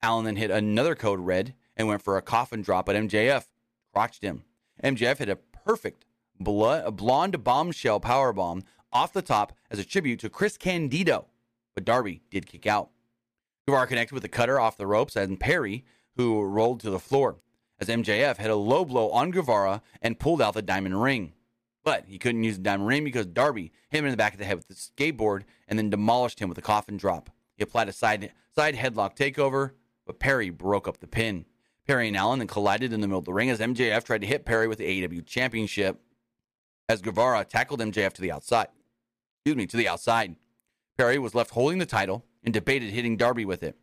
Allin 0.03 0.25
then 0.25 0.37
hit 0.37 0.51
another 0.51 0.95
code 0.95 1.21
red 1.21 1.55
and 1.77 1.89
went 1.89 2.03
for 2.03 2.17
a 2.17 2.23
coffin 2.23 2.63
drop, 2.63 2.87
but 2.87 2.97
MJF 2.97 3.47
crotched 3.93 4.23
him. 4.23 4.45
MJF 4.83 5.19
hit 5.19 5.29
a 5.29 5.37
perfect 5.37 6.05
blood, 6.39 6.85
a 6.87 6.91
blonde 6.91 7.43
bombshell 7.43 8.01
power 8.01 8.33
bomb 8.33 8.63
off 8.93 9.13
the 9.13 9.23
top 9.23 9.53
as 9.71 9.79
a 9.79 9.85
tribute 9.85 10.21
to 10.21 10.31
Chris 10.31 10.57
Candido, 10.57 11.27
but 11.75 11.85
Darby 11.85 12.23
did 12.31 12.47
kick 12.47 12.67
out. 12.67 12.91
Guevara 13.67 13.87
connected 13.87 14.15
with 14.15 14.25
a 14.25 14.29
cutter 14.29 14.59
off 14.59 14.77
the 14.77 14.87
ropes 14.87 15.15
and 15.15 15.39
Perry, 15.39 15.85
who 16.17 16.43
rolled 16.43 16.81
to 16.81 16.91
the 16.91 16.99
floor, 16.99 17.37
as 17.79 17.89
MJF 17.89 18.39
had 18.39 18.51
a 18.51 18.57
low 18.57 18.85
blow 18.85 19.11
on 19.11 19.31
Guevara 19.31 19.83
and 20.01 20.19
pulled 20.19 20.41
out 20.41 20.55
the 20.55 20.63
diamond 20.63 21.03
ring. 21.03 21.35
But 21.85 22.05
he 22.07 22.19
couldn't 22.19 22.45
use 22.45 22.57
the 22.57 22.63
diamond 22.63 22.89
ring 22.89 23.05
because 23.05 23.27
Darby 23.27 23.73
hit 23.89 23.99
him 23.99 24.07
in 24.07 24.11
the 24.11 24.17
back 24.17 24.33
of 24.33 24.39
the 24.39 24.45
head 24.45 24.57
with 24.57 24.69
the 24.69 24.75
skateboard 24.75 25.43
and 25.69 25.79
then 25.79 25.91
demolished 25.91 26.41
him 26.41 26.49
with 26.49 26.59
a 26.59 26.63
coffin 26.63 26.97
drop. 26.97 27.31
He 27.57 27.63
applied 27.63 27.89
a 27.89 27.93
side 27.93 28.33
side 28.55 28.75
headlock 28.75 29.17
takeover, 29.17 29.73
but 30.07 30.19
Perry 30.19 30.51
broke 30.51 30.89
up 30.89 30.99
the 30.99 31.07
pin. 31.07 31.45
Perry 31.87 32.09
and 32.09 32.17
Allin 32.17 32.39
then 32.39 32.49
collided 32.49 32.93
in 32.93 33.01
the 33.01 33.07
middle 33.07 33.21
of 33.21 33.25
the 33.25 33.33
ring 33.33 33.49
as 33.49 33.61
MJF 33.61 34.05
tried 34.05 34.21
to 34.21 34.27
hit 34.27 34.45
Perry 34.45 34.69
with 34.69 34.79
the 34.79 34.85
AEW 34.85 35.25
championship 35.25 36.01
as 36.89 37.01
Guevara 37.03 37.45
tackled 37.45 37.81
MJF 37.81 38.13
to 38.15 38.23
the 38.23 38.33
outside. 38.33 38.69
Excuse 39.49 39.57
me, 39.57 39.67
to 39.69 39.79
the 39.79 39.89
outside. 39.89 40.37
Perry 40.99 41.19
was 41.19 41.35
left 41.35 41.53
holding 41.53 41.79
the 41.79 41.87
title 41.87 42.27
and 42.45 42.53
debated 42.53 42.91
hitting 42.91 43.17
Darby 43.17 43.47
with 43.47 43.63
it. 43.63 43.79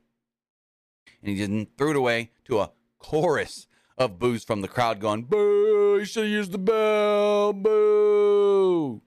And 1.24 1.32
he 1.32 1.42
then 1.44 1.66
threw 1.76 1.90
it 1.90 1.96
away 1.96 2.30
to 2.44 2.60
a 2.60 2.72
chorus 3.00 3.66
of 3.98 4.20
boos 4.20 4.44
from 4.44 4.62
the 4.62 4.68
crowd 4.68 5.00
going, 5.00 5.24
Boo! 5.24 5.98
You 5.98 6.06
should 6.06 6.28
used 6.28 6.52
the 6.52 6.60
bell! 6.60 7.52
Boo! 7.52 9.02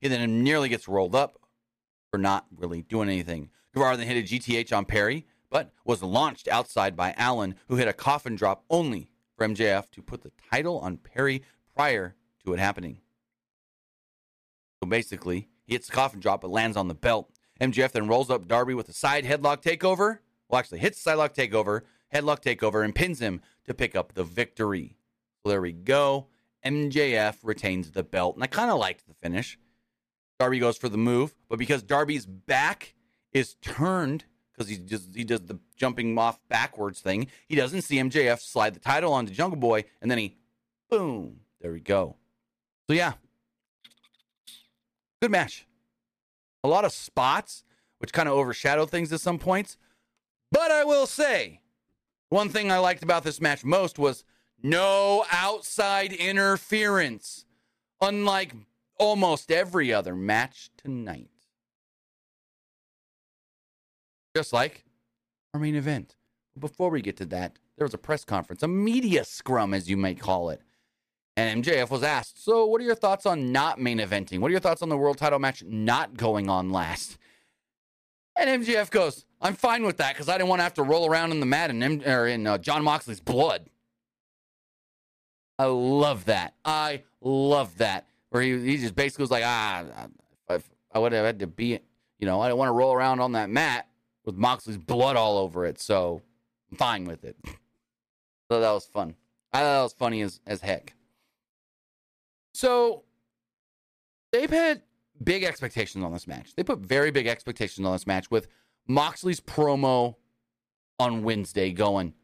He 0.00 0.08
then 0.08 0.42
nearly 0.42 0.68
gets 0.68 0.88
rolled 0.88 1.14
up 1.14 1.38
for 2.10 2.18
not 2.18 2.46
really 2.56 2.82
doing 2.82 3.08
anything. 3.08 3.50
Guevara 3.74 3.96
then 3.96 4.08
hit 4.08 4.28
a 4.28 4.34
GTH 4.34 4.76
on 4.76 4.86
Perry, 4.86 5.24
but 5.50 5.72
was 5.84 6.02
launched 6.02 6.48
outside 6.48 6.96
by 6.96 7.14
Allin, 7.16 7.54
who 7.68 7.76
hit 7.76 7.86
a 7.86 7.92
coffin 7.92 8.34
drop 8.34 8.64
only 8.68 9.12
for 9.36 9.46
MJF 9.46 9.88
to 9.92 10.02
put 10.02 10.22
the 10.22 10.32
title 10.50 10.80
on 10.80 10.96
Perry 10.96 11.44
prior 11.76 12.16
to 12.44 12.52
it 12.52 12.58
happening. 12.58 13.02
Basically, 14.88 15.48
he 15.64 15.74
hits 15.74 15.86
the 15.86 15.92
coffin 15.92 16.20
drop 16.20 16.40
but 16.42 16.50
lands 16.50 16.76
on 16.76 16.88
the 16.88 16.94
belt. 16.94 17.30
MJF 17.60 17.92
then 17.92 18.08
rolls 18.08 18.30
up 18.30 18.46
Darby 18.46 18.74
with 18.74 18.88
a 18.88 18.92
side 18.92 19.24
headlock 19.24 19.62
takeover. 19.62 20.18
Well, 20.48 20.58
actually, 20.58 20.78
hits 20.80 20.98
the 20.98 21.10
side 21.10 21.14
lock 21.14 21.34
takeover, 21.34 21.82
headlock 22.14 22.42
takeover, 22.42 22.84
and 22.84 22.94
pins 22.94 23.20
him 23.20 23.40
to 23.66 23.74
pick 23.74 23.96
up 23.96 24.14
the 24.14 24.24
victory. 24.24 24.96
So 25.42 25.50
there 25.50 25.60
we 25.60 25.72
go. 25.72 26.26
MJF 26.64 27.36
retains 27.42 27.90
the 27.90 28.02
belt. 28.02 28.34
And 28.34 28.44
I 28.44 28.46
kind 28.46 28.70
of 28.70 28.78
liked 28.78 29.06
the 29.06 29.14
finish. 29.14 29.58
Darby 30.38 30.58
goes 30.58 30.76
for 30.76 30.88
the 30.88 30.98
move, 30.98 31.34
but 31.48 31.58
because 31.58 31.82
Darby's 31.82 32.26
back 32.26 32.94
is 33.32 33.54
turned, 33.62 34.24
because 34.52 34.68
he 34.68 34.76
just 34.76 35.14
he 35.14 35.24
does 35.24 35.40
the 35.40 35.58
jumping 35.76 36.16
off 36.18 36.38
backwards 36.48 37.00
thing, 37.00 37.28
he 37.48 37.54
doesn't 37.54 37.82
see 37.82 37.96
MJF 37.96 38.40
slide 38.40 38.74
the 38.74 38.80
title 38.80 39.12
onto 39.14 39.32
Jungle 39.32 39.58
Boy, 39.58 39.84
and 40.02 40.10
then 40.10 40.18
he 40.18 40.36
boom. 40.90 41.40
There 41.60 41.72
we 41.72 41.80
go. 41.80 42.16
So 42.86 42.92
yeah. 42.92 43.14
Good 45.20 45.30
match 45.30 45.66
a 46.66 46.68
lot 46.68 46.84
of 46.84 46.92
spots, 46.92 47.64
which 47.98 48.12
kind 48.12 48.28
of 48.28 48.34
overshadow 48.34 48.86
things 48.86 49.12
at 49.12 49.20
some 49.20 49.38
points. 49.38 49.78
But 50.50 50.70
I 50.70 50.84
will 50.84 51.06
say, 51.06 51.60
one 52.28 52.48
thing 52.48 52.70
I 52.70 52.78
liked 52.78 53.02
about 53.02 53.22
this 53.22 53.40
match 53.40 53.64
most 53.64 53.98
was 53.98 54.24
no 54.62 55.24
outside 55.30 56.12
interference, 56.12 57.46
unlike 58.00 58.52
almost 58.98 59.52
every 59.52 59.92
other 59.92 60.16
match 60.16 60.70
tonight. 60.76 61.30
Just 64.34 64.52
like 64.52 64.84
our 65.54 65.60
main 65.60 65.76
event. 65.76 66.16
Before 66.58 66.90
we 66.90 67.00
get 67.00 67.16
to 67.18 67.26
that, 67.26 67.58
there 67.76 67.84
was 67.84 67.94
a 67.94 67.98
press 67.98 68.24
conference, 68.24 68.62
a 68.62 68.68
media 68.68 69.24
scrum, 69.24 69.72
as 69.72 69.88
you 69.88 69.96
may 69.96 70.14
call 70.14 70.50
it. 70.50 70.62
And 71.36 71.62
MJF 71.62 71.90
was 71.90 72.02
asked, 72.02 72.42
So, 72.42 72.64
what 72.66 72.80
are 72.80 72.84
your 72.84 72.94
thoughts 72.94 73.26
on 73.26 73.52
not 73.52 73.78
main 73.78 73.98
eventing? 73.98 74.38
What 74.40 74.48
are 74.48 74.52
your 74.52 74.60
thoughts 74.60 74.82
on 74.82 74.88
the 74.88 74.96
world 74.96 75.18
title 75.18 75.38
match 75.38 75.62
not 75.64 76.16
going 76.16 76.48
on 76.48 76.70
last? 76.70 77.18
And 78.36 78.62
MJF 78.64 78.90
goes, 78.90 79.24
I'm 79.40 79.54
fine 79.54 79.84
with 79.84 79.98
that 79.98 80.14
because 80.14 80.28
I 80.28 80.36
didn't 80.38 80.48
want 80.48 80.60
to 80.60 80.64
have 80.64 80.74
to 80.74 80.82
roll 80.82 81.08
around 81.08 81.30
in 81.32 81.40
the 81.40 81.46
mat 81.46 81.70
in, 81.70 82.04
or 82.06 82.26
in 82.26 82.46
uh, 82.46 82.58
Jon 82.58 82.82
Moxley's 82.82 83.20
blood. 83.20 83.68
I 85.58 85.66
love 85.66 86.26
that. 86.26 86.54
I 86.64 87.02
love 87.20 87.78
that. 87.78 88.06
Where 88.30 88.42
he, 88.42 88.58
he 88.60 88.76
just 88.78 88.94
basically 88.94 89.22
was 89.22 89.30
like, 89.30 89.44
ah, 89.44 89.84
I, 90.48 90.58
I 90.92 90.98
would 90.98 91.12
have 91.12 91.24
had 91.24 91.38
to 91.40 91.46
be, 91.46 91.78
you 92.18 92.26
know, 92.26 92.40
I 92.40 92.48
don't 92.48 92.58
want 92.58 92.68
to 92.68 92.74
roll 92.74 92.92
around 92.92 93.20
on 93.20 93.32
that 93.32 93.48
mat 93.48 93.88
with 94.24 94.36
Moxley's 94.36 94.78
blood 94.78 95.16
all 95.16 95.38
over 95.38 95.64
it. 95.64 95.78
So 95.80 96.20
I'm 96.70 96.76
fine 96.76 97.04
with 97.04 97.24
it. 97.24 97.36
so 98.50 98.60
that 98.60 98.70
was 98.70 98.86
fun. 98.86 99.14
I 99.52 99.60
thought 99.60 99.76
that 99.78 99.82
was 99.82 99.92
funny 99.94 100.20
as, 100.22 100.40
as 100.46 100.60
heck. 100.60 100.95
So 102.56 103.02
they've 104.32 104.48
had 104.48 104.80
big 105.22 105.44
expectations 105.44 106.02
on 106.02 106.10
this 106.14 106.26
match. 106.26 106.54
They 106.56 106.62
put 106.62 106.78
very 106.78 107.10
big 107.10 107.26
expectations 107.26 107.86
on 107.86 107.92
this 107.92 108.06
match 108.06 108.30
with 108.30 108.48
Moxley's 108.88 109.40
promo 109.40 110.14
on 110.98 111.22
Wednesday 111.22 111.70
going. 111.70 112.14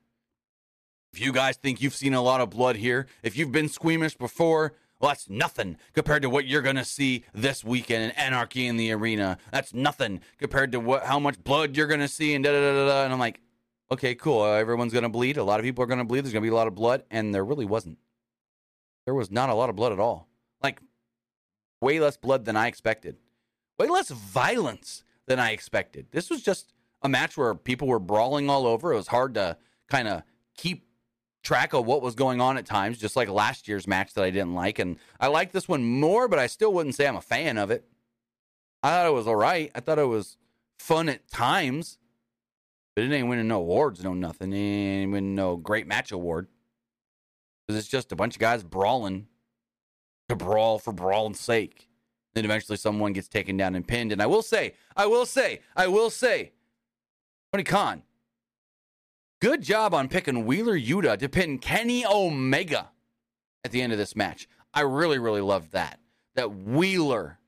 If 1.12 1.20
you 1.20 1.32
guys 1.32 1.59
think 1.59 1.82
you've 1.82 1.94
seen 1.94 2.14
a 2.14 2.22
lot 2.22 2.40
of 2.40 2.48
blood 2.48 2.76
here, 2.76 3.09
if 3.22 3.36
you've 3.36 3.52
been 3.52 3.68
squeamish 3.68 4.16
before, 4.16 4.72
well, 4.98 5.10
that's 5.10 5.28
nothing 5.28 5.76
compared 5.92 6.22
to 6.22 6.30
what 6.30 6.46
you're 6.46 6.62
going 6.62 6.76
to 6.76 6.84
see 6.86 7.26
this 7.34 7.62
weekend 7.62 8.04
in 8.04 8.10
Anarchy 8.12 8.66
in 8.66 8.78
the 8.78 8.90
Arena. 8.90 9.36
That's 9.52 9.74
nothing 9.74 10.22
compared 10.38 10.72
to 10.72 10.80
what 10.80 11.04
how 11.04 11.18
much 11.18 11.44
blood 11.44 11.76
you're 11.76 11.86
going 11.86 12.00
to 12.00 12.09
see 12.09 12.34
and 12.34 12.42
da 12.42 12.52
da 12.52 12.72
da 12.72 12.86
da. 12.86 13.04
And 13.04 13.12
I'm 13.12 13.18
like, 13.18 13.42
okay, 13.90 14.14
cool. 14.14 14.46
Everyone's 14.46 14.94
going 14.94 15.02
to 15.02 15.10
bleed. 15.10 15.36
A 15.36 15.44
lot 15.44 15.60
of 15.60 15.64
people 15.64 15.84
are 15.84 15.88
going 15.88 15.98
to 15.98 16.06
bleed. 16.06 16.24
There's 16.24 16.32
going 16.32 16.42
to 16.42 16.48
be 16.48 16.52
a 16.52 16.56
lot 16.56 16.68
of 16.68 16.74
blood, 16.74 17.02
and 17.10 17.34
there 17.34 17.44
really 17.44 17.66
wasn't 17.66 17.98
there 19.04 19.14
was 19.14 19.30
not 19.30 19.50
a 19.50 19.54
lot 19.54 19.70
of 19.70 19.76
blood 19.76 19.92
at 19.92 20.00
all. 20.00 20.28
Like, 20.62 20.80
way 21.80 21.98
less 22.00 22.16
blood 22.16 22.44
than 22.44 22.56
I 22.56 22.68
expected. 22.68 23.16
Way 23.78 23.88
less 23.88 24.10
violence 24.10 25.02
than 25.26 25.38
I 25.38 25.50
expected. 25.50 26.06
This 26.12 26.30
was 26.30 26.42
just 26.42 26.72
a 27.02 27.08
match 27.08 27.36
where 27.36 27.54
people 27.54 27.88
were 27.88 27.98
brawling 27.98 28.48
all 28.48 28.66
over. 28.66 28.92
It 28.92 28.96
was 28.96 29.08
hard 29.08 29.34
to 29.34 29.56
kind 29.88 30.08
of 30.08 30.22
keep 30.56 30.86
track 31.42 31.72
of 31.72 31.86
what 31.86 32.02
was 32.02 32.14
going 32.14 32.40
on 32.40 32.56
at 32.56 32.66
times, 32.66 32.98
just 32.98 33.16
like 33.16 33.28
last 33.28 33.66
year's 33.66 33.88
match 33.88 34.14
that 34.14 34.24
I 34.24 34.30
didn't 34.30 34.54
like. 34.54 34.78
And 34.78 34.96
I 35.18 35.26
like 35.26 35.52
this 35.52 35.68
one 35.68 35.84
more, 35.84 36.28
but 36.28 36.38
I 36.38 36.46
still 36.46 36.72
wouldn't 36.72 36.94
say 36.94 37.06
I'm 37.06 37.16
a 37.16 37.20
fan 37.20 37.58
of 37.58 37.70
it. 37.70 37.84
I 38.82 38.90
thought 38.90 39.06
it 39.06 39.14
was 39.14 39.26
all 39.26 39.36
right. 39.36 39.70
I 39.74 39.80
thought 39.80 39.98
it 39.98 40.04
was 40.04 40.36
fun 40.78 41.08
at 41.08 41.28
times, 41.28 41.98
but 42.94 43.04
it 43.04 43.12
ain't 43.12 43.28
winning 43.28 43.48
no 43.48 43.58
awards, 43.58 44.02
no 44.02 44.14
nothing. 44.14 44.52
It 44.52 44.56
ain't 44.56 45.12
winning 45.12 45.34
no 45.34 45.56
great 45.56 45.86
match 45.86 46.12
award 46.12 46.48
because 47.73 47.85
it's 47.85 47.90
just 47.90 48.12
a 48.12 48.16
bunch 48.16 48.35
of 48.36 48.40
guys 48.40 48.62
brawling 48.62 49.27
to 50.28 50.36
brawl 50.36 50.78
for 50.78 50.93
brawling's 50.93 51.40
sake. 51.40 51.89
Then 52.35 52.44
eventually 52.44 52.77
someone 52.77 53.15
gets 53.15 53.28
taken 53.28 53.57
down 53.57 53.74
and 53.74 53.86
pinned. 53.86 54.12
And 54.12 54.20
I 54.20 54.27
will 54.27 54.43
say, 54.43 54.74
I 54.94 55.07
will 55.07 55.24
say, 55.24 55.61
I 55.74 55.86
will 55.86 56.11
say, 56.11 56.53
Tony 57.51 57.65
Khan, 57.65 58.03
good 59.40 59.62
job 59.62 59.94
on 59.94 60.09
picking 60.09 60.44
Wheeler 60.44 60.78
Yuta 60.78 61.19
to 61.19 61.28
pin 61.28 61.59
Kenny 61.59 62.05
Omega 62.05 62.90
at 63.65 63.70
the 63.70 63.81
end 63.81 63.93
of 63.93 63.99
this 63.99 64.15
match. 64.15 64.49
I 64.74 64.82
really, 64.82 65.19
really 65.19 65.40
loved 65.40 65.73
that. 65.73 65.99
That 66.35 66.55
Wheeler, 66.55 67.39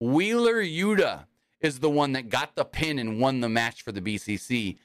Wheeler 0.00 0.62
Yuta 0.62 1.26
is 1.60 1.80
the 1.80 1.90
one 1.90 2.12
that 2.12 2.28
got 2.28 2.54
the 2.54 2.64
pin 2.64 3.00
and 3.00 3.20
won 3.20 3.40
the 3.40 3.48
match 3.48 3.82
for 3.82 3.90
the 3.90 4.00
BCC 4.00 4.78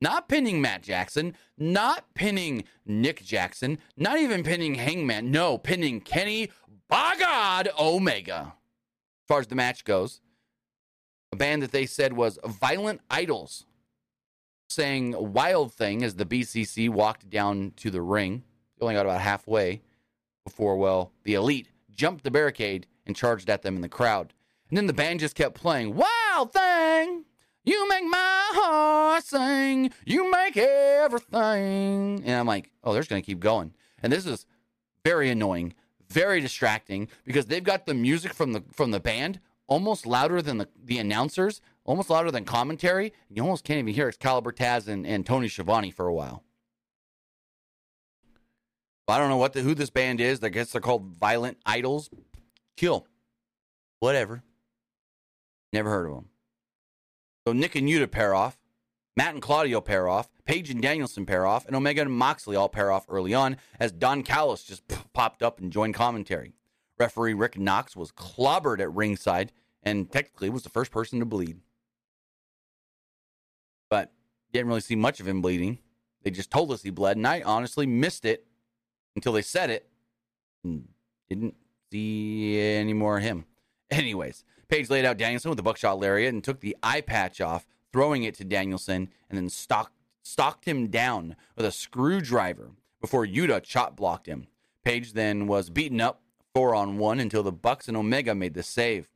not 0.00 0.28
pinning 0.28 0.60
Matt 0.60 0.82
Jackson, 0.82 1.34
not 1.56 2.14
pinning 2.14 2.64
Nick 2.86 3.24
Jackson, 3.24 3.78
not 3.96 4.18
even 4.18 4.42
pinning 4.42 4.74
Hangman. 4.74 5.30
No, 5.30 5.58
pinning 5.58 6.00
Kenny 6.00 6.50
Bagad 6.90 7.68
Omega. 7.78 8.54
As 8.54 9.26
far 9.26 9.40
as 9.40 9.46
the 9.48 9.54
match 9.54 9.84
goes, 9.84 10.20
a 11.32 11.36
band 11.36 11.62
that 11.62 11.72
they 11.72 11.86
said 11.86 12.14
was 12.14 12.38
Violent 12.44 13.00
Idols 13.10 13.66
saying 14.70 15.14
Wild 15.32 15.72
Thing 15.72 16.02
as 16.02 16.14
the 16.14 16.26
BCC 16.26 16.88
walked 16.88 17.28
down 17.28 17.72
to 17.76 17.90
the 17.90 18.02
ring. 18.02 18.44
They 18.78 18.84
only 18.84 18.94
got 18.94 19.06
about 19.06 19.20
halfway 19.20 19.82
before, 20.44 20.76
well, 20.76 21.12
the 21.24 21.34
Elite 21.34 21.68
jumped 21.90 22.24
the 22.24 22.30
barricade 22.30 22.86
and 23.06 23.16
charged 23.16 23.50
at 23.50 23.62
them 23.62 23.76
in 23.76 23.82
the 23.82 23.88
crowd. 23.88 24.32
And 24.68 24.76
then 24.76 24.86
the 24.86 24.92
band 24.92 25.20
just 25.20 25.34
kept 25.34 25.54
playing, 25.54 25.94
Wild 25.94 26.52
Thing, 26.52 27.24
you 27.64 27.88
make 27.88 28.04
my 28.04 28.50
heart 28.54 29.24
sing, 29.24 29.92
you 30.04 30.30
make 30.30 30.56
everything. 30.56 32.22
And 32.24 32.30
I'm 32.30 32.46
like, 32.46 32.70
oh, 32.82 32.92
they're 32.92 33.02
just 33.02 33.10
going 33.10 33.22
to 33.22 33.26
keep 33.26 33.40
going. 33.40 33.74
And 34.02 34.12
this 34.12 34.26
is 34.26 34.46
very 35.04 35.30
annoying, 35.30 35.74
very 36.08 36.40
distracting 36.40 37.08
because 37.24 37.46
they've 37.46 37.62
got 37.62 37.86
the 37.86 37.94
music 37.94 38.32
from 38.32 38.52
the 38.52 38.64
from 38.72 38.90
the 38.90 39.00
band 39.00 39.40
almost 39.68 40.06
louder 40.06 40.42
than 40.42 40.58
the, 40.58 40.68
the 40.82 40.98
announcers, 40.98 41.60
almost 41.84 42.10
louder 42.10 42.30
than 42.30 42.44
commentary. 42.44 43.12
You 43.28 43.42
almost 43.42 43.64
can't 43.64 43.78
even 43.78 43.94
hear 43.94 44.08
Excalibur 44.08 44.50
Taz 44.50 44.88
and, 44.88 45.06
and 45.06 45.24
Tony 45.24 45.48
Schiavone 45.48 45.90
for 45.90 46.06
a 46.08 46.14
while. 46.14 46.42
I 49.06 49.18
don't 49.18 49.30
know 49.30 49.36
what 49.38 49.54
the, 49.54 49.62
who 49.62 49.74
this 49.74 49.88
band 49.90 50.20
is. 50.20 50.42
I 50.42 50.50
guess 50.50 50.72
they're 50.72 50.80
called 50.82 51.04
Violent 51.16 51.56
Idols. 51.64 52.10
Kill. 52.76 53.06
Whatever. 54.00 54.42
Never 55.72 55.88
heard 55.88 56.06
of 56.06 56.14
them. 56.14 56.28
So 57.48 57.54
Nick 57.54 57.76
and 57.76 57.88
Yuta 57.88 58.10
pair 58.10 58.34
off. 58.34 58.58
Matt 59.16 59.32
and 59.32 59.40
Claudio 59.40 59.80
pair 59.80 60.06
off. 60.06 60.28
Page 60.44 60.68
and 60.68 60.82
Danielson 60.82 61.24
pair 61.24 61.46
off. 61.46 61.64
And 61.64 61.74
Omega 61.74 62.02
and 62.02 62.12
Moxley 62.12 62.56
all 62.56 62.68
pair 62.68 62.92
off 62.92 63.06
early 63.08 63.32
on 63.32 63.56
as 63.80 63.90
Don 63.90 64.22
Callis 64.22 64.64
just 64.64 64.82
popped 65.14 65.42
up 65.42 65.58
and 65.58 65.72
joined 65.72 65.94
commentary. 65.94 66.52
Referee 66.98 67.32
Rick 67.32 67.58
Knox 67.58 67.96
was 67.96 68.12
clobbered 68.12 68.80
at 68.80 68.92
ringside 68.92 69.50
and 69.82 70.12
technically 70.12 70.50
was 70.50 70.62
the 70.62 70.68
first 70.68 70.90
person 70.90 71.20
to 71.20 71.24
bleed. 71.24 71.60
But 73.88 74.12
didn't 74.52 74.68
really 74.68 74.82
see 74.82 74.94
much 74.94 75.18
of 75.18 75.26
him 75.26 75.40
bleeding. 75.40 75.78
They 76.24 76.30
just 76.30 76.50
told 76.50 76.70
us 76.70 76.82
he 76.82 76.90
bled, 76.90 77.16
and 77.16 77.26
I 77.26 77.40
honestly 77.40 77.86
missed 77.86 78.26
it 78.26 78.46
until 79.16 79.32
they 79.32 79.40
said 79.40 79.70
it. 79.70 79.88
Hmm, 80.62 80.80
didn't 81.30 81.54
see 81.90 82.60
any 82.60 82.92
more 82.92 83.16
of 83.16 83.22
him. 83.22 83.46
Anyways, 83.90 84.44
Page 84.68 84.90
laid 84.90 85.04
out 85.04 85.16
Danielson 85.16 85.48
with 85.48 85.56
the 85.56 85.62
buckshot 85.62 85.98
lariat 85.98 86.32
and 86.32 86.44
took 86.44 86.60
the 86.60 86.76
eye 86.82 87.00
patch 87.00 87.40
off, 87.40 87.66
throwing 87.92 88.24
it 88.24 88.34
to 88.34 88.44
Danielson, 88.44 89.08
and 89.28 89.38
then 89.38 89.48
stalked, 89.48 89.94
stalked 90.22 90.66
him 90.66 90.88
down 90.88 91.36
with 91.56 91.64
a 91.64 91.72
screwdriver 91.72 92.72
before 93.00 93.26
Yuta 93.26 93.62
chop 93.62 93.96
blocked 93.96 94.26
him. 94.26 94.46
Page 94.84 95.14
then 95.14 95.46
was 95.46 95.70
beaten 95.70 96.00
up 96.00 96.22
four 96.54 96.74
on 96.74 96.98
one 96.98 97.18
until 97.20 97.42
the 97.42 97.52
Bucks 97.52 97.88
and 97.88 97.96
Omega 97.96 98.34
made 98.34 98.54
the 98.54 98.62
save. 98.62 99.08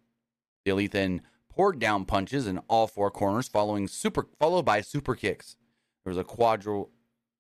The 0.64 0.70
Elite 0.70 0.92
then 0.92 1.22
poured 1.48 1.78
down 1.78 2.06
punches 2.06 2.46
in 2.46 2.58
all 2.68 2.86
four 2.86 3.10
corners, 3.10 3.48
following 3.48 3.88
super 3.88 4.28
followed 4.38 4.64
by 4.64 4.80
super 4.80 5.14
kicks. 5.14 5.56
There 6.04 6.10
was 6.10 6.18
a 6.18 6.24
quadru, 6.24 6.88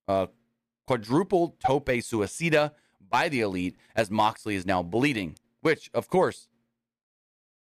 uh, 0.06 0.26
quadruple 0.86 1.56
tope 1.64 1.88
suicida 1.88 2.72
by 3.00 3.28
the 3.28 3.40
Elite 3.40 3.76
as 3.96 4.10
Moxley 4.10 4.54
is 4.54 4.66
now 4.66 4.82
bleeding, 4.82 5.36
which, 5.60 5.90
of 5.94 6.08
course, 6.08 6.48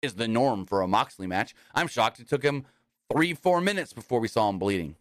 is 0.01 0.15
the 0.15 0.27
norm 0.27 0.65
for 0.65 0.81
a 0.81 0.87
Moxley 0.87 1.27
match. 1.27 1.55
I'm 1.73 1.87
shocked 1.87 2.19
it 2.19 2.29
took 2.29 2.43
him 2.43 2.65
three, 3.11 3.33
four 3.33 3.61
minutes 3.61 3.93
before 3.93 4.19
we 4.19 4.27
saw 4.27 4.49
him 4.49 4.59
bleeding. 4.59 4.95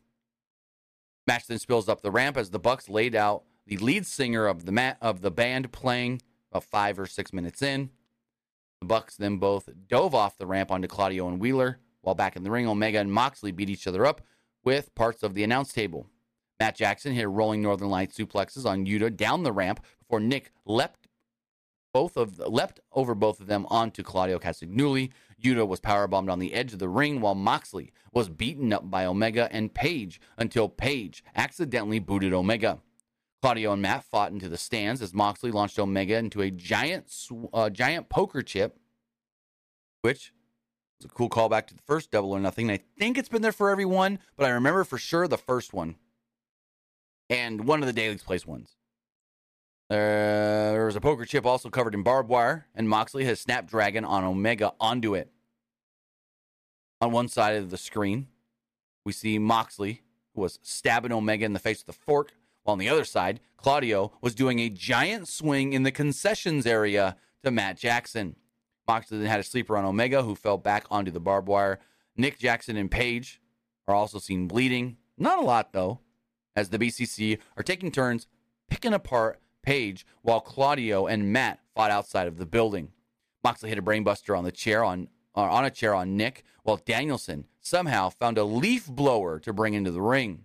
Match 1.27 1.47
then 1.47 1.59
spills 1.59 1.89
up 1.89 2.01
the 2.01 2.11
ramp 2.11 2.37
as 2.37 2.51
the 2.51 2.59
Bucks 2.59 2.89
laid 2.89 3.15
out 3.15 3.45
the 3.67 3.77
lead 3.77 4.07
singer 4.07 4.47
of 4.47 4.65
the 4.65 4.73
mat 4.73 4.97
of 5.01 5.21
the 5.21 5.31
band 5.31 5.71
playing 5.73 6.23
about 6.51 6.65
five 6.65 6.99
or 6.99 7.07
six 7.07 7.33
minutes 7.33 7.61
in. 7.61 7.91
The 8.81 8.87
Bucks 8.87 9.17
then 9.17 9.37
both 9.37 9.69
dove 9.89 10.15
off 10.15 10.39
the 10.39 10.47
ramp 10.47 10.71
onto 10.71 10.89
Claudio 10.89 11.29
and 11.29 11.41
Wheeler, 11.41 11.81
while 12.01 12.15
back 12.15 12.37
in 12.37 12.45
the 12.45 12.51
ring, 12.51 12.67
Omega 12.67 13.01
and 13.01 13.13
Moxley 13.13 13.53
beat 13.53 13.69
each 13.69 13.87
other 13.87 14.07
up 14.07 14.23
with 14.65 14.95
parts 14.95 15.23
of 15.23 15.35
the 15.35 15.45
announce 15.45 15.73
table. 15.73 16.07
Matt 16.61 16.77
Jackson 16.77 17.13
hit 17.13 17.25
a 17.25 17.29
rolling 17.29 17.61
Northern 17.63 17.91
Light 17.91 18.13
suplexes 18.13 18.65
on 18.65 18.87
Yuta 18.87 19.15
down 19.15 19.43
the 19.43 19.53
ramp 19.53 19.85
before 19.99 20.21
Nick 20.21 20.53
leapt 20.65 21.08
both 21.99 22.17
of 22.17 22.39
leapt 22.39 22.79
over 22.93 23.13
both 23.13 23.41
of 23.41 23.49
them 23.49 23.67
onto 23.71 24.05
Claudio 24.05 24.39
Castagnoli. 24.39 25.11
Yuta 25.43 25.67
was 25.67 25.81
powerbombed 25.81 26.31
on 26.31 26.39
the 26.39 26.55
edge 26.55 26.73
of 26.73 26.79
the 26.79 26.89
ring 26.89 27.21
while 27.21 27.35
Moxley 27.35 27.93
was 28.13 28.29
beaten 28.29 28.73
up 28.73 28.89
by 28.89 29.05
Omega 29.05 29.49
and 29.51 29.75
Page 29.75 30.21
until 30.37 30.69
Page 30.69 31.25
accidentally 31.35 31.99
booted 31.99 32.33
Omega. 32.33 32.79
Claudio 33.43 33.73
and 33.73 33.83
Matt 33.83 34.05
fought 34.05 34.31
into 34.31 34.49
the 34.49 34.57
stands 34.57 35.03
as 35.03 35.13
Moxley 35.13 35.51
launched 35.51 35.77
Omega 35.77 36.19
into 36.19 36.41
a 36.41 36.53
giant 36.53 37.13
uh, 37.53 37.69
giant 37.69 38.09
poker 38.09 38.43
chip, 38.43 38.79
which 40.03 40.33
was 41.01 41.07
a 41.07 41.09
cool 41.09 41.29
callback 41.29 41.67
to 41.67 41.75
the 41.75 41.83
first 41.85 42.13
Double 42.13 42.31
or 42.31 42.39
Nothing. 42.39 42.71
I 42.71 42.79
think 42.97 43.19
it's 43.19 43.29
been 43.29 43.43
there 43.43 43.51
for 43.51 43.71
everyone, 43.71 44.21
but 44.37 44.47
I 44.47 44.51
remember 44.51 44.85
for 44.85 44.99
sure 44.99 45.27
the 45.27 45.37
first 45.37 45.73
one 45.73 45.97
and 47.29 47.67
one 47.67 47.83
of 47.83 47.89
the 47.89 47.93
Daily's 47.93 48.23
Place 48.23 48.47
ones. 48.47 48.78
Uh, 49.91 49.95
there 49.95 50.85
was 50.85 50.97
a 50.97 51.01
poker 51.01 51.25
chip 51.25 51.47
also 51.47 51.71
covered 51.71 51.95
in 51.95 52.03
barbed 52.03 52.29
wire, 52.29 52.67
and 52.75 52.89
Moxley 52.89 53.25
has 53.25 53.41
Snapdragon 53.41 54.05
on 54.05 54.23
Omega 54.23 54.75
onto 54.79 55.15
it. 55.15 55.31
On 57.01 57.11
one 57.11 57.29
side 57.29 57.57
of 57.57 57.71
the 57.71 57.79
screen, 57.79 58.27
we 59.07 59.13
see 59.13 59.39
Moxley, 59.39 60.03
who 60.35 60.43
was 60.43 60.59
stabbing 60.63 61.13
Omega 61.13 61.47
in 61.47 61.55
the 61.55 61.59
face 61.59 61.85
with 61.87 61.97
a 61.97 61.99
fork, 61.99 62.35
while 62.65 62.73
on 62.73 62.79
the 62.79 62.89
other 62.89 63.05
side, 63.05 63.41
Claudio 63.57 64.13
was 64.21 64.35
doing 64.35 64.59
a 64.59 64.69
giant 64.69 65.27
swing 65.27 65.73
in 65.73 65.85
the 65.85 65.93
concessions 65.93 66.67
area 66.67 67.17
to 67.43 67.51
Matt 67.51 67.79
Jackson. 67.79 68.37
Moxley 68.87 69.19
then 69.19 69.27
had 69.27 69.41
a 69.41 69.45
sleeper 69.45 69.77
on 69.79 69.87
Omega, 69.87 70.23
who 70.23 70.35
fell 70.35 70.59
back 70.59 70.85
onto 70.91 71.11
the 71.11 71.21
barbed 71.21 71.49
wire. 71.49 71.79
Nick 72.15 72.39
Jackson 72.39 72.77
and 72.77 72.91
Page 72.91 73.41
are 73.87 73.95
also 73.95 74.19
seen 74.19 74.49
bleeding. 74.49 74.99
Not 75.17 75.39
a 75.39 75.47
lot, 75.47 75.73
though, 75.73 76.01
as 76.55 76.69
the 76.69 76.79
BCC 76.79 77.39
are 77.57 77.63
taking 77.63 77.91
turns 77.91 78.27
picking 78.69 78.93
apart 78.93 79.41
Page 79.69 80.07
while 80.23 80.41
Claudio 80.41 81.07
and 81.07 81.31
Matt 81.31 81.61
fought 81.75 81.91
outside 81.91 82.27
of 82.27 82.39
the 82.39 82.47
building. 82.47 82.91
Moxley 83.45 83.69
hit 83.69 83.77
a 83.77 83.83
brainbuster 83.83 84.35
on 84.35 84.43
the 84.43 84.51
chair 84.51 84.83
on 84.83 85.09
uh, 85.37 85.43
on 85.43 85.67
a 85.67 85.71
chair 85.71 85.95
on 85.95 86.17
Nick, 86.17 86.43
while 86.63 86.79
Danielson 86.79 87.45
somehow 87.61 88.09
found 88.09 88.39
a 88.39 88.45
leaf 88.45 88.87
blower 88.87 89.39
to 89.41 89.53
bring 89.53 89.75
into 89.75 89.91
the 89.91 90.01
ring. 90.01 90.45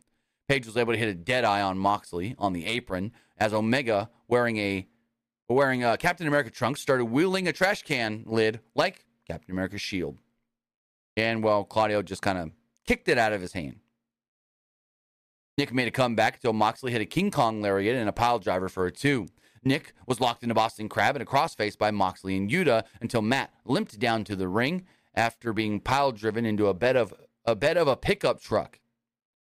Page 0.50 0.66
was 0.66 0.76
able 0.76 0.92
to 0.92 1.00
hit 1.00 1.08
a 1.08 1.14
dead 1.14 1.46
eye 1.46 1.62
on 1.62 1.78
Moxley 1.78 2.36
on 2.38 2.52
the 2.52 2.66
apron 2.66 3.14
as 3.38 3.54
Omega, 3.54 4.10
wearing 4.28 4.58
a 4.58 4.90
wearing 5.48 5.86
a 5.86 5.96
Captain 5.96 6.28
America 6.28 6.52
trunks, 6.52 6.82
started 6.82 7.06
wielding 7.06 7.48
a 7.48 7.54
trash 7.54 7.82
can 7.84 8.26
lid 8.26 8.60
like 8.76 9.06
Captain 9.26 9.54
America's 9.54 9.80
shield. 9.80 10.18
And 11.16 11.42
well, 11.42 11.64
Claudio 11.64 12.02
just 12.02 12.22
kind 12.22 12.38
of 12.38 12.52
kicked 12.86 13.08
it 13.08 13.18
out 13.18 13.32
of 13.32 13.40
his 13.40 13.54
hand. 13.54 13.80
Nick 15.58 15.74
made 15.74 15.88
a 15.88 15.92
comeback 15.92 16.36
until 16.36 16.54
Moxley 16.54 16.92
hit 16.92 17.02
a 17.02 17.06
King 17.06 17.30
Kong 17.30 17.62
lariat 17.62 17.96
and 17.96 18.10
a 18.10 18.14
pile 18.14 18.40
driver 18.40 18.70
for 18.70 18.86
a 18.88 18.92
two. 18.92 19.28
Nick 19.64 19.94
was 20.08 20.20
locked 20.20 20.44
in 20.44 20.52
a 20.52 20.56
Boston 20.56 20.90
Crab 20.90 21.16
and 21.16 21.22
a 21.22 21.26
crossface 21.26 21.78
by 21.78 21.92
Moxley 21.92 22.36
and 22.36 22.50
Yuta 22.50 22.84
until 23.00 23.22
Matt 23.22 23.54
limped 23.66 24.00
down 24.00 24.24
to 24.26 24.36
the 24.36 24.48
ring 24.48 24.86
after 25.16 25.54
being 25.54 25.80
pile 25.80 26.12
driven 26.12 26.46
into 26.46 26.68
a 26.68 26.74
bed 26.74 26.96
of 26.96 27.14
a 27.46 27.56
bed 27.56 27.78
of 27.78 27.88
a 27.88 27.96
pickup 27.96 28.42
truck. 28.42 28.80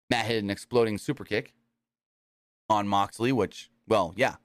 Matt 0.09 0.25
hit 0.25 0.43
an 0.43 0.49
exploding 0.49 0.97
super 0.97 1.23
kick 1.23 1.53
on 2.69 2.87
Moxley, 2.87 3.31
which, 3.31 3.69
well, 3.87 4.13
yeah, 4.15 4.35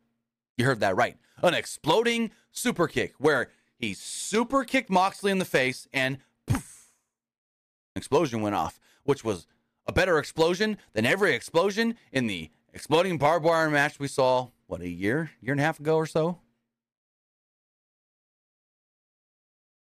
you 0.58 0.64
heard 0.64 0.80
that 0.80 0.96
right. 0.96 1.16
An 1.42 1.54
exploding 1.54 2.30
super 2.52 2.86
kick 2.86 3.14
where 3.18 3.50
he 3.78 3.94
super 3.94 4.64
kicked 4.64 4.90
Moxley 4.90 5.30
in 5.30 5.38
the 5.38 5.44
face 5.44 5.88
and 5.92 6.18
poof, 6.46 6.92
explosion 7.96 8.42
went 8.42 8.54
off, 8.54 8.78
which 9.04 9.24
was 9.24 9.46
a 9.86 9.92
better 9.92 10.18
explosion 10.18 10.78
than 10.92 11.06
every 11.06 11.34
explosion 11.34 11.96
in 12.12 12.26
the 12.26 12.50
exploding 12.72 13.18
barbed 13.18 13.44
wire 13.44 13.70
match 13.70 13.98
we 13.98 14.08
saw, 14.08 14.48
what, 14.66 14.80
a 14.80 14.88
year, 14.88 15.30
year 15.40 15.52
and 15.52 15.60
a 15.60 15.64
half 15.64 15.78
ago 15.80 15.96
or 15.96 16.06
so? 16.06 16.38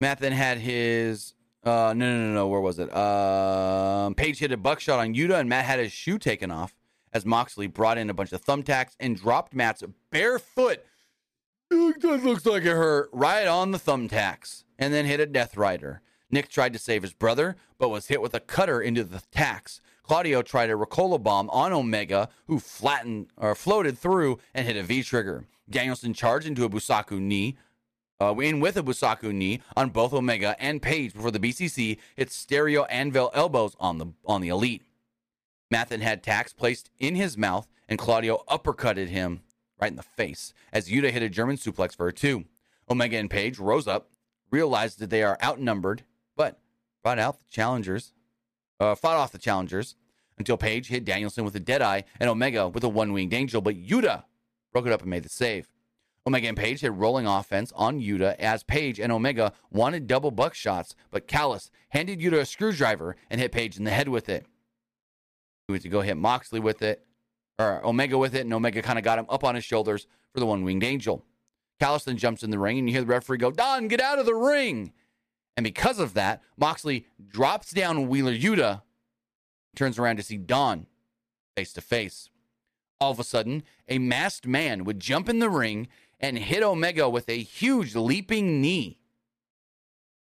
Matt 0.01 0.19
then 0.19 0.33
had 0.33 0.57
his 0.57 1.33
uh, 1.63 1.93
no, 1.95 2.11
no, 2.11 2.27
no, 2.27 2.33
no. 2.33 2.47
Where 2.47 2.59
was 2.59 2.77
it? 2.77 2.93
Um, 2.93 4.15
Page 4.15 4.39
hit 4.39 4.51
a 4.51 4.57
buckshot 4.57 4.99
on 4.99 5.13
Yuta, 5.15 5.39
and 5.39 5.47
Matt 5.47 5.65
had 5.65 5.79
his 5.79 5.93
shoe 5.93 6.17
taken 6.17 6.51
off 6.51 6.75
as 7.13 7.25
Moxley 7.25 7.67
brought 7.67 7.97
in 7.97 8.09
a 8.09 8.13
bunch 8.13 8.33
of 8.33 8.43
thumbtacks 8.43 8.95
and 8.99 9.15
dropped 9.15 9.53
Matt's 9.53 9.83
bare 10.11 10.39
foot. 10.39 10.85
That 11.69 12.21
looks 12.23 12.45
like 12.45 12.63
it 12.63 12.75
hurt 12.75 13.09
right 13.13 13.47
on 13.47 13.71
the 13.71 13.79
thumbtacks, 13.79 14.63
and 14.77 14.93
then 14.93 15.05
hit 15.05 15.19
a 15.19 15.25
Death 15.25 15.55
Rider. 15.55 16.01
Nick 16.29 16.49
tried 16.49 16.73
to 16.73 16.79
save 16.79 17.03
his 17.03 17.13
brother, 17.13 17.55
but 17.77 17.89
was 17.89 18.07
hit 18.07 18.21
with 18.21 18.33
a 18.33 18.39
cutter 18.39 18.81
into 18.81 19.03
the 19.03 19.21
tacks. 19.31 19.79
Claudio 20.03 20.41
tried 20.41 20.69
a 20.69 20.73
Ricola 20.73 21.21
bomb 21.21 21.49
on 21.49 21.71
Omega, 21.71 22.29
who 22.47 22.59
flattened 22.59 23.27
or 23.37 23.55
floated 23.55 23.97
through 23.97 24.37
and 24.53 24.67
hit 24.67 24.75
a 24.75 24.83
V 24.83 25.01
trigger. 25.01 25.45
Danielson 25.69 26.13
charged 26.13 26.45
into 26.45 26.65
a 26.65 26.69
Busaiku 26.69 27.19
knee, 27.19 27.55
uh, 28.19 28.35
in 28.35 28.59
with 28.59 28.75
a 28.75 28.83
Busaiku 28.83 29.33
knee 29.33 29.61
on 29.77 29.89
both 29.89 30.13
Omega 30.13 30.55
and 30.59 30.81
Page 30.81 31.13
before 31.13 31.31
the 31.31 31.39
BCC 31.39 31.97
hit 32.17 32.31
stereo 32.31 32.83
anvil 32.83 33.31
elbows 33.33 33.75
on 33.79 33.97
the 33.97 34.07
on 34.25 34.41
the 34.41 34.49
Elite. 34.49 34.83
Mathen 35.73 36.01
had 36.01 36.21
tacks 36.21 36.53
placed 36.53 36.91
in 36.99 37.15
his 37.15 37.37
mouth, 37.37 37.67
and 37.87 37.97
Claudio 37.97 38.43
uppercutted 38.49 39.07
him 39.07 39.41
right 39.79 39.89
in 39.89 39.95
the 39.95 40.03
face 40.03 40.53
as 40.71 40.89
Yuta 40.89 41.11
hit 41.11 41.23
a 41.23 41.29
German 41.29 41.55
suplex 41.55 41.95
for 41.95 42.07
a 42.07 42.13
two. 42.13 42.43
Omega 42.89 43.17
and 43.17 43.29
Page 43.29 43.57
rose 43.57 43.87
up, 43.87 44.09
realized 44.51 44.99
that 44.99 45.09
they 45.09 45.23
are 45.23 45.37
outnumbered, 45.41 46.03
but 46.35 46.59
brought 47.01 47.19
out 47.19 47.39
the 47.39 47.45
challengers 47.49 48.11
uh, 48.83 48.95
fought 48.95 49.17
off 49.17 49.31
the 49.31 49.37
challengers 49.37 49.95
until 50.37 50.57
Page 50.57 50.87
hit 50.87 51.05
Danielson 51.05 51.45
with 51.45 51.55
a 51.55 51.59
dead 51.59 51.81
eye 51.81 52.03
and 52.19 52.29
Omega 52.29 52.67
with 52.67 52.83
a 52.83 52.89
one 52.89 53.13
winged 53.13 53.33
angel, 53.33 53.61
but 53.61 53.75
Yuta 53.75 54.23
broke 54.71 54.85
it 54.85 54.91
up 54.91 55.01
and 55.01 55.09
made 55.09 55.23
the 55.23 55.29
save. 55.29 55.69
Omega 56.25 56.47
and 56.47 56.57
Page 56.57 56.81
hit 56.81 56.93
rolling 56.93 57.27
offense 57.27 57.71
on 57.75 57.99
Yuta 57.99 58.35
as 58.37 58.63
Page 58.63 58.99
and 58.99 59.11
Omega 59.11 59.51
wanted 59.71 60.07
double 60.07 60.31
buck 60.31 60.53
shots, 60.53 60.95
but 61.11 61.27
Callis 61.27 61.69
handed 61.89 62.19
Yuta 62.19 62.39
a 62.39 62.45
screwdriver 62.45 63.15
and 63.29 63.41
hit 63.41 63.51
Page 63.51 63.77
in 63.77 63.83
the 63.83 63.91
head 63.91 64.09
with 64.09 64.29
it. 64.29 64.45
He 65.67 65.73
went 65.73 65.83
to 65.83 65.89
go 65.89 66.01
hit 66.01 66.17
Moxley 66.17 66.59
with 66.59 66.81
it, 66.81 67.05
or 67.59 67.85
Omega 67.85 68.17
with 68.17 68.35
it, 68.35 68.41
and 68.41 68.53
Omega 68.53 68.81
kind 68.81 68.97
of 68.97 69.05
got 69.05 69.19
him 69.19 69.25
up 69.29 69.43
on 69.43 69.55
his 69.55 69.63
shoulders 69.63 70.07
for 70.33 70.39
the 70.39 70.45
one 70.45 70.63
winged 70.63 70.83
angel. 70.83 71.25
Callis 71.79 72.03
then 72.03 72.17
jumps 72.17 72.43
in 72.43 72.51
the 72.51 72.59
ring, 72.59 72.79
and 72.79 72.87
you 72.87 72.93
hear 72.93 73.01
the 73.01 73.07
referee 73.07 73.37
go, 73.37 73.51
Don, 73.51 73.87
get 73.87 74.01
out 74.01 74.19
of 74.19 74.25
the 74.25 74.35
ring. 74.35 74.93
And 75.55 75.63
because 75.63 75.99
of 75.99 76.13
that, 76.15 76.41
Moxley 76.57 77.05
drops 77.27 77.71
down 77.71 78.07
Wheeler 78.07 78.35
Yuta, 78.35 78.81
turns 79.75 79.99
around 79.99 80.17
to 80.17 80.23
see 80.23 80.37
Don 80.37 80.87
face 81.55 81.73
to 81.73 81.81
face. 81.81 82.29
All 82.99 83.11
of 83.11 83.19
a 83.19 83.23
sudden, 83.23 83.63
a 83.87 83.99
masked 83.99 84.47
man 84.47 84.83
would 84.85 84.99
jump 84.99 85.29
in 85.29 85.39
the 85.39 85.49
ring 85.49 85.87
and 86.19 86.37
hit 86.37 86.63
Omega 86.63 87.09
with 87.09 87.29
a 87.29 87.43
huge 87.43 87.95
leaping 87.95 88.61
knee. 88.61 88.99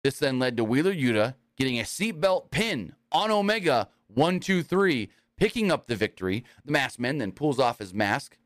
This 0.03 0.19
then 0.19 0.39
led 0.39 0.55
to 0.57 0.63
Wheeler 0.63 0.93
Yuta 0.93 1.35
getting 1.57 1.79
a 1.79 1.83
seatbelt 1.83 2.51
pin 2.51 2.93
on 3.11 3.31
Omega, 3.31 3.89
one, 4.07 4.39
two, 4.39 4.63
three, 4.63 5.09
picking 5.37 5.71
up 5.71 5.87
the 5.87 5.95
victory. 5.95 6.45
The 6.63 6.71
masked 6.71 6.99
man 6.99 7.17
then 7.17 7.33
pulls 7.33 7.59
off 7.59 7.79
his 7.79 7.93
mask 7.93 8.37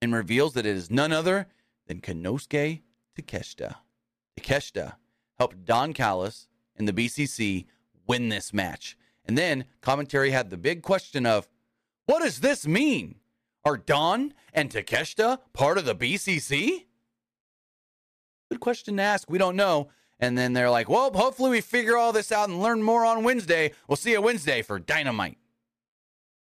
and 0.00 0.14
reveals 0.14 0.54
that 0.54 0.66
it 0.66 0.74
is 0.74 0.90
none 0.90 1.12
other 1.12 1.48
than 1.86 2.00
Konosuke 2.00 2.80
Takeshita. 3.16 3.76
Takeshita 4.38 4.94
helped 5.40 5.64
Don 5.64 5.94
Callis 5.94 6.46
and 6.76 6.86
the 6.86 6.92
BCC 6.92 7.64
win 8.06 8.28
this 8.28 8.52
match. 8.52 8.94
And 9.24 9.38
then 9.38 9.64
commentary 9.80 10.32
had 10.32 10.50
the 10.50 10.58
big 10.58 10.82
question 10.82 11.24
of, 11.24 11.48
what 12.04 12.20
does 12.22 12.40
this 12.40 12.66
mean? 12.66 13.14
Are 13.64 13.78
Don 13.78 14.34
and 14.52 14.70
Takeshita 14.70 15.38
part 15.54 15.78
of 15.78 15.86
the 15.86 15.94
BCC? 15.94 16.84
Good 18.50 18.60
question 18.60 18.98
to 18.98 19.02
ask. 19.02 19.30
We 19.30 19.38
don't 19.38 19.56
know. 19.56 19.88
And 20.18 20.36
then 20.36 20.52
they're 20.52 20.68
like, 20.68 20.90
well, 20.90 21.10
hopefully 21.10 21.50
we 21.50 21.62
figure 21.62 21.96
all 21.96 22.12
this 22.12 22.30
out 22.30 22.50
and 22.50 22.60
learn 22.60 22.82
more 22.82 23.06
on 23.06 23.24
Wednesday. 23.24 23.72
We'll 23.88 23.96
see 23.96 24.10
you 24.10 24.20
Wednesday 24.20 24.60
for 24.60 24.78
Dynamite. 24.78 25.38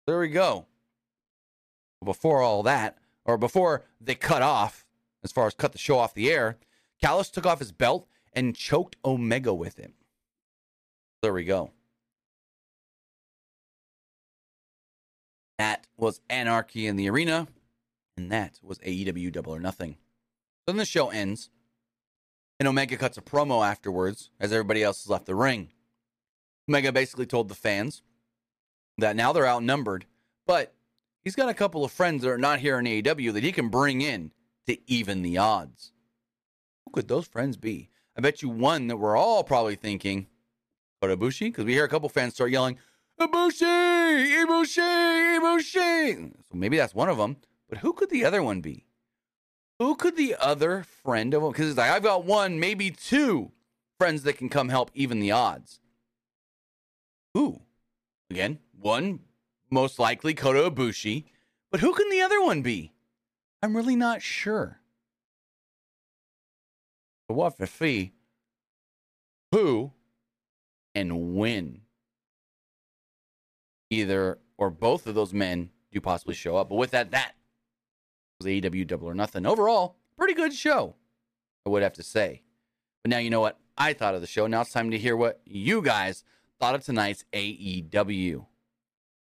There 0.07 0.21
we 0.21 0.29
go. 0.29 0.67
Before 2.05 2.41
all 2.41 2.63
that, 2.63 2.99
or 3.25 3.37
before 3.37 3.83
they 4.01 4.15
cut 4.15 4.43
off, 4.43 4.87
as 5.25 5.33
far 5.33 5.49
as 5.49 5.55
cut 5.55 5.73
the 5.73 5.79
show 5.79 5.99
off 5.99 6.15
the 6.15 6.31
air, 6.31 6.57
Callis 7.03 7.31
took 7.31 7.47
off 7.47 7.59
his 7.59 7.73
belt 7.73 8.07
and 8.37 8.55
choked 8.55 8.97
Omega 9.05 9.53
with 9.55 9.79
him. 9.79 9.95
There 11.23 11.33
we 11.33 11.45
go. 11.45 11.71
That 15.59 15.87
was 15.97 16.21
Anarchy 16.29 16.87
in 16.87 16.97
the 16.97 17.09
Arena, 17.09 17.49
and 18.17 18.31
that 18.31 18.61
was 18.63 18.79
AEW 18.81 19.33
Double 19.33 19.55
or 19.55 19.59
Nothing. 19.59 19.97
Then 20.67 20.77
the 20.77 20.85
show 20.85 21.09
ends, 21.09 21.49
and 22.61 22.69
Omega 22.69 22.99
cuts 22.99 23.17
a 23.17 23.23
promo 23.23 23.67
afterwards 23.67 24.31
as 24.39 24.53
everybody 24.53 24.83
else 24.83 25.03
has 25.03 25.11
left 25.11 25.25
the 25.25 25.35
ring. 25.35 25.71
Omega 26.69 26.93
basically 26.93 27.27
told 27.27 27.49
the 27.49 27.55
fans 27.55 28.03
that 28.99 29.17
now 29.17 29.33
they're 29.33 29.49
outnumbered, 29.49 30.05
but 30.47 30.75
he's 31.25 31.37
got 31.37 31.49
a 31.49 31.55
couple 31.55 31.85
of 31.85 31.93
friends 31.93 32.23
that 32.23 32.31
are 32.31 32.39
not 32.39 32.59
here 32.59 32.79
in 32.79 32.85
AEW 32.85 33.33
that 33.33 33.45
he 33.45 33.53
can 33.53 33.69
bring 33.69 34.03
in 34.03 34.33
to 34.67 34.79
even 34.91 35.23
the 35.23 35.39
odds. 35.39 35.93
Who 36.85 36.91
could 36.91 37.09
those 37.09 37.27
friends 37.27 37.57
be? 37.57 37.89
I 38.17 38.21
bet 38.21 38.41
you 38.41 38.49
one 38.49 38.87
that 38.87 38.97
we're 38.97 39.17
all 39.17 39.45
probably 39.45 39.77
thinking, 39.77 40.27
Ibushi, 41.03 41.49
because 41.49 41.65
we 41.65 41.73
hear 41.73 41.85
a 41.85 41.89
couple 41.89 42.09
fans 42.09 42.35
start 42.35 42.51
yelling, 42.51 42.79
Ibushi, 43.21 44.45
Ibushi, 44.45 45.39
Ibushi. 45.39 46.33
So 46.49 46.55
maybe 46.55 46.77
that's 46.77 46.95
one 46.95 47.09
of 47.09 47.19
them. 47.19 47.37
But 47.69 47.79
who 47.79 47.93
could 47.93 48.11
the 48.11 48.25
other 48.25 48.43
one 48.43 48.61
be? 48.61 48.87
Who 49.79 49.95
could 49.95 50.17
the 50.17 50.35
other 50.41 50.83
friend 51.05 51.35
of 51.35 51.43
Because 51.43 51.69
it's 51.69 51.79
like 51.79 51.91
I've 51.91 52.03
got 52.03 52.25
one, 52.25 52.59
maybe 52.59 52.91
two 52.91 53.53
friends 53.99 54.23
that 54.23 54.39
can 54.39 54.49
come 54.49 54.69
help 54.69 54.91
even 54.95 55.21
the 55.21 55.33
odds. 55.33 55.81
Who? 57.35 57.63
Again, 58.31 58.59
one 58.79 59.21
most 59.71 59.99
likely 59.99 60.35
Kota 60.35 60.71
Ibushi, 60.71 61.25
but 61.71 61.81
who 61.81 61.93
can 61.93 62.09
the 62.11 62.23
other 62.23 62.41
one 62.41 62.63
be? 62.63 62.93
I'm 63.63 63.77
really 63.77 63.97
not 63.97 64.23
sure. 64.23 64.81
But 67.29 67.35
what 67.35 67.57
for 67.57 67.67
fee? 67.67 68.13
Who 69.53 69.93
and 70.95 71.37
when 71.37 71.83
either 73.91 74.39
or 74.59 74.71
both 74.71 75.07
of 75.07 75.15
those 75.15 75.33
men 75.33 75.71
do 75.93 76.01
possibly 76.01 76.35
show 76.35 76.57
up. 76.57 76.69
But 76.69 76.77
with 76.77 76.91
that, 76.93 77.11
that 77.11 77.33
was 78.41 78.49
AEW 78.49 78.87
Double 78.87 79.09
or 79.09 79.15
Nothing. 79.15 79.47
Overall, 79.47 79.97
pretty 80.17 80.35
good 80.35 80.53
show, 80.53 80.97
I 81.65 81.71
would 81.71 81.83
have 81.83 81.93
to 81.95 82.03
say. 82.03 82.43
But 83.05 83.11
now 83.11 83.19
you 83.19 83.31
know 83.31 83.41
what 83.41 83.59
I 83.77 83.93
thought 83.93 84.15
of 84.15 84.21
the 84.21 84.27
show. 84.27 84.47
Now 84.47 84.63
it's 84.63 84.73
time 84.73 84.91
to 84.91 84.99
hear 84.99 85.17
what 85.17 85.41
you 85.45 85.83
guys 85.83 86.25
thought 86.59 86.75
of 86.75 86.85
tonight's 86.85 87.25
AEW. 87.33 88.47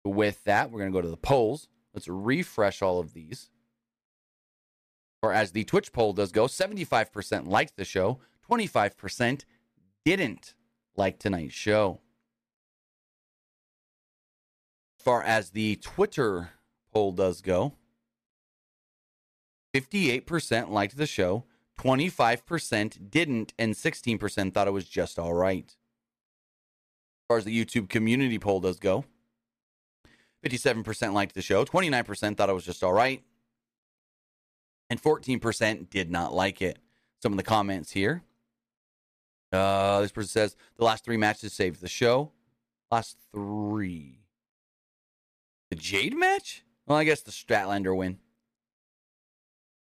With 0.04 0.44
that, 0.46 0.72
we're 0.72 0.80
going 0.80 0.92
to 0.92 0.98
go 0.98 1.02
to 1.02 1.08
the 1.08 1.18
polls. 1.18 1.68
Let's 1.94 2.08
refresh 2.08 2.82
all 2.82 3.00
of 3.00 3.14
these. 3.14 3.51
Or 5.24 5.34
as 5.34 5.52
the 5.52 5.64
Twitch 5.64 5.92
poll 5.92 6.14
does 6.14 6.32
go, 6.32 6.46
75% 6.46 7.48
liked 7.48 7.76
the 7.76 7.86
show, 7.86 8.20
25% 8.50 9.46
didn't 10.04 10.56
like 10.96 11.20
tonight's 11.20 11.54
show 11.54 12.02
As 15.02 15.04
far 15.04 15.24
as 15.24 15.50
the 15.50 15.78
Twitter 15.78 16.52
poll 16.94 17.12
does 17.12 17.42
go, 17.42 17.74
58% 19.74 20.70
liked 20.70 20.96
the 20.96 21.08
show, 21.08 21.46
25% 21.80 23.10
didn't, 23.10 23.52
and 23.58 23.74
16% 23.74 24.54
thought 24.54 24.68
it 24.68 24.72
was 24.72 24.88
just 24.88 25.18
all 25.18 25.34
right. 25.34 25.66
As 25.66 25.76
far 27.28 27.38
as 27.38 27.46
the 27.46 27.66
YouTube 27.66 27.90
community 27.90 28.38
poll 28.38 28.60
does 28.60 28.78
go, 28.78 29.06
57% 30.46 31.14
liked 31.14 31.34
the 31.34 31.42
show, 31.42 31.66
29% 31.66 32.38
thought 32.38 32.52
it 32.52 32.54
was 32.54 32.64
just 32.64 32.84
all 32.84 32.94
right, 32.94 33.24
and 34.92 35.02
14% 35.02 35.90
did 35.90 36.12
not 36.12 36.34
like 36.34 36.62
it. 36.62 36.78
Some 37.24 37.32
of 37.32 37.38
the 37.38 37.44
comments 37.44 37.92
here. 37.92 38.24
Uh, 39.50 40.02
this 40.02 40.12
person 40.12 40.28
says 40.28 40.58
the 40.76 40.84
last 40.84 41.06
three 41.06 41.16
matches 41.16 41.54
saved 41.54 41.80
the 41.80 41.88
show. 41.88 42.34
Last 42.92 43.18
three. 43.32 44.20
The 45.70 45.78
Jade 45.78 46.18
match? 46.18 46.66
Well, 46.86 46.98
I 46.98 47.06
guess 47.06 47.22
the 47.22 47.32
Statlander 47.32 47.96
win. 47.96 48.20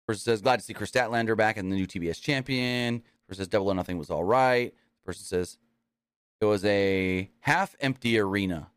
Person 0.06 0.22
says, 0.22 0.40
glad 0.40 0.60
to 0.60 0.64
see 0.64 0.72
Kris 0.72 0.90
Statlander 0.90 1.36
back 1.36 1.58
and 1.58 1.70
the 1.70 1.76
new 1.76 1.86
TBS 1.86 2.18
champion. 2.18 3.02
Person 3.28 3.42
says, 3.42 3.48
Double 3.48 3.70
or 3.70 3.74
Nothing 3.74 3.98
was 3.98 4.08
all 4.08 4.24
right. 4.24 4.72
Person 5.04 5.24
says, 5.24 5.58
it 6.40 6.46
was 6.46 6.64
a 6.64 7.30
half 7.40 7.76
empty 7.78 8.18
arena. 8.18 8.70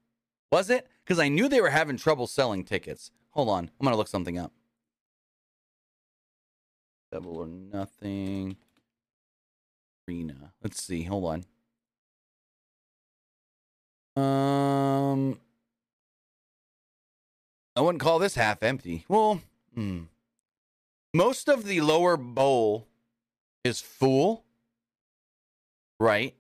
Was 0.52 0.70
it? 0.70 0.88
Because 1.06 1.20
I 1.20 1.30
knew 1.30 1.48
they 1.48 1.62
were 1.62 1.70
having 1.70 1.96
trouble 1.96 2.28
selling 2.28 2.66
tickets. 2.66 3.12
Hold 3.30 3.48
on. 3.48 3.72
I'm 3.80 3.88
to 3.88 3.96
look 3.96 4.10
something 4.10 4.38
up. 4.38 4.52
Double 7.12 7.38
or 7.38 7.48
Nothing 7.48 8.58
arena. 10.08 10.54
Let's 10.64 10.82
see. 10.82 11.04
Hold 11.04 11.44
on. 14.16 14.24
Um, 14.24 15.40
I 17.76 17.82
wouldn't 17.82 18.02
call 18.02 18.20
this 18.20 18.36
half 18.36 18.64
empty. 18.64 19.06
Well, 19.08 19.42
hmm. 19.74 20.04
most 21.14 21.48
of 21.48 21.66
the 21.66 21.82
lower 21.82 22.18
bowl 22.18 22.88
is 23.64 23.80
full, 23.80 24.44
right? 26.00 26.36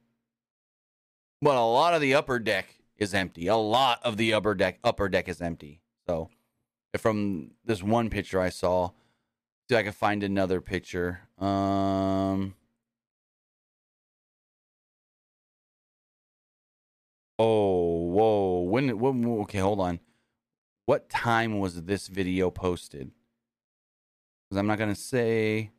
But 1.41 1.55
a 1.55 1.61
lot 1.61 1.93
of 1.93 2.01
the 2.01 2.15
upper 2.15 2.39
deck 2.39 2.73
is 2.97 3.13
empty. 3.13 3.45
A 3.47 3.55
lot 3.55 3.99
of 4.03 4.17
the 4.17 4.33
upper 4.33 4.55
deck 4.55 4.79
upper 4.83 5.07
deck 5.07 5.29
is 5.29 5.41
empty. 5.41 5.81
So, 6.07 6.29
from 6.97 7.51
this 7.63 7.83
one 7.83 8.09
picture 8.09 8.39
I 8.39 8.49
saw, 8.49 8.91
see 9.69 9.75
if 9.75 9.79
I 9.79 9.83
can 9.83 9.93
find 9.93 10.23
another 10.23 10.61
picture. 10.61 11.21
Um. 11.39 12.55
Oh, 17.39 18.05
whoa! 18.07 18.61
When? 18.61 18.97
When? 18.99 19.25
Okay, 19.41 19.59
hold 19.59 19.79
on 19.79 19.99
what 20.87 21.09
time 21.09 21.59
was 21.59 21.83
this 21.83 22.07
video 22.07 22.49
posted? 22.49 23.11
Because 24.49 24.57
I'm 24.57 24.67
not 24.67 24.79
going 24.79 24.93
to 24.93 24.99
say. 24.99 25.69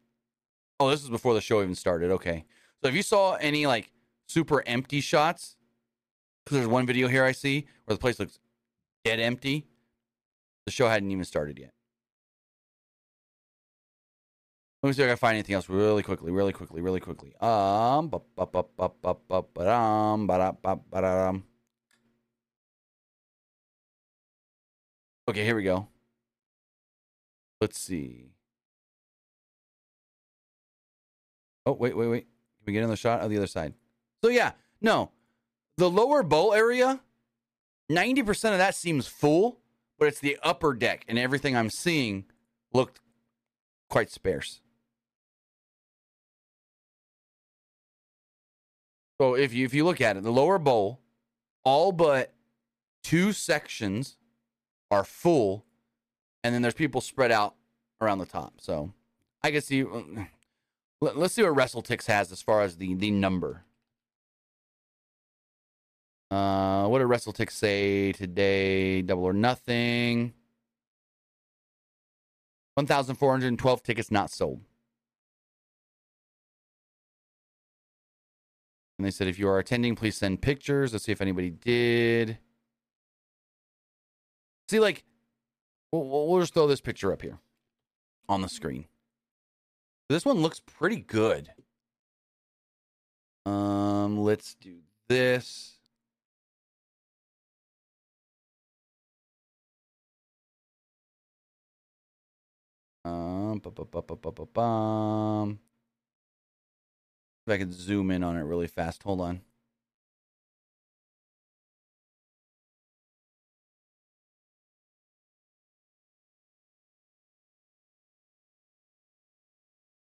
Oh, 0.79 0.91
this 0.91 1.03
is 1.03 1.09
before 1.09 1.35
the 1.35 1.41
show 1.41 1.61
even 1.63 1.75
started. 1.75 2.13
Okay. 2.13 2.45
So 2.81 2.89
if 2.89 2.95
you 2.95 3.03
saw 3.03 3.35
any 3.35 3.67
like 3.67 3.91
super 4.29 4.63
empty 4.67 5.01
shots, 5.01 5.57
because 6.45 6.59
there's 6.59 6.69
one 6.69 6.87
video 6.87 7.09
here 7.09 7.25
I 7.25 7.33
see 7.33 7.67
where 7.87 7.97
the 7.97 8.01
place 8.01 8.21
looks 8.21 8.39
dead 9.03 9.19
empty, 9.19 9.67
the 10.67 10.73
show 10.73 10.89
hadn't 10.89 11.11
even 11.11 11.25
started 11.25 11.59
yet. 11.59 11.73
Let 14.83 14.89
me 14.89 14.93
see 14.93 15.03
if 15.03 15.07
I 15.07 15.11
can 15.11 15.17
find 15.17 15.35
anything 15.35 15.57
else 15.57 15.69
really 15.69 16.05
quickly, 16.05 16.31
really 16.31 16.53
quickly, 16.53 16.81
really 16.81 17.01
quickly. 17.01 17.35
Um, 17.41 18.13
um, 18.39 20.31
um. 20.93 21.45
Okay, 25.29 25.45
here 25.45 25.57
we 25.57 25.65
go. 25.65 25.89
Let's 27.61 27.79
see. 27.81 28.31
Oh, 31.67 31.73
wait, 31.73 31.97
wait, 31.97 32.07
wait. 32.07 32.23
Can 32.23 32.67
we 32.67 32.73
get 32.73 32.85
in 32.85 32.89
the 32.89 32.97
shot 32.97 33.21
of 33.21 33.31
the 33.31 33.37
other 33.37 33.49
side? 33.49 33.75
So, 34.23 34.31
yeah, 34.31 34.53
no. 34.81 35.11
The 35.77 35.91
lower 35.91 36.23
bowl 36.23 36.55
area, 36.55 37.01
90% 37.91 38.53
of 38.53 38.59
that 38.59 38.77
seems 38.77 39.09
full, 39.09 39.59
but 39.99 40.07
it's 40.07 40.21
the 40.21 40.39
upper 40.45 40.73
deck, 40.73 41.05
and 41.09 41.19
everything 41.19 41.57
I'm 41.57 41.69
seeing 41.69 42.27
looked 42.73 43.01
quite 43.91 44.11
sparse. 44.11 44.61
So 49.21 49.35
if 49.35 49.53
you 49.53 49.65
if 49.65 49.75
you 49.75 49.85
look 49.85 50.01
at 50.01 50.17
it, 50.17 50.23
the 50.23 50.31
lower 50.31 50.59
bowl, 50.59 51.01
all 51.65 51.93
but 51.93 52.33
two 53.03 53.33
sections 53.33 54.17
are 54.91 55.05
full, 55.05 55.65
and 56.45 56.55
then 56.55 56.63
there's 56.63 56.75
people 56.75 57.01
spread 57.01 57.33
out 57.33 57.55
around 58.01 58.19
the 58.19 58.27
top. 58.27 58.55
So 58.61 58.93
I 59.43 59.51
can 59.51 59.63
see. 59.63 59.85
Let, 61.01 61.17
us 61.17 61.35
see 61.35 61.45
what 61.45 61.55
WrestleTix 61.55 62.07
has 62.07 62.33
as 62.33 62.43
far 62.43 62.63
as 62.63 62.77
the 62.77 62.95
the 62.95 63.11
number. 63.11 63.65
Uh, 66.31 66.87
what 66.87 66.99
did 66.99 67.09
WrestleTix 67.09 67.53
say 67.53 68.13
today? 68.13 69.03
Double 69.03 69.25
or 69.25 69.33
nothing. 69.33 70.35
1,412 72.75 73.83
tickets 73.83 74.11
not 74.11 74.31
sold. 74.31 74.61
And 78.99 79.07
they 79.07 79.11
said, 79.13 79.29
if 79.29 79.39
you 79.39 79.49
are 79.49 79.59
attending, 79.59 79.95
please 79.95 80.17
send 80.17 80.43
pictures. 80.43 80.93
Let's 80.93 81.05
see 81.05 81.13
if 81.13 81.21
anybody 81.21 81.51
did. 81.51 82.39
See, 84.69 84.81
like, 84.81 85.05
we'll, 85.93 86.29
we'll 86.29 86.41
just 86.41 86.53
throw 86.53 86.67
this 86.67 86.81
picture 86.81 87.13
up 87.13 87.23
here 87.23 87.39
on 88.29 88.43
the 88.43 88.49
screen. 88.49 88.87
This 90.09 90.25
one 90.25 90.39
looks 90.39 90.61
pretty 90.61 90.97
good. 91.01 91.51
Um, 93.47 94.19
let's 94.19 94.55
do 94.55 94.79
this. 95.09 95.75
Um, 103.05 103.59
bu- 103.61 103.71
bu- 103.71 103.85
bu- 103.87 104.47
bum. 104.53 105.61
If 107.49 107.53
I 107.53 107.57
could 107.57 107.73
zoom 107.73 108.11
in 108.11 108.23
on 108.23 108.37
it 108.37 108.43
really 108.43 108.67
fast. 108.67 109.05
Hold 109.05 109.23
on. 109.23 109.41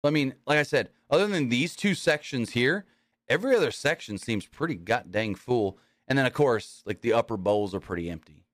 I 0.05 0.11
mean, 0.11 0.35
like 0.47 0.59
I 0.59 0.65
said, 0.65 0.91
other 1.09 1.27
than 1.27 1.49
these 1.49 1.75
two 1.75 1.95
sections 1.95 2.51
here, 2.51 2.85
every 3.27 3.57
other 3.57 3.71
section 3.71 4.19
seems 4.19 4.45
pretty 4.45 4.75
god 4.75 5.11
dang 5.11 5.35
full. 5.35 5.79
And 6.07 6.19
then, 6.19 6.27
of 6.27 6.35
course, 6.35 6.83
like 6.85 7.01
the 7.01 7.15
upper 7.15 7.39
bowls 7.39 7.75
are 7.75 7.81
pretty 7.81 8.11
empty. 8.11 8.45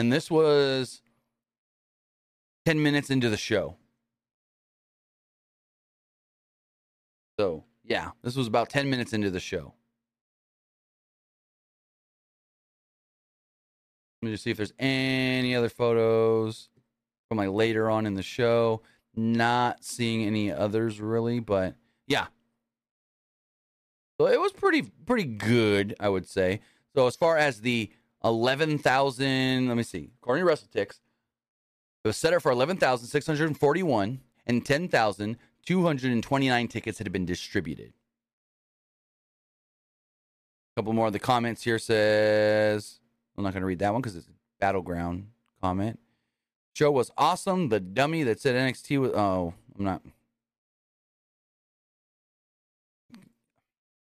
And 0.00 0.12
this 0.12 0.32
was 0.32 1.00
10 2.66 2.82
minutes 2.82 3.08
into 3.08 3.30
the 3.30 3.36
show. 3.36 3.76
So, 7.42 7.64
yeah, 7.82 8.12
this 8.22 8.36
was 8.36 8.46
about 8.46 8.70
10 8.70 8.88
minutes 8.88 9.12
into 9.12 9.28
the 9.28 9.40
show. 9.40 9.74
Let 14.22 14.26
me 14.26 14.30
just 14.30 14.44
see 14.44 14.52
if 14.52 14.56
there's 14.56 14.72
any 14.78 15.56
other 15.56 15.68
photos 15.68 16.68
from 17.28 17.38
like 17.38 17.48
later 17.48 17.90
on 17.90 18.06
in 18.06 18.14
the 18.14 18.22
show. 18.22 18.82
Not 19.16 19.82
seeing 19.82 20.24
any 20.24 20.52
others 20.52 21.00
really, 21.00 21.40
but 21.40 21.74
yeah. 22.06 22.26
So 24.20 24.28
it 24.28 24.40
was 24.40 24.52
pretty 24.52 24.82
pretty 24.82 25.24
good, 25.24 25.96
I 25.98 26.10
would 26.10 26.28
say. 26.28 26.60
So 26.94 27.08
as 27.08 27.16
far 27.16 27.38
as 27.38 27.62
the 27.62 27.90
eleven 28.22 28.78
thousand, 28.78 29.66
let 29.66 29.76
me 29.76 29.82
see, 29.82 30.12
according 30.22 30.46
to 30.46 30.52
WrestleTix, 30.52 31.00
it 32.04 32.08
was 32.08 32.16
set 32.16 32.34
up 32.34 32.42
for 32.42 32.52
11,641 32.52 34.20
and 34.46 34.64
10,229 35.66 36.68
tickets 36.68 36.98
had 36.98 37.10
been 37.12 37.26
distributed. 37.26 37.92
A 40.74 40.80
couple 40.80 40.92
more 40.92 41.06
of 41.08 41.12
the 41.12 41.18
comments 41.18 41.62
here 41.62 41.78
says, 41.78 43.00
I'm 43.36 43.44
not 43.44 43.52
going 43.52 43.60
to 43.60 43.66
read 43.66 43.78
that 43.80 43.92
one 43.92 44.02
because 44.02 44.16
it's 44.16 44.26
a 44.26 44.32
battleground 44.58 45.28
comment. 45.60 45.98
Show 46.74 46.90
was 46.90 47.10
awesome. 47.18 47.68
The 47.68 47.80
dummy 47.80 48.22
that 48.22 48.40
said 48.40 48.54
NXT 48.54 49.00
was, 49.00 49.12
oh, 49.12 49.54
I'm 49.78 49.84
not. 49.84 50.02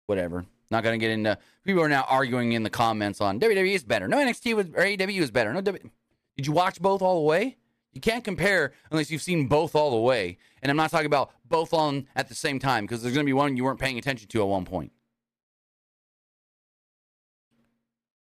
Whatever. 0.07 0.45
Not 0.71 0.83
going 0.83 0.99
to 0.99 1.05
get 1.05 1.13
into. 1.13 1.39
People 1.65 1.83
are 1.83 1.89
now 1.89 2.05
arguing 2.09 2.53
in 2.53 2.63
the 2.63 2.71
comments 2.71 3.21
on 3.21 3.41
WWE 3.41 3.75
is 3.75 3.85
better. 3.85 4.09
No, 4.09 4.19
NXT 4.19 4.55
was, 4.55 4.67
or 4.69 4.85
AEW 4.85 5.21
is 5.21 5.31
better. 5.31 5.53
No, 5.53 5.61
w, 5.61 5.91
did 6.37 6.47
you 6.47 6.53
watch 6.53 6.81
both 6.81 7.03
all 7.03 7.21
the 7.21 7.27
way? 7.27 7.57
You 7.93 8.01
can't 8.01 8.25
compare 8.25 8.73
unless 8.91 9.11
you've 9.11 9.23
seen 9.23 9.47
both 9.47 9.75
all 9.75 9.91
the 9.91 9.99
way. 9.99 10.39
And 10.63 10.71
I'm 10.71 10.77
not 10.77 10.91
talking 10.91 11.07
about 11.07 11.31
both 11.49 11.75
on 11.75 12.07
at 12.17 12.29
the 12.29 12.35
same 12.35 12.59
time 12.59 12.85
because 12.85 13.03
there's 13.03 13.15
going 13.15 13.25
to 13.25 13.29
be 13.29 13.35
one 13.35 13.57
you 13.57 13.65
weren't 13.65 13.81
paying 13.81 13.99
attention 13.99 14.29
to 14.29 14.41
at 14.41 14.49
one 14.49 14.65
point. 14.65 14.93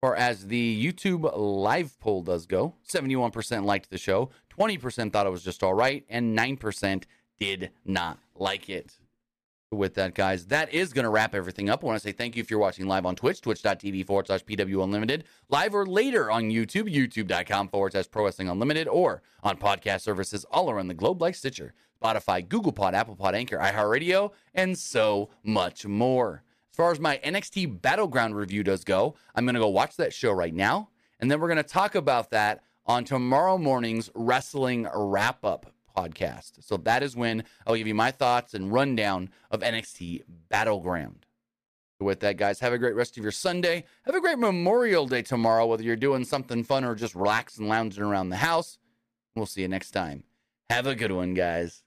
Or 0.02 0.16
as 0.16 0.46
the 0.46 0.82
YouTube 0.82 1.30
live 1.36 2.00
poll 2.00 2.22
does 2.22 2.46
go, 2.46 2.74
71% 2.90 3.64
liked 3.64 3.90
the 3.90 3.98
show, 3.98 4.30
20% 4.58 5.12
thought 5.12 5.26
it 5.26 5.30
was 5.30 5.44
just 5.44 5.62
all 5.62 5.74
right, 5.74 6.04
and 6.08 6.36
9% 6.36 7.04
did 7.38 7.70
not 7.84 8.18
like 8.34 8.70
it. 8.70 8.96
With 9.72 9.94
that, 9.94 10.14
guys, 10.14 10.46
that 10.46 10.74
is 10.74 10.92
going 10.92 11.04
to 11.04 11.10
wrap 11.10 11.32
everything 11.32 11.70
up. 11.70 11.84
I 11.84 11.86
want 11.86 11.96
to 11.96 12.02
say 12.02 12.10
thank 12.10 12.34
you 12.34 12.40
if 12.40 12.50
you're 12.50 12.58
watching 12.58 12.88
live 12.88 13.06
on 13.06 13.14
Twitch, 13.14 13.40
twitch.tv 13.40 14.04
forward 14.04 14.26
slash 14.26 14.44
PW 14.44 14.82
Unlimited, 14.82 15.22
live 15.48 15.76
or 15.76 15.86
later 15.86 16.28
on 16.28 16.50
YouTube, 16.50 16.92
youtube.com 16.92 17.68
forward 17.68 17.92
slash 17.92 18.10
Pro 18.10 18.24
Wrestling 18.24 18.48
Unlimited, 18.48 18.88
or 18.88 19.22
on 19.44 19.56
podcast 19.58 20.00
services 20.00 20.44
all 20.50 20.72
around 20.72 20.88
the 20.88 20.94
globe 20.94 21.22
like 21.22 21.36
Stitcher, 21.36 21.72
Spotify, 22.02 22.48
Google 22.48 22.72
Pod, 22.72 22.96
Apple 22.96 23.14
Pod, 23.14 23.36
Anchor, 23.36 23.58
iHeartRadio, 23.58 24.32
and 24.54 24.76
so 24.76 25.30
much 25.44 25.86
more. 25.86 26.42
As 26.72 26.76
far 26.76 26.90
as 26.90 26.98
my 26.98 27.20
NXT 27.24 27.80
Battleground 27.80 28.34
review 28.34 28.64
does 28.64 28.82
go, 28.82 29.14
I'm 29.36 29.44
going 29.44 29.54
to 29.54 29.60
go 29.60 29.68
watch 29.68 29.94
that 29.98 30.12
show 30.12 30.32
right 30.32 30.52
now. 30.52 30.88
And 31.20 31.30
then 31.30 31.38
we're 31.38 31.46
going 31.46 31.58
to 31.58 31.62
talk 31.62 31.94
about 31.94 32.30
that 32.30 32.64
on 32.86 33.04
tomorrow 33.04 33.56
morning's 33.56 34.10
wrestling 34.16 34.88
wrap 34.92 35.44
up 35.44 35.72
podcast. 35.96 36.64
So 36.64 36.76
that 36.78 37.02
is 37.02 37.16
when 37.16 37.44
I'll 37.66 37.76
give 37.76 37.86
you 37.86 37.94
my 37.94 38.10
thoughts 38.10 38.54
and 38.54 38.72
rundown 38.72 39.30
of 39.50 39.60
NXT 39.60 40.22
Battleground. 40.48 41.26
With 41.98 42.20
that, 42.20 42.38
guys, 42.38 42.60
have 42.60 42.72
a 42.72 42.78
great 42.78 42.94
rest 42.94 43.18
of 43.18 43.22
your 43.22 43.32
Sunday. 43.32 43.84
Have 44.06 44.14
a 44.14 44.20
great 44.20 44.38
Memorial 44.38 45.06
Day 45.06 45.20
tomorrow, 45.20 45.66
whether 45.66 45.82
you're 45.82 45.96
doing 45.96 46.24
something 46.24 46.64
fun 46.64 46.84
or 46.84 46.94
just 46.94 47.14
relaxing, 47.14 47.68
lounging 47.68 48.02
around 48.02 48.30
the 48.30 48.36
house. 48.36 48.78
We'll 49.36 49.44
see 49.46 49.60
you 49.62 49.68
next 49.68 49.90
time. 49.90 50.24
Have 50.70 50.86
a 50.86 50.94
good 50.94 51.12
one, 51.12 51.34
guys. 51.34 51.82